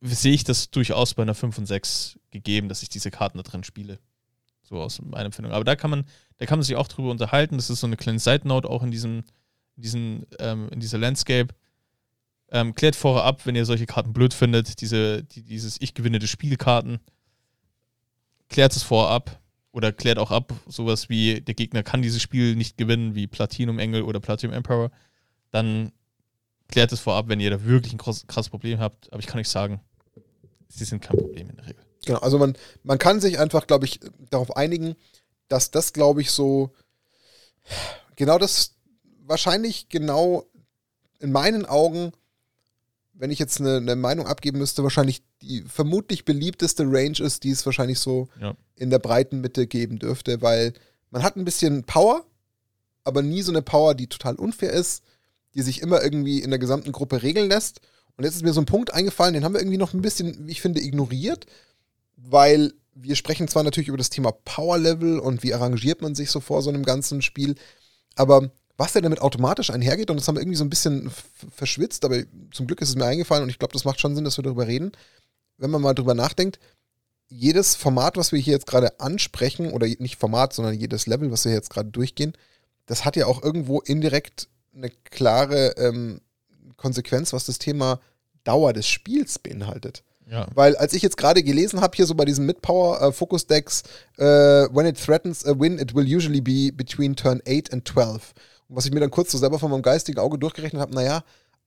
sehe 0.00 0.32
ich 0.32 0.44
das 0.44 0.70
durchaus 0.70 1.14
bei 1.14 1.22
einer 1.22 1.34
5 1.34 1.58
und 1.58 1.66
6 1.66 2.18
gegeben, 2.30 2.68
dass 2.68 2.82
ich 2.82 2.88
diese 2.88 3.10
Karten 3.10 3.38
da 3.38 3.42
drin 3.42 3.64
spiele. 3.64 3.98
So 4.62 4.80
aus 4.80 5.00
meiner 5.00 5.26
Empfindung. 5.26 5.52
Aber 5.52 5.64
da 5.64 5.76
kann 5.76 5.90
man, 5.90 6.04
da 6.38 6.46
kann 6.46 6.58
man 6.58 6.64
sich 6.64 6.76
auch 6.76 6.88
drüber 6.88 7.10
unterhalten. 7.10 7.56
Das 7.56 7.70
ist 7.70 7.80
so 7.80 7.86
eine 7.86 7.96
kleine 7.96 8.18
Side 8.18 8.46
Note 8.48 8.68
auch 8.68 8.82
in 8.82 8.90
diesem 8.90 9.24
diesen, 9.76 10.26
ähm, 10.38 10.68
in 10.70 10.80
dieser 10.80 10.98
Landscape. 10.98 11.54
Ähm, 12.50 12.74
klärt 12.74 12.96
vorher 12.96 13.24
ab, 13.24 13.46
wenn 13.46 13.56
ihr 13.56 13.64
solche 13.64 13.86
Karten 13.86 14.12
blöd 14.12 14.34
findet, 14.34 14.80
diese, 14.80 15.24
die, 15.24 15.42
dieses 15.42 15.80
Ich 15.80 15.94
gewinne 15.94 16.18
des 16.18 16.30
Spielkarten. 16.30 17.00
Klärt 18.48 18.76
es 18.76 18.82
vorher 18.82 19.14
ab. 19.14 19.41
Oder 19.72 19.92
klärt 19.92 20.18
auch 20.18 20.30
ab, 20.30 20.52
sowas 20.68 21.08
wie, 21.08 21.40
der 21.40 21.54
Gegner 21.54 21.82
kann 21.82 22.02
dieses 22.02 22.20
Spiel 22.20 22.56
nicht 22.56 22.76
gewinnen, 22.76 23.14
wie 23.14 23.26
Platinum 23.26 23.78
Engel 23.78 24.02
oder 24.02 24.20
Platinum 24.20 24.54
Emperor. 24.54 24.90
Dann 25.50 25.92
klärt 26.68 26.92
es 26.92 27.00
vorab, 27.00 27.28
wenn 27.28 27.40
ihr 27.40 27.50
da 27.50 27.64
wirklich 27.64 27.94
ein 27.94 27.98
krasses 27.98 28.50
Problem 28.50 28.78
habt. 28.78 29.10
Aber 29.12 29.20
ich 29.20 29.26
kann 29.26 29.40
euch 29.40 29.48
sagen, 29.48 29.80
sie 30.68 30.84
sind 30.84 31.00
kein 31.00 31.16
Problem 31.16 31.48
in 31.50 31.56
der 31.56 31.66
Regel. 31.66 31.82
Genau, 32.04 32.18
also 32.18 32.38
man, 32.38 32.54
man 32.82 32.98
kann 32.98 33.20
sich 33.20 33.38
einfach, 33.38 33.66
glaube 33.66 33.86
ich, 33.86 34.00
darauf 34.30 34.56
einigen, 34.56 34.96
dass 35.48 35.70
das, 35.70 35.92
glaube 35.92 36.20
ich, 36.20 36.30
so 36.30 36.72
genau 38.16 38.38
das 38.38 38.74
wahrscheinlich 39.24 39.88
genau 39.88 40.46
in 41.20 41.32
meinen 41.32 41.64
Augen, 41.64 42.12
wenn 43.22 43.30
ich 43.30 43.38
jetzt 43.38 43.60
eine, 43.60 43.76
eine, 43.76 43.94
Meinung 43.94 44.26
abgeben 44.26 44.58
müsste, 44.58 44.82
wahrscheinlich 44.82 45.22
die 45.42 45.62
vermutlich 45.62 46.24
beliebteste 46.24 46.82
Range 46.82 47.20
ist, 47.20 47.44
die 47.44 47.52
es 47.52 47.64
wahrscheinlich 47.64 48.00
so 48.00 48.28
ja. 48.40 48.56
in 48.74 48.90
der 48.90 48.98
breiten 48.98 49.40
Mitte 49.40 49.68
geben 49.68 50.00
dürfte, 50.00 50.42
weil 50.42 50.72
man 51.10 51.22
hat 51.22 51.36
ein 51.36 51.44
bisschen 51.44 51.84
Power, 51.84 52.26
aber 53.04 53.22
nie 53.22 53.42
so 53.42 53.52
eine 53.52 53.62
Power, 53.62 53.94
die 53.94 54.08
total 54.08 54.34
unfair 54.34 54.72
ist, 54.72 55.04
die 55.54 55.62
sich 55.62 55.82
immer 55.82 56.02
irgendwie 56.02 56.40
in 56.40 56.50
der 56.50 56.58
gesamten 56.58 56.90
Gruppe 56.90 57.22
regeln 57.22 57.48
lässt. 57.48 57.80
Und 58.16 58.24
jetzt 58.24 58.34
ist 58.34 58.42
mir 58.42 58.52
so 58.52 58.60
ein 58.60 58.66
Punkt 58.66 58.92
eingefallen, 58.92 59.34
den 59.34 59.44
haben 59.44 59.54
wir 59.54 59.60
irgendwie 59.60 59.78
noch 59.78 59.94
ein 59.94 60.02
bisschen, 60.02 60.48
wie 60.48 60.50
ich 60.50 60.60
finde, 60.60 60.80
ignoriert, 60.80 61.46
weil 62.16 62.72
wir 62.92 63.14
sprechen 63.14 63.46
zwar 63.46 63.62
natürlich 63.62 63.86
über 63.86 63.98
das 63.98 64.10
Thema 64.10 64.32
Power 64.32 64.78
Level 64.78 65.20
und 65.20 65.44
wie 65.44 65.54
arrangiert 65.54 66.02
man 66.02 66.16
sich 66.16 66.32
so 66.32 66.40
vor 66.40 66.60
so 66.60 66.70
einem 66.70 66.84
ganzen 66.84 67.22
Spiel, 67.22 67.54
aber 68.16 68.50
was 68.76 68.92
denn 68.92 69.02
damit 69.02 69.20
automatisch 69.20 69.70
einhergeht, 69.70 70.10
und 70.10 70.16
das 70.16 70.28
haben 70.28 70.36
wir 70.36 70.42
irgendwie 70.42 70.56
so 70.56 70.64
ein 70.64 70.70
bisschen 70.70 71.10
verschwitzt, 71.54 72.04
aber 72.04 72.22
zum 72.52 72.66
Glück 72.66 72.80
ist 72.80 72.88
es 72.88 72.96
mir 72.96 73.04
eingefallen 73.04 73.44
und 73.44 73.50
ich 73.50 73.58
glaube, 73.58 73.72
das 73.72 73.84
macht 73.84 74.00
schon 74.00 74.14
Sinn, 74.14 74.24
dass 74.24 74.38
wir 74.38 74.44
darüber 74.44 74.66
reden. 74.66 74.92
Wenn 75.58 75.70
man 75.70 75.82
mal 75.82 75.94
drüber 75.94 76.14
nachdenkt, 76.14 76.58
jedes 77.28 77.74
Format, 77.76 78.16
was 78.16 78.32
wir 78.32 78.38
hier 78.38 78.54
jetzt 78.54 78.66
gerade 78.66 79.00
ansprechen, 79.00 79.70
oder 79.70 79.86
nicht 79.86 80.16
Format, 80.16 80.52
sondern 80.52 80.74
jedes 80.74 81.06
Level, 81.06 81.30
was 81.30 81.44
wir 81.44 81.52
jetzt 81.52 81.70
gerade 81.70 81.90
durchgehen, 81.90 82.32
das 82.86 83.04
hat 83.04 83.16
ja 83.16 83.26
auch 83.26 83.42
irgendwo 83.42 83.80
indirekt 83.80 84.48
eine 84.74 84.90
klare 84.90 85.74
ähm, 85.76 86.20
Konsequenz, 86.76 87.32
was 87.32 87.46
das 87.46 87.58
Thema 87.58 88.00
Dauer 88.44 88.72
des 88.72 88.88
Spiels 88.88 89.38
beinhaltet. 89.38 90.02
Ja. 90.26 90.46
Weil 90.54 90.76
als 90.76 90.94
ich 90.94 91.02
jetzt 91.02 91.16
gerade 91.16 91.42
gelesen 91.42 91.80
habe, 91.80 91.96
hier 91.96 92.06
so 92.06 92.14
bei 92.14 92.24
diesen 92.24 92.46
Mid-Power 92.46 93.02
äh, 93.02 93.12
Focus 93.12 93.46
Decks, 93.46 93.82
äh, 94.18 94.24
when 94.24 94.86
it 94.86 95.02
threatens 95.02 95.44
a 95.44 95.58
win, 95.58 95.78
it 95.78 95.94
will 95.94 96.06
usually 96.06 96.40
be 96.40 96.72
between 96.72 97.14
turn 97.14 97.42
8 97.46 97.72
and 97.72 97.84
12 97.86 98.32
was 98.74 98.86
ich 98.86 98.92
mir 98.92 99.00
dann 99.00 99.10
kurz 99.10 99.32
so 99.32 99.38
selber 99.38 99.58
von 99.58 99.70
meinem 99.70 99.82
geistigen 99.82 100.18
Auge 100.18 100.38
durchgerechnet 100.38 100.80
habe, 100.80 100.94
naja, 100.94 101.24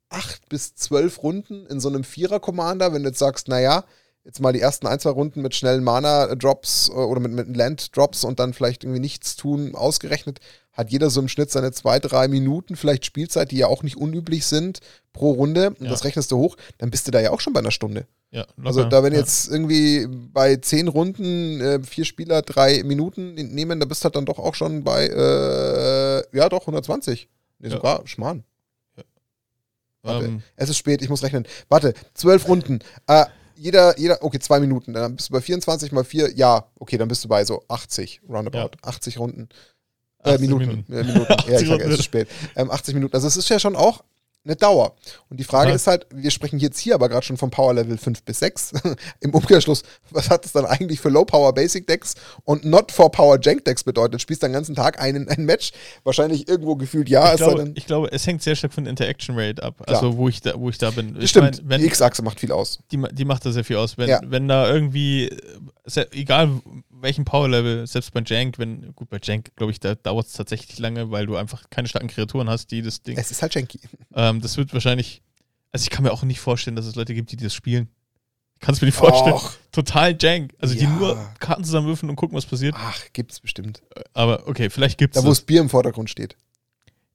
acht 0.09 0.47
bis 0.49 0.75
zwölf 0.75 1.23
Runden 1.23 1.65
in 1.67 1.79
so 1.79 1.89
einem 1.89 2.03
Vierer-Commander, 2.03 2.93
wenn 2.93 3.03
du 3.03 3.09
jetzt 3.09 3.19
sagst, 3.19 3.47
naja, 3.47 3.85
jetzt 4.25 4.41
mal 4.41 4.51
die 4.51 4.59
ersten 4.59 4.87
ein, 4.87 4.99
zwei 4.99 5.11
Runden 5.11 5.41
mit 5.41 5.55
schnellen 5.55 5.83
Mana-Drops 5.83 6.89
äh, 6.89 6.93
oder 6.93 7.19
mit, 7.19 7.31
mit 7.31 7.55
Land-Drops 7.55 8.23
und 8.23 8.39
dann 8.39 8.53
vielleicht 8.53 8.83
irgendwie 8.83 8.99
nichts 8.99 9.35
tun 9.35 9.75
ausgerechnet, 9.75 10.39
hat 10.73 10.91
jeder 10.91 11.09
so 11.09 11.21
im 11.21 11.27
Schnitt 11.27 11.51
seine 11.51 11.71
zwei, 11.71 11.99
drei 11.99 12.27
Minuten 12.27 12.75
vielleicht 12.75 13.05
Spielzeit, 13.05 13.51
die 13.51 13.57
ja 13.57 13.67
auch 13.67 13.83
nicht 13.83 13.95
unüblich 13.95 14.45
sind 14.45 14.79
pro 15.13 15.31
Runde. 15.31 15.69
Und 15.69 15.85
ja. 15.85 15.89
das 15.89 16.03
rechnest 16.03 16.31
du 16.31 16.37
hoch, 16.37 16.57
dann 16.79 16.89
bist 16.89 17.07
du 17.07 17.11
da 17.11 17.21
ja 17.21 17.31
auch 17.31 17.39
schon 17.39 17.53
bei 17.53 17.59
einer 17.59 17.71
Stunde. 17.71 18.07
Ja, 18.31 18.45
also 18.61 18.83
da, 18.83 19.01
wenn 19.01 19.13
ja. 19.13 19.19
jetzt 19.19 19.49
irgendwie 19.49 20.07
bei 20.09 20.57
zehn 20.57 20.89
Runden 20.89 21.61
äh, 21.61 21.81
vier 21.83 22.03
Spieler 22.03 22.41
drei 22.41 22.83
Minuten 22.83 23.35
nehmen, 23.35 23.79
da 23.79 23.85
bist 23.85 24.01
du 24.01 24.05
halt 24.05 24.15
dann 24.17 24.25
doch 24.25 24.39
auch 24.39 24.55
schon 24.55 24.83
bei, 24.83 25.07
äh, 25.07 26.37
ja 26.37 26.49
doch, 26.49 26.61
120. 26.61 27.29
Nee, 27.59 27.69
ja. 27.69 27.75
sogar, 27.75 28.05
Schmarrn. 28.05 28.43
Warte, 30.01 30.25
ähm. 30.25 30.43
es 30.55 30.69
ist 30.69 30.77
spät, 30.77 31.01
ich 31.01 31.09
muss 31.09 31.23
rechnen. 31.23 31.47
Warte, 31.69 31.93
zwölf 32.13 32.47
Runden. 32.47 32.79
Äh, 33.07 33.25
jeder, 33.55 33.97
jeder, 33.97 34.23
okay, 34.23 34.39
zwei 34.39 34.59
Minuten. 34.59 34.93
Dann 34.93 35.15
bist 35.15 35.29
du 35.29 35.33
bei 35.33 35.41
24 35.41 35.91
mal 35.91 36.03
vier. 36.03 36.31
Ja, 36.35 36.65
okay, 36.79 36.97
dann 36.97 37.07
bist 37.07 37.23
du 37.23 37.27
bei 37.27 37.45
so 37.45 37.63
80, 37.67 38.21
roundabout. 38.29 38.77
80 38.81 39.19
Runden. 39.19 39.49
Äh, 40.23 40.37
Minuten. 40.39 40.85
Minuten. 40.87 40.93
Äh, 40.93 41.03
Minuten. 41.03 41.35
Ja, 41.47 41.59
ich 41.59 41.67
sag, 41.69 41.81
es 41.81 41.99
ist 41.99 42.03
spät. 42.03 42.27
Ähm, 42.55 42.71
80 42.71 42.95
Minuten. 42.95 43.15
Also 43.15 43.27
es 43.27 43.37
ist 43.37 43.49
ja 43.49 43.59
schon 43.59 43.75
auch 43.75 44.03
eine 44.45 44.55
Dauer. 44.55 44.95
Und 45.29 45.39
die 45.39 45.43
Frage 45.43 45.69
ja. 45.69 45.75
ist 45.75 45.87
halt, 45.87 46.05
wir 46.13 46.31
sprechen 46.31 46.59
jetzt 46.59 46.79
hier 46.79 46.95
aber 46.95 47.09
gerade 47.09 47.25
schon 47.25 47.37
vom 47.37 47.49
Power 47.49 47.73
Level 47.73 47.97
5 47.97 48.23
bis 48.23 48.39
6. 48.39 48.73
Im 49.19 49.33
Umkehrschluss, 49.33 49.83
was 50.11 50.29
hat 50.29 50.45
das 50.45 50.51
dann 50.51 50.65
eigentlich 50.65 50.99
für 50.99 51.09
Low 51.09 51.25
Power 51.25 51.53
Basic 51.53 51.87
Decks 51.87 52.15
und 52.43 52.63
Not 52.63 52.91
for 52.91 53.11
Power 53.11 53.39
Jank 53.41 53.65
Decks 53.65 53.83
bedeutet? 53.83 54.21
Spielst 54.21 54.43
du 54.43 54.47
den 54.47 54.53
ganzen 54.53 54.75
Tag 54.75 55.01
einen, 55.01 55.27
ein 55.27 55.45
Match? 55.45 55.71
Wahrscheinlich 56.03 56.47
irgendwo 56.47 56.75
gefühlt 56.75 57.09
ja. 57.09 57.33
Ich, 57.33 57.37
glaube, 57.37 57.71
ich 57.75 57.85
glaube, 57.85 58.11
es 58.11 58.25
hängt 58.27 58.43
sehr 58.43 58.55
stark 58.55 58.73
von 58.73 58.85
Interaction 58.85 59.37
Rate 59.37 59.61
ab. 59.63 59.81
Klar. 59.83 59.97
Also 59.97 60.17
wo 60.17 60.29
ich 60.29 60.41
da, 60.41 60.59
wo 60.59 60.69
ich 60.69 60.77
da 60.77 60.91
bin. 60.91 61.15
Ich 61.19 61.31
Stimmt, 61.31 61.57
mein, 61.63 61.69
wenn, 61.69 61.81
die 61.81 61.87
X-Achse 61.87 62.21
macht 62.21 62.39
viel 62.39 62.51
aus. 62.51 62.79
Die, 62.91 63.01
die 63.11 63.25
macht 63.25 63.45
da 63.45 63.51
sehr 63.51 63.63
viel 63.63 63.77
aus. 63.77 63.97
Wenn, 63.97 64.09
ja. 64.09 64.19
wenn 64.23 64.47
da 64.47 64.71
irgendwie, 64.71 65.29
egal 66.11 66.61
welchen 67.05 67.23
Power 67.23 67.47
Level, 67.47 67.85
selbst 67.87 68.11
bei 68.13 68.21
Jank, 68.25 68.57
wenn, 68.57 68.93
gut, 68.95 69.09
bei 69.09 69.19
Jank, 69.21 69.55
glaube 69.55 69.71
ich, 69.71 69.79
da 69.79 69.95
dauert 69.95 70.27
es 70.27 70.33
tatsächlich 70.33 70.79
lange, 70.79 71.11
weil 71.11 71.25
du 71.25 71.35
einfach 71.35 71.69
keine 71.69 71.87
starken 71.87 72.07
Kreaturen 72.07 72.49
hast, 72.49 72.71
die 72.71 72.81
das 72.81 73.01
Ding. 73.01 73.17
Es 73.17 73.31
ist 73.31 73.41
halt 73.41 73.53
Janky. 73.53 73.79
Ähm, 74.13 74.34
das 74.41 74.57
wird 74.57 74.73
wahrscheinlich 74.73 75.21
also 75.75 75.83
ich 75.83 75.89
kann 75.89 76.03
mir 76.03 76.13
auch 76.13 76.23
nicht 76.23 76.39
vorstellen, 76.39 76.77
dass 76.77 76.85
es 76.85 76.95
Leute 76.95 77.13
gibt, 77.13 77.33
die 77.33 77.35
das 77.35 77.53
spielen. 77.53 77.89
Kannst 78.61 78.79
du 78.79 78.85
mir 78.85 78.87
nicht 78.87 78.97
vorstellen? 78.97 79.35
Och. 79.35 79.51
Total 79.73 80.15
jank. 80.17 80.53
Also 80.57 80.73
ja. 80.73 80.79
die 80.79 80.87
nur 80.87 81.17
Karten 81.39 81.65
zusammenwürfen 81.65 82.09
und 82.09 82.15
gucken, 82.15 82.37
was 82.37 82.45
passiert. 82.45 82.75
Ach, 82.77 82.97
gibt's 83.11 83.41
bestimmt. 83.41 83.83
Aber 84.13 84.47
okay, 84.47 84.69
vielleicht 84.69 84.97
gibt's. 84.97 85.17
Da, 85.17 85.25
wo 85.25 85.27
das 85.27 85.41
Bier 85.41 85.59
im 85.59 85.67
Vordergrund 85.67 86.09
steht. 86.09 86.37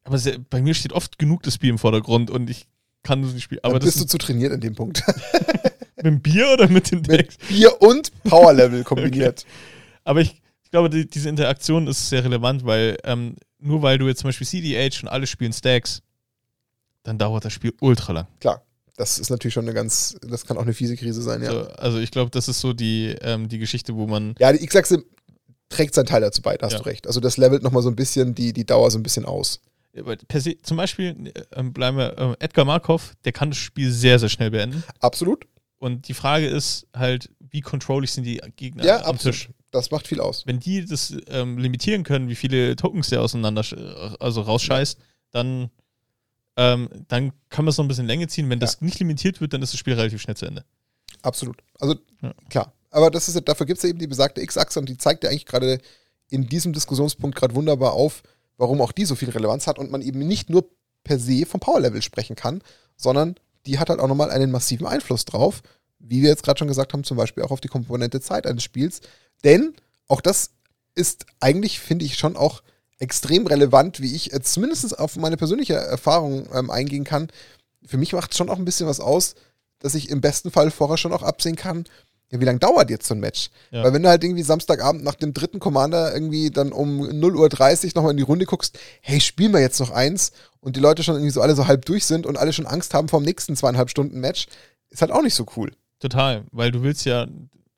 Aber 0.04 0.18
sehr, 0.18 0.36
bei 0.38 0.60
mir 0.60 0.74
steht 0.74 0.92
oft 0.92 1.18
genug 1.18 1.42
das 1.42 1.56
Bier 1.56 1.70
im 1.70 1.78
Vordergrund 1.78 2.30
und 2.30 2.50
ich 2.50 2.66
kann 3.02 3.22
das 3.22 3.32
nicht 3.32 3.44
spielen. 3.44 3.62
Aber 3.62 3.78
Dann 3.78 3.86
bist 3.86 3.98
du 3.98 4.04
zu 4.04 4.18
trainiert 4.18 4.52
in 4.52 4.60
dem 4.60 4.74
Punkt. 4.74 5.02
mit 5.96 6.04
dem 6.04 6.20
Bier 6.20 6.50
oder 6.52 6.68
mit 6.68 6.90
den 6.90 7.02
Decks? 7.02 7.38
Mit 7.38 7.48
Bier 7.48 7.80
und 7.80 8.12
Powerlevel 8.24 8.84
kombiniert. 8.84 9.46
Okay. 9.46 10.00
Aber 10.04 10.20
ich, 10.20 10.42
ich 10.64 10.70
glaube, 10.70 10.90
die, 10.90 11.08
diese 11.08 11.30
Interaktion 11.30 11.86
ist 11.86 12.10
sehr 12.10 12.24
relevant, 12.24 12.66
weil 12.66 12.98
ähm, 13.04 13.36
nur 13.58 13.80
weil 13.80 13.96
du 13.96 14.06
jetzt 14.06 14.20
zum 14.20 14.28
Beispiel 14.28 14.46
CDH 14.46 15.00
und 15.00 15.08
alle 15.08 15.26
spielen 15.26 15.54
Stacks, 15.54 16.02
dann 17.02 17.18
dauert 17.18 17.44
das 17.44 17.52
Spiel 17.52 17.72
ultra 17.80 18.12
lang. 18.12 18.26
Klar. 18.40 18.62
Das 18.96 19.18
ist 19.18 19.30
natürlich 19.30 19.54
schon 19.54 19.64
eine 19.64 19.72
ganz, 19.72 20.18
das 20.20 20.44
kann 20.44 20.58
auch 20.58 20.62
eine 20.62 20.74
fiese 20.74 20.94
Krise 20.94 21.22
sein, 21.22 21.42
ja. 21.42 21.50
So, 21.50 21.60
also 21.70 21.98
ich 21.98 22.10
glaube, 22.10 22.30
das 22.30 22.48
ist 22.48 22.60
so 22.60 22.74
die, 22.74 23.16
ähm, 23.22 23.48
die 23.48 23.58
Geschichte, 23.58 23.96
wo 23.96 24.06
man. 24.06 24.34
Ja, 24.38 24.52
die 24.52 24.62
X-Achse 24.62 25.04
trägt 25.70 25.94
seinen 25.94 26.04
Teil 26.04 26.20
dazu 26.20 26.42
bei, 26.42 26.58
da 26.58 26.66
hast 26.66 26.74
ja. 26.74 26.78
du 26.80 26.84
recht. 26.84 27.06
Also 27.06 27.18
das 27.18 27.38
levelt 27.38 27.62
nochmal 27.62 27.82
so 27.82 27.88
ein 27.88 27.96
bisschen 27.96 28.34
die, 28.34 28.52
die 28.52 28.66
Dauer 28.66 28.90
so 28.90 28.98
ein 28.98 29.02
bisschen 29.02 29.24
aus. 29.24 29.60
Se, 30.32 30.60
zum 30.62 30.76
Beispiel 30.76 31.32
äh, 31.34 31.62
bleiben 31.62 31.96
wir, 31.96 32.18
äh, 32.18 32.44
Edgar 32.44 32.66
Markov, 32.66 33.14
der 33.24 33.32
kann 33.32 33.50
das 33.50 33.58
Spiel 33.58 33.90
sehr, 33.90 34.18
sehr 34.18 34.28
schnell 34.28 34.50
beenden. 34.50 34.84
Absolut. 34.98 35.46
Und 35.78 36.08
die 36.08 36.14
Frage 36.14 36.46
ist 36.46 36.86
halt, 36.94 37.30
wie 37.38 37.62
controllig 37.62 38.12
sind 38.12 38.24
die 38.24 38.40
Gegner 38.56 38.84
ja, 38.84 38.98
am 38.98 39.14
absolut. 39.14 39.34
Tisch? 39.34 39.48
Das 39.70 39.90
macht 39.90 40.06
viel 40.06 40.20
aus. 40.20 40.46
Wenn 40.46 40.60
die 40.60 40.84
das 40.84 41.16
ähm, 41.28 41.56
limitieren 41.56 42.04
können, 42.04 42.28
wie 42.28 42.34
viele 42.34 42.76
Tokens 42.76 43.08
der 43.08 43.22
auseinander, 43.22 43.64
also 44.20 44.42
rausscheißt, 44.42 44.98
dann 45.30 45.70
ähm, 46.60 46.90
dann 47.08 47.32
kann 47.48 47.64
man 47.64 47.70
es 47.70 47.78
noch 47.78 47.86
ein 47.86 47.88
bisschen 47.88 48.06
Länge 48.06 48.28
ziehen. 48.28 48.50
Wenn 48.50 48.60
das 48.60 48.82
nicht 48.82 48.98
limitiert 48.98 49.40
wird, 49.40 49.54
dann 49.54 49.62
ist 49.62 49.72
das 49.72 49.80
Spiel 49.80 49.94
relativ 49.94 50.20
schnell 50.20 50.36
zu 50.36 50.44
Ende. 50.44 50.66
Absolut. 51.22 51.56
Also 51.78 51.96
ja. 52.20 52.34
klar, 52.50 52.74
aber 52.90 53.10
das 53.10 53.28
ist, 53.30 53.48
dafür 53.48 53.64
gibt 53.64 53.78
es 53.78 53.82
ja 53.82 53.88
eben 53.88 53.98
die 53.98 54.06
besagte 54.06 54.42
X-Achse 54.42 54.78
und 54.78 54.86
die 54.86 54.98
zeigt 54.98 55.24
ja 55.24 55.30
eigentlich 55.30 55.46
gerade 55.46 55.78
in 56.28 56.46
diesem 56.48 56.74
Diskussionspunkt 56.74 57.34
gerade 57.34 57.54
wunderbar 57.54 57.94
auf, 57.94 58.22
warum 58.58 58.82
auch 58.82 58.92
die 58.92 59.06
so 59.06 59.14
viel 59.14 59.30
Relevanz 59.30 59.66
hat 59.66 59.78
und 59.78 59.90
man 59.90 60.02
eben 60.02 60.18
nicht 60.18 60.50
nur 60.50 60.68
per 61.02 61.18
se 61.18 61.46
vom 61.46 61.60
Power-Level 61.60 62.02
sprechen 62.02 62.36
kann, 62.36 62.62
sondern 62.94 63.36
die 63.64 63.78
hat 63.78 63.88
halt 63.88 63.98
auch 63.98 64.08
nochmal 64.08 64.30
einen 64.30 64.50
massiven 64.50 64.86
Einfluss 64.86 65.24
drauf, 65.24 65.62
wie 65.98 66.20
wir 66.20 66.28
jetzt 66.28 66.42
gerade 66.42 66.58
schon 66.58 66.68
gesagt 66.68 66.92
haben, 66.92 67.04
zum 67.04 67.16
Beispiel 67.16 67.42
auch 67.42 67.52
auf 67.52 67.62
die 67.62 67.68
Komponente 67.68 68.20
Zeit 68.20 68.46
eines 68.46 68.64
Spiels. 68.64 69.00
Denn 69.44 69.74
auch 70.08 70.20
das 70.20 70.50
ist 70.94 71.24
eigentlich, 71.40 71.80
finde 71.80 72.04
ich, 72.04 72.18
schon 72.18 72.36
auch 72.36 72.62
extrem 73.00 73.46
relevant, 73.46 74.00
wie 74.00 74.14
ich 74.14 74.26
jetzt 74.26 74.52
zumindest 74.52 74.98
auf 74.98 75.16
meine 75.16 75.36
persönliche 75.36 75.74
Erfahrung 75.74 76.46
ähm, 76.54 76.70
eingehen 76.70 77.04
kann. 77.04 77.28
Für 77.84 77.96
mich 77.96 78.12
macht 78.12 78.30
es 78.30 78.36
schon 78.36 78.48
auch 78.48 78.58
ein 78.58 78.64
bisschen 78.64 78.86
was 78.86 79.00
aus, 79.00 79.34
dass 79.80 79.94
ich 79.94 80.10
im 80.10 80.20
besten 80.20 80.50
Fall 80.50 80.70
vorher 80.70 80.98
schon 80.98 81.12
auch 81.12 81.22
absehen 81.22 81.56
kann, 81.56 81.84
ja, 82.30 82.40
wie 82.40 82.44
lange 82.44 82.60
dauert 82.60 82.90
jetzt 82.90 83.06
so 83.06 83.14
ein 83.14 83.20
Match? 83.20 83.50
Ja. 83.70 83.82
Weil 83.82 83.92
wenn 83.92 84.02
du 84.02 84.08
halt 84.08 84.22
irgendwie 84.22 84.42
Samstagabend 84.42 85.02
nach 85.02 85.16
dem 85.16 85.34
dritten 85.34 85.58
Commander 85.58 86.14
irgendwie 86.14 86.50
dann 86.50 86.72
um 86.72 87.02
0.30 87.02 87.86
Uhr 87.86 87.92
nochmal 87.96 88.12
in 88.12 88.16
die 88.16 88.22
Runde 88.22 88.46
guckst, 88.46 88.78
hey, 89.00 89.20
spielen 89.20 89.52
wir 89.52 89.60
jetzt 89.60 89.80
noch 89.80 89.90
eins 89.90 90.32
und 90.60 90.76
die 90.76 90.80
Leute 90.80 91.02
schon 91.02 91.16
irgendwie 91.16 91.32
so 91.32 91.40
alle 91.40 91.56
so 91.56 91.66
halb 91.66 91.84
durch 91.86 92.04
sind 92.04 92.26
und 92.26 92.38
alle 92.38 92.52
schon 92.52 92.66
Angst 92.66 92.94
haben 92.94 93.08
vom 93.08 93.24
nächsten 93.24 93.56
zweieinhalb 93.56 93.90
Stunden 93.90 94.20
Match, 94.20 94.46
ist 94.90 95.02
halt 95.02 95.10
auch 95.10 95.22
nicht 95.22 95.34
so 95.34 95.44
cool. 95.56 95.72
Total, 95.98 96.44
weil 96.52 96.70
du 96.70 96.82
willst 96.82 97.04
ja, 97.04 97.26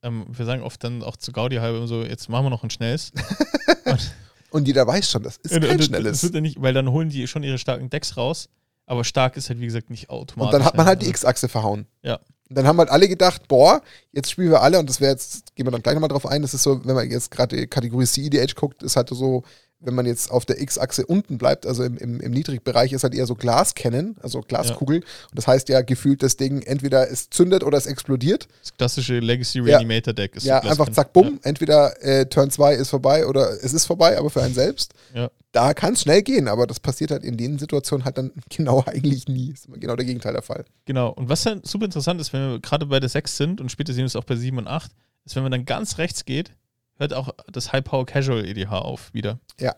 ähm, 0.03 0.27
wir 0.29 0.45
sagen 0.45 0.63
oft 0.63 0.85
dann 0.85 1.03
auch 1.03 1.17
zu 1.17 1.33
Gaudi 1.33 1.57
halb 1.57 1.89
so, 1.89 2.03
jetzt 2.03 2.29
machen 2.29 2.45
wir 2.45 2.51
noch 2.51 2.63
ein 2.63 2.71
schnelles. 2.71 3.13
und, 3.87 4.15
und, 4.53 4.67
jeder 4.67 4.87
weiß 4.87 5.11
schon, 5.11 5.23
das 5.23 5.39
ist 5.39 5.53
kein 5.53 5.65
und, 5.65 5.85
schnelles. 5.85 6.13
Das 6.13 6.23
wird 6.23 6.35
ja 6.35 6.41
nicht, 6.41 6.61
weil 6.61 6.75
dann 6.75 6.91
holen 6.91 7.09
die 7.09 7.27
schon 7.27 7.43
ihre 7.43 7.59
starken 7.59 7.91
Decks 7.91 8.17
raus, 8.17 8.49
aber 8.87 9.05
stark 9.05 9.37
ist 9.37 9.49
halt 9.49 9.61
wie 9.61 9.67
gesagt 9.67 9.91
nicht 9.91 10.11
automatisch. 10.11 10.53
Und 10.55 10.59
dann 10.61 10.65
hat 10.65 10.77
man 10.77 10.87
halt 10.87 11.03
die 11.03 11.09
X-Achse 11.09 11.49
verhauen. 11.49 11.87
Ja. 12.03 12.21
Und 12.49 12.57
dann 12.57 12.67
haben 12.67 12.79
halt 12.79 12.91
alle 12.91 13.09
gedacht, 13.09 13.49
boah, 13.49 13.81
jetzt 14.13 14.31
spielen 14.31 14.51
wir 14.51 14.61
alle, 14.61 14.79
und 14.79 14.89
das 14.89 15.01
wäre 15.01 15.13
jetzt, 15.13 15.57
gehen 15.57 15.67
wir 15.67 15.71
dann 15.71 15.83
gleich 15.83 15.95
nochmal 15.95 16.11
drauf 16.11 16.27
ein, 16.27 16.43
das 16.43 16.53
ist 16.53 16.63
so, 16.63 16.85
wenn 16.85 16.95
man 16.95 17.11
jetzt 17.11 17.31
gerade 17.31 17.67
Kategorie 17.67 18.05
CEDH 18.05 18.55
guckt, 18.55 18.83
ist 18.83 18.97
halt 18.97 19.09
so, 19.09 19.43
wenn 19.85 19.95
man 19.95 20.07
jetzt 20.07 20.31
auf 20.31 20.45
der 20.45 20.61
X-Achse 20.61 21.07
unten 21.07 21.39
bleibt, 21.39 21.67
also 21.67 21.83
im, 21.83 21.97
im, 21.99 22.21
im 22.21 22.33
Niedrigbereich, 22.33 22.93
ist 22.93 23.03
halt 23.03 23.15
eher 23.15 23.27
so 23.27 23.35
Glaskennen, 23.35 24.17
also 24.23 24.41
Glaskugel. 24.41 24.97
Ja. 24.97 25.03
Und 25.31 25.37
das 25.37 25.47
heißt 25.47 25.69
ja 25.69 25.83
gefühlt, 25.83 26.23
das 26.23 26.37
Ding 26.37 26.63
entweder 26.63 27.11
es 27.11 27.31
zündet 27.31 27.65
oder 27.65 27.79
es 27.79 27.87
explodiert. 27.87 28.49
Das 28.63 28.77
klassische 28.77 29.19
Legacy 29.19 29.61
Reanimator 29.61 30.15
Deck 30.15 30.37
ist 30.37 30.45
Ja, 30.45 30.63
so 30.63 30.69
einfach 30.69 30.89
zack, 30.91 31.13
bumm, 31.13 31.35
ja. 31.35 31.39
entweder 31.43 32.03
äh, 32.03 32.27
Turn 32.27 32.51
2 32.51 32.75
ist 32.75 32.91
vorbei 32.91 33.27
oder 33.27 33.51
es 33.63 33.73
ist 33.73 33.87
vorbei, 33.87 34.19
aber 34.19 34.31
für 34.31 34.43
einen 34.43 34.55
selbst. 34.55 34.93
Ja. 35.15 35.31
Da 35.53 35.75
kann 35.75 35.93
es 35.95 36.03
schnell 36.03 36.23
gehen, 36.23 36.49
aber 36.49 36.67
das 36.67 36.81
passiert 36.81 37.11
halt 37.11 37.25
in 37.25 37.37
den 37.37 37.59
Situationen 37.59 38.05
halt 38.05 38.17
dann 38.17 38.33
genau 38.49 38.85
eigentlich 38.87 39.29
nie. 39.29 39.51
Ist 39.53 39.67
immer 39.67 39.79
genau 39.79 39.97
der 39.97 40.07
Gegenteil 40.07 40.33
der 40.33 40.43
Fall. 40.43 40.65
Genau. 40.87 41.11
Und 41.11 41.29
was 41.29 41.43
dann 41.43 41.63
super 41.65 41.85
interessant 41.85 42.21
ist, 42.21 42.33
wenn 42.33 42.53
wir 42.53 42.61
gerade 42.61 42.87
bei 42.87 43.01
der 43.01 43.09
6 43.09 43.37
sind 43.37 43.61
und 43.61 43.71
später 43.71 43.93
sehen 43.93 44.03
wir 44.03 44.07
es 44.07 44.17
auch 44.17 44.25
bei 44.25 44.37
7 44.37 44.57
und 44.59 44.67
8, 44.67 44.91
ist, 45.25 45.37
wenn 45.37 45.43
man 45.43 45.53
dann 45.53 45.65
ganz 45.65 45.99
rechts 45.99 46.25
geht, 46.25 46.53
hört 46.99 47.15
auch 47.15 47.31
das 47.51 47.73
High 47.73 47.85
Power 47.85 48.07
Casual 48.07 48.45
EDH 48.45 48.73
auf 48.73 49.13
wieder. 49.13 49.39
Ja. 49.61 49.77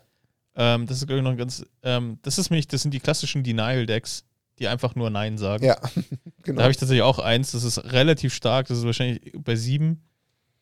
Ähm, 0.57 0.87
das 0.87 0.99
ist, 0.99 1.07
glaube 1.07 1.19
ich, 1.19 1.25
noch 1.25 1.37
ganz. 1.37 1.65
Ähm, 1.83 2.19
das 2.23 2.39
ist 2.39 2.51
nämlich, 2.51 2.69
das 2.69 2.83
sind 2.83 2.95
die 2.95 3.01
klassischen 3.01 3.43
Denial-Decks, 3.43 4.25
die 4.59 4.69
einfach 4.69 4.95
nur 4.95 5.11
Nein 5.11 5.39
sagen. 5.39 5.65
Ja, 5.65 5.77
genau. 6.43 6.59
Da 6.59 6.63
habe 6.65 6.71
ich 6.71 6.77
tatsächlich 6.77 7.03
auch 7.03 7.19
eins, 7.19 7.53
das 7.53 7.65
ist 7.65 7.79
relativ 7.93 8.35
stark, 8.35 8.69
das 8.69 8.79
ist 8.79 8.85
wahrscheinlich 8.85 9.33
bei 9.37 9.57
sieben. 9.57 10.03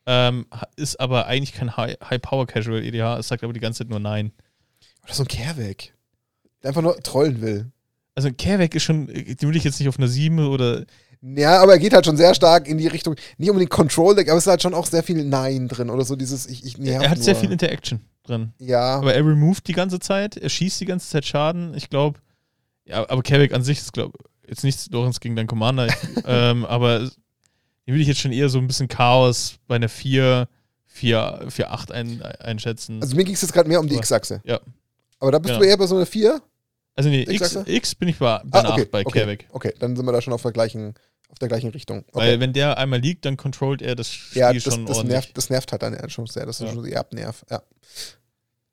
Ähm, 0.05 0.46
ist 0.76 0.98
aber 0.98 1.26
eigentlich 1.26 1.53
kein 1.53 1.76
High-Power-Casual 1.76 2.82
EDH, 2.82 3.18
es 3.18 3.28
sagt 3.28 3.44
aber 3.44 3.53
die 3.53 3.61
ganze 3.61 3.78
Zeit 3.78 3.90
nur 3.90 4.00
Nein. 4.00 4.32
Oder 5.05 5.14
so 5.14 5.22
ein 5.22 5.28
Kehrweg. 5.28 5.94
Der 6.62 6.68
einfach 6.68 6.82
nur 6.82 6.96
trollen 7.03 7.40
will. 7.40 7.70
Also 8.14 8.28
ein 8.28 8.36
Kehrweg 8.36 8.74
ist 8.74 8.82
schon, 8.82 9.07
den 9.07 9.40
will 9.40 9.57
ich 9.57 9.64
jetzt 9.64 9.78
nicht 9.78 9.88
auf 9.88 9.98
einer 9.98 10.09
7 10.09 10.38
oder. 10.40 10.84
Ja, 11.22 11.62
aber 11.62 11.72
er 11.72 11.78
geht 11.78 11.92
halt 11.92 12.04
schon 12.04 12.16
sehr 12.16 12.34
stark 12.34 12.66
in 12.66 12.78
die 12.78 12.88
Richtung, 12.88 13.14
nicht 13.38 13.48
unbedingt 13.48 13.70
Control-Deck, 13.70 14.28
aber 14.28 14.38
es 14.38 14.44
ist 14.44 14.50
halt 14.50 14.62
schon 14.62 14.74
auch 14.74 14.86
sehr 14.86 15.04
viel 15.04 15.24
Nein 15.24 15.68
drin 15.68 15.88
oder 15.88 16.04
so 16.04 16.16
dieses, 16.16 16.46
ich, 16.46 16.64
ich 16.64 16.78
Er 16.80 17.08
hat 17.08 17.18
nur. 17.18 17.24
sehr 17.24 17.36
viel 17.36 17.52
Interaction 17.52 18.00
drin. 18.24 18.52
Ja. 18.58 18.96
Aber 18.96 19.14
er 19.14 19.24
removed 19.24 19.68
die 19.68 19.72
ganze 19.72 20.00
Zeit, 20.00 20.36
er 20.36 20.48
schießt 20.48 20.80
die 20.80 20.84
ganze 20.84 21.08
Zeit 21.08 21.24
Schaden. 21.24 21.74
Ich 21.74 21.90
glaube, 21.90 22.18
ja, 22.84 23.08
aber 23.08 23.22
Kehrweg 23.22 23.54
an 23.54 23.62
sich 23.62 23.78
ist, 23.78 23.92
glaube 23.92 24.18
jetzt 24.46 24.64
nichts 24.64 24.90
Lorenz 24.90 25.20
gegen 25.20 25.36
deinen 25.36 25.46
Commander, 25.46 25.88
ähm, 26.26 26.64
aber 26.64 26.98
den 26.98 27.10
würde 27.86 28.02
ich 28.02 28.08
jetzt 28.08 28.20
schon 28.20 28.32
eher 28.32 28.48
so 28.48 28.58
ein 28.58 28.66
bisschen 28.66 28.88
Chaos 28.88 29.54
bei 29.66 29.76
einer 29.76 29.88
4, 29.88 30.48
4, 30.86 31.46
4 31.48 31.72
8 31.72 31.92
ein, 31.92 32.22
einschätzen. 32.22 33.00
Also 33.00 33.16
mir 33.16 33.24
ging 33.24 33.34
es 33.34 33.42
jetzt 33.42 33.52
gerade 33.52 33.68
mehr 33.68 33.80
um 33.80 33.88
die 33.88 33.96
X-Achse. 33.96 34.40
Ja. 34.44 34.60
Aber 35.18 35.32
da 35.32 35.38
bist 35.38 35.54
genau. 35.54 35.60
du 35.60 35.68
eher 35.68 35.76
bei 35.76 35.86
so 35.86 35.96
einer 35.96 36.06
4? 36.06 36.40
Also 36.94 37.08
nee, 37.08 37.22
X, 37.22 37.58
X 37.64 37.94
bin 37.94 38.08
ich 38.08 38.18
bei, 38.18 38.40
bei 38.44 38.64
ah, 38.64 38.72
okay, 38.72 38.82
8 38.82 38.90
bei 38.90 39.00
okay, 39.00 39.18
Kehrweg. 39.20 39.48
Okay, 39.50 39.74
dann 39.78 39.96
sind 39.96 40.04
wir 40.04 40.12
da 40.12 40.20
schon 40.20 40.32
auf 40.32 40.42
der 40.42 40.52
gleichen, 40.52 40.94
auf 41.32 41.38
der 41.38 41.48
gleichen 41.48 41.70
Richtung. 41.70 42.04
Okay. 42.08 42.10
Weil 42.12 42.40
wenn 42.40 42.52
der 42.52 42.78
einmal 42.78 43.00
liegt, 43.00 43.24
dann 43.24 43.36
controlt 43.36 43.82
er 43.82 43.96
das 43.96 44.12
Spiel 44.12 44.40
ja, 44.40 44.52
das, 44.52 44.62
schon 44.62 44.86
das 44.86 44.98
ordentlich. 44.98 45.14
Nervt, 45.14 45.36
das 45.36 45.50
nervt 45.50 45.72
halt 45.72 45.82
dann 45.82 46.10
schon 46.10 46.26
sehr. 46.26 46.46
Das 46.46 46.60
ist 46.60 46.66
ja. 46.66 46.72
schon 46.72 46.84
eher 46.84 47.00
Abnerv. 47.00 47.44
Ja. 47.50 47.62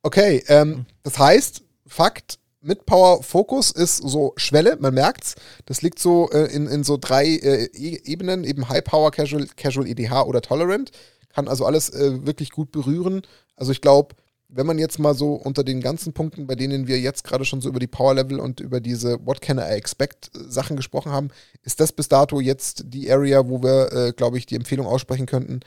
Okay, 0.03 0.43
ähm, 0.47 0.69
mhm. 0.69 0.85
das 1.03 1.17
heißt, 1.17 1.63
Fakt, 1.87 2.39
mit 2.61 2.85
Power 2.85 3.23
Focus 3.23 3.71
ist 3.71 3.97
so 3.97 4.33
Schwelle, 4.35 4.77
man 4.79 4.93
merkt's. 4.93 5.35
Das 5.65 5.81
liegt 5.81 5.99
so 5.99 6.29
äh, 6.31 6.53
in, 6.53 6.67
in 6.67 6.83
so 6.83 6.97
drei 6.97 7.25
äh, 7.25 7.65
e 7.73 8.01
Ebenen, 8.03 8.43
eben 8.43 8.67
High 8.67 8.83
Power, 8.83 9.11
Casual, 9.11 9.47
Casual 9.55 9.87
EDH 9.87 10.23
oder 10.25 10.41
Tolerant. 10.41 10.91
Kann 11.33 11.47
also 11.47 11.65
alles 11.65 11.89
äh, 11.89 12.25
wirklich 12.25 12.51
gut 12.51 12.71
berühren. 12.71 13.21
Also 13.55 13.71
ich 13.71 13.81
glaube, 13.81 14.15
wenn 14.49 14.65
man 14.65 14.79
jetzt 14.79 14.97
mal 14.97 15.13
so 15.13 15.35
unter 15.35 15.63
den 15.63 15.79
ganzen 15.79 16.11
Punkten, 16.11 16.47
bei 16.47 16.55
denen 16.55 16.87
wir 16.87 16.99
jetzt 16.99 17.23
gerade 17.23 17.45
schon 17.45 17.61
so 17.61 17.69
über 17.69 17.79
die 17.79 17.87
Power 17.87 18.15
Level 18.15 18.39
und 18.39 18.59
über 18.59 18.81
diese 18.81 19.23
What 19.25 19.41
can 19.41 19.59
I 19.59 19.61
expect 19.61 20.31
äh, 20.35 20.39
Sachen 20.49 20.75
gesprochen 20.75 21.11
haben, 21.11 21.29
ist 21.63 21.79
das 21.79 21.91
bis 21.91 22.09
dato 22.09 22.39
jetzt 22.41 22.83
die 22.87 23.11
Area, 23.11 23.47
wo 23.47 23.61
wir, 23.61 23.91
äh, 23.93 24.11
glaube 24.11 24.37
ich, 24.37 24.47
die 24.47 24.55
Empfehlung 24.55 24.87
aussprechen 24.87 25.27
könnten. 25.27 25.59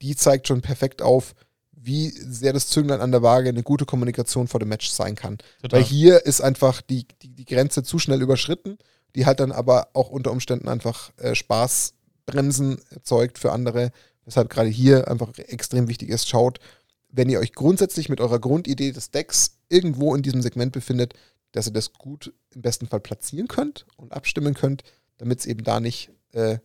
Die 0.00 0.14
zeigt 0.14 0.46
schon 0.46 0.62
perfekt 0.62 1.02
auf, 1.02 1.34
wie 1.72 2.10
sehr 2.10 2.52
das 2.52 2.68
Zünglein 2.68 3.00
an 3.00 3.10
der 3.10 3.22
Waage 3.22 3.48
eine 3.48 3.62
gute 3.62 3.86
Kommunikation 3.86 4.46
vor 4.46 4.60
dem 4.60 4.68
Match 4.68 4.88
sein 4.88 5.16
kann. 5.16 5.38
Total. 5.62 5.80
Weil 5.80 5.86
hier 5.86 6.24
ist 6.24 6.40
einfach 6.40 6.80
die, 6.80 7.06
die, 7.22 7.34
die, 7.34 7.44
Grenze 7.44 7.82
zu 7.82 7.98
schnell 7.98 8.22
überschritten, 8.22 8.78
die 9.14 9.26
halt 9.26 9.40
dann 9.40 9.52
aber 9.52 9.88
auch 9.94 10.10
unter 10.10 10.30
Umständen 10.30 10.68
einfach 10.68 11.10
äh, 11.18 11.34
Spaßbremsen 11.34 12.78
erzeugt 12.90 13.38
für 13.38 13.52
andere. 13.52 13.90
Weshalb 14.24 14.50
gerade 14.50 14.68
hier 14.68 15.08
einfach 15.08 15.36
extrem 15.38 15.88
wichtig 15.88 16.10
ist, 16.10 16.28
schaut, 16.28 16.60
wenn 17.08 17.28
ihr 17.28 17.40
euch 17.40 17.52
grundsätzlich 17.52 18.08
mit 18.08 18.20
eurer 18.20 18.38
Grundidee 18.38 18.92
des 18.92 19.10
Decks 19.10 19.58
irgendwo 19.68 20.14
in 20.14 20.22
diesem 20.22 20.42
Segment 20.42 20.72
befindet, 20.72 21.14
dass 21.52 21.66
ihr 21.66 21.72
das 21.72 21.92
gut 21.92 22.32
im 22.54 22.62
besten 22.62 22.86
Fall 22.86 23.00
platzieren 23.00 23.48
könnt 23.48 23.86
und 23.96 24.12
abstimmen 24.12 24.54
könnt, 24.54 24.84
damit 25.16 25.40
es 25.40 25.46
eben 25.46 25.64
da 25.64 25.80
nicht 25.80 26.10
äh, 26.32 26.58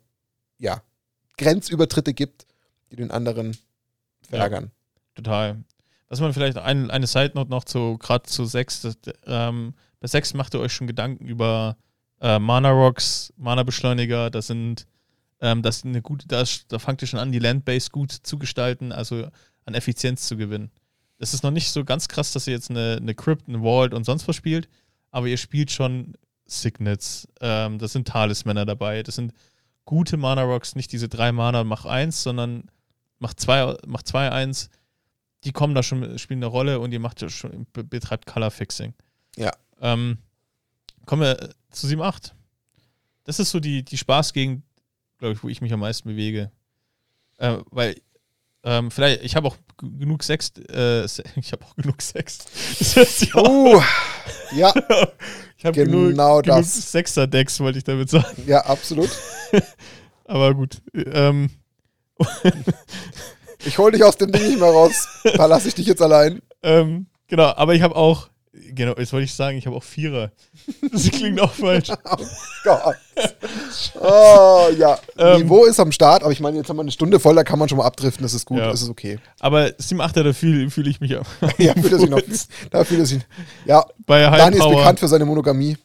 ja, 0.58 0.84
Grenzübertritte 1.38 2.14
gibt, 2.14 2.46
die 2.92 2.98
den 2.98 3.12
anderen 3.12 3.58
verärgern. 4.22 4.66
Ja 4.66 4.72
total. 5.16 5.64
Was 6.10 6.20
man 6.20 6.34
vielleicht 6.34 6.58
ein, 6.58 6.92
eine 6.92 7.08
Side 7.08 7.32
Note 7.36 7.50
noch 7.50 7.64
zu, 7.64 7.98
gerade 7.98 8.24
zu 8.24 8.46
6, 8.46 8.82
das, 8.82 8.98
ähm, 9.26 9.74
bei 10.00 10.08
6 10.08 10.34
macht 10.34 10.54
ihr 10.54 10.60
euch 10.60 10.74
schon 10.74 10.88
Gedanken 10.88 11.26
über 11.26 11.78
äh, 12.22 12.40
Mana 12.40 12.72
Rocks, 12.72 13.34
Mana 13.38 13.64
Beschleuniger, 13.64 14.30
das 14.30 14.48
sind 14.48 14.86
ähm, 15.42 15.62
das 15.62 15.84
eine 15.84 16.02
gute, 16.02 16.28
da, 16.28 16.44
da 16.68 16.80
fangt 16.80 17.02
ihr 17.02 17.08
schon 17.08 17.20
an, 17.20 17.32
die 17.32 17.40
Landbase 17.40 17.90
gut 17.90 18.12
zu 18.12 18.38
gestalten, 18.38 18.92
also 18.92 19.28
an 19.66 19.74
Effizienz 19.74 20.28
zu 20.28 20.38
gewinnen. 20.38 20.72
Das 21.18 21.34
ist 21.34 21.44
noch 21.44 21.52
nicht 21.52 21.72
so 21.72 21.86
ganz 21.86 22.08
krass, 22.08 22.34
dass 22.34 22.48
ihr 22.48 22.54
jetzt 22.54 22.70
eine, 22.70 22.98
eine 23.00 23.16
Crypt, 23.16 23.48
eine 23.48 23.60
Vault 23.60 23.94
und 23.94 24.04
sonst 24.04 24.28
was 24.28 24.36
spielt, 24.36 24.68
aber 25.12 25.28
ihr 25.28 25.38
spielt 25.38 25.72
schon 25.72 26.14
Signets, 26.46 27.28
ähm, 27.40 27.80
das 27.80 27.94
sind 27.94 28.08
Talismänner 28.08 28.66
dabei, 28.66 29.04
das 29.04 29.16
sind 29.16 29.34
gute 29.86 30.18
Mana 30.18 30.44
Rocks, 30.44 30.76
nicht 30.76 30.92
diese 30.92 31.08
drei 31.08 31.32
Mana, 31.32 31.64
mach 31.64 31.86
eins, 31.86 32.24
sondern 32.24 32.70
mach 33.20 33.34
zwei, 33.34 33.76
mach 33.86 34.04
zwei 34.04 34.32
eins 34.32 34.70
die 35.44 35.52
kommen 35.52 35.76
da 35.76 35.84
schon, 35.84 36.18
spielen 36.18 36.40
eine 36.40 36.48
Rolle 36.48 36.80
und 36.80 36.92
ihr 36.92 37.00
macht 37.00 37.30
schon, 37.32 37.68
betreibt 37.74 38.26
Color 38.26 38.52
Fixing. 38.52 38.94
Ja. 39.36 39.52
Ähm, 39.82 40.18
kommen 41.06 41.22
wir 41.22 41.50
zu 41.70 41.88
7.8. 41.88 42.32
Das 43.26 43.40
ist 43.40 43.52
so 43.52 43.60
die, 43.60 43.84
die 43.84 43.98
Spaßgegend, 43.98 44.64
glaube 45.18 45.34
ich, 45.34 45.44
wo 45.44 45.50
ich 45.50 45.62
mich 45.62 45.74
am 45.74 45.82
meisten 45.82 46.10
bewege. 46.10 46.52
Äh, 47.38 47.58
weil, 47.72 47.96
ähm, 48.66 48.92
vielleicht, 48.92 49.24
ich 49.24 49.36
habe 49.36 49.48
auch 49.48 49.58
genug 49.78 50.24
Sex, 50.24 50.54
äh, 50.70 51.04
ich 51.36 51.52
habe 51.52 51.66
auch 51.66 51.76
genug 51.76 52.02
Sex. 52.02 52.40
Das 52.96 53.22
uh, 53.36 53.82
ja. 54.54 54.74
ich 55.58 55.66
habe 55.66 55.84
genau 55.84 56.42
genug, 56.42 56.44
genug 56.44 56.66
Sechser-Decks, 56.66 57.60
wollte 57.60 57.78
ich 57.80 57.84
damit 57.84 58.10
sagen. 58.10 58.44
Ja, 58.48 58.66
absolut. 58.66 59.10
Aber 60.26 60.54
gut. 60.54 60.82
Ähm, 60.94 61.50
ich 63.66 63.78
hol 63.78 63.92
dich 63.92 64.04
aus 64.04 64.18
dem 64.18 64.32
Ding 64.32 64.48
nicht 64.48 64.60
mehr 64.60 64.70
raus. 64.70 65.08
Da 65.36 65.46
lasse 65.46 65.68
ich 65.68 65.76
dich 65.76 65.88
jetzt 65.88 66.02
allein. 66.02 66.42
Ähm, 66.62 67.08
genau, 67.28 67.54
aber 67.56 67.76
ich 67.76 67.82
habe 67.82 67.96
auch, 67.96 68.30
genau, 68.54 68.94
jetzt 68.98 69.12
wollte 69.14 69.26
ich 69.26 69.34
sagen, 69.34 69.58
ich 69.58 69.66
habe 69.66 69.76
auch 69.76 69.84
Vierer. 69.84 70.32
Das 70.92 71.10
klingt 71.10 71.40
auch 71.42 71.52
falsch. 71.52 71.90
oh 72.06 72.18
Gott. 72.64 72.96
Oh, 74.00 74.68
ja. 74.78 74.98
Ähm, 75.18 75.44
Niveau 75.44 75.66
ist 75.66 75.80
am 75.80 75.92
Start, 75.92 76.24
aber 76.24 76.32
ich 76.32 76.40
meine, 76.40 76.58
jetzt 76.58 76.70
haben 76.70 76.78
wir 76.78 76.82
eine 76.82 76.92
Stunde 76.92 77.20
voll, 77.20 77.36
da 77.36 77.44
kann 77.44 77.60
man 77.60 77.70
schon 77.70 77.78
mal 77.78 77.86
abdriften, 77.86 78.24
das 78.24 78.34
ist 78.34 78.46
gut, 78.46 78.58
ja. 78.60 78.70
das 78.70 78.82
ist 78.82 78.90
okay. 78.90 79.20
Aber 79.40 79.66
7-8er, 79.68 80.24
da 80.24 80.34
fühle 80.34 80.70
fühl 80.70 80.88
ich 80.88 81.00
mich 81.00 81.16
auch. 81.18 81.26
ja, 81.58 81.74
fühlt 81.80 81.94
er 81.94 82.00
sich 82.00 82.10
noch. 82.10 82.22
Da 82.72 82.84
fühlt 82.84 83.02
er 83.02 83.06
sich. 83.06 83.22
Ja, 83.66 83.86
Bei 84.06 84.22
Dani 84.22 84.58
ist 84.58 84.68
bekannt 84.70 85.00
für 85.00 85.08
seine 85.08 85.26
Monogamie. 85.26 85.78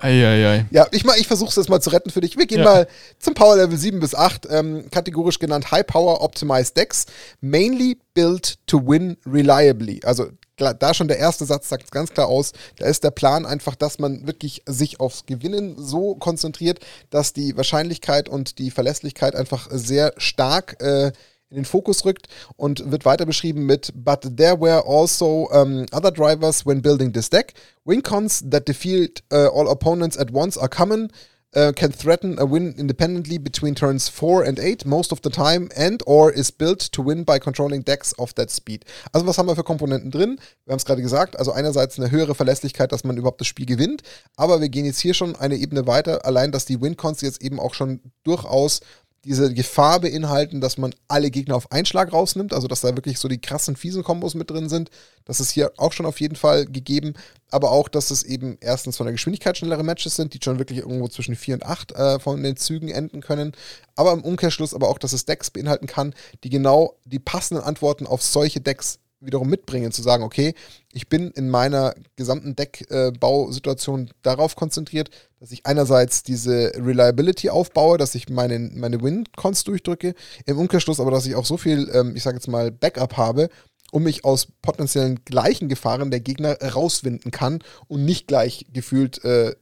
Eieiei. 0.00 0.66
Ja, 0.70 0.86
ich, 0.90 1.04
mal- 1.04 1.18
ich 1.18 1.26
versuche 1.26 1.48
es 1.50 1.56
jetzt 1.56 1.68
mal 1.68 1.80
zu 1.80 1.90
retten 1.90 2.10
für 2.10 2.20
dich. 2.20 2.36
Wir 2.36 2.46
gehen 2.46 2.58
Ja. 2.58 2.64
mal 2.64 2.88
zum 3.18 3.34
Power 3.34 3.56
Level 3.56 3.76
7 3.76 4.00
bis 4.00 4.14
8, 4.14 4.46
ähm, 4.50 4.90
kategorisch 4.90 5.38
genannt 5.38 5.70
High 5.70 5.86
Power 5.86 6.20
Optimized 6.22 6.76
Decks, 6.76 7.06
mainly 7.40 7.98
built 8.14 8.56
to 8.66 8.80
win 8.84 9.16
reliably. 9.26 10.00
Also 10.04 10.28
da 10.56 10.94
schon 10.94 11.08
der 11.08 11.18
erste 11.18 11.44
Satz 11.44 11.68
sagt 11.68 11.90
ganz 11.90 12.10
klar 12.10 12.28
aus, 12.28 12.52
da 12.78 12.86
ist 12.86 13.04
der 13.04 13.10
Plan 13.10 13.46
einfach, 13.46 13.74
dass 13.74 13.98
man 13.98 14.26
wirklich 14.26 14.62
sich 14.66 15.00
aufs 15.00 15.26
Gewinnen 15.26 15.76
so 15.78 16.14
konzentriert, 16.14 16.80
dass 17.10 17.32
die 17.32 17.56
Wahrscheinlichkeit 17.56 18.28
und 18.28 18.58
die 18.58 18.70
Verlässlichkeit 18.70 19.34
einfach 19.34 19.68
sehr 19.70 20.12
stark 20.16 20.80
äh, 20.80 21.12
in 21.50 21.56
den 21.56 21.64
Fokus 21.64 22.04
rückt 22.04 22.26
und 22.56 22.90
wird 22.90 23.04
weiter 23.04 23.26
beschrieben 23.26 23.64
mit 23.66 23.92
But 23.94 24.36
there 24.36 24.60
were 24.60 24.84
also 24.86 25.48
um, 25.50 25.86
other 25.92 26.10
drivers 26.10 26.66
when 26.66 26.82
building 26.82 27.12
this 27.12 27.30
deck. 27.30 27.54
Win 27.84 28.02
cons 28.02 28.44
that 28.50 28.66
defeat 28.66 29.22
uh, 29.32 29.48
all 29.54 29.68
opponents 29.68 30.18
at 30.18 30.32
once 30.32 30.58
are 30.58 30.68
common. 30.68 31.12
Uh, 31.56 31.72
can 31.72 31.92
threaten 31.92 32.36
a 32.38 32.44
win 32.44 32.74
independently 32.76 33.38
between 33.38 33.76
turns 33.76 34.08
4 34.08 34.44
and 34.44 34.58
8 34.58 34.84
most 34.86 35.12
of 35.12 35.20
the 35.22 35.30
time 35.30 35.68
and 35.76 36.02
or 36.04 36.32
is 36.32 36.50
built 36.50 36.80
to 36.92 37.00
win 37.00 37.24
by 37.24 37.38
controlling 37.38 37.84
decks 37.84 38.12
of 38.18 38.34
that 38.34 38.50
speed. 38.50 38.84
Also 39.12 39.24
was 39.26 39.38
haben 39.38 39.46
wir 39.46 39.54
für 39.54 39.62
Komponenten 39.62 40.10
drin? 40.10 40.40
Wir 40.64 40.72
haben 40.72 40.78
es 40.78 40.84
gerade 40.84 41.00
gesagt, 41.00 41.38
also 41.38 41.52
einerseits 41.52 41.96
eine 41.98 42.10
höhere 42.10 42.34
Verlässlichkeit, 42.34 42.90
dass 42.90 43.04
man 43.04 43.16
überhaupt 43.16 43.40
das 43.40 43.46
Spiel 43.46 43.66
gewinnt, 43.66 44.02
aber 44.36 44.60
wir 44.60 44.68
gehen 44.68 44.84
jetzt 44.84 44.98
hier 44.98 45.14
schon 45.14 45.36
eine 45.36 45.54
Ebene 45.54 45.86
weiter, 45.86 46.24
allein 46.24 46.50
dass 46.50 46.64
die 46.64 46.80
Win-Cons 46.80 47.20
jetzt 47.20 47.40
eben 47.40 47.60
auch 47.60 47.74
schon 47.74 48.00
durchaus 48.24 48.80
diese 49.24 49.52
Gefahr 49.52 50.00
beinhalten, 50.00 50.60
dass 50.60 50.78
man 50.78 50.94
alle 51.08 51.30
Gegner 51.30 51.56
auf 51.56 51.72
einen 51.72 51.86
Schlag 51.86 52.12
rausnimmt, 52.12 52.52
also 52.52 52.68
dass 52.68 52.82
da 52.82 52.94
wirklich 52.96 53.18
so 53.18 53.28
die 53.28 53.40
krassen, 53.40 53.76
fiesen 53.76 54.02
Kombos 54.02 54.34
mit 54.34 54.50
drin 54.50 54.68
sind. 54.68 54.90
Das 55.24 55.40
ist 55.40 55.50
hier 55.50 55.72
auch 55.76 55.92
schon 55.92 56.06
auf 56.06 56.20
jeden 56.20 56.36
Fall 56.36 56.66
gegeben, 56.66 57.14
aber 57.50 57.70
auch, 57.70 57.88
dass 57.88 58.10
es 58.10 58.22
eben 58.22 58.58
erstens 58.60 58.96
von 58.96 59.06
der 59.06 59.12
Geschwindigkeit 59.12 59.56
schnellere 59.56 59.82
Matches 59.82 60.16
sind, 60.16 60.34
die 60.34 60.40
schon 60.42 60.58
wirklich 60.58 60.80
irgendwo 60.80 61.08
zwischen 61.08 61.36
4 61.36 61.54
und 61.54 61.66
8 61.66 61.92
äh, 61.92 62.18
von 62.20 62.42
den 62.42 62.56
Zügen 62.56 62.88
enden 62.88 63.20
können, 63.20 63.52
aber 63.96 64.12
im 64.12 64.22
Umkehrschluss 64.22 64.74
aber 64.74 64.88
auch, 64.88 64.98
dass 64.98 65.12
es 65.12 65.24
Decks 65.24 65.50
beinhalten 65.50 65.86
kann, 65.86 66.14
die 66.42 66.50
genau 66.50 66.96
die 67.04 67.18
passenden 67.18 67.64
Antworten 67.64 68.06
auf 68.06 68.22
solche 68.22 68.60
Decks 68.60 68.98
wiederum 69.26 69.48
mitbringen, 69.48 69.92
zu 69.92 70.02
sagen, 70.02 70.22
okay, 70.22 70.54
ich 70.92 71.08
bin 71.08 71.30
in 71.30 71.48
meiner 71.48 71.94
gesamten 72.16 72.56
Deckbausituation 72.56 74.10
darauf 74.22 74.56
konzentriert, 74.56 75.10
dass 75.40 75.52
ich 75.52 75.66
einerseits 75.66 76.22
diese 76.22 76.72
Reliability 76.76 77.50
aufbaue, 77.50 77.98
dass 77.98 78.14
ich 78.14 78.28
meine, 78.28 78.58
meine 78.74 79.02
Win-Cons 79.02 79.64
durchdrücke, 79.64 80.14
im 80.46 80.58
Umkehrschluss 80.58 81.00
aber, 81.00 81.10
dass 81.10 81.26
ich 81.26 81.34
auch 81.34 81.46
so 81.46 81.56
viel, 81.56 81.90
ähm, 81.92 82.16
ich 82.16 82.22
sage 82.22 82.36
jetzt 82.36 82.48
mal, 82.48 82.70
Backup 82.70 83.16
habe, 83.16 83.48
um 83.90 84.02
mich 84.02 84.24
aus 84.24 84.48
potenziellen 84.62 85.24
gleichen 85.24 85.68
Gefahren 85.68 86.10
der 86.10 86.20
Gegner 86.20 86.58
rauswinden 86.60 87.30
kann 87.30 87.60
und 87.86 88.04
nicht 88.04 88.26
gleich 88.26 88.66
gefühlt 88.72 89.24
äh, 89.24 89.54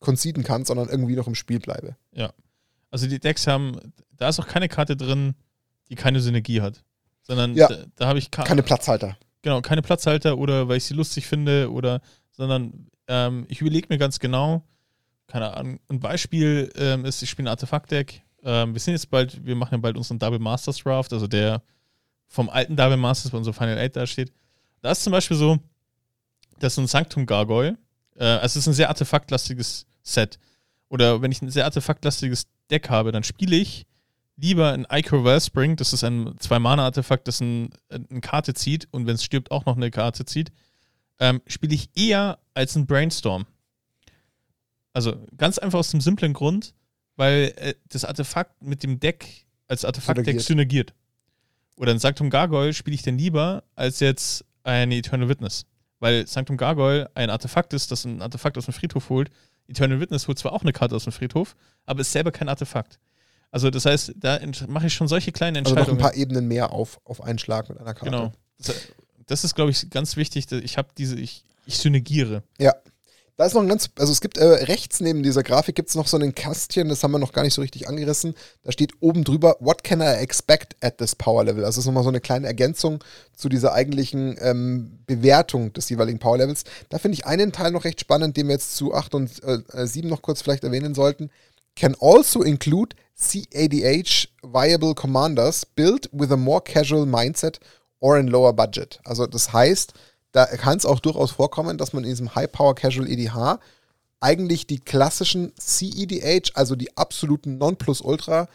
conceden 0.00 0.44
kann, 0.44 0.64
sondern 0.64 0.88
irgendwie 0.88 1.16
noch 1.16 1.26
im 1.26 1.34
Spiel 1.34 1.58
bleibe. 1.58 1.96
Ja. 2.12 2.32
Also 2.90 3.06
die 3.06 3.18
Decks 3.18 3.46
haben, 3.46 3.78
da 4.16 4.28
ist 4.28 4.38
auch 4.38 4.46
keine 4.46 4.68
Karte 4.68 4.96
drin, 4.96 5.34
die 5.88 5.94
keine 5.94 6.20
Synergie 6.20 6.60
hat. 6.60 6.84
Sondern 7.22 7.54
Ja. 7.54 7.68
da, 7.68 7.84
da 7.96 8.06
habe 8.08 8.18
ich 8.18 8.30
ka- 8.30 8.42
Keine 8.44 8.62
Platzhalter. 8.62 9.16
genau, 9.42 9.60
keine 9.60 9.82
Platzhalter 9.82 10.38
oder 10.38 10.68
weil 10.68 10.76
ich 10.78 10.84
sie 10.84 10.94
lustig 10.94 11.26
finde 11.26 11.70
oder, 11.70 12.00
sondern 12.32 12.88
ähm, 13.08 13.46
ich 13.48 13.60
überlege 13.60 13.86
mir 13.90 13.98
ganz 13.98 14.18
genau, 14.18 14.64
keine 15.26 15.56
Ahnung, 15.56 15.80
ein 15.88 16.00
Beispiel 16.00 16.70
ähm, 16.76 17.04
ist, 17.04 17.22
ich 17.22 17.30
spiele 17.30 17.48
ein 17.48 17.52
Artefakt-Deck. 17.52 18.22
Ähm, 18.44 18.74
wir 18.74 18.80
sind 18.80 18.94
jetzt 18.94 19.08
bald, 19.10 19.44
wir 19.46 19.54
machen 19.56 19.72
ja 19.72 19.78
bald 19.78 19.96
unseren 19.96 20.18
Double 20.18 20.38
Masters 20.38 20.78
Draft, 20.78 21.12
also 21.12 21.26
der 21.26 21.62
vom 22.28 22.48
alten 22.50 22.76
Double 22.76 22.96
Masters 22.96 23.30
bei 23.30 23.38
unserem 23.38 23.54
Final 23.54 23.78
8 23.78 23.96
da 23.96 24.06
steht. 24.06 24.32
Da 24.80 24.90
ist 24.90 25.02
zum 25.04 25.12
Beispiel 25.12 25.36
so, 25.36 25.58
dass 26.58 26.74
so 26.74 26.80
ein 26.80 26.86
Sanctum 26.86 27.26
Gargoyle, 27.26 27.76
äh, 28.16 28.24
also 28.24 28.46
es 28.46 28.56
ist 28.56 28.66
ein 28.66 28.72
sehr 28.74 28.88
artefaktlastiges 28.88 29.86
Set. 30.02 30.38
Oder 30.88 31.22
wenn 31.22 31.32
ich 31.32 31.40
ein 31.42 31.50
sehr 31.50 31.64
artefaktlastiges 31.64 32.46
Deck 32.70 32.90
habe, 32.90 33.12
dann 33.12 33.22
spiele 33.24 33.56
ich 33.56 33.86
lieber 34.42 34.72
ein 34.72 34.86
Ichor 34.90 35.24
Wellspring, 35.24 35.76
das 35.76 35.92
ist 35.92 36.02
ein 36.02 36.34
Zwei-Mana-Artefakt, 36.38 37.28
das 37.28 37.40
ein, 37.40 37.70
eine 37.88 38.20
Karte 38.20 38.54
zieht 38.54 38.88
und 38.90 39.06
wenn 39.06 39.14
es 39.14 39.24
stirbt 39.24 39.50
auch 39.50 39.64
noch 39.64 39.76
eine 39.76 39.90
Karte 39.90 40.24
zieht, 40.24 40.52
ähm, 41.20 41.40
spiele 41.46 41.74
ich 41.74 41.90
eher 41.94 42.38
als 42.52 42.74
ein 42.74 42.86
Brainstorm. 42.86 43.46
Also 44.92 45.24
ganz 45.36 45.58
einfach 45.58 45.78
aus 45.78 45.90
dem 45.90 46.00
simplen 46.00 46.32
Grund, 46.32 46.74
weil 47.16 47.54
äh, 47.56 47.74
das 47.88 48.04
Artefakt 48.04 48.62
mit 48.62 48.82
dem 48.82 48.98
Deck 48.98 49.46
als 49.68 49.84
Artefaktdeck 49.84 50.40
Synergiert. 50.40 50.46
synergiert. 50.46 50.94
Oder 51.76 51.92
ein 51.92 51.98
Sanctum 51.98 52.28
Gargoyle 52.28 52.74
spiele 52.74 52.94
ich 52.94 53.02
denn 53.02 53.16
lieber 53.16 53.62
als 53.76 54.00
jetzt 54.00 54.44
eine 54.64 54.96
Eternal 54.96 55.28
Witness. 55.28 55.66
Weil 56.00 56.26
Sanctum 56.26 56.56
Gargoyle 56.56 57.08
ein 57.14 57.30
Artefakt 57.30 57.72
ist, 57.74 57.92
das 57.92 58.04
ein 58.04 58.20
Artefakt 58.20 58.58
aus 58.58 58.64
dem 58.64 58.74
Friedhof 58.74 59.08
holt. 59.08 59.30
Eternal 59.68 60.00
Witness 60.00 60.26
holt 60.26 60.38
zwar 60.38 60.52
auch 60.52 60.62
eine 60.62 60.72
Karte 60.72 60.96
aus 60.96 61.04
dem 61.04 61.12
Friedhof, 61.12 61.54
aber 61.86 62.00
ist 62.00 62.10
selber 62.10 62.32
kein 62.32 62.48
Artefakt. 62.48 62.98
Also 63.52 63.70
das 63.70 63.84
heißt, 63.84 64.14
da 64.16 64.40
mache 64.66 64.88
ich 64.88 64.94
schon 64.94 65.06
solche 65.06 65.30
kleinen 65.30 65.58
Also 65.58 65.74
noch 65.74 65.82
Entscheidungen. 65.82 66.00
ein 66.00 66.02
paar 66.02 66.14
Ebenen 66.16 66.48
mehr 66.48 66.72
auf, 66.72 66.98
auf 67.04 67.20
einen 67.22 67.38
Schlag 67.38 67.68
mit 67.68 67.78
einer 67.78 67.94
Karte. 67.94 68.06
genau. 68.10 68.32
Das, 68.58 68.74
das 69.26 69.44
ist, 69.44 69.54
glaube 69.54 69.70
ich, 69.70 69.88
ganz 69.90 70.16
wichtig. 70.16 70.50
Ich 70.50 70.78
habe 70.78 70.88
diese, 70.96 71.16
ich, 71.16 71.44
ich 71.66 71.78
synergiere. 71.78 72.42
Ja. 72.58 72.74
Da 73.36 73.46
ist 73.46 73.54
noch 73.54 73.62
ein 73.62 73.68
ganz, 73.68 73.88
also 73.98 74.12
es 74.12 74.20
gibt 74.20 74.36
äh, 74.36 74.44
rechts 74.44 75.00
neben 75.00 75.22
dieser 75.22 75.42
Grafik 75.42 75.74
gibt 75.74 75.88
es 75.88 75.94
noch 75.94 76.06
so 76.06 76.18
ein 76.18 76.34
Kästchen, 76.34 76.90
das 76.90 77.02
haben 77.02 77.12
wir 77.12 77.18
noch 77.18 77.32
gar 77.32 77.42
nicht 77.42 77.54
so 77.54 77.62
richtig 77.62 77.88
angerissen. 77.88 78.34
Da 78.62 78.72
steht 78.72 78.92
oben 79.00 79.24
drüber, 79.24 79.56
what 79.58 79.82
can 79.82 80.00
I 80.00 80.20
expect 80.20 80.76
at 80.82 80.98
this 80.98 81.16
power 81.16 81.42
level? 81.42 81.64
Also 81.64 81.76
das 81.76 81.84
ist 81.84 81.86
nochmal 81.86 82.02
so 82.04 82.10
eine 82.10 82.20
kleine 82.20 82.46
Ergänzung 82.46 83.02
zu 83.34 83.48
dieser 83.48 83.72
eigentlichen 83.72 84.36
ähm, 84.40 84.98
Bewertung 85.06 85.72
des 85.72 85.88
jeweiligen 85.88 86.18
Power 86.18 86.38
Levels. 86.38 86.64
Da 86.90 86.98
finde 86.98 87.14
ich 87.14 87.26
einen 87.26 87.52
Teil 87.52 87.70
noch 87.72 87.84
recht 87.84 88.00
spannend, 88.00 88.36
den 88.36 88.48
wir 88.48 88.52
jetzt 88.54 88.76
zu 88.76 88.92
8 88.94 89.14
und 89.14 89.30
äh, 89.44 89.86
7 89.86 90.08
noch 90.08 90.20
kurz 90.22 90.42
vielleicht 90.42 90.62
erwähnen 90.64 90.94
sollten. 90.94 91.30
Can 91.74 91.94
also 92.00 92.42
include 92.42 92.94
CADH 93.16 94.28
viable 94.42 94.94
commanders 94.94 95.64
built 95.64 96.08
with 96.12 96.30
a 96.30 96.36
more 96.36 96.60
casual 96.60 97.06
mindset 97.06 97.58
or 98.00 98.18
in 98.18 98.28
lower 98.28 98.52
budget. 98.52 99.00
Also 99.04 99.26
das 99.26 99.52
heißt, 99.52 99.94
da 100.32 100.46
kann 100.46 100.78
es 100.78 100.86
auch 100.86 101.00
durchaus 101.00 101.32
vorkommen, 101.32 101.78
dass 101.78 101.92
man 101.92 102.04
in 102.04 102.10
diesem 102.10 102.34
High 102.34 102.50
Power 102.50 102.74
Casual 102.74 103.08
EDH 103.08 103.60
eigentlich 104.20 104.66
die 104.66 104.78
klassischen 104.78 105.52
CEDH, 105.58 106.52
also 106.54 106.74
die 106.76 106.96
absoluten 106.96 107.58
Nonplusultra 107.58 108.48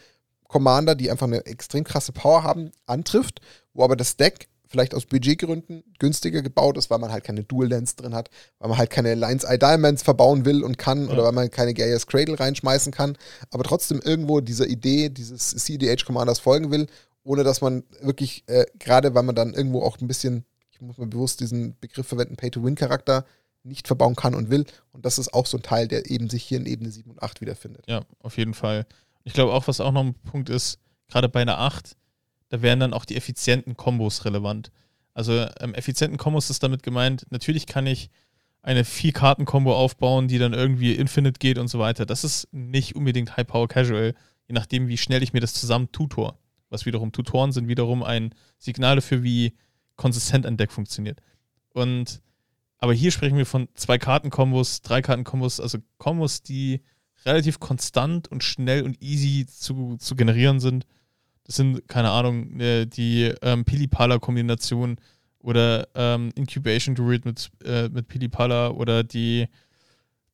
Commander, 0.48 0.94
die 0.94 1.10
einfach 1.10 1.26
eine 1.26 1.44
extrem 1.46 1.84
krasse 1.84 2.12
Power 2.12 2.42
haben, 2.42 2.72
antrifft, 2.86 3.40
wo 3.74 3.84
aber 3.84 3.96
das 3.96 4.16
Deck 4.16 4.48
vielleicht 4.68 4.94
aus 4.94 5.06
Budgetgründen 5.06 5.82
günstiger 5.98 6.42
gebaut 6.42 6.76
ist, 6.76 6.90
weil 6.90 6.98
man 6.98 7.10
halt 7.10 7.24
keine 7.24 7.42
Dual 7.42 7.68
Lands 7.68 7.96
drin 7.96 8.14
hat, 8.14 8.30
weil 8.58 8.68
man 8.68 8.78
halt 8.78 8.90
keine 8.90 9.14
Lines 9.14 9.44
Eye 9.44 9.58
Diamonds 9.58 10.02
verbauen 10.02 10.44
will 10.44 10.62
und 10.62 10.78
kann 10.78 11.06
Ja. 11.06 11.12
oder 11.12 11.24
weil 11.24 11.32
man 11.32 11.50
keine 11.50 11.74
Gaia's 11.74 12.06
Cradle 12.06 12.38
reinschmeißen 12.38 12.92
kann, 12.92 13.16
aber 13.50 13.64
trotzdem 13.64 14.00
irgendwo 14.04 14.40
dieser 14.40 14.66
Idee 14.66 15.08
dieses 15.08 15.50
CEDH 15.50 16.04
Commanders 16.04 16.38
folgen 16.38 16.70
will, 16.70 16.86
ohne 17.24 17.44
dass 17.44 17.60
man 17.60 17.82
wirklich, 18.02 18.44
äh, 18.46 18.66
gerade 18.78 19.14
weil 19.14 19.22
man 19.22 19.34
dann 19.34 19.54
irgendwo 19.54 19.82
auch 19.82 19.98
ein 20.00 20.06
bisschen, 20.06 20.44
ich 20.70 20.80
muss 20.80 20.98
mal 20.98 21.06
bewusst 21.08 21.40
diesen 21.40 21.76
Begriff 21.80 22.06
verwenden, 22.06 22.36
Pay-to-Win-Charakter 22.36 23.24
nicht 23.64 23.86
verbauen 23.86 24.14
kann 24.16 24.34
und 24.34 24.50
will. 24.50 24.64
Und 24.92 25.04
das 25.04 25.18
ist 25.18 25.34
auch 25.34 25.44
so 25.44 25.58
ein 25.58 25.62
Teil, 25.62 25.88
der 25.88 26.08
eben 26.10 26.30
sich 26.30 26.42
hier 26.44 26.58
in 26.58 26.66
Ebene 26.66 26.90
7 26.90 27.10
und 27.10 27.22
8 27.22 27.40
wiederfindet. 27.40 27.84
Ja, 27.88 28.02
auf 28.20 28.38
jeden 28.38 28.54
Fall. 28.54 28.86
Ich 29.24 29.32
glaube 29.34 29.52
auch, 29.52 29.66
was 29.68 29.80
auch 29.80 29.92
noch 29.92 30.04
ein 30.04 30.14
Punkt 30.14 30.48
ist, 30.48 30.78
gerade 31.08 31.28
bei 31.28 31.42
einer 31.42 31.58
8, 31.58 31.96
da 32.48 32.62
wären 32.62 32.80
dann 32.80 32.92
auch 32.92 33.04
die 33.04 33.16
effizienten 33.16 33.76
Kombos 33.76 34.24
relevant. 34.24 34.70
Also 35.14 35.46
ähm, 35.60 35.74
effizienten 35.74 36.18
Kombos 36.18 36.50
ist 36.50 36.62
damit 36.62 36.82
gemeint, 36.82 37.26
natürlich 37.30 37.66
kann 37.66 37.86
ich 37.86 38.10
eine 38.62 38.84
Vier-Karten-Kombo 38.84 39.74
aufbauen, 39.74 40.28
die 40.28 40.38
dann 40.38 40.52
irgendwie 40.52 40.92
Infinite 40.92 41.38
geht 41.38 41.58
und 41.58 41.68
so 41.68 41.78
weiter. 41.78 42.06
Das 42.06 42.24
ist 42.24 42.48
nicht 42.52 42.96
unbedingt 42.96 43.36
High-Power-Casual, 43.36 44.14
je 44.46 44.52
nachdem, 44.52 44.88
wie 44.88 44.96
schnell 44.96 45.22
ich 45.22 45.32
mir 45.32 45.40
das 45.40 45.54
zusammen 45.54 45.90
tutor. 45.92 46.38
Was 46.70 46.84
wiederum 46.84 47.12
Tutoren 47.12 47.52
sind, 47.52 47.68
wiederum 47.68 48.02
ein 48.02 48.34
Signal 48.58 48.96
dafür, 48.96 49.22
wie 49.22 49.54
konsistent 49.96 50.44
ein 50.44 50.56
Deck 50.56 50.70
funktioniert. 50.70 51.20
Und 51.72 52.20
aber 52.78 52.94
hier 52.94 53.10
sprechen 53.10 53.36
wir 53.36 53.46
von 53.46 53.68
zwei 53.74 53.98
Karten-Kombos, 53.98 54.82
drei 54.82 55.02
Karten-Kombos, 55.02 55.60
also 55.60 55.78
Kombos, 55.98 56.42
die 56.42 56.82
relativ 57.24 57.58
konstant 57.58 58.28
und 58.28 58.44
schnell 58.44 58.84
und 58.84 59.02
easy 59.02 59.46
zu, 59.46 59.96
zu 59.98 60.14
generieren 60.14 60.60
sind. 60.60 60.86
Das 61.48 61.56
sind, 61.56 61.88
keine 61.88 62.10
Ahnung, 62.10 62.60
äh, 62.60 62.84
die 62.86 63.32
ähm, 63.40 63.64
Pilipala-Kombination 63.64 64.96
oder 65.40 65.88
ähm, 65.94 66.30
Incubation 66.34 66.94
Druid 66.94 67.24
mit, 67.24 67.50
äh, 67.64 67.88
mit 67.88 68.06
Pilipala 68.06 68.68
oder 68.68 69.02
die 69.02 69.48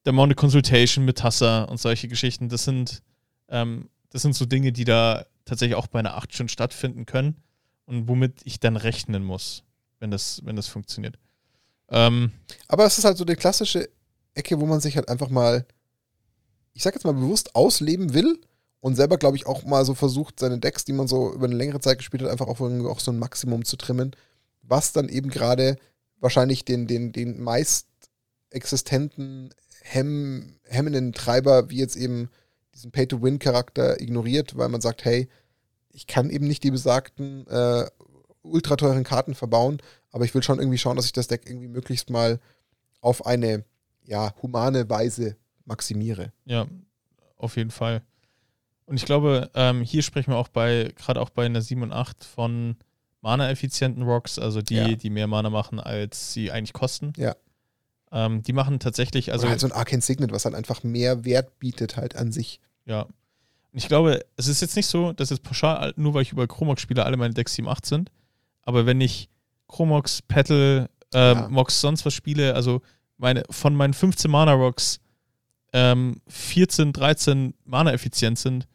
Demonic 0.05 0.37
Consultation 0.37 1.05
mit 1.05 1.19
Tassa 1.19 1.63
und 1.65 1.79
solche 1.79 2.09
Geschichten. 2.09 2.49
Das 2.49 2.65
sind, 2.65 3.01
ähm, 3.49 3.89
das 4.11 4.23
sind 4.23 4.35
so 4.35 4.45
Dinge, 4.45 4.73
die 4.73 4.85
da 4.85 5.25
tatsächlich 5.45 5.77
auch 5.77 5.87
bei 5.87 6.01
einer 6.01 6.17
8 6.17 6.35
schon 6.35 6.49
stattfinden 6.49 7.07
können 7.07 7.37
und 7.87 8.09
womit 8.09 8.41
ich 8.45 8.59
dann 8.59 8.77
rechnen 8.77 9.23
muss, 9.23 9.63
wenn 10.01 10.11
das, 10.11 10.41
wenn 10.45 10.57
das 10.57 10.67
funktioniert. 10.67 11.17
Ähm, 11.91 12.33
Aber 12.67 12.85
es 12.87 12.99
ist 12.99 13.05
halt 13.05 13.19
so 13.19 13.25
die 13.25 13.37
klassische 13.37 13.89
Ecke, 14.35 14.61
wo 14.61 14.67
man 14.67 14.81
sich 14.81 14.97
halt 14.97 15.09
einfach 15.09 15.29
mal, 15.29 15.65
ich 16.73 16.83
sag 16.83 16.95
jetzt 16.95 17.05
mal 17.05 17.15
bewusst 17.15 17.55
ausleben 17.55 18.15
will 18.15 18.41
und 18.85 18.97
selber, 18.97 19.17
glaube 19.17 19.39
ich, 19.39 19.47
auch 19.47 19.65
mal 19.65 19.83
so 19.87 19.95
versucht, 19.95 20.39
seine 20.39 20.59
Decks, 20.59 20.85
die 20.85 20.93
man 20.93 21.09
so 21.09 21.33
über 21.33 21.47
eine 21.47 21.55
längere 21.55 21.81
Zeit 21.81 21.97
gespielt 21.97 22.23
hat, 22.23 22.29
einfach 22.29 22.49
auf 22.49 22.61
auch 22.61 23.01
so 23.01 23.13
ein 23.13 23.19
Maximum 23.19 23.65
zu 23.65 23.79
trimmen, 23.79 24.15
was 24.61 24.93
dann 24.93 25.09
eben 25.09 25.31
gerade 25.31 25.79
wahrscheinlich 26.21 26.67
den, 26.67 26.87
den, 26.87 27.11
den 27.11 27.43
meist 27.43 27.87
existenten 28.51 29.55
Hemm, 29.81 30.57
hemmenden 30.65 31.15
Treiber, 31.15 31.71
wie 31.71 31.79
jetzt 31.79 31.97
eben 31.97 32.29
diesen 32.75 32.91
Pay-to-Win-Charakter 32.91 34.03
ignoriert, 34.03 34.59
weil 34.59 34.69
man 34.69 34.83
sagt, 34.83 35.07
hey, 35.07 35.31
ich 35.91 36.07
kann 36.07 36.29
eben 36.29 36.47
nicht 36.47 36.63
die 36.63 36.71
besagten 36.71 37.47
äh, 37.47 37.87
ultra 38.43 38.77
teuren 38.77 39.05
Karten 39.05 39.35
verbauen, 39.35 39.79
aber 40.13 40.27
ich 40.27 40.35
will 40.35 40.43
schon 40.43 40.59
irgendwie 40.59 40.77
schauen, 40.77 40.97
dass 40.97 41.07
ich 41.07 41.13
das 41.13 41.29
Deck 41.29 41.45
irgendwie 41.47 41.69
möglichst 41.69 42.11
mal 42.11 42.39
auf 43.01 43.25
eine 43.25 43.65
ja, 44.05 44.35
humane 44.43 44.91
Weise 44.91 45.37
maximiere. 45.65 46.35
Ja, 46.45 46.67
auf 47.39 47.57
jeden 47.57 47.71
Fall. 47.71 48.03
Und 48.87 48.97
ich 48.97 49.05
glaube, 49.07 49.51
ähm, 49.55 49.83
hier 49.83 50.03
sprechen 50.03 50.31
wir 50.33 50.37
auch 50.37 50.49
bei, 50.49 50.93
gerade 50.97 51.21
auch 51.21 51.31
bei 51.31 51.47
einer 51.47 51.63
7 51.63 51.83
und 51.83 51.93
8 51.93 52.25
von 52.25 52.77
Mana-effizienten 53.23 54.03
Rocks, 54.03 54.39
also 54.39 54.61
die, 54.61 54.75
Ja. 54.75 54.89
die 54.95 55.09
mehr 55.11 55.27
Mana 55.27 55.49
machen, 55.51 55.81
als 55.81 56.33
sie 56.35 56.51
eigentlich 56.53 56.75
kosten. 56.75 57.15
Ja. 57.17 57.35
Ähm, 58.13 58.43
die 58.43 58.53
machen 58.53 58.79
tatsächlich, 58.81 59.33
also 59.33 59.45
Oder 59.45 59.53
halt 59.53 59.61
so 59.61 59.67
ein 59.67 59.73
Arcane 59.73 60.03
Signet, 60.03 60.31
was 60.33 60.45
halt 60.45 60.55
einfach 60.55 60.83
mehr 60.83 61.25
Wert 61.25 61.59
bietet 61.59 61.97
halt 61.97 62.15
an 62.17 62.31
sich. 62.33 62.61
Ja. 62.85 63.03
Und 63.03 63.79
ich 63.79 63.89
glaube, 63.89 64.25
es 64.37 64.47
ist 64.47 64.61
jetzt 64.61 64.77
nicht 64.77 64.87
so, 64.87 65.13
dass 65.13 65.31
jetzt 65.31 65.43
pauschal, 65.43 65.95
nur 65.97 66.13
weil 66.15 66.23
ich 66.23 66.33
über 66.33 66.47
Chromox 66.47 66.81
spiele, 66.83 67.05
alle 67.05 67.17
meine 67.17 67.33
Decks 67.35 67.55
7, 67.55 67.67
8 67.67 67.87
sind. 67.87 68.11
Aber 68.63 68.85
wenn 68.87 69.01
ich 69.01 69.31
Chromox, 69.69 70.21
Petal, 70.23 70.91
ähm, 71.15 71.39
Ja. 71.39 71.49
Mox, 71.49 71.81
sonst 71.81 72.05
was 72.05 72.13
spiele, 72.15 72.55
also 72.55 72.83
meine, 73.17 73.43
von 73.51 73.75
meinen 73.75 73.95
15 73.95 74.31
Mana-Rocks 74.31 75.01
ähm, 75.73 76.21
14, 76.29 76.93
13 76.93 77.55
Mana-effizient 77.65 78.39
sind, 78.39 78.69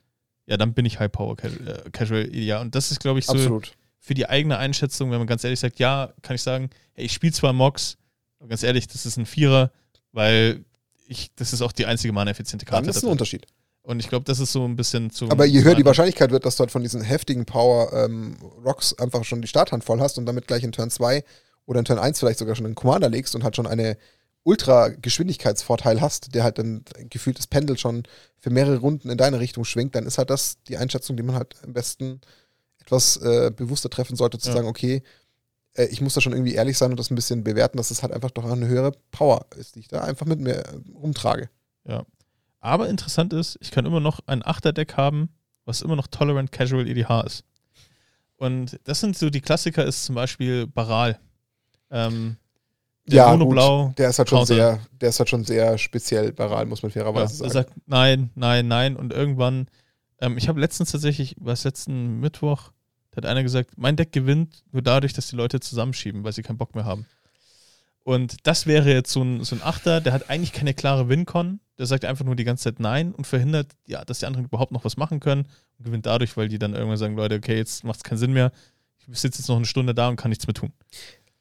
ja, 0.49 0.57
dann 0.57 0.73
bin 0.73 0.85
ich 0.85 0.99
High 0.99 1.11
Power 1.11 1.35
Ca- 1.37 1.47
äh, 1.47 1.89
Casual. 1.91 2.35
Ja, 2.35 2.59
und 2.59 2.73
das 2.75 2.91
ist, 2.91 2.99
glaube 2.99 3.19
ich, 3.19 3.25
so 3.27 3.33
Absolut. 3.33 3.71
für 3.99 4.13
die 4.15 4.27
eigene 4.27 4.57
Einschätzung, 4.57 5.11
wenn 5.11 5.19
man 5.19 5.27
ganz 5.27 5.43
ehrlich 5.43 5.59
sagt, 5.59 5.79
ja, 5.79 6.11
kann 6.23 6.35
ich 6.35 6.41
sagen, 6.41 6.69
hey, 6.93 7.05
ich 7.05 7.13
spiele 7.13 7.31
zwar 7.33 7.53
Mox, 7.53 7.97
aber 8.39 8.49
ganz 8.49 8.63
ehrlich, 8.63 8.87
das 8.87 9.05
ist 9.05 9.17
ein 9.17 9.25
Vierer, 9.25 9.71
weil 10.11 10.65
ich, 11.07 11.31
das 11.35 11.53
ist 11.53 11.61
auch 11.61 11.71
die 11.71 11.85
einzige 11.85 12.11
Mana-effiziente 12.13 12.65
Dann 12.65 12.71
Karte. 12.83 12.89
ist 12.89 12.95
da 12.95 12.99
ein 12.99 13.01
drin. 13.03 13.11
Unterschied. 13.11 13.45
Und 13.83 13.99
ich 13.99 14.09
glaube, 14.09 14.25
das 14.25 14.39
ist 14.39 14.51
so 14.51 14.65
ein 14.65 14.75
bisschen 14.75 15.09
zu. 15.09 15.29
Aber 15.31 15.45
je 15.45 15.63
höher 15.63 15.73
die. 15.73 15.85
Wahrscheinlichkeit 15.85 16.31
wird, 16.31 16.45
dass 16.45 16.57
du 16.57 16.61
halt 16.61 16.71
von 16.71 16.83
diesen 16.83 17.01
heftigen 17.01 17.45
Power 17.45 17.91
ähm, 17.93 18.35
Rocks 18.63 18.93
einfach 18.99 19.23
schon 19.23 19.41
die 19.41 19.47
Starthand 19.47 19.83
voll 19.83 19.99
hast 19.99 20.17
und 20.17 20.25
damit 20.25 20.47
gleich 20.47 20.63
in 20.63 20.71
Turn 20.71 20.89
2 20.91 21.23
oder 21.65 21.79
in 21.79 21.85
Turn 21.85 21.97
1 21.97 22.19
vielleicht 22.19 22.39
sogar 22.39 22.55
schon 22.55 22.65
einen 22.65 22.75
Commander 22.75 23.09
legst 23.09 23.33
und 23.35 23.43
halt 23.43 23.55
schon 23.55 23.65
eine 23.67 23.97
Ultra-Geschwindigkeitsvorteil 24.43 26.01
hast, 26.01 26.33
der 26.33 26.43
halt 26.43 26.57
dann 26.57 26.83
gefühlt 27.09 27.37
das 27.37 27.47
Pendel 27.47 27.77
schon 27.77 28.03
für 28.39 28.49
mehrere 28.49 28.77
Runden 28.77 29.09
in 29.09 29.17
deine 29.17 29.39
Richtung 29.39 29.65
schwingt, 29.65 29.95
dann 29.95 30.05
ist 30.05 30.17
halt 30.17 30.29
das 30.29 30.57
die 30.67 30.77
Einschätzung, 30.77 31.17
die 31.17 31.23
man 31.23 31.35
halt 31.35 31.55
am 31.63 31.73
besten 31.73 32.21
etwas 32.79 33.17
äh, 33.17 33.51
bewusster 33.55 33.89
treffen 33.89 34.15
sollte, 34.15 34.37
zu 34.39 34.49
Ja. 34.49 34.55
sagen, 34.55 34.67
okay, 34.67 35.03
äh, 35.73 35.85
ich 35.85 36.01
muss 36.01 36.13
da 36.13 36.21
schon 36.21 36.33
irgendwie 36.33 36.53
ehrlich 36.53 36.77
sein 36.77 36.91
und 36.91 36.99
das 36.99 37.11
ein 37.11 37.15
bisschen 37.15 37.43
bewerten, 37.43 37.77
dass 37.77 37.91
es 37.91 38.01
halt 38.01 38.13
einfach 38.13 38.31
doch 38.31 38.45
eine 38.45 38.67
höhere 38.67 38.93
Power 39.11 39.45
ist, 39.57 39.75
die 39.75 39.81
ich 39.81 39.87
da 39.87 40.01
einfach 40.03 40.25
mit 40.25 40.39
mir 40.39 40.55
äh, 40.55 40.79
rumtrage. 40.95 41.49
Aber 42.61 42.89
interessant 42.89 43.31
ist, 43.31 43.57
ich 43.61 43.71
kann 43.71 43.85
immer 43.85 44.01
noch 44.01 44.19
ein 44.25 44.45
Achter-Deck 44.45 44.97
haben, 44.97 45.29
was 45.63 45.81
immer 45.81 45.95
noch 45.95 46.07
Tolerant 46.07 46.51
Casual 46.51 46.87
EDH 46.89 47.21
ist. 47.25 47.45
Und 48.35 48.77
das 48.83 48.99
sind 48.99 49.17
so 49.17 49.29
die 49.29 49.39
Klassiker, 49.41 49.85
ist 49.85 50.03
zum 50.03 50.15
Beispiel 50.15 50.67
Baral. 50.67 51.19
Ähm, 51.89 52.35
der 53.09 53.17
Ja, 53.17 53.31
Mono 53.35 53.45
gut. 53.45 53.97
Der 53.97 54.09
ist 54.09 54.19
halt 54.19 54.29
schon 54.29 54.39
Counter. 54.39 54.55
sehr, 54.55 54.79
der 55.01 55.09
ist 55.09 55.19
halt 55.19 55.29
schon 55.29 55.43
sehr 55.43 55.77
speziell 55.77 56.31
baral, 56.31 56.65
muss 56.65 56.81
man 56.83 56.89
Ja, 56.91 57.01
fairerweise 57.01 57.43
er 57.43 57.49
sagen. 57.49 57.51
sagt 57.51 57.73
nein, 57.87 58.29
nein, 58.35 58.67
nein. 58.67 58.95
Und 58.95 59.13
irgendwann, 59.13 59.67
ähm, 60.21 60.37
ich 60.37 60.47
habe 60.47 60.59
letztens 60.59 60.91
tatsächlich, 60.91 61.35
was 61.39 61.63
letzten 61.63 62.19
Mittwoch, 62.19 62.71
da 63.11 63.17
hat 63.17 63.25
einer 63.25 63.43
gesagt, 63.43 63.71
mein 63.77 63.95
Deck 63.95 64.11
gewinnt 64.11 64.63
nur 64.71 64.81
dadurch, 64.81 65.13
dass 65.13 65.27
die 65.27 65.35
Leute 65.35 65.59
zusammenschieben, 65.59 66.23
weil 66.23 66.33
sie 66.33 66.43
keinen 66.43 66.57
Bock 66.57 66.75
mehr 66.75 66.85
haben. 66.85 67.05
Und 68.03 68.47
das 68.47 68.65
wäre 68.65 68.91
jetzt 68.91 69.11
so 69.11 69.21
ein, 69.21 69.43
so 69.43 69.55
ein 69.55 69.61
Achter, 69.63 70.01
der 70.01 70.13
hat 70.13 70.29
eigentlich 70.29 70.53
keine 70.53 70.73
klare 70.73 71.09
Win-Con. 71.09 71.59
Der 71.77 71.85
sagt 71.85 72.05
einfach 72.05 72.25
nur 72.25 72.35
die 72.35 72.43
ganze 72.43 72.63
Zeit 72.65 72.79
Nein 72.79 73.13
und 73.13 73.25
verhindert, 73.27 73.71
ja, 73.85 74.03
dass 74.03 74.19
die 74.19 74.25
anderen 74.25 74.45
überhaupt 74.45 74.71
noch 74.71 74.83
was 74.83 74.97
machen 74.97 75.19
können 75.19 75.47
und 75.77 75.85
gewinnt 75.85 76.05
dadurch, 76.05 76.35
weil 76.35 76.49
die 76.49 76.59
dann 76.59 76.73
irgendwann 76.73 76.97
sagen, 76.97 77.15
Leute, 77.15 77.35
okay, 77.35 77.55
jetzt 77.55 77.83
macht 77.83 77.97
es 77.97 78.03
keinen 78.03 78.17
Sinn 78.17 78.33
mehr. 78.33 78.51
Ich 79.11 79.19
sitze 79.19 79.39
jetzt 79.39 79.47
noch 79.47 79.55
eine 79.55 79.65
Stunde 79.65 79.93
da 79.93 80.07
und 80.09 80.15
kann 80.17 80.29
nichts 80.29 80.45
mehr 80.45 80.53
tun. 80.53 80.71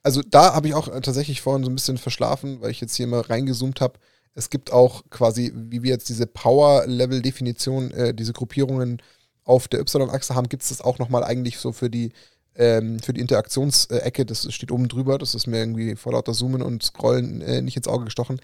Also 0.09 0.22
da 0.22 0.54
habe 0.54 0.68
ich 0.68 0.74
auch 0.74 0.88
äh, 0.88 1.02
tatsächlich 1.02 1.42
vorhin 1.42 1.62
so 1.62 1.70
ein 1.70 1.74
bisschen 1.74 1.98
verschlafen, 1.98 2.62
weil 2.62 2.70
ich 2.70 2.80
jetzt 2.80 2.94
hier 2.94 3.06
mal 3.06 3.20
reingezoomt 3.20 3.82
habe. 3.82 3.98
Es 4.34 4.48
gibt 4.48 4.72
auch 4.72 5.02
quasi, 5.11 5.52
wie 5.54 5.82
wir 5.82 5.90
jetzt 5.90 6.09
diese 6.09 6.26
Power-Level-Definition, 6.26 7.90
äh, 7.90 8.14
diese 8.14 8.32
Gruppierungen 8.32 9.02
auf 9.44 9.68
der 9.68 9.80
Y-Achse 9.80 10.34
haben, 10.34 10.48
gibt 10.48 10.62
es 10.62 10.70
das 10.70 10.80
auch 10.80 10.98
nochmal 10.98 11.24
eigentlich 11.24 11.59
so 11.59 11.72
für 11.72 11.90
die, 11.90 12.12
ähm, 12.54 13.00
für 13.00 13.12
die 13.12 13.20
Interaktionsecke. 13.20 14.24
Das 14.24 14.50
steht 14.50 14.72
oben 14.72 14.88
drüber. 14.88 15.18
Das 15.18 15.34
ist 15.34 15.46
mir 15.46 15.59
irgendwie 15.59 15.94
vor 15.94 16.12
lauter 16.12 16.32
Zoomen 16.32 16.62
und 16.62 16.82
Scrollen 16.82 17.42
äh, 17.42 17.61
nicht 17.61 17.76
ins 17.76 17.86
Auge 17.86 18.06
gestochen. 18.06 18.40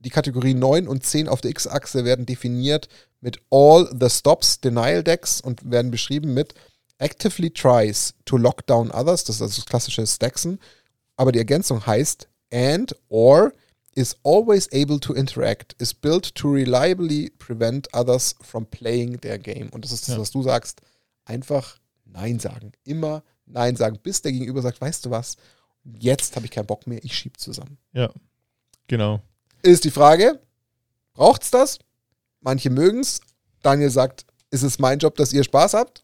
Die 0.00 0.10
Kategorien 0.10 0.58
9 0.58 0.88
und 0.88 1.04
10 1.06 1.28
auf 1.28 1.40
der 1.40 1.52
X-Achse 1.52 2.04
werden 2.04 2.26
definiert 2.26 2.88
mit 3.20 3.38
All 3.52 3.88
the 4.00 4.10
Stops 4.10 4.60
Denial 4.60 5.04
Decks 5.04 5.40
und 5.40 5.70
werden 5.70 5.92
beschrieben 5.92 6.34
mit 6.34 6.54
Actively 6.98 7.50
tries 7.52 8.14
to 8.24 8.36
lock 8.36 8.66
down 8.66 8.90
others. 8.90 9.22
Das 9.22 9.36
ist 9.36 9.42
also 9.42 9.60
das 9.60 9.66
klassische 9.66 10.04
Staxen 10.08 10.58
aber 11.16 11.32
die 11.32 11.38
Ergänzung 11.38 11.84
heißt 11.86 12.28
and 12.52 12.94
or 13.08 13.52
is 13.94 14.16
always 14.24 14.68
able 14.72 14.98
to 15.00 15.14
interact, 15.14 15.74
is 15.80 15.94
built 15.94 16.34
to 16.34 16.50
reliably 16.50 17.30
prevent 17.38 17.88
others 17.94 18.34
from 18.40 18.66
playing 18.66 19.20
their 19.20 19.38
game. 19.38 19.68
Und 19.70 19.84
das 19.84 19.92
ist 19.92 20.08
das, 20.08 20.14
Ja. 20.16 20.20
was 20.20 20.30
du 20.32 20.42
sagst. 20.42 20.80
Einfach 21.24 21.78
Nein 22.04 22.38
sagen. 22.38 22.72
Immer 22.84 23.22
Nein 23.46 23.76
sagen, 23.76 23.98
bis 24.02 24.22
der 24.22 24.32
Gegenüber 24.32 24.62
sagt, 24.62 24.80
weißt 24.80 25.04
du 25.06 25.10
was, 25.10 25.36
jetzt 25.84 26.34
habe 26.36 26.46
ich 26.46 26.52
keinen 26.52 26.66
Bock 26.66 26.86
mehr, 26.86 27.02
ich 27.04 27.16
schieb 27.16 27.38
zusammen. 27.38 27.78
Ja, 27.92 28.10
genau. 28.88 29.20
Ist 29.62 29.84
die 29.84 29.90
Frage, 29.90 30.40
braucht's 31.14 31.50
das? 31.50 31.78
Manche 32.40 32.70
mögen's. 32.70 33.20
Daniel 33.62 33.90
sagt, 33.90 34.26
ist 34.50 34.62
es 34.62 34.78
mein 34.78 34.98
Job, 34.98 35.16
dass 35.16 35.32
ihr 35.32 35.42
Spaß 35.44 35.74
habt? 35.74 36.03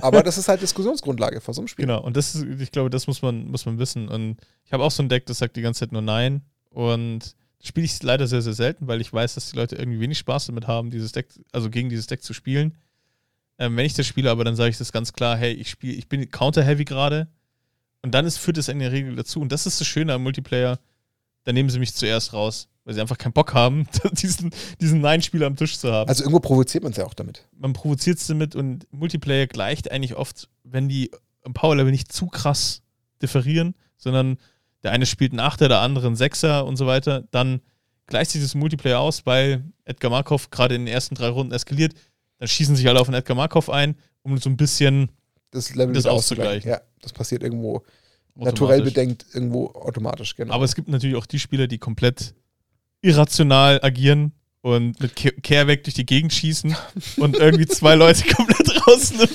Aber 0.00 0.22
das 0.22 0.38
ist 0.38 0.48
halt 0.48 0.62
Diskussionsgrundlage 0.62 1.40
vor 1.40 1.54
so 1.54 1.60
einem 1.60 1.68
Spiel. 1.68 1.86
Genau, 1.86 2.02
und 2.02 2.16
das 2.16 2.34
ist, 2.34 2.46
ich 2.60 2.70
glaube, 2.70 2.90
das 2.90 3.06
muss 3.06 3.22
man, 3.22 3.48
muss 3.48 3.66
man 3.66 3.78
wissen. 3.78 4.08
Und 4.08 4.36
ich 4.64 4.72
habe 4.72 4.84
auch 4.84 4.90
so 4.90 5.02
ein 5.02 5.08
Deck, 5.08 5.26
das 5.26 5.38
sagt 5.38 5.56
die 5.56 5.62
ganze 5.62 5.80
Zeit 5.80 5.92
nur 5.92 6.02
Nein. 6.02 6.42
Und 6.70 7.34
spiele 7.62 7.86
ich 7.86 8.02
leider 8.02 8.26
sehr, 8.26 8.42
sehr 8.42 8.52
selten, 8.52 8.86
weil 8.86 9.00
ich 9.00 9.12
weiß, 9.12 9.34
dass 9.34 9.50
die 9.50 9.56
Leute 9.56 9.76
irgendwie 9.76 10.00
wenig 10.00 10.18
Spaß 10.18 10.46
damit 10.46 10.66
haben, 10.66 10.90
dieses 10.90 11.12
Deck, 11.12 11.28
also 11.52 11.70
gegen 11.70 11.88
dieses 11.88 12.06
Deck 12.06 12.22
zu 12.22 12.32
spielen. 12.32 12.76
Ähm, 13.58 13.76
wenn 13.76 13.86
ich 13.86 13.94
das 13.94 14.06
spiele, 14.06 14.30
aber 14.30 14.44
dann 14.44 14.54
sage 14.54 14.70
ich 14.70 14.78
das 14.78 14.92
ganz 14.92 15.12
klar, 15.12 15.36
hey, 15.36 15.52
ich 15.52 15.70
spiele, 15.70 15.94
ich 15.94 16.08
bin 16.08 16.30
counter-heavy 16.30 16.84
gerade. 16.84 17.28
Und 18.02 18.14
dann 18.14 18.24
ist, 18.24 18.38
führt 18.38 18.58
es 18.58 18.68
in 18.68 18.78
der 18.78 18.92
Regel 18.92 19.16
dazu. 19.16 19.40
Und 19.40 19.50
das 19.50 19.66
ist 19.66 19.80
das 19.80 19.88
Schöne 19.88 20.12
am 20.12 20.22
Multiplayer. 20.22 20.78
Da 21.44 21.52
nehmen 21.52 21.70
sie 21.70 21.78
mich 21.78 21.94
zuerst 21.94 22.32
raus, 22.32 22.68
weil 22.84 22.94
sie 22.94 23.00
einfach 23.00 23.18
keinen 23.18 23.32
Bock 23.32 23.54
haben, 23.54 23.86
diesen, 24.12 24.50
diesen 24.80 25.00
Nein-Spieler 25.00 25.46
am 25.46 25.56
Tisch 25.56 25.78
zu 25.78 25.92
haben 25.92 26.08
Also 26.08 26.24
irgendwo 26.24 26.40
provoziert 26.40 26.82
man 26.82 26.92
es 26.92 26.98
ja 26.98 27.06
auch 27.06 27.14
damit. 27.14 27.46
man 27.56 27.72
provoziert 27.72 28.18
es 28.18 28.26
damit 28.26 28.54
und 28.54 28.86
Multiplayer 28.92 29.46
gleicht 29.46 29.90
eigentlich 29.90 30.14
oft, 30.16 30.48
wenn 30.64 30.88
die 30.88 31.10
im 31.44 31.54
Power-Level 31.54 31.90
nicht 31.90 32.12
zu 32.12 32.26
krass 32.26 32.82
differieren, 33.22 33.74
sondern 33.96 34.38
der 34.82 34.92
eine 34.92 35.06
spielt 35.06 35.32
einen 35.32 35.40
Achter, 35.40 35.68
der 35.68 35.80
andere 35.80 36.06
einen 36.06 36.16
Sechser 36.16 36.66
und 36.66 36.76
so 36.76 36.86
weiter, 36.86 37.24
dann 37.30 37.60
gleicht 38.06 38.30
sich 38.30 38.42
das 38.42 38.54
Multiplayer 38.54 39.00
aus, 39.00 39.26
weil 39.26 39.64
Edgar 39.84 40.10
Markov 40.10 40.50
gerade 40.50 40.74
in 40.74 40.84
den 40.84 40.92
ersten 40.92 41.14
drei 41.14 41.28
Runden 41.28 41.52
eskaliert, 41.52 41.94
dann 42.38 42.48
schießen 42.48 42.76
sich 42.76 42.88
alle 42.88 43.00
auf 43.00 43.06
den 43.06 43.14
Edgar 43.14 43.36
Markov 43.36 43.70
ein, 43.70 43.96
um 44.22 44.38
so 44.38 44.48
ein 44.48 44.56
bisschen 44.56 45.10
das 45.50 45.74
Level 45.74 45.94
Das 45.94 46.06
auszugleichen. 46.06 46.70
Ja, 46.70 46.80
das 47.00 47.12
passiert 47.12 47.42
irgendwo 47.42 47.82
naturell 48.44 48.82
bedenkt, 48.82 49.26
irgendwo 49.32 49.66
automatisch, 49.68 50.36
genau. 50.36 50.54
Aber 50.54 50.64
es 50.64 50.74
gibt 50.74 50.88
natürlich 50.88 51.16
auch 51.16 51.26
die 51.26 51.38
Spieler, 51.38 51.66
die 51.66 51.78
komplett 51.78 52.34
irrational 53.02 53.80
agieren 53.82 54.32
und 54.60 55.00
mit 55.00 55.14
Ke- 55.14 55.32
Kehrweg 55.40 55.84
durch 55.84 55.94
die 55.94 56.04
Gegend 56.04 56.32
schießen 56.32 56.74
und 57.18 57.36
irgendwie 57.36 57.66
zwei 57.66 57.94
Leute 57.94 58.24
komplett 58.34 58.86
rausnimmt 58.86 59.30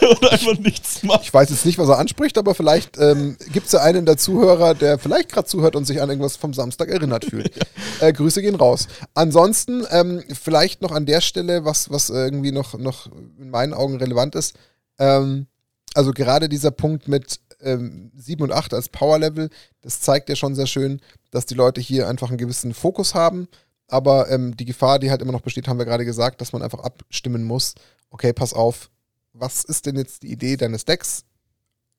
und 0.00 0.30
einfach 0.30 0.58
nichts 0.58 1.02
macht. 1.02 1.22
ich 1.24 1.34
weiß 1.34 1.50
jetzt 1.50 1.66
nicht, 1.66 1.76
was 1.78 1.88
er 1.88 1.98
anspricht, 1.98 2.38
aber 2.38 2.54
vielleicht 2.54 2.96
ähm, 2.98 3.36
gibt 3.52 3.66
es 3.66 3.72
ja 3.72 3.80
einen 3.80 4.06
der 4.06 4.16
Zuhörer, 4.16 4.74
der 4.74 4.98
vielleicht 4.98 5.32
gerade 5.32 5.48
zuhört 5.48 5.74
und 5.74 5.86
sich 5.86 6.00
an 6.00 6.08
irgendwas 6.08 6.36
vom 6.36 6.54
Samstag 6.54 6.88
erinnert 6.88 7.24
fühlt. 7.24 7.52
äh, 8.00 8.12
Grüße 8.12 8.42
gehen 8.42 8.54
raus. 8.54 8.86
Ansonsten 9.14 9.84
ähm, 9.90 10.22
vielleicht 10.32 10.82
noch 10.82 10.92
an 10.92 11.04
der 11.06 11.20
Stelle, 11.20 11.64
was, 11.64 11.90
was 11.90 12.10
irgendwie 12.10 12.52
noch, 12.52 12.78
noch 12.78 13.10
in 13.40 13.50
meinen 13.50 13.74
Augen 13.74 13.96
relevant 13.96 14.36
ist. 14.36 14.56
Ähm, 14.98 15.46
also 15.94 16.12
gerade 16.12 16.48
dieser 16.48 16.70
Punkt 16.70 17.08
mit 17.08 17.40
ähm, 17.60 18.10
7 18.16 18.42
und 18.42 18.52
8 18.52 18.74
als 18.74 18.88
Power-Level, 18.88 19.48
das 19.80 20.00
zeigt 20.00 20.28
ja 20.28 20.36
schon 20.36 20.54
sehr 20.54 20.66
schön, 20.66 21.00
dass 21.30 21.46
die 21.46 21.54
Leute 21.54 21.80
hier 21.80 22.08
einfach 22.08 22.28
einen 22.28 22.38
gewissen 22.38 22.74
Fokus 22.74 23.14
haben. 23.14 23.48
Aber 23.88 24.30
ähm, 24.30 24.56
die 24.56 24.64
Gefahr, 24.64 24.98
die 24.98 25.10
halt 25.10 25.22
immer 25.22 25.32
noch 25.32 25.42
besteht, 25.42 25.68
haben 25.68 25.78
wir 25.78 25.84
gerade 25.84 26.04
gesagt, 26.04 26.40
dass 26.40 26.52
man 26.52 26.62
einfach 26.62 26.80
abstimmen 26.80 27.44
muss. 27.44 27.74
Okay, 28.10 28.32
pass 28.32 28.52
auf, 28.52 28.90
was 29.32 29.64
ist 29.64 29.86
denn 29.86 29.96
jetzt 29.96 30.22
die 30.22 30.32
Idee 30.32 30.56
deines 30.56 30.84
Decks? 30.84 31.24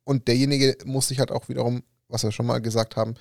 Und 0.03 0.27
derjenige 0.27 0.77
muss 0.85 1.07
sich 1.07 1.19
halt 1.19 1.31
auch 1.31 1.49
wiederum, 1.49 1.83
was 2.07 2.23
wir 2.23 2.31
schon 2.31 2.45
mal 2.45 2.59
gesagt 2.59 2.95
haben, 2.95 3.15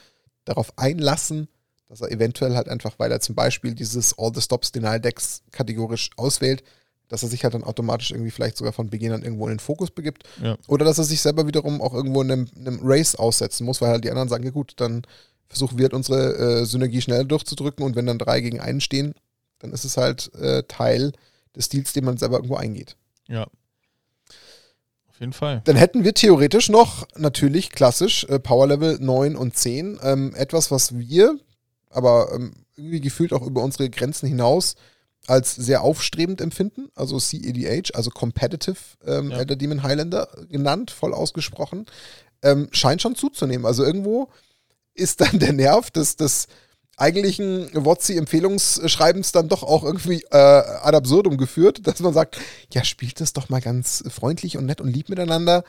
darauf 0.45 0.77
einlassen, 0.79 1.49
dass 1.89 2.01
er 2.01 2.11
eventuell 2.11 2.57
halt 2.57 2.69
einfach, 2.69 2.99
weil 2.99 3.13
er 3.13 3.21
zum 3.21 3.35
Beispiel 3.35 3.75
dieses 3.75 4.19
All 4.19 4.33
the 4.35 4.41
Stops 4.41 4.73
Denial 4.73 5.01
Decks 5.01 5.43
kategorisch 5.51 6.11
auswählt, 6.17 6.63
dass 7.09 7.23
er 7.23 7.29
sich 7.29 7.45
halt 7.45 7.55
dann 7.55 7.65
automatisch 7.65 8.11
irgendwie 8.11 8.31
vielleicht 8.31 8.57
sogar 8.57 8.73
von 8.73 8.89
Beginn 8.89 9.13
an 9.13 9.23
irgendwo 9.23 9.47
in 9.47 9.55
den 9.55 9.61
Fokus 9.61 9.91
begibt. 9.91 10.25
Ja. 10.43 10.57
Oder 10.69 10.85
dass 10.85 10.99
er 10.99 11.05
sich 11.05 11.21
selber 11.21 11.47
wiederum 11.47 11.81
auch 11.81 11.95
irgendwo 11.95 12.23
in 12.23 12.31
einem, 12.31 12.49
einem 12.57 12.81
Race 12.83 13.15
aussetzen 13.15 13.65
muss, 13.65 13.81
weil 13.81 13.91
halt 13.91 14.05
die 14.05 14.11
anderen 14.11 14.29
sagen, 14.29 14.45
ja 14.45 14.51
gut, 14.51 14.73
dann 14.77 15.03
versuchen 15.49 15.79
wir 15.79 15.85
halt 15.85 15.95
unsere 15.95 16.63
äh, 16.63 16.65
Synergie 16.65 17.01
schneller 17.01 17.25
durchzudrücken 17.25 17.85
und 17.85 17.97
wenn 17.97 18.07
dann 18.07 18.19
drei 18.19 18.41
gegen 18.41 18.61
einen 18.61 18.81
stehen, 18.81 19.15
dann 19.59 19.73
ist 19.73 19.85
es 19.85 19.97
halt 19.97 20.35
äh, 20.35 20.63
Teil 20.65 21.13
des 21.55 21.69
Deals, 21.69 21.93
den 21.93 22.05
man 22.05 22.17
selber 22.17 22.37
irgendwo 22.37 22.57
eingeht. 22.57 22.97
Ja. 23.29 23.47
Auf 25.09 25.21
jeden 25.21 25.33
Fall. 25.33 25.63
Dann 25.65 25.77
hätten 25.77 26.03
wir 26.03 26.13
theoretisch 26.13 26.69
noch, 26.69 27.07
natürlich 27.17 27.71
klassisch, 27.71 28.25
äh, 28.25 28.41
Power 28.41 28.67
Level 28.67 28.99
9 28.99 29.37
und 29.37 29.57
10. 29.57 30.01
Ähm, 30.03 30.35
etwas, 30.35 30.73
was 30.73 30.99
wir, 30.99 31.39
aber 31.89 32.33
ähm, 32.35 32.53
irgendwie 32.77 33.01
gefühlt 33.01 33.33
auch 33.33 33.47
über 33.47 33.63
unsere 33.63 33.89
Grenzen 33.91 34.27
hinaus 34.27 34.75
als 35.27 35.55
sehr 35.55 35.83
aufstrebend 35.83 36.41
empfinden. 36.41 36.91
Also 36.95 37.19
CEDH, 37.19 37.95
also 37.95 38.11
Competitive 38.11 38.77
ähm, 39.07 39.31
Ja. 39.31 39.39
Elder 39.39 39.57
Demon 39.57 39.83
Highlander 39.83 40.29
genannt, 40.51 40.91
voll 40.91 41.15
ausgesprochen, 41.15 41.87
ähm, 42.43 42.69
scheint 42.73 43.03
schon 43.03 43.15
zuzunehmen. 43.15 43.67
Also 43.67 43.85
irgendwo 43.85 44.29
ist 44.95 45.21
dann 45.21 45.39
der 45.39 45.53
Nerv 45.53 45.91
des, 45.91 46.17
des 46.17 46.49
eigentlichen 46.97 47.71
WotC-Empfehlungsschreibens 47.73 49.33
dann 49.33 49.49
doch 49.49 49.63
auch 49.63 49.83
irgendwie 49.83 50.23
äh, 50.31 50.37
ad 50.37 50.97
absurdum 50.97 51.37
geführt, 51.37 51.87
dass 51.87 52.01
man 52.01 52.15
sagt, 52.15 52.39
ja, 52.73 52.85
spielt 52.85 53.21
das 53.21 53.33
doch 53.33 53.49
mal 53.49 53.61
ganz 53.61 54.05
freundlich 54.09 54.57
und 54.57 54.67
nett 54.67 54.81
und 54.81 54.89
lieb 54.89 55.09
miteinander. 55.09 55.65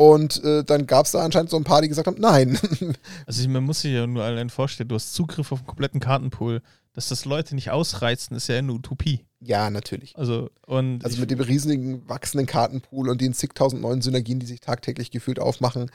Und 0.00 0.42
äh, 0.44 0.64
dann 0.64 0.86
gab 0.86 1.04
es 1.04 1.12
da 1.12 1.22
anscheinend 1.22 1.50
so 1.50 1.58
ein 1.58 1.64
paar, 1.64 1.82
die 1.82 1.88
gesagt 1.88 2.06
haben, 2.06 2.18
nein. 2.18 2.58
Also 3.26 3.42
ich- 3.42 3.48
man 3.48 3.62
muss 3.64 3.82
sich 3.82 3.92
ja 3.92 4.06
nur 4.06 4.24
allein 4.24 4.48
vorstellen, 4.48 4.88
du 4.88 4.94
hast 4.94 5.12
Zugriff 5.12 5.52
auf 5.52 5.60
den 5.60 5.66
kompletten 5.66 6.00
Kartenpool. 6.00 6.62
Dass 6.94 7.08
das 7.08 7.24
Leute 7.26 7.54
nicht 7.54 7.70
ausreizen, 7.70 8.34
ist 8.36 8.48
ja 8.48 8.56
eine 8.56 8.72
Utopie. 8.72 9.20
ja, 9.40 9.68
natürlich. 9.70 10.16
Also, 10.16 10.48
und 10.66 11.04
Also 11.04 11.20
mit 11.20 11.30
dem 11.30 11.38
riesigen 11.40 12.08
wachsenden 12.08 12.46
Kartenpool 12.46 13.10
und 13.10 13.20
den 13.20 13.34
zigtausend 13.34 13.82
neuen 13.82 14.00
Synergien, 14.00 14.40
die 14.40 14.46
sich 14.46 14.60
tagtäglich 14.60 15.10
gefühlt 15.10 15.38
aufmachen, 15.38 15.90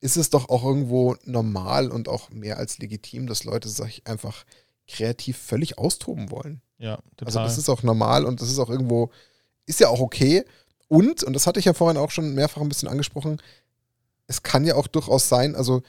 ist 0.00 0.16
es 0.16 0.30
doch 0.30 0.48
auch 0.48 0.64
irgendwo 0.64 1.14
normal 1.24 1.90
und 1.90 2.08
auch 2.08 2.30
mehr 2.30 2.56
als 2.56 2.78
legitim, 2.78 3.26
dass 3.26 3.44
Leute 3.44 3.68
sich 3.68 4.06
einfach 4.06 4.44
kreativ 4.88 5.36
völlig 5.36 5.76
austoben 5.78 6.30
wollen. 6.30 6.62
ja, 6.78 6.96
total. 7.18 7.26
Also 7.26 7.38
das 7.40 7.58
ist 7.58 7.68
auch 7.68 7.82
normal 7.82 8.24
und 8.24 8.40
das 8.40 8.48
ist 8.50 8.58
auch 8.58 8.70
irgendwo, 8.70 9.10
ist 9.66 9.80
ja 9.80 9.88
auch 9.88 10.00
okay. 10.00 10.44
Und, 10.90 11.22
und 11.22 11.34
das 11.34 11.46
hatte 11.46 11.60
ich 11.60 11.66
ja 11.66 11.72
vorhin 11.72 11.96
auch 11.96 12.10
schon 12.10 12.34
mehrfach 12.34 12.60
ein 12.60 12.68
bisschen 12.68 12.88
angesprochen, 12.88 13.40
es 14.26 14.42
kann 14.42 14.64
ja 14.64 14.74
auch 14.74 14.88
durchaus 14.88 15.28
sein, 15.28 15.54
also 15.54 15.82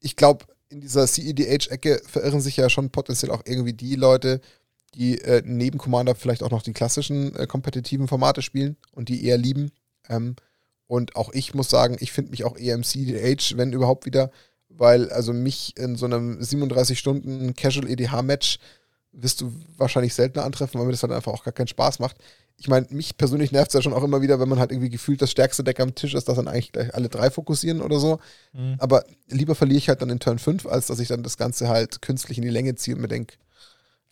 ich 0.00 0.16
glaube, 0.16 0.46
in 0.68 0.80
dieser 0.80 1.06
CEDH-Ecke 1.06 2.02
verirren 2.04 2.40
sich 2.40 2.56
ja 2.56 2.68
schon 2.68 2.90
potenziell 2.90 3.30
auch 3.30 3.42
irgendwie 3.44 3.72
die 3.72 3.94
Leute, 3.94 4.40
die 4.96 5.20
äh, 5.20 5.42
neben 5.44 5.78
Commander 5.78 6.16
vielleicht 6.16 6.42
auch 6.42 6.50
noch 6.50 6.62
die 6.62 6.72
klassischen 6.72 7.36
äh, 7.36 7.46
kompetitiven 7.46 8.08
Formate 8.08 8.42
spielen 8.42 8.76
und 8.90 9.08
die 9.08 9.24
eher 9.24 9.38
lieben. 9.38 9.70
Ähm, 10.08 10.34
und 10.88 11.14
auch 11.14 11.32
ich 11.32 11.54
muss 11.54 11.70
sagen, 11.70 11.96
ich 12.00 12.10
finde 12.10 12.32
mich 12.32 12.42
auch 12.42 12.58
eher 12.58 12.74
im 12.74 12.82
CEDH, 12.82 13.56
wenn 13.56 13.72
überhaupt 13.72 14.06
wieder, 14.06 14.32
weil 14.68 15.08
also 15.12 15.32
mich 15.32 15.76
in 15.76 15.94
so 15.94 16.06
einem 16.06 16.42
37 16.42 16.98
Stunden 16.98 17.54
Casual 17.54 17.88
EDH-Match 17.88 18.58
wirst 19.12 19.40
du 19.40 19.52
wahrscheinlich 19.76 20.14
seltener 20.14 20.44
antreffen, 20.44 20.80
weil 20.80 20.86
mir 20.86 20.92
das 20.92 21.04
halt 21.04 21.12
einfach 21.12 21.32
auch 21.32 21.44
gar 21.44 21.52
keinen 21.52 21.68
Spaß 21.68 22.00
macht. 22.00 22.16
Ich 22.56 22.68
meine, 22.68 22.86
mich 22.90 23.16
persönlich 23.16 23.50
nervt 23.50 23.70
es 23.70 23.74
ja 23.74 23.82
schon 23.82 23.92
auch 23.92 24.04
immer 24.04 24.22
wieder, 24.22 24.38
wenn 24.38 24.48
man 24.48 24.58
halt 24.58 24.70
irgendwie 24.70 24.90
gefühlt 24.90 25.20
das 25.20 25.30
stärkste 25.30 25.64
Deck 25.64 25.80
am 25.80 25.94
Tisch 25.94 26.14
ist, 26.14 26.28
dass 26.28 26.36
dann 26.36 26.48
eigentlich 26.48 26.72
gleich 26.72 26.94
alle 26.94 27.08
drei 27.08 27.30
fokussieren 27.30 27.80
oder 27.80 27.98
so. 27.98 28.20
Mhm. 28.52 28.76
Aber 28.78 29.04
lieber 29.28 29.54
verliere 29.54 29.78
ich 29.78 29.88
halt 29.88 30.00
dann 30.02 30.10
in 30.10 30.20
Turn 30.20 30.38
5, 30.38 30.66
als 30.66 30.86
dass 30.86 31.00
ich 31.00 31.08
dann 31.08 31.22
das 31.22 31.36
Ganze 31.36 31.68
halt 31.68 32.02
künstlich 32.02 32.38
in 32.38 32.44
die 32.44 32.50
Länge 32.50 32.74
ziehe 32.76 32.94
und 32.94 33.02
mir 33.02 33.08
denke, 33.08 33.36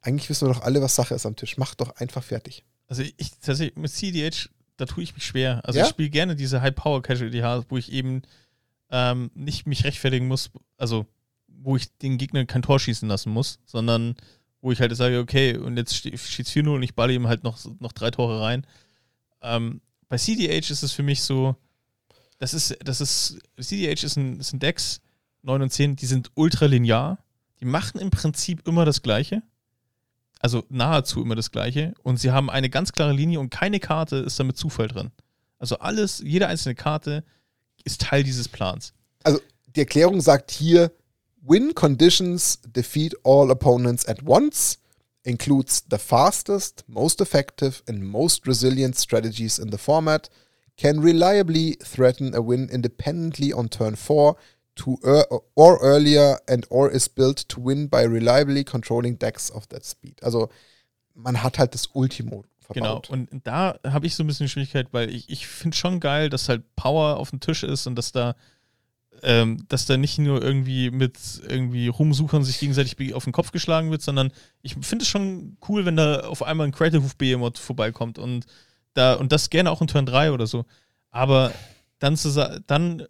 eigentlich 0.00 0.28
wissen 0.30 0.48
wir 0.48 0.54
doch 0.54 0.62
alle, 0.62 0.82
was 0.82 0.94
Sache 0.96 1.14
ist 1.14 1.26
am 1.26 1.36
Tisch. 1.36 1.58
Mach 1.58 1.74
doch 1.74 1.96
einfach 1.96 2.24
fertig. 2.24 2.64
Also 2.88 3.02
ich 3.02 3.30
tatsächlich 3.40 3.76
mit 3.76 3.92
CDH, 3.92 4.48
da 4.76 4.86
tue 4.86 5.04
ich 5.04 5.14
mich 5.14 5.24
schwer. 5.24 5.60
Also 5.64 5.78
Ja? 5.78 5.84
ich 5.84 5.90
spiele 5.90 6.10
gerne 6.10 6.34
diese 6.34 6.60
High 6.62 6.74
Power 6.74 7.02
Casual 7.02 7.30
DH, 7.30 7.66
wo 7.68 7.76
ich 7.76 7.92
eben 7.92 8.22
ähm, 8.90 9.30
nicht 9.34 9.66
mich 9.66 9.84
rechtfertigen 9.84 10.26
muss, 10.26 10.50
also 10.76 11.06
wo 11.46 11.76
ich 11.76 11.96
den 11.98 12.18
Gegner 12.18 12.44
kein 12.46 12.62
Tor 12.62 12.80
schießen 12.80 13.08
lassen 13.08 13.30
muss, 13.30 13.58
sondern 13.66 14.16
wo 14.60 14.72
ich 14.72 14.80
halt 14.80 14.94
sage, 14.96 15.18
okay, 15.18 15.56
und 15.56 15.76
jetzt 15.76 16.04
es 16.04 16.28
4-0 16.28 16.68
und 16.74 16.82
ich 16.82 16.94
balle 16.94 17.12
ihm 17.12 17.26
halt 17.26 17.44
noch, 17.44 17.58
noch 17.78 17.92
drei 17.92 18.10
Tore 18.10 18.40
rein. 18.40 18.66
Ähm, 19.42 19.80
bei 20.08 20.18
CDH 20.18 20.70
ist 20.70 20.82
es 20.82 20.92
für 20.92 21.02
mich 21.02 21.22
so, 21.22 21.56
das 22.38 22.54
ist, 22.54 22.76
das 22.84 23.00
ist, 23.00 23.38
CDH 23.58 24.04
ist 24.04 24.16
ein, 24.16 24.40
ist 24.40 24.52
ein 24.52 24.58
Dex, 24.58 25.00
9 25.42 25.62
und 25.62 25.70
10, 25.70 25.96
die 25.96 26.06
sind 26.06 26.30
ultra 26.34 26.66
linear. 26.66 27.18
Die 27.60 27.64
machen 27.64 28.00
im 28.00 28.10
Prinzip 28.10 28.66
immer 28.66 28.84
das 28.84 29.02
Gleiche. 29.02 29.42
Also 30.40 30.64
nahezu 30.70 31.22
immer 31.22 31.34
das 31.34 31.50
Gleiche. 31.50 31.94
Und 32.02 32.18
sie 32.18 32.30
haben 32.30 32.50
eine 32.50 32.70
ganz 32.70 32.92
klare 32.92 33.12
Linie 33.12 33.40
und 33.40 33.50
keine 33.50 33.80
Karte 33.80 34.16
ist 34.16 34.40
da 34.40 34.44
mit 34.44 34.56
Zufall 34.56 34.88
drin. 34.88 35.10
Also 35.58 35.78
alles, 35.78 36.20
jede 36.24 36.46
einzelne 36.46 36.74
Karte 36.74 37.24
ist 37.84 38.00
Teil 38.00 38.24
dieses 38.24 38.48
Plans. 38.48 38.94
Die 39.76 39.80
Erklärung 39.80 40.20
sagt 40.20 40.50
hier, 40.50 40.90
Win 41.42 41.72
conditions 41.72 42.56
defeat 42.56 43.14
all 43.24 43.50
opponents 43.50 44.08
at 44.08 44.22
once 44.22 44.78
includes 45.24 45.82
the 45.82 45.98
fastest, 45.98 46.84
most 46.88 47.20
effective 47.20 47.82
and 47.86 48.08
most 48.08 48.46
resilient 48.46 48.96
strategies 48.96 49.58
in 49.58 49.70
the 49.70 49.78
format, 49.78 50.28
can 50.76 51.00
reliably 51.00 51.76
threaten 51.82 52.34
a 52.34 52.40
win 52.40 52.68
independently 52.70 53.52
on 53.52 53.68
turn 53.68 53.96
4 53.96 54.36
to 54.76 54.96
ear 55.04 55.24
or 55.54 55.78
earlier 55.82 56.38
and 56.48 56.66
or 56.70 56.90
is 56.90 57.08
built 57.08 57.36
to 57.48 57.60
win 57.60 57.86
by 57.86 58.02
reliably 58.02 58.64
controlling 58.64 59.14
decks 59.16 59.50
of 59.50 59.68
that 59.68 59.84
speed. 59.84 60.18
Also 60.22 60.48
man 61.14 61.42
hat 61.42 61.58
halt 61.58 61.74
das 61.74 61.88
Ultimo 61.92 62.44
Genau. 62.72 63.02
Und 63.08 63.28
da 63.44 63.78
habe 63.84 64.06
ich 64.06 64.14
so 64.14 64.22
ein 64.22 64.26
bisschen 64.26 64.48
Schwierigkeit, 64.48 64.88
weil 64.92 65.10
ich, 65.10 65.28
ich 65.28 65.46
finde 65.46 65.76
schon 65.76 65.98
geil, 65.98 66.28
dass 66.28 66.48
halt 66.48 66.62
Power 66.76 67.16
auf 67.16 67.30
dem 67.30 67.40
Tisch 67.40 67.62
ist 67.62 67.86
und 67.86 67.96
dass 67.96 68.12
da, 68.12 68.36
ähm, 69.22 69.64
dass 69.68 69.86
da 69.86 69.96
nicht 69.96 70.18
nur 70.18 70.42
irgendwie 70.42 70.90
mit 70.90 71.18
irgendwie 71.46 71.88
Rumsuchern 71.88 72.44
sich 72.44 72.58
gegenseitig 72.58 73.14
auf 73.14 73.24
den 73.24 73.32
Kopf 73.32 73.52
geschlagen 73.52 73.90
wird, 73.90 74.02
sondern 74.02 74.32
ich 74.62 74.74
finde 74.74 75.02
es 75.02 75.08
schon 75.08 75.56
cool, 75.68 75.84
wenn 75.84 75.96
da 75.96 76.20
auf 76.20 76.42
einmal 76.42 76.66
ein 76.66 76.72
Creative 76.72 77.02
Wolf 77.02 77.16
Behemoth 77.16 77.58
vorbeikommt 77.58 78.18
und 78.18 78.46
da 78.94 79.14
und 79.14 79.32
das 79.32 79.50
gerne 79.50 79.70
auch 79.70 79.80
in 79.80 79.86
Turn 79.86 80.06
3 80.06 80.32
oder 80.32 80.46
so. 80.46 80.64
Aber 81.10 81.52
dann 81.98 82.16
zu 82.16 82.30
dann 82.66 83.06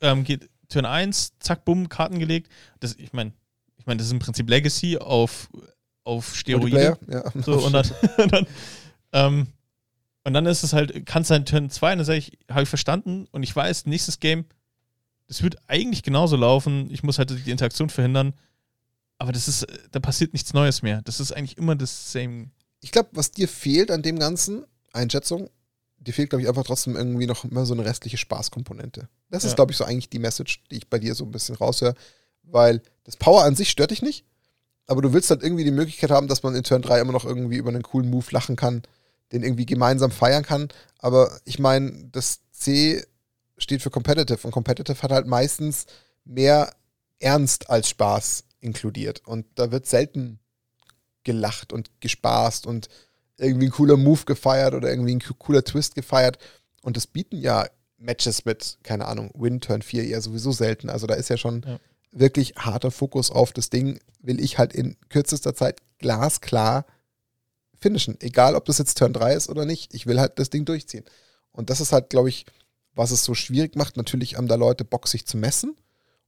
ähm, 0.00 0.24
geht 0.24 0.48
Turn 0.68 0.86
1, 0.86 1.38
zack, 1.40 1.64
bumm, 1.64 1.88
Karten 1.88 2.18
gelegt. 2.18 2.50
Das, 2.78 2.94
ich 2.94 3.12
meine, 3.12 3.32
ich 3.76 3.86
meine, 3.86 3.98
das 3.98 4.06
ist 4.06 4.12
im 4.12 4.18
Prinzip 4.18 4.48
Legacy 4.48 4.98
auf, 4.98 5.48
auf 6.04 6.34
Steroide. 6.34 6.96
Ja. 7.08 7.24
So, 7.34 7.54
und 7.64 7.72
dann, 7.72 7.86
und 8.18 8.32
dann, 8.32 8.46
ähm, 9.12 9.46
und 10.24 10.34
dann 10.34 10.46
ist 10.46 10.62
es 10.62 10.72
halt, 10.72 11.06
kann 11.06 11.22
es 11.22 11.28
sein 11.28 11.44
Turn 11.44 11.70
2, 11.70 11.92
und 11.92 11.98
dann 11.98 12.04
sage 12.04 12.18
ich, 12.18 12.38
habe 12.50 12.62
ich 12.62 12.68
verstanden 12.68 13.26
und 13.32 13.42
ich 13.42 13.54
weiß, 13.54 13.86
nächstes 13.86 14.20
Game, 14.20 14.44
das 15.30 15.44
wird 15.44 15.58
eigentlich 15.68 16.02
genauso 16.02 16.34
laufen. 16.34 16.90
Ich 16.90 17.04
muss 17.04 17.18
halt 17.18 17.30
die 17.46 17.52
Interaktion 17.52 17.88
verhindern. 17.88 18.34
Aber 19.16 19.30
das 19.30 19.46
ist, 19.46 19.64
da 19.92 20.00
passiert 20.00 20.32
nichts 20.32 20.54
Neues 20.54 20.82
mehr. 20.82 21.02
Das 21.02 21.20
ist 21.20 21.30
eigentlich 21.30 21.56
immer 21.56 21.76
das 21.76 22.10
same. 22.10 22.50
ich 22.80 22.90
glaube, 22.90 23.10
was 23.12 23.30
dir 23.30 23.46
fehlt 23.46 23.92
an 23.92 24.02
dem 24.02 24.18
Ganzen, 24.18 24.64
Einschätzung, 24.92 25.48
dir 25.98 26.12
fehlt, 26.12 26.30
glaube 26.30 26.42
ich, 26.42 26.48
einfach 26.48 26.64
trotzdem 26.64 26.96
irgendwie 26.96 27.26
noch 27.26 27.44
immer 27.44 27.64
so 27.64 27.74
eine 27.74 27.84
restliche 27.84 28.16
Spaßkomponente. 28.16 29.08
Das 29.30 29.44
ist, 29.44 29.52
Ja. 29.52 29.54
glaube 29.56 29.70
ich, 29.70 29.78
so 29.78 29.84
eigentlich 29.84 30.10
die 30.10 30.18
Message, 30.18 30.64
die 30.72 30.78
ich 30.78 30.88
bei 30.88 30.98
dir 30.98 31.14
so 31.14 31.24
ein 31.24 31.30
bisschen 31.30 31.54
raushöre. 31.54 31.94
Weil 32.42 32.82
das 33.04 33.16
Power 33.16 33.44
an 33.44 33.54
sich 33.54 33.70
stört 33.70 33.92
dich 33.92 34.02
nicht, 34.02 34.24
aber 34.88 35.00
du 35.00 35.12
willst 35.12 35.30
halt 35.30 35.44
irgendwie 35.44 35.62
die 35.62 35.70
Möglichkeit 35.70 36.10
haben, 36.10 36.26
dass 36.26 36.42
man 36.42 36.56
in 36.56 36.64
Turn 36.64 36.82
3 36.82 37.00
immer 37.00 37.12
noch 37.12 37.24
irgendwie 37.24 37.58
über 37.58 37.68
einen 37.68 37.82
coolen 37.84 38.10
Move 38.10 38.26
lachen 38.32 38.56
kann, 38.56 38.82
den 39.30 39.44
irgendwie 39.44 39.66
gemeinsam 39.66 40.10
feiern 40.10 40.42
kann. 40.42 40.68
Aber 40.98 41.38
ich 41.44 41.60
meine, 41.60 42.08
das 42.10 42.40
C 42.50 43.04
steht 43.60 43.82
für 43.82 43.90
Competitive 43.90 44.46
und 44.46 44.52
Competitive 44.52 45.00
hat 45.02 45.10
halt 45.12 45.26
meistens 45.26 45.86
mehr 46.24 46.74
Ernst 47.18 47.70
als 47.70 47.88
Spaß 47.88 48.44
inkludiert. 48.60 49.22
Und 49.26 49.46
da 49.54 49.70
wird 49.70 49.86
selten 49.86 50.38
gelacht 51.24 51.72
und 51.72 51.90
gespaßt 52.00 52.66
und 52.66 52.88
irgendwie 53.36 53.66
ein 53.66 53.72
cooler 53.72 53.96
Move 53.96 54.24
gefeiert 54.24 54.74
oder 54.74 54.90
irgendwie 54.90 55.14
ein 55.14 55.22
cooler 55.38 55.64
Twist 55.64 55.94
gefeiert. 55.94 56.38
Und 56.82 56.96
das 56.96 57.06
bieten 57.06 57.36
ja 57.36 57.66
Matches 57.98 58.44
mit, 58.44 58.78
keine 58.82 59.06
Ahnung, 59.06 59.30
Win 59.34 59.60
Turn 59.60 59.82
4 59.82 60.04
eher 60.04 60.20
sowieso 60.22 60.52
selten. 60.52 60.88
Also 60.88 61.06
da 61.06 61.14
ist 61.14 61.28
ja 61.28 61.36
schon 61.36 61.62
Ja. 61.66 61.78
wirklich 62.12 62.54
harter 62.56 62.90
Fokus 62.90 63.30
auf 63.30 63.52
das 63.52 63.68
Ding, 63.70 64.00
will 64.20 64.40
ich 64.40 64.58
halt 64.58 64.72
in 64.72 64.96
kürzester 65.10 65.54
Zeit 65.54 65.80
glasklar 65.98 66.86
finishen. 67.78 68.16
Egal, 68.20 68.54
ob 68.54 68.64
das 68.64 68.78
jetzt 68.78 68.96
Turn 68.98 69.12
3 69.12 69.34
ist 69.34 69.48
oder 69.48 69.64
nicht. 69.64 69.94
Ich 69.94 70.06
will 70.06 70.20
halt 70.20 70.38
das 70.38 70.50
Ding 70.50 70.64
durchziehen. 70.64 71.04
Und 71.52 71.68
das 71.70 71.80
ist 71.80 71.92
halt, 71.92 72.10
glaube 72.10 72.28
ich, 72.28 72.46
was 72.94 73.10
es 73.10 73.24
so 73.24 73.34
schwierig 73.34 73.76
macht. 73.76 73.96
Natürlich 73.96 74.36
haben 74.36 74.48
da 74.48 74.56
Leute 74.56 74.84
Bock, 74.84 75.08
sich 75.08 75.26
zu 75.26 75.36
messen 75.36 75.76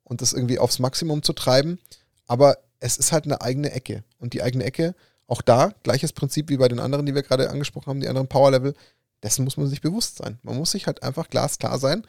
und 0.05 0.21
das 0.21 0.33
irgendwie 0.33 0.59
aufs 0.59 0.79
Maximum 0.79 1.23
zu 1.23 1.33
treiben. 1.33 1.79
Aber 2.27 2.59
es 2.81 2.97
ist 2.97 3.13
halt 3.13 3.25
eine 3.25 3.41
eigene 3.41 3.73
Ecke. 3.73 4.05
Und 4.19 4.33
die 4.33 4.43
eigene 4.43 4.65
Ecke, 4.65 4.95
auch 5.27 5.43
da, 5.43 5.73
gleiches 5.83 6.13
Prinzip 6.13 6.49
wie 6.49 6.57
bei 6.57 6.69
den 6.69 6.81
anderen, 6.81 7.07
die 7.07 7.15
wir 7.15 7.23
gerade 7.23 7.51
angesprochen 7.51 7.87
haben, 7.87 8.01
die 8.01 8.09
anderen 8.09 8.29
Power-Level, 8.29 8.75
dessen 9.23 9.45
muss 9.45 9.57
man 9.57 9.69
sich 9.69 9.81
bewusst 9.81 10.19
sein. 10.19 10.39
Man 10.43 10.57
muss 10.57 10.73
sich 10.73 10.87
halt 10.87 11.03
einfach 11.03 11.31
glasklar 11.31 11.79
sein, 11.79 12.07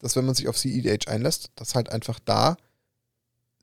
dass 0.00 0.16
wenn 0.16 0.26
man 0.26 0.34
sich 0.34 0.48
auf 0.48 0.56
CEDH 0.56 1.10
einlässt, 1.10 1.50
dass 1.54 1.74
halt 1.74 1.90
einfach 1.90 2.18
da 2.18 2.56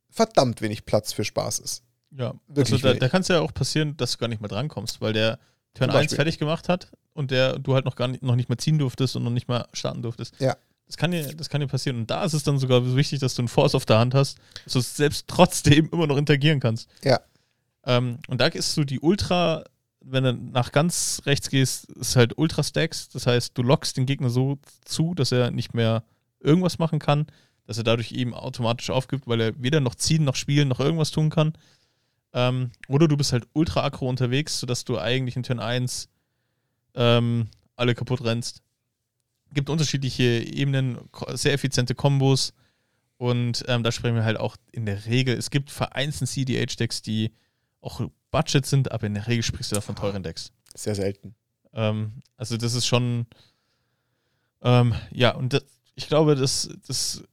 verdammt 0.09 0.61
wenig 0.61 0.85
Platz 0.85 1.11
für 1.11 1.23
Spaß 1.23 1.59
ist. 1.59 1.83
Ja, 2.11 2.35
Wirklich 2.47 2.83
also 2.83 2.93
da, 2.93 2.99
da 2.99 3.09
kann 3.09 3.21
es 3.21 3.27
ja 3.27 3.41
auch 3.41 3.53
passieren, 3.53 3.97
dass 3.97 4.13
du 4.13 4.17
gar 4.19 4.27
nicht 4.27 4.41
mehr 4.41 4.49
drankommst, 4.49 5.01
weil 5.01 5.13
der 5.13 5.39
Turn 5.73 5.89
Zum 5.89 5.97
1 5.97 6.03
Beispiel. 6.03 6.15
fertig 6.15 6.37
gemacht 6.37 6.69
hat 6.69 6.91
und 7.13 7.31
der 7.31 7.59
du 7.59 7.73
halt 7.73 7.85
noch 7.85 7.95
gar 7.95 8.07
nicht, 8.07 8.23
noch 8.23 8.35
nicht 8.35 8.49
mehr 8.49 8.57
ziehen 8.57 8.77
durftest 8.77 9.15
und 9.15 9.23
noch 9.23 9.31
nicht 9.31 9.47
mal 9.47 9.67
starten 9.73 10.01
durftest. 10.01 10.39
Ja. 10.39 10.55
Das 10.85 10.97
kann, 10.97 11.11
dir, 11.11 11.33
das 11.33 11.49
kann 11.49 11.61
dir 11.61 11.67
passieren. 11.67 11.97
Und 11.97 12.11
da 12.11 12.23
ist 12.23 12.33
es 12.33 12.43
dann 12.43 12.59
sogar 12.59 12.83
so 12.83 12.95
wichtig, 12.95 13.19
dass 13.19 13.35
du 13.35 13.41
einen 13.41 13.47
Force 13.47 13.73
auf 13.73 13.85
der 13.85 13.99
Hand 13.99 14.13
hast, 14.13 14.37
dass 14.65 14.73
du 14.73 14.81
selbst 14.81 15.27
trotzdem 15.27 15.89
immer 15.91 16.07
noch 16.07 16.17
interagieren 16.17 16.59
kannst. 16.59 16.89
Ja. 17.03 17.19
Ähm, 17.85 18.19
und 18.27 18.41
da 18.41 18.47
ist 18.47 18.73
so 18.73 18.83
die 18.83 18.99
Ultra, 18.99 19.63
wenn 20.01 20.23
du 20.23 20.33
nach 20.33 20.71
ganz 20.71 21.21
rechts 21.25 21.49
gehst, 21.49 21.89
ist 21.91 22.15
halt 22.15 22.37
Ultra-Stacks. 22.37 23.09
Das 23.09 23.25
heißt, 23.25 23.57
du 23.57 23.63
lockst 23.63 23.97
den 23.97 24.05
Gegner 24.05 24.29
so 24.29 24.59
zu, 24.83 25.13
dass 25.15 25.31
er 25.31 25.51
nicht 25.51 25.73
mehr 25.73 26.03
irgendwas 26.39 26.77
machen 26.77 26.99
kann, 26.99 27.27
dass 27.65 27.77
er 27.77 27.83
dadurch 27.85 28.11
eben 28.11 28.33
automatisch 28.33 28.89
aufgibt, 28.89 29.27
weil 29.27 29.39
er 29.39 29.63
weder 29.63 29.79
noch 29.79 29.95
ziehen, 29.95 30.25
noch 30.25 30.35
spielen, 30.35 30.67
noch 30.67 30.79
irgendwas 30.79 31.11
tun 31.11 31.29
kann. 31.29 31.53
Ähm, 32.33 32.71
oder 32.87 33.07
du 33.07 33.15
bist 33.15 33.31
halt 33.31 33.47
ultra 33.53 33.83
aggro 33.83 34.09
unterwegs, 34.09 34.59
sodass 34.59 34.83
du 34.83 34.99
eigentlich 34.99 35.35
in 35.37 35.43
Turn 35.43 35.59
1 35.59 36.09
ähm, 36.95 37.47
alle 37.75 37.95
kaputt 37.95 38.23
rennst. 38.23 38.61
Gibt 39.51 39.69
unterschiedliche 39.69 40.23
Ebenen, 40.23 40.97
sehr 41.33 41.53
effiziente 41.53 41.95
Kombos. 41.95 42.53
Und 43.17 43.63
ähm, 43.67 43.83
da 43.83 43.91
sprechen 43.91 44.15
wir 44.15 44.25
halt 44.25 44.37
auch 44.37 44.57
in 44.71 44.85
der 44.85 45.05
Regel. 45.05 45.37
Es 45.37 45.49
gibt 45.49 45.69
vereinzelt 45.69 46.29
CDH-Decks, 46.29 47.01
die 47.01 47.33
auch 47.81 48.01
Budget 48.31 48.65
sind, 48.65 48.91
aber 48.91 49.07
in 49.07 49.13
der 49.13 49.27
Regel 49.27 49.43
sprichst 49.43 49.71
du 49.71 49.75
da 49.75 49.81
von 49.81 49.95
teuren 49.95 50.23
Decks. 50.23 50.51
Sehr 50.73 50.95
selten. 50.95 51.35
Ähm, 51.73 52.23
also 52.35 52.57
das 52.57 52.73
ist 52.73 52.85
schon, 52.85 53.27
ähm, 54.61 54.95
ja, 55.11 55.35
und 55.35 55.53
das, 55.53 55.63
ich 55.95 56.07
glaube, 56.07 56.35
dass 56.35 56.69
das 56.87 57.23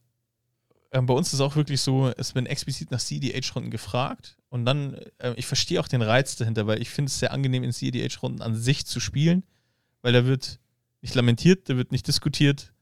ähm, 0.91 1.05
bei 1.05 1.13
uns 1.13 1.33
ist 1.33 1.41
auch 1.41 1.55
wirklich 1.55 1.81
so, 1.81 2.11
es 2.17 2.35
wird 2.35 2.47
explizit 2.47 2.91
nach 2.91 2.99
CDH-Runden 2.99 3.71
gefragt 3.71 4.37
und 4.49 4.65
dann, 4.65 4.95
äh, 5.19 5.33
ich 5.37 5.45
verstehe 5.45 5.79
auch 5.79 5.87
den 5.87 6.01
Reiz 6.01 6.35
dahinter, 6.35 6.67
weil 6.67 6.81
ich 6.81 6.89
finde 6.89 7.09
es 7.09 7.19
sehr 7.19 7.31
angenehm, 7.31 7.63
in 7.63 7.71
CDH-Runden 7.71 8.41
an 8.41 8.55
sich 8.55 8.85
zu 8.85 8.99
spielen, 8.99 9.43
weil 10.01 10.13
da 10.13 10.25
wird 10.25 10.59
nicht 11.01 11.15
lamentiert, 11.15 11.69
da 11.69 11.77
wird 11.77 11.91
nicht 11.91 12.07
diskutiert, 12.07 12.73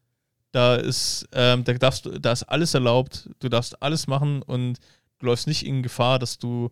da 0.52 0.76
ist, 0.76 1.28
ähm, 1.34 1.64
da 1.64 1.74
darfst 1.74 2.06
du, 2.06 2.20
da 2.20 2.32
ist 2.32 2.44
alles 2.44 2.74
erlaubt, 2.74 3.30
du 3.40 3.50
darfst 3.50 3.82
alles 3.82 4.08
machen 4.08 4.42
und 4.42 4.80
du 5.20 5.28
läufst 5.28 5.48
nicht 5.48 5.66
in 5.66 5.84
Gefahr, 5.84 6.20
dass 6.20 6.38
du, 6.38 6.72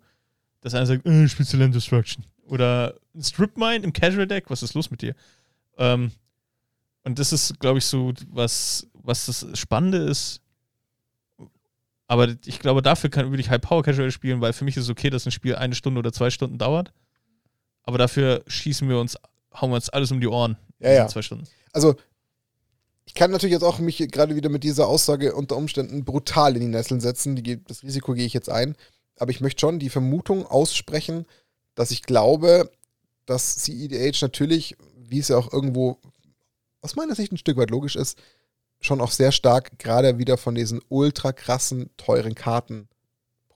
dass 0.61 0.74
einer 0.74 0.86
sagt, 0.86 1.06
äh, 1.06 1.28
spielst 1.28 1.53
du 1.53 1.57
Land 1.57 1.76
Destruction. 1.76 2.26
Oder 2.45 2.95
Strip 3.19 3.57
Mine 3.57 3.84
im 3.84 3.94
Casual 3.94 4.28
Deck, 4.28 4.49
was 4.49 4.64
ist 4.64 4.74
los 4.74 4.90
mit 4.90 5.02
dir? 5.02 5.15
Ähm, 5.78 6.11
und 7.03 7.19
das 7.19 7.32
ist, 7.32 7.60
glaube 7.60 7.78
ich, 7.78 7.86
so, 7.86 8.14
was, 8.30 8.88
was 8.94 9.28
das 9.28 9.48
Spannende 9.57 9.99
ist, 9.99 10.41
aber 12.07 12.36
ich 12.45 12.60
glaube, 12.60 12.82
dafür 12.82 13.10
kann, 13.10 13.34
ich 13.34 13.49
High 13.49 13.61
Power 13.61 13.84
Casual 13.84 14.11
spielen, 14.11 14.40
weil 14.40 14.53
für 14.53 14.64
mich 14.64 14.78
ist 14.78 14.86
es 14.86 14.90
okay, 14.90 15.10
dass 15.10 15.26
ein 15.26 15.32
Spiel 15.32 15.56
eine 15.56 15.76
Stunde 15.76 15.99
oder 15.99 16.14
zwei 16.14 16.30
Stunden 16.30 16.57
dauert. 16.57 16.94
Aber 17.84 17.98
dafür 17.98 18.44
schießen 18.48 18.88
wir 18.88 18.99
uns, 18.99 19.18
hauen 19.53 19.72
wir 19.72 19.76
uns 19.76 19.90
alles 19.90 20.11
um 20.11 20.19
die 20.19 20.28
Ohren. 20.28 20.57
Ja, 20.80 20.91
ja. 20.91 21.07
Zwei 21.07 21.22
Stunden. 21.22 21.45
Also, 21.74 21.95
ich 23.06 23.14
kann 23.14 23.32
natürlich 23.32 23.53
jetzt 23.53 23.64
auch 23.64 23.80
mich 23.80 23.98
gerade 24.11 24.36
wieder 24.36 24.49
mit 24.49 24.64
dieser 24.64 24.88
Aussage 24.88 25.34
unter 25.34 25.56
Umständen 25.56 26.03
brutal 26.03 26.56
in 26.56 26.61
die 26.61 26.68
Nesseln 26.68 26.99
setzen. 26.99 27.36
Die, 27.36 27.64
das 27.64 27.84
Risiko 27.84 28.14
gehe 28.14 28.26
ich 28.26 28.34
jetzt 28.34 28.49
ein. 28.49 28.76
Aber 29.18 29.32
ich 29.32 29.41
möchte 29.41 29.61
schon 29.61 29.80
die 29.80 29.90
Vermutung 29.90 30.45
aussprechen, 30.45 31.26
dass 31.74 31.91
ich 31.91 32.03
glaube, 32.03 32.69
dass 33.26 33.57
CEDH 33.57 34.22
natürlich, 34.22 34.76
wie 34.95 35.19
es 35.19 35.30
ja 35.30 35.38
auch 35.38 35.52
irgendwo 35.52 35.98
aus 36.82 36.95
meiner 36.95 37.15
Sicht 37.15 37.32
ein 37.32 37.38
Stück 37.38 37.57
weit 37.57 37.69
logisch 37.69 37.95
ist, 37.95 38.18
schon 38.80 39.02
auch 39.02 39.11
sehr 39.11 39.32
stark 39.32 39.80
gerade 39.80 40.18
wieder 40.19 40.38
von 40.38 40.56
diesen 40.56 40.82
ultra 40.90 41.32
krassen, 41.32 41.90
teuren 41.98 42.36
Karten 42.36 42.88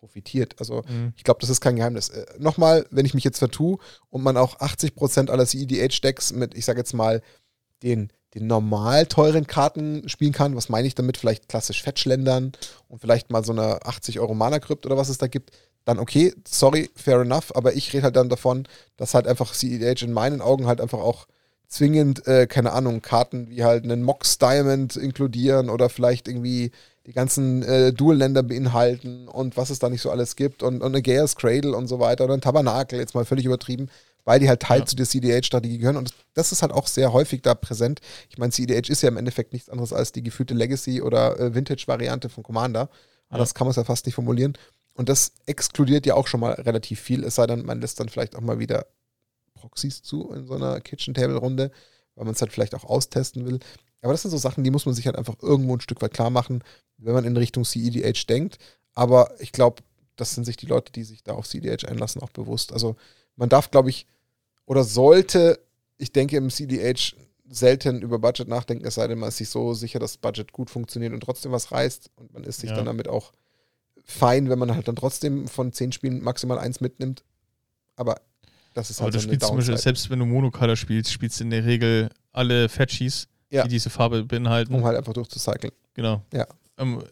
profitiert. 0.02 0.56
Also 0.58 0.84
mhm. 0.90 1.14
ich 1.16 1.24
glaube, 1.24 1.40
das 1.40 1.50
ist 1.50 1.62
kein 1.62 1.78
Geheimnis. 1.78 2.10
Äh, 2.10 2.26
Nochmal, 2.40 2.86
wenn 2.90 3.06
ich 3.06 3.14
mich 3.14 3.24
jetzt 3.24 3.38
vertue 3.38 3.78
und 4.10 4.24
man 4.24 4.36
auch 4.36 4.60
80% 4.60 5.30
aller 5.30 5.46
CEDH-Decks 5.46 6.34
mit, 6.34 6.56
ich 6.56 6.66
sage 6.66 6.80
jetzt 6.80 6.94
mal, 6.94 7.22
den, 7.84 8.12
den 8.34 8.48
normal 8.48 9.06
teuren 9.06 9.48
Karten 9.48 10.10
spielen 10.10 10.34
kann, 10.34 10.56
was 10.56 10.70
meine 10.70 10.88
ich 10.88 10.96
damit? 10.96 11.18
Vielleicht 11.18 11.48
klassisch 11.48 11.84
Fetchländern 11.84 12.52
und 12.88 13.00
vielleicht 13.00 13.30
mal 13.30 13.46
so 13.46 13.54
eine 13.54 13.86
80 13.86 14.20
Euro 14.20 14.34
Mana-Krypt 14.34 14.86
oder 14.86 14.98
was 14.98 15.10
es 15.10 15.20
da 15.20 15.28
gibt, 15.28 15.52
dann 15.86 16.00
okay, 16.00 16.34
sorry, 16.48 16.90
fair 16.96 17.22
enough, 17.22 17.56
aber 17.56 17.74
ich 17.74 17.94
rede 17.94 18.04
halt 18.04 18.16
dann 18.16 18.30
davon, 18.30 18.68
dass 18.98 19.14
halt 19.14 19.28
einfach 19.28 19.54
CEDH 19.54 20.04
in 20.04 20.14
meinen 20.14 20.42
Augen 20.42 20.68
halt 20.68 20.82
einfach 20.82 21.00
auch 21.00 21.28
zwingend, 21.68 22.28
äh, 22.28 22.48
keine 22.48 22.74
Ahnung, 22.74 23.02
Karten 23.02 23.50
wie 23.50 23.64
halt 23.64 23.84
einen 23.84 24.04
Mox 24.04 24.38
Diamond 24.38 24.96
inkludieren 24.96 25.70
oder 25.70 25.90
vielleicht 25.90 26.28
irgendwie 26.28 26.72
die 27.12 27.16
ganzen 27.16 27.62
äh, 27.64 27.92
Dual-Länder 27.92 28.42
beinhalten 28.42 29.28
und 29.28 29.58
was 29.58 29.70
es 29.70 29.80
da 29.80 29.90
nicht 29.90 30.02
so 30.02 30.10
alles 30.10 30.38
gibt 30.38 30.64
und, 30.64 30.82
und 30.82 30.94
eine 30.94 31.02
Gaia's 31.02 31.36
Cradle 31.36 31.76
und 31.76 31.88
so 31.88 32.00
weiter 32.00 32.24
oder 32.24 32.36
ein 32.36 32.42
Tabernakel, 32.42 33.00
jetzt 33.00 33.16
mal 33.16 33.26
völlig 33.26 33.46
übertrieben, 33.46 33.90
weil 34.24 34.40
die 34.40 34.48
halt 34.48 34.62
Teil 34.62 34.80
ja. 34.80 34.86
zu 34.86 34.96
der 34.96 35.06
CDH-Strategie 35.06 35.78
gehören 35.78 35.98
und 35.98 36.14
das 36.36 36.54
ist 36.54 36.62
halt 36.62 36.72
auch 36.72 36.88
sehr 36.88 37.12
häufig 37.12 37.42
da 37.42 37.54
präsent. 37.54 38.00
Ich 38.30 38.38
meine, 38.38 38.54
CDH 38.54 38.90
ist 38.90 39.02
ja 39.02 39.10
im 39.10 39.18
Endeffekt 39.18 39.52
nichts 39.52 39.70
anderes 39.70 39.92
als 39.92 40.14
die 40.14 40.24
gefühlte 40.24 40.54
Legacy- 40.54 41.02
oder 41.02 41.38
äh, 41.38 41.54
Vintage-Variante 41.54 42.30
von 42.30 42.44
Commander. 42.46 42.90
Anders 43.28 43.50
ja. 43.50 43.54
kann 43.56 43.68
man 43.68 43.72
es 43.72 43.76
ja 43.76 43.84
fast 43.84 44.06
nicht 44.06 44.16
formulieren. 44.16 44.58
Und 44.94 45.10
das 45.10 45.34
exkludiert 45.48 46.06
ja 46.06 46.16
auch 46.16 46.28
schon 46.28 46.40
mal 46.40 46.54
relativ 46.54 47.02
viel, 47.02 47.26
es 47.26 47.36
sei 47.36 47.46
denn, 47.46 47.66
man 47.66 47.82
lässt 47.82 48.00
dann 48.00 48.08
vielleicht 48.08 48.38
auch 48.38 48.42
mal 48.42 48.60
wieder 48.60 48.86
Proxys 49.56 50.02
zu 50.02 50.32
in 50.32 50.48
so 50.48 50.54
einer 50.54 50.80
Kitchen-Table-Runde, 50.80 51.72
weil 52.16 52.26
man 52.26 52.36
es 52.36 52.42
halt 52.42 52.54
vielleicht 52.54 52.74
auch 52.74 52.86
austesten 52.86 53.46
will. 53.46 53.60
Aber 54.02 54.14
das 54.14 54.24
sind 54.24 54.32
so 54.32 54.38
Sachen, 54.38 54.64
die 54.64 54.72
muss 54.72 54.86
man 54.86 54.96
sich 54.96 55.06
halt 55.06 55.16
einfach 55.16 55.36
irgendwo 55.42 55.76
ein 55.76 55.82
Stück 55.82 56.02
weit 56.02 56.14
klar 56.14 56.30
machen, 56.30 56.64
wenn 56.98 57.14
man 57.14 57.26
in 57.26 57.38
Richtung 57.38 57.64
CEDH 57.64 58.26
denkt. 58.28 58.58
Aber 58.94 59.36
ich 59.40 59.52
glaube, 59.52 59.84
das 60.16 60.34
sind 60.36 60.46
sich 60.46 60.58
die 60.58 60.66
Leute, 60.66 60.92
die 60.92 61.04
sich 61.04 61.24
da 61.24 61.34
auf 61.34 61.48
CEDH 61.48 61.88
einlassen, 61.88 62.22
auch 62.22 62.32
bewusst. 62.32 62.74
Also 62.74 62.96
man 63.36 63.50
darf, 63.50 63.72
glaube 63.72 63.90
ich, 63.90 64.08
oder 64.66 64.84
sollte, 64.84 65.60
ich 65.98 66.12
denke 66.12 66.38
im 66.38 66.50
CDH 66.50 67.16
selten 67.50 68.02
über 68.02 68.20
Budget 68.20 68.48
nachdenken, 68.48 68.86
es 68.86 68.96
sei 68.96 69.08
denn, 69.08 69.20
man 69.20 69.30
ist 69.30 69.38
sich 69.38 69.50
so 69.50 69.74
sicher, 69.74 70.00
dass 70.00 70.18
Budget 70.18 70.52
gut 70.52 70.70
funktioniert 70.70 71.14
und 71.14 71.22
trotzdem 71.22 71.52
was 71.52 71.72
reißt 71.72 72.12
und 72.16 72.34
man 72.34 72.44
ist 72.44 72.62
sich 72.62 72.70
ja. 72.70 72.78
dann 72.78 72.86
damit 72.86 73.08
auch 73.08 73.34
fein, 74.06 74.50
wenn 74.50 74.60
man 74.60 74.74
halt 74.74 74.88
dann 74.88 74.96
trotzdem 74.96 75.48
von 75.48 75.74
zehn 75.74 75.92
Spielen 75.92 76.24
maximal 76.24 76.60
eins 76.60 76.82
mitnimmt. 76.82 77.24
Aber 77.96 78.22
das 78.74 78.90
ist 78.90 79.02
halt 79.02 79.14
Aber 79.14 79.20
so 79.20 79.28
du 79.28 79.34
spielst 79.34 79.48
zum 79.48 79.58
Beispiel, 79.58 79.78
selbst 79.78 80.10
wenn 80.10 80.20
du 80.20 80.26
Monocolor 80.26 80.76
spielst, 80.76 81.12
spielst 81.12 81.40
du 81.40 81.44
in 81.44 81.50
der 81.50 81.66
Regel 81.66 82.10
alle 82.32 82.70
Fetchies, 82.70 83.28
ja. 83.52 83.64
die 83.64 83.70
diese 83.70 83.90
Farbe 83.90 84.24
beinhalten. 84.24 84.74
Um 84.74 84.84
halt 84.84 84.98
einfach 84.98 85.14
durchzucyclen. 85.14 85.72
Genau. 85.94 86.24
Ja. 86.34 86.48
Um 86.78 87.04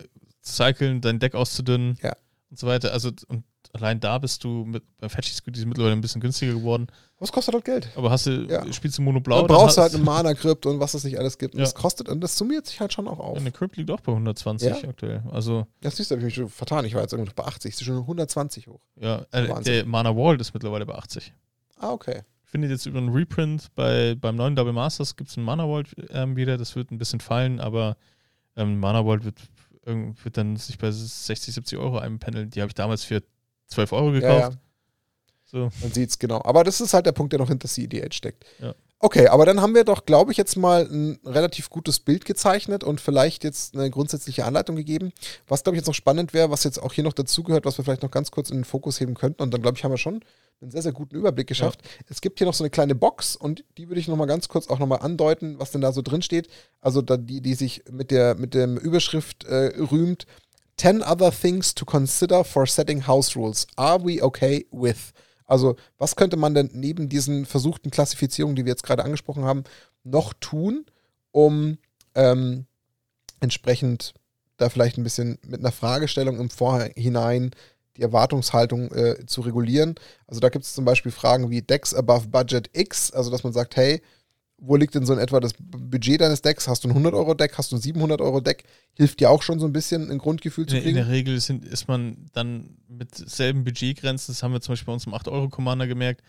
cyclen, 0.41 1.01
dein 1.01 1.19
Deck 1.19 1.35
auszudünnen 1.35 1.97
ja. 2.01 2.15
und 2.49 2.57
so 2.57 2.65
weiter. 2.65 2.91
Also 2.91 3.11
und 3.27 3.43
allein 3.73 3.99
da 3.99 4.17
bist 4.17 4.43
du 4.43 4.65
mit 4.65 4.83
beim 4.97 5.09
Fetchies 5.09 5.43
die 5.45 5.59
sind 5.59 5.69
mittlerweile 5.69 5.93
ein 5.93 6.01
bisschen 6.01 6.21
günstiger 6.21 6.53
geworden. 6.53 6.87
Was 7.19 7.31
kostet 7.31 7.53
halt 7.53 7.65
Geld? 7.65 7.89
Aber 7.95 8.09
hast 8.09 8.25
du, 8.25 8.47
ja. 8.49 8.71
spielst 8.71 8.97
du 8.97 9.01
Mono 9.01 9.19
Blau? 9.19 9.41
Du 9.41 9.47
brauchst 9.47 9.77
halt 9.77 9.93
eine 9.93 10.03
Mana-Crypt 10.03 10.65
und 10.65 10.79
was 10.79 10.93
es 10.93 11.03
nicht 11.03 11.19
alles 11.19 11.37
gibt. 11.37 11.53
Und 11.53 11.59
ja. 11.59 11.65
das 11.65 11.75
kostet, 11.75 12.07
und 12.07 12.21
das 12.21 12.37
summiert 12.37 12.65
sich 12.65 12.79
halt 12.79 12.93
schon 12.93 13.07
auch 13.07 13.19
auf. 13.19 13.37
Eine 13.37 13.51
Crypt 13.51 13.75
liegt 13.75 13.91
auch 13.91 13.99
bei 13.99 14.13
120 14.13 14.83
ja. 14.83 14.89
aktuell. 14.89 15.23
Also 15.31 15.67
das 15.81 15.97
siehst 15.97 16.09
du, 16.09 16.15
habe 16.15 16.21
ich 16.21 16.25
mich 16.25 16.35
schon 16.35 16.49
vertan. 16.49 16.85
Ich 16.85 16.95
war 16.95 17.01
jetzt 17.01 17.13
irgendwie 17.13 17.31
bei 17.35 17.43
80. 17.43 17.73
ist 17.73 17.83
schon 17.83 17.97
120 17.97 18.67
hoch. 18.67 18.79
Ja, 18.99 19.25
äh, 19.31 19.61
der 19.63 19.85
Mana 19.85 20.15
Wall 20.15 20.39
ist 20.39 20.53
mittlerweile 20.53 20.85
bei 20.85 20.95
80. 20.95 21.33
Ah, 21.77 21.91
okay. 21.91 22.23
Findet 22.49 22.71
jetzt 22.71 22.87
über 22.87 22.97
einen 22.97 23.09
Reprint 23.09 23.67
bei, 23.75 24.15
beim 24.15 24.35
neuen 24.35 24.55
Double 24.55 24.73
Masters 24.73 25.15
gibt 25.15 25.29
es 25.29 25.37
einen 25.37 25.45
Mana 25.45 25.65
Vault 25.65 25.95
ähm, 26.09 26.35
wieder. 26.35 26.57
Das 26.57 26.75
wird 26.75 26.89
ein 26.89 26.97
bisschen 26.97 27.19
fallen, 27.19 27.59
aber 27.59 27.95
ähm, 28.55 28.79
Mana 28.79 29.03
Vault 29.03 29.23
wird, 29.23 29.39
wird 29.85 30.35
dann 30.35 30.55
sich 30.55 30.79
bei 30.79 30.89
60, 30.89 31.53
70 31.53 31.77
Euro 31.77 31.99
einpendeln. 31.99 32.49
Die 32.49 32.61
habe 32.61 32.69
ich 32.69 32.73
damals 32.73 33.03
für 33.03 33.21
12 33.67 33.93
Euro 33.93 34.11
gekauft. 34.11 34.39
Ja, 34.41 34.49
ja. 34.49 34.55
So. 35.45 35.69
Man 35.81 35.91
sieht 35.91 36.09
es 36.09 36.17
genau. 36.17 36.41
Aber 36.43 36.63
das 36.63 36.81
ist 36.81 36.93
halt 36.93 37.05
der 37.05 37.11
Punkt, 37.11 37.33
der 37.33 37.39
noch 37.39 37.49
hinter 37.49 37.67
CEDH 37.67 38.13
steckt. 38.13 38.45
Ja. 38.59 38.73
Okay, 39.01 39.27
aber 39.27 39.45
dann 39.45 39.61
haben 39.61 39.75
wir 39.75 39.85
doch, 39.85 40.05
glaube 40.05 40.33
ich, 40.33 40.37
jetzt 40.37 40.57
mal 40.57 40.85
ein 40.85 41.19
relativ 41.25 41.69
gutes 41.69 42.01
Bild 42.01 42.25
gezeichnet 42.25 42.83
und 42.83 42.99
vielleicht 42.99 43.45
jetzt 43.45 43.73
eine 43.73 43.89
grundsätzliche 43.89 44.43
Anleitung 44.43 44.75
gegeben. 44.75 45.13
Was, 45.47 45.63
glaube 45.63 45.77
ich, 45.77 45.79
jetzt 45.79 45.87
noch 45.87 45.93
spannend 45.93 46.33
wäre, 46.33 46.51
was 46.51 46.65
jetzt 46.65 46.83
auch 46.83 46.91
hier 46.91 47.05
noch 47.05 47.13
dazugehört, 47.13 47.63
was 47.63 47.77
wir 47.77 47.85
vielleicht 47.85 48.03
noch 48.03 48.11
ganz 48.11 48.29
kurz 48.29 48.49
in 48.49 48.57
den 48.57 48.65
Fokus 48.65 48.99
heben 48.99 49.13
könnten. 49.13 49.41
Und 49.41 49.53
dann, 49.53 49.61
glaube 49.61 49.77
ich, 49.77 49.85
haben 49.85 49.91
wir 49.91 49.97
schon 49.97 50.21
einen 50.61 50.71
sehr, 50.71 50.81
sehr 50.81 50.91
guten 50.91 51.15
Überblick 51.15 51.47
geschafft. 51.47 51.79
Ja. 51.81 52.05
Es 52.09 52.19
gibt 52.19 52.39
hier 52.39 52.47
noch 52.47 52.53
so 52.53 52.65
eine 52.65 52.71
kleine 52.71 52.93
Box 52.93 53.37
und 53.37 53.63
die 53.77 53.87
würde 53.87 54.01
ich 54.01 54.09
nochmal 54.09 54.27
ganz 54.27 54.49
kurz 54.49 54.67
auch 54.67 54.79
nochmal 54.79 54.99
andeuten, 54.99 55.57
was 55.59 55.71
denn 55.71 55.79
da 55.79 55.93
so 55.93 56.01
drin 56.01 56.21
steht. 56.21 56.49
Also 56.81 57.01
da, 57.01 57.15
die, 57.15 57.39
die 57.39 57.53
sich 57.53 57.83
mit 57.89 58.11
der 58.11 58.35
mit 58.35 58.53
dem 58.53 58.77
Überschrift 58.77 59.45
äh, 59.45 59.71
rühmt. 59.79 60.25
10 60.75 61.03
other 61.03 61.31
things 61.31 61.73
to 61.73 61.85
consider 61.85 62.43
for 62.43 62.65
setting 62.65 63.05
house 63.05 63.35
rules. 63.35 63.67
Are 63.77 64.03
we 64.03 64.21
okay 64.21 64.65
with? 64.71 65.13
Also, 65.49 65.75
was 65.97 66.15
könnte 66.15 66.37
man 66.37 66.53
denn 66.53 66.69
neben 66.73 67.09
diesen 67.09 67.45
versuchten 67.45 67.89
Klassifizierungen, 67.89 68.55
die 68.55 68.65
wir 68.65 68.71
jetzt 68.71 68.83
gerade 68.83 69.03
angesprochen 69.03 69.45
haben, 69.45 69.63
noch 70.03 70.33
tun, 70.39 70.85
um 71.31 71.77
ähm, 72.13 72.65
entsprechend 73.39 74.13
da 74.57 74.69
vielleicht 74.69 74.97
ein 74.97 75.03
bisschen 75.03 75.39
mit 75.45 75.59
einer 75.59 75.71
Fragestellung 75.71 76.39
im 76.39 76.49
Vorhinein 76.49 77.51
die 77.97 78.03
Erwartungshaltung 78.03 78.91
äh, 78.91 79.25
zu 79.25 79.41
regulieren. 79.41 79.95
Also 80.27 80.39
da 80.39 80.49
gibt 80.49 80.65
es 80.65 80.73
zum 80.73 80.85
Beispiel 80.85 81.11
Fragen 81.11 81.49
wie 81.49 81.61
Decks 81.61 81.93
above 81.93 82.27
Budget 82.27 82.69
X, 82.73 83.11
also 83.11 83.31
dass 83.31 83.43
man 83.43 83.53
sagt, 83.53 83.75
hey, 83.75 84.01
wo 84.61 84.75
liegt 84.75 84.95
denn 84.95 85.05
so 85.05 85.13
in 85.13 85.19
etwa 85.19 85.39
das 85.39 85.53
Budget 85.57 86.21
deines 86.21 86.41
Decks? 86.41 86.67
Hast 86.67 86.83
du 86.83 86.89
ein 86.89 86.95
100-Euro-Deck? 86.95 87.57
Hast 87.57 87.71
du 87.71 87.77
ein 87.77 87.81
700-Euro-Deck? 87.81 88.63
Hilft 88.93 89.19
dir 89.19 89.29
auch 89.29 89.41
schon 89.41 89.59
so 89.59 89.65
ein 89.65 89.73
bisschen 89.73 90.09
ein 90.11 90.17
Grundgefühl 90.17 90.65
zu 90.65 90.75
kriegen? 90.75 90.89
In 90.89 90.95
der 90.95 91.09
Regel 91.09 91.39
sind, 91.39 91.65
ist 91.65 91.87
man 91.87 92.29
dann 92.33 92.77
mit 92.87 93.15
selben 93.15 93.63
Budgetgrenzen, 93.63 94.33
das 94.33 94.43
haben 94.43 94.53
wir 94.53 94.61
zum 94.61 94.73
Beispiel 94.73 94.87
bei 94.87 94.93
uns 94.93 95.05
im 95.05 95.13
8-Euro-Commander 95.13 95.87
gemerkt, 95.87 96.21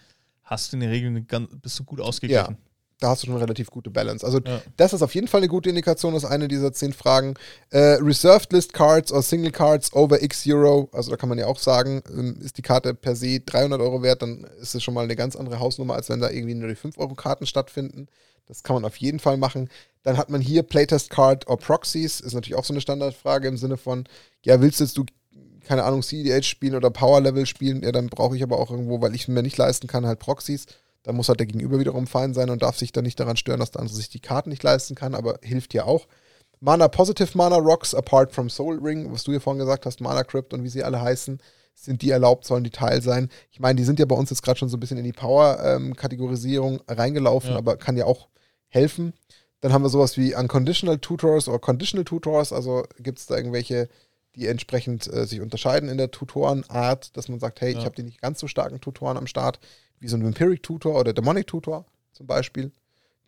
hast 0.43 0.73
du 0.73 0.77
in 0.77 0.81
der 0.81 0.91
Regel 0.91 1.09
eine, 1.09 1.23
bist 1.23 1.79
du 1.79 1.85
gut 1.85 2.01
ausgeglichen. 2.01 2.55
Ja. 2.55 2.70
Da 3.01 3.11
hast 3.11 3.23
du 3.23 3.27
schon 3.27 3.35
eine 3.35 3.43
relativ 3.45 3.71
gute 3.71 3.91
Balance. 3.91 4.25
Also 4.25 4.41
Ja. 4.47 4.63
das 4.77 4.93
ist 4.93 5.03
auf 5.03 5.15
jeden 5.15 5.27
Fall 5.29 5.41
eine 5.41 5.49
gute 5.49 5.69
Indikation, 5.69 6.15
das 6.15 6.25
ist 6.25 6.31
eine 6.31 6.49
dieser 6.49 6.73
zehn 6.73 6.93
Fragen. 6.93 7.35
Äh, 7.71 7.99
Reserved 8.01 8.53
List 8.53 8.73
Cards 8.73 9.13
oder 9.13 9.23
Single 9.23 9.51
Cards 9.53 9.93
over 9.93 10.23
X 10.23 10.47
Euro, 10.47 10.89
also 10.93 11.11
da 11.11 11.17
kann 11.17 11.29
man 11.29 11.39
ja 11.39 11.47
auch 11.47 11.59
sagen, 11.59 12.03
ähm, 12.11 12.39
ist 12.41 12.59
die 12.59 12.63
Karte 12.63 12.95
per 12.95 13.17
se 13.17 13.41
300 13.41 13.81
Euro 13.81 14.03
wert, 14.03 14.23
dann 14.23 14.47
ist 14.61 14.75
es 14.75 14.83
schon 14.83 14.95
mal 14.95 15.05
eine 15.05 15.17
ganz 15.17 15.37
andere 15.37 15.59
Hausnummer, 15.59 15.95
als 15.95 16.09
wenn 16.09 16.21
da 16.21 16.31
irgendwie 16.31 16.55
nur 16.55 16.69
die 16.69 16.77
5 16.77 16.99
Euro 16.99 17.15
Karten 17.15 17.47
stattfinden. 17.47 18.09
Das 18.47 18.63
kann 18.63 18.75
man 18.75 18.85
auf 18.85 18.97
jeden 18.97 19.21
Fall 19.21 19.37
machen. 19.37 19.71
Dann 20.03 20.17
hat 20.17 20.29
man 20.29 20.41
hier 20.41 20.65
Playtest 20.65 21.11
Card 21.11 21.47
or 21.47 21.57
Proxies, 21.57 22.21
ist 22.21 22.35
natürlich 22.35 22.57
auch 22.57 22.65
so 22.65 22.73
eine 22.73 22.81
Standardfrage 22.81 23.47
im 23.47 23.57
Sinne 23.57 23.77
von, 23.77 24.05
ja, 24.45 24.61
willst 24.61 24.81
jetzt 24.81 24.97
du 24.99 25.05
keine 25.67 25.85
Ahnung, 25.85 26.03
CDH 26.03 26.43
spielen 26.43 26.75
oder 26.75 26.91
Power 26.91 27.21
Level 27.21 27.47
spielen, 27.47 27.83
ja, 27.83 27.93
dann 27.93 28.09
brauche 28.09 28.35
ich 28.35 28.43
aber 28.43 28.59
auch 28.59 28.71
irgendwo, 28.73 29.01
weil 29.01 29.15
ich 29.15 29.29
mir 29.29 29.43
nicht 29.43 29.57
leisten 29.57 29.87
kann, 29.87 30.05
halt 30.07 30.19
Proxys. 30.19 30.67
Da 31.03 31.13
muss 31.13 31.29
halt 31.29 31.41
der 31.41 31.47
Gegenüber 31.47 31.79
wiederum 31.79 32.07
fein 32.07 32.35
sein 32.35 32.51
und 32.51 32.63
darf 32.63 32.77
sich 32.79 32.93
dann 32.93 33.05
nicht 33.05 33.19
daran 33.19 33.37
stören, 33.37 33.61
dass 33.61 33.71
der 33.71 33.81
andere 33.81 33.97
sich 33.97 34.11
die 34.11 34.21
Karten 34.21 34.51
nicht 34.51 34.63
leisten 34.63 34.95
kann, 34.95 35.15
aber 35.15 35.39
hilft 35.43 35.73
ja 35.75 35.85
auch. 35.85 36.07
Mana 36.61 36.89
Positive 36.89 37.31
Mana 37.39 37.57
Rocks, 37.57 37.95
apart 37.95 38.33
from 38.35 38.51
Soul 38.51 38.79
Ring, 38.81 39.11
was 39.11 39.25
du 39.25 39.31
hier 39.31 39.41
vorhin 39.41 39.61
gesagt 39.61 39.87
hast, 39.87 40.01
Mana 40.03 40.25
Crypt 40.25 40.53
und 40.53 40.63
wie 40.63 40.69
sie 40.69 40.85
alle 40.85 41.01
heißen, 41.01 41.41
sind 41.75 42.03
die 42.03 42.11
erlaubt, 42.11 42.45
sollen 42.45 42.65
die 42.65 42.71
Teil 42.71 43.01
sein. 43.01 43.31
Ich 43.51 43.61
meine, 43.61 43.77
die 43.77 43.85
sind 43.85 43.99
ja 43.99 44.05
bei 44.05 44.15
uns 44.15 44.29
jetzt 44.29 44.43
gerade 44.43 44.59
schon 44.59 44.69
so 44.69 44.77
ein 44.77 44.81
bisschen 44.81 44.99
in 44.99 45.05
die 45.05 45.15
Power-Kategorisierung 45.15 46.81
reingelaufen, 46.87 47.53
Ja. 47.53 47.57
aber 47.57 47.77
kann 47.77 47.97
ja 47.97 48.05
auch 48.05 48.29
helfen. 48.69 49.15
Dann 49.61 49.73
haben 49.73 49.83
wir 49.83 49.89
sowas 49.89 50.17
wie 50.19 50.35
Unconditional 50.35 50.99
Tutors 50.99 51.49
oder 51.49 51.59
Conditional 51.59 52.05
Tutors, 52.05 52.53
also 52.53 52.85
gibt 52.99 53.19
es 53.19 53.27
da 53.27 53.37
irgendwelche, 53.37 53.89
die 54.37 54.47
entsprechend 54.47 55.13
äh, 55.13 55.27
sich 55.27 55.41
unterscheiden 55.41 55.89
in 55.89 55.99
der 55.99 56.11
Tutorenart, 56.11 57.17
dass 57.17 57.29
man 57.29 57.41
sagt, 57.41 57.61
hey, 57.61 57.71
ich 57.71 57.79
Ja. 57.79 57.85
habe 57.85 57.97
die 57.97 58.03
nicht 58.05 58.21
ganz 58.21 58.41
so 58.41 58.47
starken 58.49 58.81
Tutoren 58.81 59.17
am 59.17 59.27
Start, 59.27 59.59
wie 59.99 60.09
so 60.09 60.17
ein 60.17 60.25
Vampiric 60.25 60.63
Tutor 60.63 60.99
oder 60.99 61.13
Demonic 61.13 61.47
Tutor 61.47 61.85
zum 62.13 62.27
Beispiel, 62.27 62.71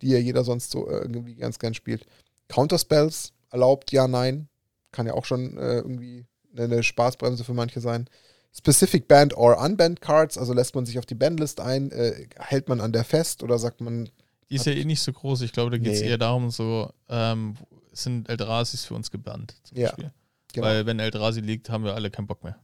die 0.01 0.09
ja 0.09 0.17
jeder 0.17 0.43
sonst 0.43 0.71
so 0.71 0.87
äh, 0.89 0.97
irgendwie 0.99 1.35
ganz 1.35 1.59
gern 1.59 1.73
spielt. 1.73 2.05
Counterspells 2.47 3.33
erlaubt, 3.51 3.91
ja, 3.91 4.07
nein. 4.07 4.47
Kann 4.91 5.07
ja 5.07 5.13
auch 5.13 5.25
schon 5.25 5.57
äh, 5.57 5.77
irgendwie 5.77 6.25
eine 6.55 6.83
Spaßbremse 6.83 7.43
für 7.43 7.53
manche 7.53 7.81
sein. 7.81 8.07
Specific 8.55 9.07
Band 9.07 9.35
or 9.35 9.57
Unbanned 9.59 9.99
Cards, 10.01 10.37
also 10.37 10.53
lässt 10.53 10.75
man 10.75 10.85
sich 10.85 10.99
auf 10.99 11.05
die 11.07 11.15
Bandlist 11.15 11.59
ein, 11.59 11.91
äh, 11.91 12.27
hält 12.37 12.69
man 12.69 12.79
an 12.81 12.93
der 12.93 13.03
fest 13.03 13.41
oder 13.41 13.57
sagt 13.57 13.81
man, 13.81 14.09
Die 14.49 14.55
ist 14.55 14.67
ja 14.67 14.73
eh 14.73 14.85
nicht 14.85 15.01
so 15.01 15.11
groß. 15.11 15.41
Ich 15.41 15.51
glaube, 15.51 15.71
da 15.71 15.77
geht 15.77 15.93
es 15.93 16.01
Nee. 16.01 16.09
eher 16.09 16.19
darum, 16.19 16.51
so, 16.51 16.91
ähm, 17.09 17.55
sind 17.91 18.29
Eldrasis 18.29 18.85
für 18.85 18.93
uns 18.93 19.09
gebannt, 19.09 19.55
zum 19.63 19.77
Ja, 19.77 19.87
Beispiel. 19.89 20.11
Genau. 20.53 20.67
Weil 20.67 20.85
wenn 20.85 20.99
Eldrasi 20.99 21.41
liegt, 21.41 21.69
haben 21.69 21.83
wir 21.83 21.93
alle 21.95 22.09
keinen 22.09 22.27
Bock 22.27 22.43
mehr. 22.43 22.57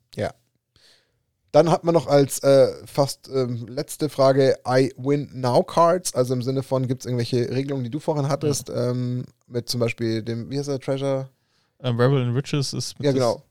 Dann 1.52 1.72
hat 1.72 1.84
man 1.84 1.96
noch 1.96 2.06
als 2.06 2.44
äh, 2.44 2.86
fast 2.86 3.28
ähm, 3.28 3.66
letzte 3.68 4.10
Frage 4.10 4.58
I 4.68 4.94
Win 4.98 5.30
Now 5.34 5.64
Cards, 5.64 6.14
also 6.14 6.34
im 6.36 6.44
Sinne 6.44 6.62
von, 6.62 6.88
gibt 6.88 7.02
es 7.02 7.06
irgendwelche 7.08 7.50
Regelungen, 7.50 7.84
die 7.84 7.90
du 7.90 8.00
vorhin 8.00 8.30
hattest, 8.30 8.70
ähm, 8.70 9.26
mit 9.48 9.68
zum 9.68 9.80
Beispiel 9.80 10.22
dem, 10.22 10.52
wie 10.52 10.60
heißt 10.60 10.70
der, 10.70 10.80
Treasure? 10.80 11.30
Ähm, 11.80 12.00
Rebel 12.00 12.22
in 12.22 12.36
Riches 12.36 12.74
ist 12.74 13.00
mit 13.00 13.08
Ja, 13.08 13.12
genau. 13.14 13.44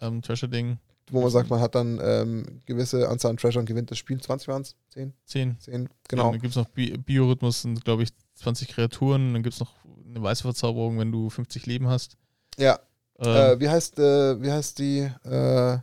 das 0.00 0.08
ähm, 0.08 0.20
Treasure-Ding 0.20 0.78
Wo 1.12 1.20
man 1.20 1.30
sagt, 1.30 1.48
man 1.48 1.60
hat 1.60 1.76
dann 1.76 2.00
ähm, 2.02 2.60
gewisse 2.66 3.08
Anzahl 3.08 3.30
an 3.30 3.36
Treasure 3.36 3.60
und 3.60 3.66
gewinnt 3.66 3.90
das 3.92 3.98
Spiel. 3.98 4.20
20 4.20 4.48
waren 4.48 4.62
es? 4.62 4.74
10? 4.94 5.12
10. 5.26 5.60
10, 5.60 5.88
genau. 6.08 6.32
Dann 6.32 6.40
gibt 6.40 6.50
es 6.50 6.56
noch 6.56 6.68
Bi 6.68 6.98
Biorhythmus 6.98 7.64
und, 7.64 7.84
glaube 7.84 8.02
ich, 8.02 8.08
20 8.34 8.66
Kreaturen. 8.66 9.32
Dann 9.32 9.44
gibt 9.44 9.54
es 9.54 9.60
noch 9.60 9.74
eine 10.08 10.20
weiße 10.20 10.42
Verzauberung, 10.42 10.98
wenn 10.98 11.12
du 11.12 11.30
50 11.30 11.66
Leben 11.66 11.86
hast. 11.86 12.16
Ja, 12.56 12.80
Ähm, 13.20 13.28
äh, 13.28 13.60
wie 13.60 13.68
heißt, 13.68 13.98
äh, 13.98 14.40
wie 14.42 14.52
heißt 14.52 14.78
die, 14.78 15.10
äh, 15.24 15.78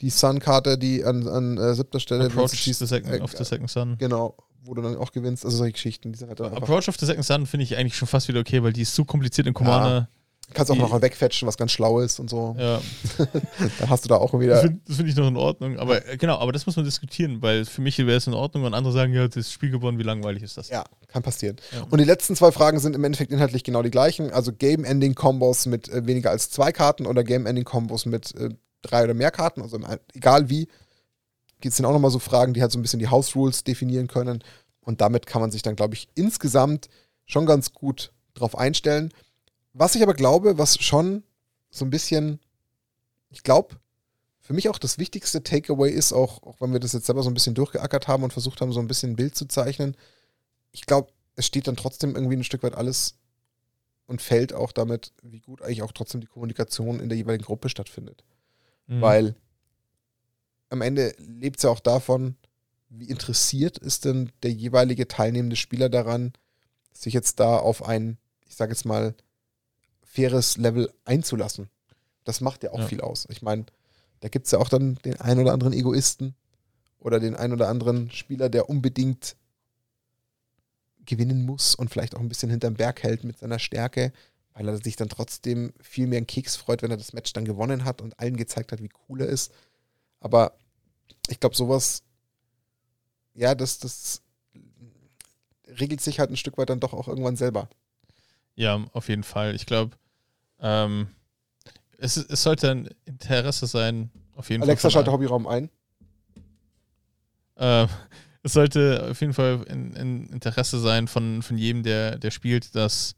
die 0.00 0.10
Sun-Karte, 0.10 0.76
die 0.76 1.04
an, 1.04 1.26
an 1.28 1.58
äh, 1.58 1.74
siebter 1.74 2.00
Stelle 2.00 2.26
Approach 2.26 2.54
schießt, 2.54 2.80
the 2.80 2.86
second, 2.86 3.12
äh, 3.14 3.20
of 3.20 3.32
the 3.36 3.44
Second 3.44 3.70
Sun. 3.70 3.96
Genau, 3.98 4.36
wo 4.62 4.74
du 4.74 4.82
dann 4.82 4.96
auch 4.96 5.12
gewinnst. 5.12 5.44
Also 5.44 5.58
solche 5.58 5.72
Geschichten, 5.72 6.12
die 6.12 6.18
sind 6.18 6.28
halt 6.28 6.40
dann. 6.40 6.52
Approach 6.54 6.88
of 6.88 6.96
the 6.98 7.06
Second 7.06 7.24
Sun 7.24 7.46
finde 7.46 7.64
ich 7.64 7.76
eigentlich 7.76 7.96
schon 7.96 8.08
fast 8.08 8.28
wieder 8.28 8.40
okay, 8.40 8.62
weil 8.62 8.72
die 8.72 8.82
ist 8.82 8.94
so 8.94 9.04
kompliziert 9.04 9.46
in 9.46 9.54
Commander. 9.54 10.08
Kannst 10.52 10.70
auch 10.70 10.76
noch 10.76 11.00
wegfetchen, 11.00 11.48
was 11.48 11.56
ganz 11.56 11.72
schlau 11.72 12.00
ist 12.00 12.20
und 12.20 12.28
so. 12.28 12.54
Ja, 12.58 12.80
Dann 13.78 13.90
hast 13.90 14.04
du 14.04 14.08
da 14.08 14.16
auch 14.16 14.32
das 14.32 14.40
wieder. 14.40 14.60
finde 14.60 14.80
find 14.92 15.08
ich 15.08 15.16
noch 15.16 15.28
in 15.28 15.36
Ordnung. 15.36 15.78
Aber 15.78 16.06
äh, 16.06 16.16
genau, 16.16 16.38
aber 16.38 16.52
das 16.52 16.66
muss 16.66 16.76
man 16.76 16.84
diskutieren, 16.84 17.40
weil 17.40 17.64
für 17.64 17.80
mich 17.80 17.98
wäre 17.98 18.16
es 18.16 18.26
in 18.26 18.34
Ordnung 18.34 18.64
und 18.64 18.74
andere 18.74 18.92
sagen, 18.92 19.12
ja, 19.12 19.26
das 19.26 19.50
Spiel 19.50 19.70
gewonnen, 19.70 19.98
wie 19.98 20.02
langweilig 20.02 20.42
ist 20.42 20.56
das? 20.56 20.68
Ja, 20.68 20.84
kann 21.08 21.22
passieren. 21.22 21.56
Ja. 21.72 21.86
Und 21.88 21.98
die 21.98 22.04
letzten 22.04 22.36
zwei 22.36 22.52
Fragen 22.52 22.78
sind 22.78 22.94
im 22.94 23.04
Endeffekt 23.04 23.32
inhaltlich 23.32 23.64
genau 23.64 23.82
die 23.82 23.90
gleichen. 23.90 24.30
Also 24.30 24.52
Game-Ending-Kombos 24.52 25.66
mit 25.66 25.88
äh, 25.88 26.06
weniger 26.06 26.30
als 26.30 26.50
zwei 26.50 26.72
Karten 26.72 27.06
oder 27.06 27.24
Game-Ending-Kombos 27.24 28.06
mit 28.06 28.34
äh, 28.34 28.50
drei 28.82 29.04
oder 29.04 29.14
mehr 29.14 29.30
Karten. 29.30 29.62
Also 29.62 29.78
egal 30.14 30.50
wie, 30.50 30.68
gibt 31.60 31.72
es 31.72 31.76
dann 31.78 31.86
auch 31.86 31.92
nochmal 31.92 32.10
so 32.10 32.18
Fragen, 32.18 32.52
die 32.52 32.60
halt 32.60 32.72
so 32.72 32.78
ein 32.78 32.82
bisschen 32.82 32.98
die 32.98 33.08
House-Rules 33.08 33.64
definieren 33.64 34.08
können. 34.08 34.44
Und 34.80 35.00
damit 35.00 35.26
kann 35.26 35.40
man 35.40 35.50
sich 35.50 35.62
dann, 35.62 35.76
glaube 35.76 35.94
ich, 35.94 36.08
insgesamt 36.14 36.88
schon 37.24 37.46
ganz 37.46 37.72
gut 37.72 38.12
drauf 38.34 38.58
einstellen. 38.58 39.10
Was 39.74 39.94
ich 39.94 40.02
aber 40.02 40.14
glaube, 40.14 40.56
was 40.56 40.78
schon 40.78 41.24
so 41.70 41.84
ein 41.84 41.90
bisschen, 41.90 42.40
ich 43.30 43.42
glaube, 43.42 43.76
für 44.40 44.52
mich 44.52 44.68
auch 44.68 44.78
das 44.78 44.98
wichtigste 44.98 45.42
Takeaway 45.42 45.90
ist, 45.90 46.12
auch, 46.12 46.42
auch 46.44 46.60
wenn 46.60 46.72
wir 46.72 46.80
das 46.80 46.92
jetzt 46.92 47.06
selber 47.06 47.22
so 47.22 47.30
ein 47.30 47.34
bisschen 47.34 47.54
durchgeackert 47.54 48.06
haben 48.06 48.22
und 48.22 48.32
versucht 48.32 48.60
haben, 48.60 48.72
so 48.72 48.80
ein 48.80 48.86
bisschen 48.86 49.12
ein 49.12 49.16
Bild 49.16 49.34
zu 49.34 49.46
zeichnen, 49.46 49.96
ich 50.70 50.86
glaube, 50.86 51.12
es 51.34 51.46
steht 51.46 51.66
dann 51.66 51.76
trotzdem 51.76 52.14
irgendwie 52.14 52.36
ein 52.36 52.44
Stück 52.44 52.62
weit 52.62 52.74
alles 52.76 53.16
und 54.06 54.22
fällt 54.22 54.52
auch 54.52 54.70
damit, 54.70 55.12
wie 55.22 55.40
gut 55.40 55.60
eigentlich 55.60 55.82
auch 55.82 55.92
trotzdem 55.92 56.20
die 56.20 56.26
Kommunikation 56.26 57.00
in 57.00 57.08
der 57.08 57.18
jeweiligen 57.18 57.44
Gruppe 57.44 57.68
stattfindet. 57.68 58.22
Mhm. 58.86 59.00
Weil 59.00 59.34
am 60.68 60.82
Ende 60.82 61.14
lebt 61.18 61.56
es 61.56 61.64
ja 61.64 61.70
auch 61.70 61.80
davon, 61.80 62.36
wie 62.90 63.08
interessiert 63.08 63.78
ist 63.78 64.04
denn 64.04 64.30
der 64.42 64.52
jeweilige 64.52 65.08
teilnehmende 65.08 65.56
Spieler 65.56 65.88
daran, 65.88 66.32
sich 66.92 67.14
jetzt 67.14 67.40
da 67.40 67.56
auf 67.56 67.84
ein, 67.84 68.18
ich 68.46 68.54
sage 68.54 68.72
jetzt 68.72 68.84
mal, 68.84 69.14
faires 70.14 70.56
Level 70.56 70.92
einzulassen. 71.04 71.68
Das 72.24 72.40
macht 72.40 72.62
ja 72.62 72.72
auch 72.72 72.80
Ja. 72.80 72.86
viel 72.86 73.00
aus. 73.00 73.26
Ich 73.30 73.42
meine, 73.42 73.66
da 74.20 74.28
gibt 74.28 74.46
es 74.46 74.52
ja 74.52 74.58
auch 74.58 74.68
dann 74.68 74.94
den 75.04 75.20
einen 75.20 75.40
oder 75.40 75.52
anderen 75.52 75.72
Egoisten 75.72 76.34
oder 76.98 77.20
den 77.20 77.34
einen 77.34 77.52
oder 77.52 77.68
anderen 77.68 78.10
Spieler, 78.10 78.48
der 78.48 78.68
unbedingt 78.70 79.36
gewinnen 81.04 81.44
muss 81.44 81.74
und 81.74 81.90
vielleicht 81.90 82.14
auch 82.14 82.20
ein 82.20 82.28
bisschen 82.28 82.48
hinterm 82.50 82.74
Berg 82.74 83.02
hält 83.02 83.24
mit 83.24 83.38
seiner 83.38 83.58
Stärke, 83.58 84.12
weil 84.54 84.68
er 84.68 84.78
sich 84.78 84.96
dann 84.96 85.08
trotzdem 85.10 85.72
viel 85.82 86.06
mehr 86.06 86.16
einen 86.18 86.26
Keks 86.26 86.56
freut, 86.56 86.82
wenn 86.82 86.90
er 86.90 86.96
das 86.96 87.12
Match 87.12 87.32
dann 87.34 87.44
gewonnen 87.44 87.84
hat 87.84 88.00
und 88.00 88.18
allen 88.18 88.36
gezeigt 88.36 88.72
hat, 88.72 88.80
wie 88.80 88.88
cool 89.08 89.20
er 89.20 89.26
ist. 89.26 89.52
Aber 90.20 90.56
ich 91.28 91.40
glaube, 91.40 91.56
sowas, 91.56 92.02
ja, 93.34 93.54
das, 93.54 93.78
das 93.80 94.22
regelt 95.66 96.00
sich 96.00 96.20
halt 96.20 96.30
ein 96.30 96.36
Stück 96.36 96.56
weit 96.56 96.70
dann 96.70 96.80
doch 96.80 96.94
auch 96.94 97.08
irgendwann 97.08 97.36
selber. 97.36 97.68
Ja, 98.54 98.82
auf 98.92 99.08
jeden 99.08 99.24
Fall. 99.24 99.54
Ich 99.54 99.66
glaube, 99.66 99.96
ähm, 100.60 101.08
es, 101.98 102.16
es 102.16 102.42
sollte 102.42 102.70
ein 102.70 102.88
Interesse 103.04 103.66
sein, 103.66 104.10
auf 104.36 104.50
jeden 104.50 104.62
Alexa, 104.62 104.82
Fall. 104.82 104.90
schalte 104.92 105.10
von- 105.10 105.14
Hobbyraum 105.20 105.46
ein. 105.46 105.70
Äh, 107.56 107.86
es 108.42 108.52
sollte 108.52 109.08
auf 109.10 109.20
jeden 109.20 109.32
Fall 109.32 109.64
ein, 109.68 109.96
ein 109.96 110.26
Interesse 110.28 110.78
sein 110.80 111.08
von, 111.08 111.42
von 111.42 111.56
jedem, 111.56 111.82
der, 111.82 112.18
der 112.18 112.30
spielt, 112.30 112.74
dass, 112.74 113.14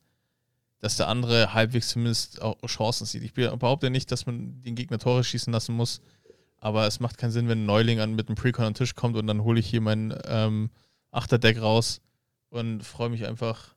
dass 0.79 0.97
der 0.97 1.09
andere 1.09 1.53
halbwegs 1.55 1.89
zumindest 1.89 2.41
auch 2.43 2.57
Chancen 2.67 3.07
sieht. 3.07 3.23
Ich 3.23 3.33
behaupte 3.35 3.91
nicht, 3.91 4.13
dass 4.13 4.27
man 4.27 4.63
den 4.63 4.75
Gegner 4.75 4.99
Tore 4.99 5.25
schießen 5.25 5.53
lassen 5.53 5.75
muss, 5.75 6.01
aber 6.59 6.87
es 6.87 7.01
macht 7.01 7.19
keinen 7.19 7.33
Sinn, 7.33 7.49
wenn 7.49 7.63
ein 7.63 7.67
Neuling 7.67 8.01
an 8.01 8.15
mit 8.15 8.29
einem 8.29 8.37
Precon 8.37 8.65
an 8.67 8.73
den 8.73 8.79
Tisch 8.79 8.95
kommt 8.95 9.17
und 9.17 9.27
dann 9.27 9.43
hole 9.43 9.59
ich 9.61 9.67
hier 9.69 9.81
mein 9.81 10.15
ähm, 10.27 10.71
Achterdeck 11.11 11.61
raus 11.61 12.01
und 12.51 12.83
freue 12.83 13.09
mich 13.09 13.27
einfach 13.27 13.75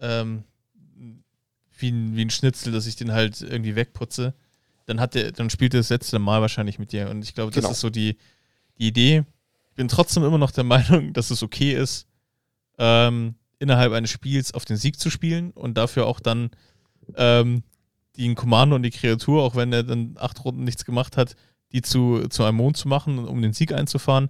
ähm, 0.00 0.44
wie, 1.82 1.90
ein, 1.90 2.16
wie 2.16 2.24
ein 2.24 2.30
Schnitzel, 2.30 2.72
dass 2.72 2.86
ich 2.86 2.96
den 2.96 3.12
halt 3.12 3.40
irgendwie 3.42 3.76
wegputze. 3.76 4.34
Dann 4.86 4.98
hat 5.00 5.14
der, 5.14 5.32
dann 5.32 5.50
spielt 5.50 5.74
er 5.74 5.80
das 5.80 5.90
letzte 5.90 6.18
Mal 6.18 6.40
wahrscheinlich 6.40 6.78
mit 6.78 6.92
dir. 6.92 7.10
Und 7.10 7.22
ich 7.22 7.34
glaube, 7.34 7.50
das 7.52 7.62
Genau. 7.62 7.72
ist 7.72 7.80
so 7.80 7.90
die, 7.90 8.16
die 8.78 8.88
Idee. 8.88 9.24
Ich 9.68 9.74
bin 9.74 9.88
trotzdem 9.88 10.24
immer 10.24 10.38
noch 10.38 10.50
der 10.50 10.64
Meinung, 10.74 11.12
dass 11.12 11.30
es 11.30 11.42
okay 11.42 11.74
ist, 11.74 12.06
ähm, 12.78 13.34
innerhalb 13.58 13.92
eines 13.92 14.10
Spiels 14.10 14.54
auf 14.54 14.64
den 14.64 14.76
Sieg 14.76 14.98
zu 14.98 15.10
spielen 15.10 15.50
und 15.52 15.76
dafür 15.78 16.06
auch 16.06 16.18
dann 16.20 16.50
ähm, 17.16 17.62
den 18.16 18.34
Kommando 18.34 18.76
und 18.76 18.82
die 18.82 18.90
Kreatur, 18.90 19.42
auch 19.42 19.54
wenn 19.56 19.72
er 19.72 19.82
dann 19.84 20.16
acht 20.18 20.44
Runden 20.44 20.64
nichts 20.64 20.84
gemacht 20.84 21.16
hat, 21.16 21.36
die 21.72 21.80
zu, 21.82 22.26
zu 22.28 22.44
einem 22.44 22.56
Mond 22.56 22.76
zu 22.76 22.88
machen, 22.88 23.18
um 23.26 23.40
den 23.40 23.52
Sieg 23.52 23.72
einzufahren. 23.72 24.28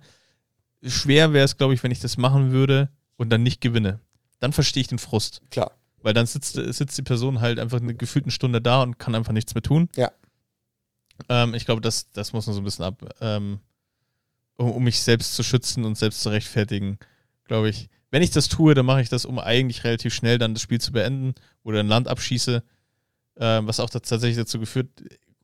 Schwer 0.85 1.33
wäre 1.33 1.45
es, 1.45 1.57
glaube 1.57 1.75
ich, 1.75 1.83
wenn 1.83 1.91
ich 1.91 2.01
das 2.01 2.17
machen 2.17 2.53
würde 2.53 2.91
und 3.17 3.31
dann 3.31 3.43
nicht 3.43 3.61
gewinne. 3.61 4.01
Dann 4.39 4.53
verstehe 4.53 4.81
ich 4.83 4.89
den 4.89 4.99
Frust. 4.99 5.41
Klar. 5.51 5.73
Weil 6.03 6.15
dann 6.15 6.27
sitzt, 6.27 6.55
sitzt 6.55 6.99
die 6.99 7.03
Person 7.03 7.41
halt 7.41 7.59
einfach 7.59 7.81
eine 7.81 7.95
gefühlte 7.95 8.31
Stunde 8.31 8.61
da 8.61 8.83
und 8.83 8.99
kann 8.99 9.15
einfach 9.15 9.33
nichts 9.33 9.55
mehr 9.55 9.63
tun. 9.63 9.89
Ja. 9.97 10.11
Ähm, 11.29 11.55
ich 11.55 11.65
glaube, 11.65 11.81
das, 11.81 12.11
das 12.13 12.33
muss 12.33 12.47
man 12.47 12.55
so 12.55 12.61
ein 12.61 12.65
bisschen 12.65 12.85
ab, 12.85 13.15
ähm, 13.21 13.61
um, 14.57 14.73
um 14.73 14.85
mich 14.85 15.01
selbst 15.01 15.35
zu 15.35 15.43
schützen 15.43 15.85
und 15.85 15.97
selbst 15.97 16.23
zu 16.23 16.31
rechtfertigen, 16.31 16.99
glaube 17.45 17.69
ich. 17.69 17.89
Wenn 18.11 18.23
ich 18.23 18.31
das 18.31 18.49
tue, 18.49 18.75
dann 18.75 18.87
mache 18.87 19.01
ich 19.01 19.09
das, 19.09 19.25
um 19.25 19.39
eigentlich 19.39 19.85
relativ 19.85 20.13
schnell 20.13 20.39
dann 20.39 20.55
das 20.55 20.63
Spiel 20.63 20.81
zu 20.81 20.93
beenden 20.93 21.35
oder 21.63 21.81
ein 21.81 21.89
Land 21.89 22.09
abschieße. 22.09 22.63
Ähm, 23.37 23.67
was 23.67 23.81
auch 23.81 23.89
tatsächlich 23.89 24.37
dazu 24.37 24.59
geführt, 24.59 24.89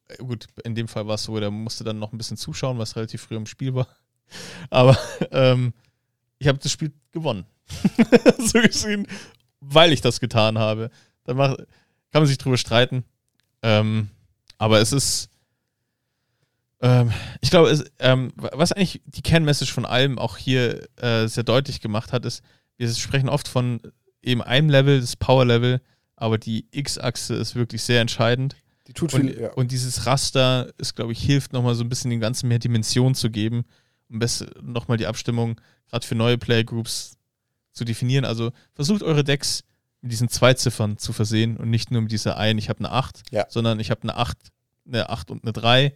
äh, 0.08 0.16
gut, 0.18 0.46
in 0.64 0.74
dem 0.74 0.88
Fall 0.88 1.06
war 1.06 1.14
es 1.14 1.24
so, 1.24 1.38
der 1.40 1.50
musste 1.50 1.84
dann 1.84 1.98
noch 1.98 2.12
ein 2.12 2.18
bisschen 2.18 2.36
zuschauen, 2.36 2.78
was 2.78 2.96
relativ 2.96 3.22
früh 3.22 3.36
im 3.36 3.46
Spiel 3.46 3.74
war. 3.74 3.88
Aber 4.70 4.98
ähm, 5.30 5.72
ich 6.38 6.48
habe 6.48 6.58
das 6.58 6.72
Spiel 6.72 6.92
gewonnen. 7.12 7.46
so 8.38 8.60
gesehen, 8.60 9.06
weil 9.60 9.92
ich 9.92 10.00
das 10.00 10.20
getan 10.20 10.58
habe. 10.58 10.90
Dann 11.24 11.36
mach, 11.36 11.56
kann 11.56 12.22
man 12.22 12.26
sich 12.26 12.38
drüber 12.38 12.56
streiten. 12.56 13.04
Ähm, 13.62 14.08
aber 14.56 14.80
es 14.80 14.92
ist. 14.92 15.30
Ähm, 16.80 17.12
ich 17.40 17.50
glaube, 17.50 17.70
es, 17.70 17.84
ähm, 17.98 18.32
was 18.36 18.72
eigentlich 18.72 19.02
die 19.04 19.22
Kernmessage 19.22 19.72
von 19.72 19.84
allem 19.84 20.18
auch 20.18 20.36
hier 20.36 20.88
äh, 20.96 21.26
sehr 21.26 21.42
deutlich 21.42 21.80
gemacht 21.80 22.12
hat, 22.12 22.24
ist, 22.24 22.42
wir 22.76 22.88
sprechen 22.94 23.28
oft 23.28 23.48
von 23.48 23.80
eben 24.22 24.42
einem 24.42 24.70
Level, 24.70 25.00
das 25.00 25.16
Power-Level, 25.16 25.80
aber 26.14 26.38
die 26.38 26.66
X-Achse 26.70 27.34
ist 27.34 27.56
wirklich 27.56 27.82
sehr 27.82 28.00
entscheidend. 28.00 28.54
Die 28.86 28.92
tut 28.92 29.12
Und, 29.12 29.20
viel, 29.22 29.40
ja. 29.40 29.52
und 29.54 29.72
dieses 29.72 30.06
Raster 30.06 30.72
ist, 30.78 30.94
glaube 30.94 31.12
ich, 31.12 31.20
hilft 31.20 31.52
nochmal 31.52 31.74
so 31.74 31.82
ein 31.82 31.88
bisschen 31.88 32.10
den 32.10 32.20
ganzen 32.20 32.48
mehr 32.48 32.58
Dimension 32.60 33.14
zu 33.14 33.30
geben, 33.30 33.64
um 34.08 34.20
nochmal 34.62 34.96
die 34.96 35.06
Abstimmung 35.06 35.60
gerade 35.90 36.06
für 36.06 36.14
neue 36.14 36.38
Playgroups 36.38 37.17
zu 37.78 37.84
definieren. 37.84 38.24
Also 38.26 38.50
versucht 38.74 39.02
eure 39.02 39.24
Decks 39.24 39.64
mit 40.02 40.12
diesen 40.12 40.28
zwei 40.28 40.54
Ziffern 40.54 40.98
zu 40.98 41.12
versehen 41.12 41.56
und 41.56 41.70
nicht 41.70 41.90
nur 41.90 42.02
mit 42.02 42.12
dieser 42.12 42.36
einen, 42.36 42.58
ich 42.58 42.68
habe 42.68 42.80
eine 42.80 42.92
8, 42.92 43.22
Ja. 43.30 43.46
sondern 43.48 43.80
ich 43.80 43.90
habe 43.90 44.02
eine 44.02 44.16
8, 44.16 44.36
eine 44.86 45.08
8 45.10 45.30
und 45.30 45.42
eine 45.42 45.52
3 45.52 45.92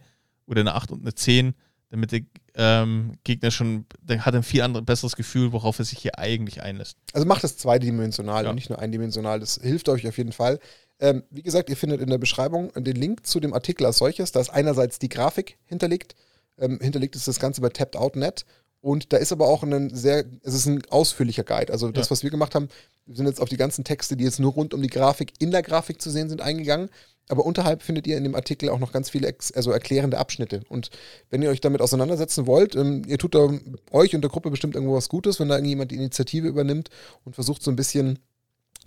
oder 0.47 0.61
eine 0.61 0.73
8 0.75 0.91
und 0.91 1.01
eine 1.01 1.13
10, 1.15 1.53
damit 1.89 2.11
der 2.11 2.21
ähm, 2.55 3.13
Gegner 3.23 3.49
schon, 3.51 3.85
der 4.01 4.25
hat 4.25 4.35
ein 4.35 4.43
viel 4.43 4.61
anderes, 4.61 4.85
besseres 4.85 5.15
Gefühl, 5.15 5.51
worauf 5.53 5.79
er 5.79 5.85
sich 5.85 5.99
hier 5.99 6.17
eigentlich 6.19 6.61
einlässt. 6.61 6.97
Also 7.13 7.25
macht 7.25 7.43
es 7.43 7.57
zweidimensional 7.57 8.43
Ja. 8.43 8.49
und 8.49 8.55
nicht 8.55 8.69
nur 8.69 8.79
eindimensional. 8.79 9.39
Das 9.39 9.59
hilft 9.61 9.89
euch 9.89 10.07
auf 10.07 10.17
jeden 10.17 10.31
Fall. 10.33 10.59
Ähm, 10.99 11.23
wie 11.31 11.41
gesagt, 11.41 11.69
ihr 11.69 11.77
findet 11.77 12.01
in 12.01 12.09
der 12.09 12.17
Beschreibung 12.17 12.71
den 12.75 12.95
Link 12.95 13.25
zu 13.25 13.39
dem 13.39 13.53
Artikel 13.53 13.85
als 13.85 13.97
solches. 13.97 14.31
Da 14.31 14.39
ist 14.41 14.49
einerseits 14.49 14.99
die 14.99 15.09
Grafik 15.09 15.57
hinterlegt. 15.65 16.15
Ähm, 16.59 16.79
hinterlegt 16.81 17.15
ist 17.15 17.27
das 17.27 17.39
Ganze 17.39 17.61
bei 17.61 17.69
tapped.out.net. 17.69 18.45
Und 18.83 19.13
da 19.13 19.17
ist 19.17 19.31
aber 19.31 19.47
auch 19.47 19.63
ein 19.63 19.95
sehr, 19.95 20.25
es 20.41 20.53
ist 20.53 20.65
ein 20.65 20.81
ausführlicher 20.89 21.45
Guide. 21.45 21.71
Also 21.71 21.89
das, 21.89 22.07
Ja. 22.07 22.11
was 22.11 22.23
wir 22.23 22.29
gemacht 22.29 22.53
haben, 22.53 22.67
wir 23.05 23.15
sind 23.15 23.27
jetzt 23.27 23.39
auf 23.39 23.47
die 23.47 23.55
ganzen 23.55 23.85
Texte, 23.85 24.17
die 24.17 24.25
jetzt 24.25 24.41
nur 24.41 24.51
rund 24.51 24.73
um 24.73 24.81
die 24.81 24.89
Grafik 24.89 25.31
in 25.39 25.51
der 25.51 25.61
Grafik 25.61 26.01
zu 26.01 26.09
sehen 26.09 26.27
sind, 26.27 26.41
eingegangen. 26.41 26.89
Aber 27.29 27.45
unterhalb 27.45 27.81
findet 27.81 28.07
ihr 28.07 28.17
in 28.17 28.25
dem 28.25 28.35
Artikel 28.35 28.67
auch 28.67 28.79
noch 28.79 28.91
ganz 28.91 29.09
viele 29.09 29.29
ex 29.29 29.53
also 29.53 29.71
erklärende 29.71 30.17
Abschnitte. 30.17 30.63
Und 30.67 30.89
wenn 31.29 31.41
ihr 31.41 31.49
euch 31.49 31.61
damit 31.61 31.81
auseinandersetzen 31.81 32.45
wollt, 32.45 32.75
ähm, 32.75 33.03
ihr 33.07 33.17
tut 33.17 33.35
da 33.35 33.47
euch 33.91 34.13
und 34.15 34.21
der 34.21 34.29
Gruppe 34.29 34.51
bestimmt 34.51 34.75
irgendwo 34.75 34.95
was 34.95 35.07
Gutes, 35.07 35.39
wenn 35.39 35.47
da 35.47 35.55
irgendjemand 35.55 35.91
die 35.91 35.95
Initiative 35.95 36.49
übernimmt 36.49 36.89
und 37.23 37.35
versucht 37.35 37.63
so 37.63 37.71
ein 37.71 37.77
bisschen 37.77 38.19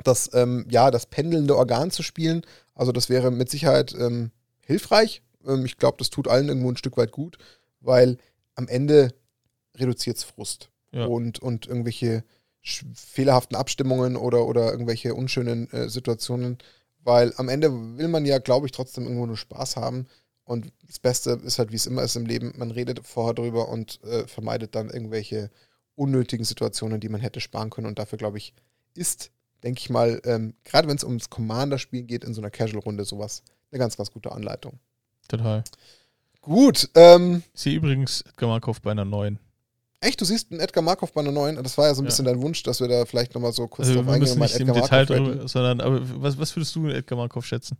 das, 0.04 0.28
ähm, 0.34 0.66
ja, 0.68 0.90
das 0.90 1.06
pendelnde 1.06 1.56
Organ 1.56 1.90
zu 1.90 2.02
spielen. 2.02 2.42
Also 2.74 2.92
das 2.92 3.08
wäre 3.08 3.30
mit 3.30 3.48
Sicherheit 3.48 3.94
ähm, 3.98 4.30
hilfreich. 4.66 5.22
Ähm, 5.46 5.64
ich 5.64 5.78
glaube, 5.78 5.96
das 5.96 6.10
tut 6.10 6.28
allen 6.28 6.48
irgendwo 6.48 6.70
ein 6.70 6.76
Stück 6.76 6.98
weit 6.98 7.12
gut, 7.12 7.38
weil 7.80 8.18
am 8.56 8.68
Ende 8.68 9.14
reduziert 9.78 10.16
es 10.16 10.24
Frust 10.24 10.70
Ja. 10.92 11.06
und, 11.06 11.38
und 11.38 11.66
irgendwelche 11.66 12.24
fehlerhaften 12.62 13.56
Abstimmungen 13.56 14.16
oder, 14.16 14.46
oder 14.46 14.70
irgendwelche 14.72 15.14
unschönen 15.14 15.70
äh, 15.70 15.88
Situationen, 15.88 16.58
weil 17.04 17.32
am 17.36 17.48
Ende 17.48 17.70
will 17.96 18.08
man 18.08 18.26
ja, 18.26 18.38
glaube 18.38 18.66
ich, 18.66 18.72
trotzdem 18.72 19.04
irgendwo 19.04 19.26
nur 19.26 19.36
Spaß 19.36 19.76
haben. 19.76 20.06
Und 20.44 20.72
das 20.86 20.98
Beste 20.98 21.40
ist 21.44 21.58
halt, 21.58 21.70
wie 21.72 21.76
es 21.76 21.86
immer 21.86 22.02
ist 22.02 22.16
im 22.16 22.26
Leben, 22.26 22.52
man 22.56 22.70
redet 22.70 23.06
vorher 23.06 23.34
drüber 23.34 23.68
und 23.68 24.02
äh, 24.04 24.26
vermeidet 24.26 24.74
dann 24.74 24.90
irgendwelche 24.90 25.50
unnötigen 25.94 26.44
Situationen, 26.44 27.00
die 27.00 27.08
man 27.08 27.20
hätte 27.20 27.40
sparen 27.40 27.70
können. 27.70 27.86
Und 27.86 27.98
dafür, 27.98 28.18
glaube 28.18 28.38
ich, 28.38 28.52
ist, 28.94 29.30
denke 29.62 29.80
ich 29.80 29.90
mal, 29.90 30.20
ähm, 30.24 30.54
gerade 30.64 30.88
wenn 30.88 30.96
es 30.96 31.04
ums 31.04 31.30
Commander-Spiel 31.30 32.02
geht, 32.02 32.24
in 32.24 32.34
so 32.34 32.40
einer 32.40 32.50
Casual-Runde 32.50 33.04
sowas 33.04 33.42
eine 33.70 33.78
ganz, 33.78 33.96
ganz 33.96 34.10
gute 34.10 34.32
Anleitung. 34.32 34.78
Total. 35.28 35.64
Gut, 36.40 36.88
ähm, 36.94 37.42
Ich 37.54 37.62
sehe 37.62 37.74
übrigens 37.76 38.20
Edgar 38.22 38.48
Markov 38.48 38.80
bei 38.80 38.92
einer 38.92 39.04
neuen. 39.04 39.38
Echt, 40.00 40.20
du 40.20 40.24
siehst 40.24 40.50
einen 40.50 40.60
Edgar 40.60 40.82
Markov 40.82 41.12
bei 41.12 41.20
einer 41.20 41.32
neuen. 41.32 41.62
Das 41.62 41.76
war 41.78 41.86
ja 41.86 41.94
so 41.94 42.02
ein 42.02 42.04
Ja. 42.04 42.08
bisschen 42.10 42.24
dein 42.24 42.40
Wunsch, 42.42 42.62
dass 42.62 42.80
wir 42.80 42.88
da 42.88 43.04
vielleicht 43.06 43.34
nochmal 43.34 43.52
so 43.52 43.66
kurz 43.68 43.88
Also 43.88 44.00
drauf 44.00 44.06
wir 44.06 44.12
eingehen. 44.14 44.38
mal 44.38 44.44
nicht 44.46 44.56
im 44.60 44.68
Edgar 44.68 44.82
Detail 44.82 45.06
Markov 45.06 45.16
drüber, 45.34 45.48
sondern 45.48 45.80
aber 45.80 46.22
was, 46.22 46.38
was 46.38 46.54
würdest 46.56 46.74
du 46.76 46.86
in 46.86 46.94
Edgar 46.94 47.16
Markov 47.18 47.44
schätzen? 47.46 47.76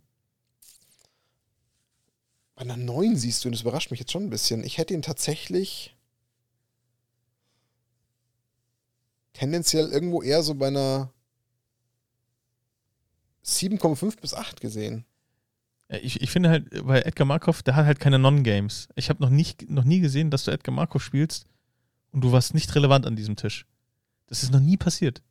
Bei 2.55 2.61
einer 2.63 2.77
neuen 2.77 3.15
siehst 3.15 3.43
du, 3.43 3.49
und 3.49 3.53
das 3.53 3.61
überrascht 3.61 3.91
mich 3.91 3.99
jetzt 3.99 4.11
schon 4.11 4.23
ein 4.23 4.29
bisschen. 4.31 4.63
Ich 4.63 4.77
hätte 4.79 4.93
ihn 4.93 5.03
tatsächlich 5.03 5.95
tendenziell 9.33 9.89
irgendwo 9.89 10.21
eher 10.23 10.41
so 10.43 10.55
bei 10.55 10.67
einer 10.67 11.11
7,5 13.45 14.19
bis 14.19 14.33
8 14.33 14.59
gesehen. 14.59 15.05
Ich, 15.89 16.21
ich 16.21 16.29
finde 16.31 16.49
halt, 16.49 16.85
bei 16.85 17.01
Edgar 17.01 17.25
Markov, 17.25 17.63
der 17.63 17.75
hat 17.75 17.85
halt 17.85 17.99
keine 17.99 18.19
Non-Games. 18.19 18.89
Ich 18.95 19.09
habe 19.09 19.21
noch, 19.23 19.29
nicht- 19.29 19.69
noch 19.69 19.85
nie 19.85 19.99
gesehen, 20.01 20.31
dass 20.31 20.43
du 20.43 20.51
Edgar 20.51 20.73
Markov 20.75 21.01
spielst 21.03 21.45
und 22.11 22.21
du 22.21 22.31
warst 22.31 22.53
nicht 22.53 22.73
relevant 22.75 23.05
an 23.05 23.15
diesem 23.15 23.35
Tisch. 23.35 23.65
Das 24.27 24.43
ist 24.43 24.51
noch 24.51 24.59
nie 24.59 24.77
passiert. 24.77 25.21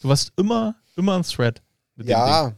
Du 0.00 0.08
warst 0.08 0.32
immer, 0.36 0.76
immer 0.96 1.16
ein 1.16 1.22
Thread. 1.22 1.62
Ja, 1.96 2.54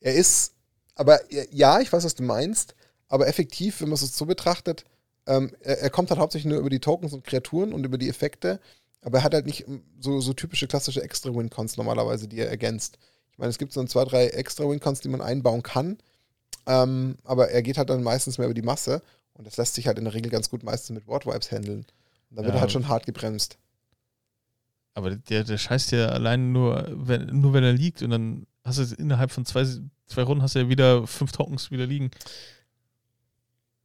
er 0.00 0.14
ist, 0.14 0.54
aber 0.94 1.20
ja, 1.52 1.80
ich 1.80 1.92
weiß, 1.92 2.04
was 2.04 2.14
du 2.14 2.22
meinst, 2.22 2.74
aber 3.08 3.28
effektiv, 3.28 3.80
wenn 3.80 3.88
man 3.88 3.94
es 3.94 4.16
so 4.16 4.26
betrachtet, 4.26 4.84
ähm, 5.26 5.54
er, 5.60 5.80
er 5.80 5.90
kommt 5.90 6.10
halt 6.10 6.20
hauptsächlich 6.20 6.50
nur 6.50 6.60
über 6.60 6.70
die 6.70 6.80
Tokens 6.80 7.12
und 7.12 7.24
Kreaturen 7.24 7.72
und 7.72 7.84
über 7.84 7.98
die 7.98 8.08
Effekte, 8.08 8.60
aber 9.02 9.18
er 9.18 9.24
hat 9.24 9.34
halt 9.34 9.46
nicht 9.46 9.68
ähm, 9.68 9.82
so, 10.00 10.20
so 10.20 10.32
typische 10.32 10.66
klassische 10.66 11.02
Extra-Win-Cons 11.02 11.76
normalerweise, 11.76 12.28
die 12.28 12.38
er 12.38 12.48
ergänzt. 12.48 12.98
Ich 13.30 13.38
meine, 13.38 13.50
es 13.50 13.58
gibt 13.58 13.72
so 13.72 13.80
ein, 13.80 13.88
zwei, 13.88 14.04
drei 14.04 14.28
Extra-Win-Cons, 14.28 15.00
die 15.00 15.08
man 15.08 15.20
einbauen 15.20 15.62
kann, 15.62 15.98
ähm, 16.66 17.16
aber 17.24 17.50
er 17.50 17.62
geht 17.62 17.78
halt 17.78 17.90
dann 17.90 18.02
meistens 18.02 18.38
mehr 18.38 18.46
über 18.46 18.54
die 18.54 18.62
Masse 18.62 19.02
und 19.34 19.46
das 19.46 19.56
lässt 19.56 19.74
sich 19.74 19.86
halt 19.86 19.98
in 19.98 20.04
der 20.04 20.14
Regel 20.14 20.30
ganz 20.30 20.50
gut 20.50 20.62
meistens 20.62 20.94
mit 20.94 21.06
Ward-Vibes 21.06 21.52
handeln. 21.52 21.86
Da 22.30 22.36
wird 22.42 22.48
Ja. 22.48 22.54
er 22.54 22.60
halt 22.60 22.72
schon 22.72 22.88
hart 22.88 23.06
gebremst. 23.06 23.58
Aber 24.94 25.14
der, 25.14 25.44
der 25.44 25.58
scheißt 25.58 25.92
ja 25.92 26.08
allein 26.08 26.52
nur 26.52 26.88
wenn, 26.90 27.26
nur, 27.40 27.52
wenn 27.52 27.64
er 27.64 27.72
liegt 27.72 28.02
und 28.02 28.10
dann 28.10 28.46
hast 28.64 28.78
du 28.78 28.94
innerhalb 28.96 29.30
von 29.30 29.44
zwei, 29.44 29.64
zwei 30.06 30.22
Runden 30.22 30.42
hast 30.42 30.54
du 30.54 30.58
ja 30.60 30.68
wieder 30.68 31.06
fünf 31.06 31.32
Tokens 31.32 31.70
wieder 31.70 31.86
liegen. 31.86 32.10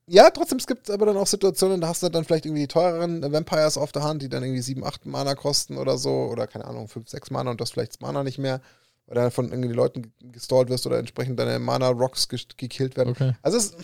Ja, 0.07 0.29
trotzdem, 0.31 0.57
es 0.57 0.67
gibt 0.67 0.89
aber 0.89 1.05
dann 1.05 1.15
auch 1.15 1.27
Situationen, 1.27 1.79
da 1.79 1.87
hast 1.87 2.03
du 2.03 2.09
dann 2.09 2.25
vielleicht 2.25 2.45
irgendwie 2.45 2.63
die 2.63 2.67
teureren 2.67 3.21
Vampires 3.31 3.77
auf 3.77 3.93
der 3.93 4.03
Hand, 4.03 4.21
die 4.21 4.27
dann 4.27 4.43
irgendwie 4.43 4.61
7, 4.61 4.83
8 4.83 5.05
Mana 5.05 5.33
kosten 5.33 5.77
oder 5.77 5.97
so, 5.97 6.25
oder 6.29 6.45
keine 6.45 6.65
Ahnung, 6.65 6.89
5, 6.89 7.07
6 7.07 7.31
Mana 7.31 7.51
und 7.51 7.59
du 7.59 7.61
hast 7.61 7.71
vielleicht 7.71 7.93
das 7.93 8.01
Mana 8.01 8.23
nicht 8.23 8.37
mehr, 8.37 8.59
weil 9.05 9.15
dann 9.15 9.31
von 9.31 9.49
irgendwie 9.49 9.71
Leuten 9.71 10.11
gestallt 10.19 10.67
wirst 10.69 10.85
oder 10.87 10.99
entsprechend 10.99 11.39
deine 11.39 11.57
Mana-Rocks 11.57 12.27
ge 12.27 12.39
gekillt 12.57 12.97
werden. 12.97 13.11
Okay. 13.11 13.33
Also 13.41 13.57
es 13.57 13.75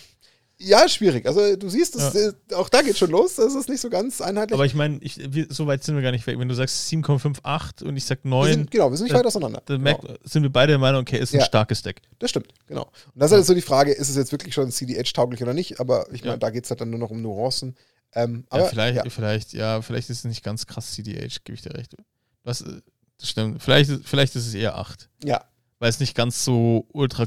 ja, 0.60 0.88
schwierig. 0.88 1.26
Also 1.26 1.56
du 1.56 1.68
siehst, 1.70 1.96
es, 1.96 2.14
äh, 2.14 2.32
auch 2.54 2.68
da 2.68 2.82
geht 2.82 2.96
schon 2.98 3.10
los, 3.10 3.36
das 3.36 3.54
ist 3.54 3.68
nicht 3.68 3.80
so 3.80 3.88
ganz 3.90 4.20
einheitlich. 4.20 4.54
Aber 4.54 4.66
ich 4.66 4.74
meine, 4.74 5.00
wir- 5.00 5.46
so 5.48 5.66
weit 5.66 5.82
sind 5.82 5.94
wir 5.96 6.02
gar 6.02 6.12
nicht 6.12 6.26
weg. 6.26 6.38
Wenn 6.38 6.48
du 6.48 6.54
sagst 6.54 6.88
7,58 6.88 7.82
und 7.84 7.96
ich 7.96 8.04
sag 8.04 8.22
wir 8.24 8.28
9, 8.30 8.52
sind, 8.52 8.70
genau, 8.70 8.90
wir 8.90 8.96
sind 8.96 9.04
nicht 9.06 9.14
weit 9.16 9.24
auseinander. 9.26 9.62
dann 9.66 9.82
Genau. 9.82 9.98
sind 10.22 10.42
wir 10.42 10.50
beide 10.50 10.72
der 10.72 10.78
Meinung, 10.78 11.00
okay, 11.00 11.18
ist 11.18 11.32
ein 11.34 11.40
Ja. 11.40 11.46
starkes 11.46 11.82
Deck. 11.82 12.02
Das 12.18 12.30
stimmt, 12.30 12.48
genau. 12.66 12.84
Und 12.84 12.92
das 13.16 13.30
ist 13.30 13.36
halt 13.38 13.46
so 13.46 13.54
die 13.54 13.62
Frage, 13.62 13.92
ist 13.92 14.08
es 14.10 14.16
jetzt 14.16 14.32
wirklich 14.32 14.54
schon 14.54 14.70
CDH-tauglich 14.70 15.42
oder 15.42 15.54
nicht? 15.54 15.80
Aber 15.80 16.06
ich 16.12 16.20
meine, 16.22 16.34
Ja. 16.34 16.38
da 16.38 16.50
geht 16.50 16.64
es 16.64 16.70
halt 16.70 16.80
dann 16.80 16.90
nur 16.90 16.98
noch 17.00 17.10
um 17.10 17.22
Nuancen. 17.22 17.76
Ähm, 18.12 18.44
aber 18.50 18.64
ja, 18.64 18.68
vielleicht, 18.68 18.96
ja. 19.04 19.10
vielleicht, 19.10 19.52
ja, 19.52 19.82
vielleicht 19.82 20.10
ist 20.10 20.18
es 20.18 20.24
nicht 20.24 20.42
ganz 20.44 20.66
krass 20.66 20.92
CDH, 20.92 21.38
gebe 21.44 21.54
ich 21.54 21.62
dir 21.62 21.74
recht. 21.74 21.94
Was, 22.42 22.60
äh, 22.60 22.80
das 23.18 23.28
stimmt. 23.30 23.62
Vielleicht, 23.62 23.90
vielleicht 24.04 24.34
ist 24.36 24.46
es 24.48 24.54
eher 24.54 24.76
8. 24.76 25.08
ja, 25.24 25.44
Weil 25.78 25.90
es 25.90 26.00
nicht 26.00 26.14
ganz 26.16 26.44
so 26.44 26.86
ultra. 26.92 27.26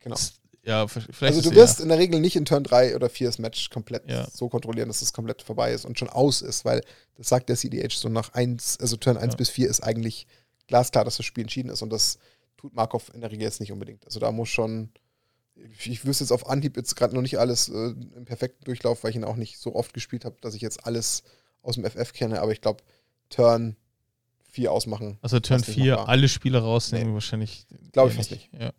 genau. 0.00 0.16
Ja, 0.64 0.86
vielleicht 0.88 1.22
Also 1.22 1.42
du 1.42 1.54
wirst 1.54 1.80
in 1.80 1.88
der 1.88 1.98
Regel 1.98 2.20
nicht 2.20 2.36
in 2.36 2.44
Turn 2.46 2.64
3 2.64 2.96
oder 2.96 3.10
4 3.10 3.26
das 3.28 3.38
Match 3.38 3.68
komplett 3.70 4.08
Ja. 4.10 4.26
so 4.32 4.48
kontrollieren, 4.48 4.88
dass 4.88 5.02
es 5.02 5.12
komplett 5.12 5.42
vorbei 5.42 5.72
ist 5.72 5.84
und 5.84 5.98
schon 5.98 6.08
aus 6.08 6.40
ist, 6.42 6.64
weil 6.64 6.80
das 7.16 7.28
sagt 7.28 7.48
der 7.48 7.56
CDH 7.56 7.90
so 7.90 8.08
nach 8.08 8.32
1, 8.32 8.78
also 8.80 8.96
Turn 8.96 9.16
1 9.18 9.34
Ja. 9.34 9.36
bis 9.36 9.50
4 9.50 9.68
ist 9.68 9.80
eigentlich 9.82 10.26
glasklar, 10.66 11.04
dass 11.04 11.16
das 11.18 11.26
Spiel 11.26 11.42
entschieden 11.42 11.68
ist 11.68 11.82
und 11.82 11.90
das 11.90 12.18
tut 12.56 12.74
Markov 12.74 13.10
in 13.14 13.20
der 13.20 13.30
Regel 13.30 13.42
jetzt 13.42 13.60
nicht 13.60 13.72
unbedingt. 13.72 14.06
Also 14.06 14.20
da 14.20 14.32
muss 14.32 14.48
schon, 14.48 14.88
ich, 15.84 16.04
wüsste 16.06 16.24
jetzt 16.24 16.30
auf 16.32 16.48
Anhieb 16.48 16.76
jetzt 16.78 16.96
gerade 16.96 17.14
noch 17.14 17.20
nicht 17.22 17.38
alles 17.38 17.68
äh, 17.68 17.72
im 18.16 18.24
perfekten 18.24 18.64
Durchlauf, 18.64 19.04
weil 19.04 19.10
ich 19.10 19.16
ihn 19.16 19.24
auch 19.24 19.36
nicht 19.36 19.58
so 19.58 19.74
oft 19.74 19.92
gespielt 19.92 20.24
habe, 20.24 20.36
dass 20.40 20.54
ich 20.54 20.62
jetzt 20.62 20.86
alles 20.86 21.22
aus 21.62 21.74
dem 21.74 21.84
FF 21.84 22.12
kenne, 22.14 22.40
aber 22.40 22.52
ich 22.52 22.62
glaube, 22.62 22.82
Turn 23.28 23.76
4 24.50 24.72
ausmachen, 24.72 25.18
Also 25.20 25.40
Turn 25.40 25.58
fast 25.60 25.68
nicht 25.68 25.82
4, 25.84 25.92
machbar. 25.96 26.08
alle 26.08 26.28
Spieler 26.28 26.60
rausnehmen, 26.60 27.12
wahrscheinlich. 27.12 27.66
Glaube 27.92 28.10
ich 28.10 28.16
fast 28.16 28.30
nicht. 28.30 28.48
Ja. 28.58 28.72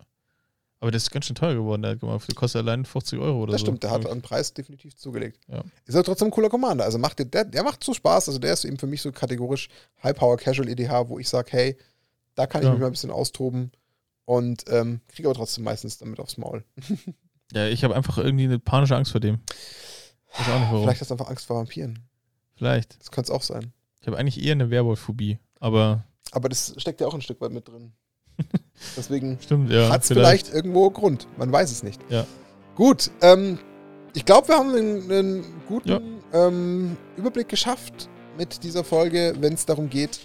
Aber 0.80 0.90
das 0.90 1.04
ist 1.04 1.10
ganz 1.10 1.24
schön 1.24 1.34
teuer 1.36 1.54
geworden. 1.54 1.82
Der, 1.82 1.92
hat 1.92 2.34
kostet 2.36 2.60
allein 2.62 2.84
50 2.84 3.18
Euro 3.18 3.42
oder 3.44 3.52
Das 3.52 3.60
so. 3.62 3.66
stimmt, 3.66 3.82
der 3.82 3.90
hat 3.90 4.06
einen 4.06 4.20
Preis 4.22 4.52
definitiv 4.52 4.94
zugelegt. 4.94 5.40
Ja. 5.48 5.64
Ist 5.86 5.94
aber 5.94 6.04
trotzdem 6.04 6.28
ein 6.28 6.30
cooler 6.30 6.50
Commander. 6.50 6.84
Also 6.84 6.98
macht 6.98 7.18
der, 7.18 7.26
der, 7.26 7.44
der 7.44 7.62
macht 7.62 7.82
so 7.82 7.94
Spaß. 7.94 8.28
Also 8.28 8.38
der 8.38 8.52
ist 8.52 8.64
eben 8.64 8.78
für 8.78 8.86
mich 8.86 9.00
so 9.02 9.10
kategorisch 9.10 9.68
High 10.02 10.14
Power 10.14 10.36
Casual 10.36 10.68
EDH, 10.68 11.08
wo 11.08 11.18
ich 11.18 11.28
sage, 11.28 11.48
hey, 11.52 11.76
da 12.34 12.46
kann 12.46 12.60
ich 12.60 12.66
Ja. 12.66 12.72
mich 12.72 12.80
mal 12.80 12.86
ein 12.86 12.92
bisschen 12.92 13.10
austoben 13.10 13.72
und 14.26 14.64
ähm, 14.68 15.00
kriege 15.08 15.28
aber 15.28 15.36
trotzdem 15.36 15.64
meistens 15.64 15.96
damit 15.98 16.20
aufs 16.20 16.36
Maul. 16.36 16.64
ich. 16.76 16.84
Ja, 17.52 17.68
ich 17.68 17.84
habe 17.84 17.94
einfach 17.94 18.18
irgendwie 18.18 18.42
eine 18.44 18.58
panische 18.58 18.96
Angst 18.96 19.12
vor 19.12 19.20
dem. 19.20 19.38
Weiß 20.36 20.48
auch 20.48 20.58
nicht 20.58 20.68
warum. 20.72 20.82
Vielleicht 20.82 21.00
hast 21.00 21.10
du 21.10 21.14
einfach 21.14 21.28
Angst 21.30 21.46
vor 21.46 21.56
Vampiren. 21.56 22.00
Vielleicht. 22.56 22.98
Das 23.00 23.12
könnte 23.12 23.30
es 23.30 23.36
auch 23.36 23.42
sein. 23.42 23.72
Ich 24.00 24.08
habe 24.08 24.18
eigentlich 24.18 24.42
eher 24.44 24.50
eine 24.50 24.68
Werwolf-Phobie. 24.68 25.38
Aber 25.60 26.04
Aber 26.32 26.48
das 26.48 26.74
steckt 26.76 27.00
ja 27.00 27.06
auch 27.06 27.14
ein 27.14 27.22
Stück 27.22 27.40
weit 27.40 27.52
mit 27.52 27.68
drin. 27.68 27.92
Deswegen 28.96 29.38
ja. 29.68 29.90
hat 29.90 30.02
es 30.02 30.08
vielleicht. 30.08 30.52
irgendwo 30.52 30.90
Grund. 30.90 31.26
Man 31.36 31.50
weiß 31.52 31.70
es 31.70 31.82
nicht. 31.82 32.00
Ja. 32.08 32.26
Gut, 32.74 33.10
ähm, 33.22 33.58
ich 34.14 34.24
glaube, 34.24 34.48
wir 34.48 34.56
haben 34.56 34.74
einen, 34.74 35.10
einen 35.10 35.44
guten 35.66 35.88
Ja. 35.88 36.00
ähm, 36.32 36.96
Überblick 37.16 37.48
geschafft 37.48 38.08
mit 38.38 38.62
dieser 38.62 38.84
Folge, 38.84 39.34
wenn 39.40 39.54
es 39.54 39.64
darum 39.66 39.88
geht, 39.88 40.20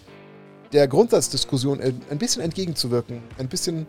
der 0.74 0.88
Grundsatzdiskussion 0.88 1.82
ein 1.82 2.18
bisschen 2.18 2.42
entgegenzuwirken, 2.42 3.22
ein 3.38 3.48
bisschen 3.48 3.88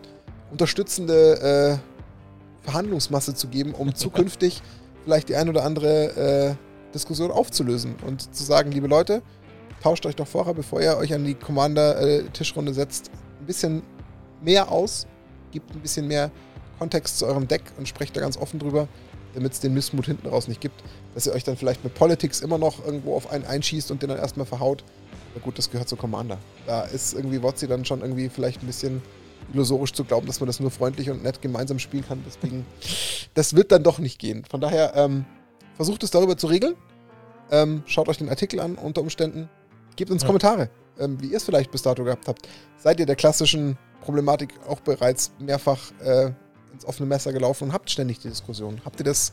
unterstützende 0.51 1.81
äh, 1.81 2.65
Verhandlungsmasse 2.65 3.35
zu 3.35 3.49
geben, 3.49 3.75
um 3.75 3.95
zukünftig 3.95 4.63
vielleicht 5.05 5.29
die 5.29 5.37
ein 5.37 5.49
oder 5.49 5.65
andere 5.65 6.57
äh, 6.57 6.93
Diskussion 6.93 7.31
aufzulösen 7.31 7.97
und 8.07 8.35
zu 8.35 8.45
sagen, 8.45 8.71
liebe 8.71 8.87
Leute, 8.87 9.23
tauscht 9.83 10.07
euch 10.07 10.17
doch 10.17 10.27
vorher, 10.27 10.55
bevor 10.55 10.81
ihr 10.81 10.97
euch 10.97 11.13
an 11.13 11.25
die 11.25 11.35
Commander-Tischrunde 11.35 12.75
setzt, 12.75 13.11
ein 13.41 13.47
bisschen 13.47 13.83
mehr 14.45 14.71
aus, 14.71 15.07
gibt 15.51 15.75
ein 15.75 15.81
bisschen 15.81 16.09
mehr 16.09 16.31
Kontext 16.79 17.19
zu 17.19 17.27
eurem 17.27 17.47
Deck 17.47 17.63
und 17.79 17.87
sprecht 17.89 18.17
da 18.17 18.21
ganz 18.21 18.37
offen 18.37 18.59
drüber, 18.59 18.89
damit 19.35 19.53
es 19.53 19.61
den 19.61 19.75
Missmut 19.75 20.07
hinten 20.07 20.29
raus 20.29 20.49
nicht 20.49 20.61
gibt, 20.61 20.83
dass 21.15 21.27
ihr 21.27 21.33
euch 21.33 21.45
dann 21.45 21.57
vielleicht 21.57 21.85
mit 21.85 21.95
Politics 21.95 22.41
immer 22.41 22.59
noch 22.59 22.85
irgendwo 22.85 23.15
auf 23.15 23.31
einen 23.31 23.45
einschießt 23.45 23.91
und 23.91 24.03
den 24.03 24.09
dann 24.09 24.19
erstmal 24.19 24.47
verhaut. 24.47 24.85
Na 25.35 25.41
gut, 25.41 25.59
das 25.59 25.71
gehört 25.71 25.89
zu 25.89 25.97
Commander. 25.97 26.39
Da 26.67 26.83
ist 26.83 27.15
irgendwie 27.15 27.43
Wotzi 27.43 27.67
dann 27.67 27.85
schon 27.85 28.01
irgendwie 28.01 28.29
vielleicht 28.29 28.63
ein 28.63 28.67
bisschen 28.67 29.01
illusorisch 29.53 29.93
zu 29.93 30.05
glauben, 30.05 30.27
dass 30.27 30.41
man 30.41 30.47
das 30.47 30.61
nur 30.61 30.71
freundlich 30.71 31.11
und 31.11 31.23
nett 31.23 31.41
gemeinsam 31.41 31.79
spielen 31.79 32.05
kann. 32.07 32.23
Deswegen, 32.27 32.67
das 33.35 33.55
wird 33.55 33.73
dann 33.73 33.83
doch 33.83 33.99
nicht 33.99 34.19
gehen. 34.19 34.45
Von 34.45 34.61
daher, 34.61 34.95
ähm, 34.97 35.25
versucht 35.77 36.03
es 36.03 36.11
darüber 36.11 36.37
zu 36.37 36.47
regeln. 36.47 36.75
Ähm, 37.51 37.83
schaut 37.87 38.09
euch 38.09 38.19
den 38.19 38.29
Artikel 38.29 38.61
an 38.61 38.77
unter 38.77 39.01
Umständen. 39.01 39.49
Gebt 39.97 40.11
uns 40.11 40.23
ja. 40.23 40.27
Kommentare, 40.27 40.71
ähm, 40.99 41.21
wie 41.21 41.29
ihr 41.29 41.37
es 41.37 41.45
vielleicht 41.45 41.71
bis 41.71 41.83
dato 41.83 42.05
gehabt 42.05 42.29
habt. 42.29 42.49
Seid 42.79 43.01
ihr 43.01 43.07
der 43.07 43.17
klassischen 43.17 43.77
Problematik 44.03 44.55
auch 44.69 44.81
bereits 44.81 45.33
mehrfach 45.39 45.79
äh, 46.05 46.31
ins 46.73 46.85
offene 46.85 47.09
Messer 47.09 47.33
gelaufen 47.33 47.65
und 47.65 47.73
habt 47.73 47.91
ständig 47.91 48.19
die 48.19 48.29
Diskussion? 48.29 48.81
Habt 48.85 49.01
ihr 49.01 49.05
das 49.05 49.33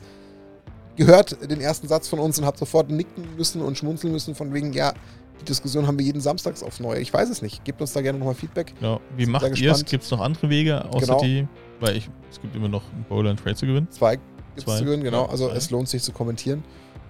gehört, 0.96 1.36
den 1.50 1.60
ersten 1.60 1.88
Satz 1.88 2.08
von 2.08 2.18
uns, 2.18 2.38
und 2.38 2.44
habt 2.44 2.58
sofort 2.58 2.90
nicken 2.90 3.36
müssen 3.36 3.62
und 3.62 3.78
schmunzeln 3.78 4.12
müssen, 4.12 4.34
von 4.34 4.52
wegen, 4.52 4.72
ja, 4.72 4.92
die 5.40 5.44
Diskussion 5.44 5.86
haben 5.86 5.98
wir 5.98 6.04
jeden 6.04 6.20
Samstags 6.20 6.62
aufs 6.62 6.80
Neue. 6.80 7.00
Ich 7.00 7.12
weiß 7.12 7.30
es 7.30 7.40
nicht. 7.40 7.64
Gebt 7.64 7.80
uns 7.80 7.92
da 7.92 8.02
gerne 8.02 8.18
nochmal 8.18 8.34
Feedback. 8.34 8.74
Ja, 8.80 9.00
wie 9.16 9.26
macht 9.26 9.58
ihr 9.58 9.72
es? 9.72 9.84
Gibt 9.84 10.04
es 10.04 10.10
noch 10.10 10.20
andere 10.20 10.50
Wege, 10.50 10.84
außer 10.84 11.06
genau. 11.06 11.22
die? 11.22 11.48
Weil 11.80 11.96
ich, 11.96 12.10
es 12.30 12.40
gibt 12.40 12.54
immer 12.54 12.68
noch 12.68 12.82
einen 12.92 13.04
Bowler 13.08 13.30
and 13.30 13.40
Trade 13.40 13.56
zu 13.56 13.66
gewinnen. 13.66 13.88
Zwei 13.90 14.16
gibt 14.16 14.68
es 14.68 14.76
zu 14.76 14.84
gewinnen, 14.84 15.02
genau. 15.02 15.24
Ja, 15.24 15.30
also 15.30 15.48
es 15.48 15.70
lohnt 15.70 15.88
sich 15.88 16.02
zu 16.02 16.12
kommentieren. 16.12 16.62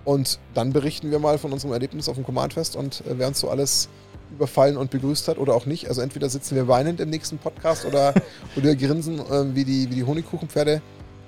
Und 0.04 0.38
dann 0.54 0.72
berichten 0.72 1.10
wir 1.10 1.18
mal 1.18 1.38
von 1.38 1.52
unserem 1.52 1.72
Erlebnis 1.72 2.08
auf 2.08 2.14
dem 2.14 2.24
Command-Fest 2.24 2.76
und 2.76 3.00
äh, 3.00 3.18
wer 3.18 3.28
uns 3.28 3.40
so 3.40 3.50
alles 3.50 3.88
überfallen 4.32 4.76
und 4.76 4.90
begrüßt 4.90 5.28
hat 5.28 5.38
oder 5.38 5.54
auch 5.54 5.66
nicht. 5.66 5.88
Also 5.88 6.00
entweder 6.00 6.28
sitzen 6.28 6.56
wir 6.56 6.68
weinend 6.68 7.00
im 7.00 7.10
nächsten 7.10 7.38
Podcast 7.38 7.84
oder, 7.84 8.14
oder 8.56 8.74
grinsen 8.76 9.18
äh, 9.18 9.54
wie, 9.54 9.64
die, 9.64 9.90
wie 9.90 9.96
die 9.96 10.04
Honigkuchenpferde 10.04 10.80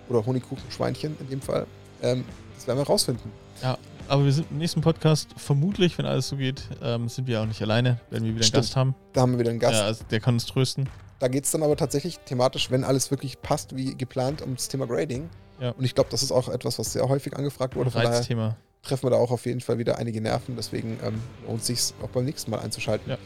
oder 0.09 0.24
Honigkuchenschweinchen 0.24 1.16
in 1.20 1.29
dem 1.29 1.41
Fall. 1.41 1.66
Ähm, 2.03 2.24
das 2.57 2.66
werden 2.66 2.79
wir 2.79 2.87
rausfinden. 2.87 3.31
Ja, 3.62 3.79
aber 4.09 4.24
wir 4.24 4.33
sind 4.33 4.47
im 4.51 4.59
nächsten 4.59 4.81
Podcast, 4.81 5.29
vermutlich, 5.37 5.97
wenn 5.99 6.07
alles 6.07 6.29
so 6.29 6.37
geht, 6.37 6.62
ähm, 6.83 7.09
sind 7.09 7.27
wir 7.27 7.41
auch 7.41 7.47
nicht 7.47 7.62
alleine, 7.62 8.01
werden 8.11 8.24
wir 8.24 8.35
wieder 8.35 8.45
Stimmt. 8.45 8.57
einen 8.57 8.62
Gast 8.62 8.77
haben. 8.77 8.95
Da 9.12 9.23
haben 9.23 9.33
wir 9.33 9.39
wieder 9.39 9.51
einen 9.51 9.61
Gast. 9.61 9.74
Ja, 9.74 9.87
also 9.87 10.05
der 10.11 10.20
kann 10.20 10.35
uns 10.35 10.47
trösten. 10.47 10.89
Da 11.19 11.29
geht 11.29 11.45
es 11.45 11.53
dann 11.53 11.62
aber 11.62 11.77
tatsächlich 11.77 12.19
thematisch, 12.19 12.70
wenn 12.70 12.83
alles 12.83 13.11
wirklich 13.11 13.41
passt 13.41 13.77
wie 13.77 13.95
geplant, 13.95 14.43
um 14.43 14.57
das 14.57 14.69
Thema 14.69 14.87
Grading. 14.87 15.31
Ja. 15.61 15.70
Und 15.70 15.85
ich 15.85 15.95
glaube, 15.95 16.11
das 16.11 16.23
ist 16.23 16.33
auch 16.33 16.49
etwas, 16.49 16.79
was 16.79 16.93
sehr 16.93 17.09
häufig 17.09 17.37
angefragt 17.37 17.77
wurde. 17.77 17.95
Reizthema. 17.95 18.57
Treffen 18.83 19.05
wir 19.05 19.11
da 19.11 19.17
auch 19.17 19.31
auf 19.31 19.47
jeden 19.47 19.61
Fall 19.61 19.79
wieder 19.79 19.99
einige 19.99 20.21
Nerven. 20.21 20.57
Deswegen 20.57 20.99
ähm, 21.05 21.21
lohnt 21.47 21.61
es 21.61 21.67
sich 21.69 21.95
auch 22.03 22.09
beim 22.09 22.25
nächsten 22.25 22.51
Mal 22.51 22.61
einzuschalten. 22.61 23.11
Ja. 23.11 23.19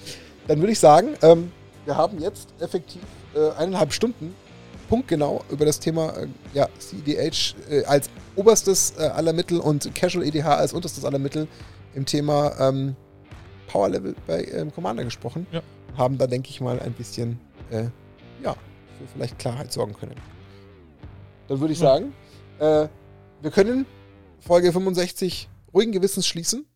Dann 0.47 0.61
würde 0.61 0.73
ich 0.73 0.79
sagen, 0.79 1.15
ähm, 1.23 1.51
wir 1.85 1.97
haben 1.97 2.21
jetzt 2.21 2.49
effektiv 2.61 3.03
äh, 3.35 3.51
eineinhalb 3.59 3.93
Stunden 3.93 4.35
punktgenau 4.89 5.43
über 5.51 5.65
das 5.65 5.81
Thema 5.81 6.17
äh, 6.17 6.29
ja, 6.55 6.69
CDH 6.79 7.57
äh, 7.71 7.85
als 7.85 8.09
oberstes 8.37 8.95
äh, 8.99 9.03
aller 9.03 9.33
Mittel 9.33 9.59
und 9.59 9.93
Casual 9.95 10.25
EDH 10.25 10.47
als 10.47 10.73
unterstes 10.73 11.05
aller 11.05 11.19
Mittel 11.19 11.49
im 11.95 12.05
Thema 12.05 12.53
ähm, 12.61 12.95
Power 13.67 13.89
Level 13.89 14.15
bei 14.27 14.45
ähm, 14.45 14.73
Commander 14.73 15.05
gesprochen. 15.05 15.47
Ja. 15.51 15.63
Haben 15.97 16.19
da, 16.19 16.27
denke 16.27 16.51
ich 16.51 16.61
mal, 16.61 16.79
ein 16.81 16.93
bisschen 16.93 17.41
äh, 17.71 17.85
ja, 18.43 18.53
für 18.53 19.07
vielleicht 19.15 19.39
Klarheit 19.39 19.73
sorgen 19.73 19.95
können. 19.95 20.15
Dann 21.49 21.61
würde 21.61 21.73
ich 21.73 21.81
ja. 21.81 21.87
sagen, 21.87 22.13
äh, 22.59 22.89
wir 23.41 23.51
können 23.51 23.87
Folge 24.41 24.73
65 24.73 25.49
ruhigen 25.73 25.93
Gewissens 25.93 26.27
schließen. 26.27 26.67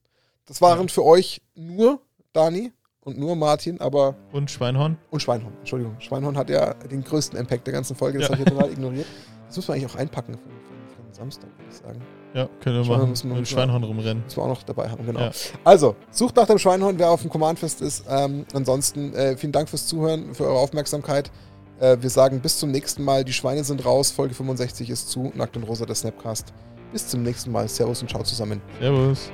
Das 0.46 0.60
waren 0.60 0.88
für 0.88 1.04
euch 1.04 1.42
nur 1.54 2.00
Dani 2.32 2.72
und 3.00 3.18
nur 3.18 3.36
Martin, 3.36 3.80
aber. 3.80 4.16
Und 4.32 4.50
Schweinhorn? 4.50 4.96
Und 5.10 5.20
Schweinhorn, 5.20 5.54
Entschuldigung. 5.58 5.96
Schweinhorn 6.00 6.36
hat 6.36 6.50
ja 6.50 6.74
den 6.74 7.02
größten 7.02 7.38
Impact 7.38 7.66
der 7.66 7.74
ganzen 7.74 7.96
Folge, 7.96 8.18
das 8.18 8.28
ja. 8.28 8.34
habe 8.34 8.42
ich 8.42 8.48
total 8.48 8.72
ignoriert. 8.72 9.06
Das 9.46 9.56
muss 9.56 9.68
man 9.68 9.76
eigentlich 9.76 9.90
auch 9.90 9.96
einpacken 9.96 10.34
für, 10.34 10.40
für, 10.40 10.96
für 10.96 11.02
den 11.02 11.12
Samstag, 11.12 11.48
würde 11.56 11.70
ich 11.70 11.76
sagen. 11.76 12.00
Ja, 12.34 12.48
können 12.60 12.84
wir 12.84 12.96
machen. 12.96 13.10
Mit 13.10 13.38
dem 13.38 13.44
Schweinhorn 13.44 13.82
rumrennen. 13.82 14.22
Müssen 14.22 14.36
wir 14.36 14.44
auch 14.44 14.48
noch 14.48 14.62
dabei 14.62 14.88
haben, 14.88 15.04
genau. 15.04 15.20
Ja. 15.20 15.30
Also, 15.64 15.96
sucht 16.10 16.36
nach 16.36 16.46
dem 16.46 16.58
Schweinhorn, 16.58 16.98
wer 16.98 17.10
auf 17.10 17.22
dem 17.22 17.30
Command-Fest 17.30 17.80
ist. 17.80 18.04
Ähm, 18.08 18.46
ansonsten, 18.52 19.12
äh, 19.14 19.36
vielen 19.36 19.52
Dank 19.52 19.68
fürs 19.68 19.86
Zuhören, 19.86 20.34
für 20.34 20.44
eure 20.44 20.58
Aufmerksamkeit. 20.58 21.30
Äh, 21.80 21.96
wir 22.00 22.10
sagen 22.10 22.40
bis 22.40 22.58
zum 22.58 22.70
nächsten 22.70 23.02
Mal. 23.02 23.24
Die 23.24 23.32
Schweine 23.32 23.64
sind 23.64 23.84
raus. 23.84 24.12
Folge 24.12 24.34
65 24.34 24.90
ist 24.90 25.08
zu. 25.08 25.32
Nackt 25.34 25.56
und 25.56 25.64
Rosa, 25.64 25.86
der 25.86 25.96
Snapcast. 25.96 26.52
Bis 26.92 27.06
zum 27.06 27.22
nächsten 27.22 27.52
Mal. 27.52 27.68
Servus 27.68 28.02
und 28.02 28.08
ciao 28.08 28.22
zusammen. 28.22 28.60
Servus. 28.80 29.30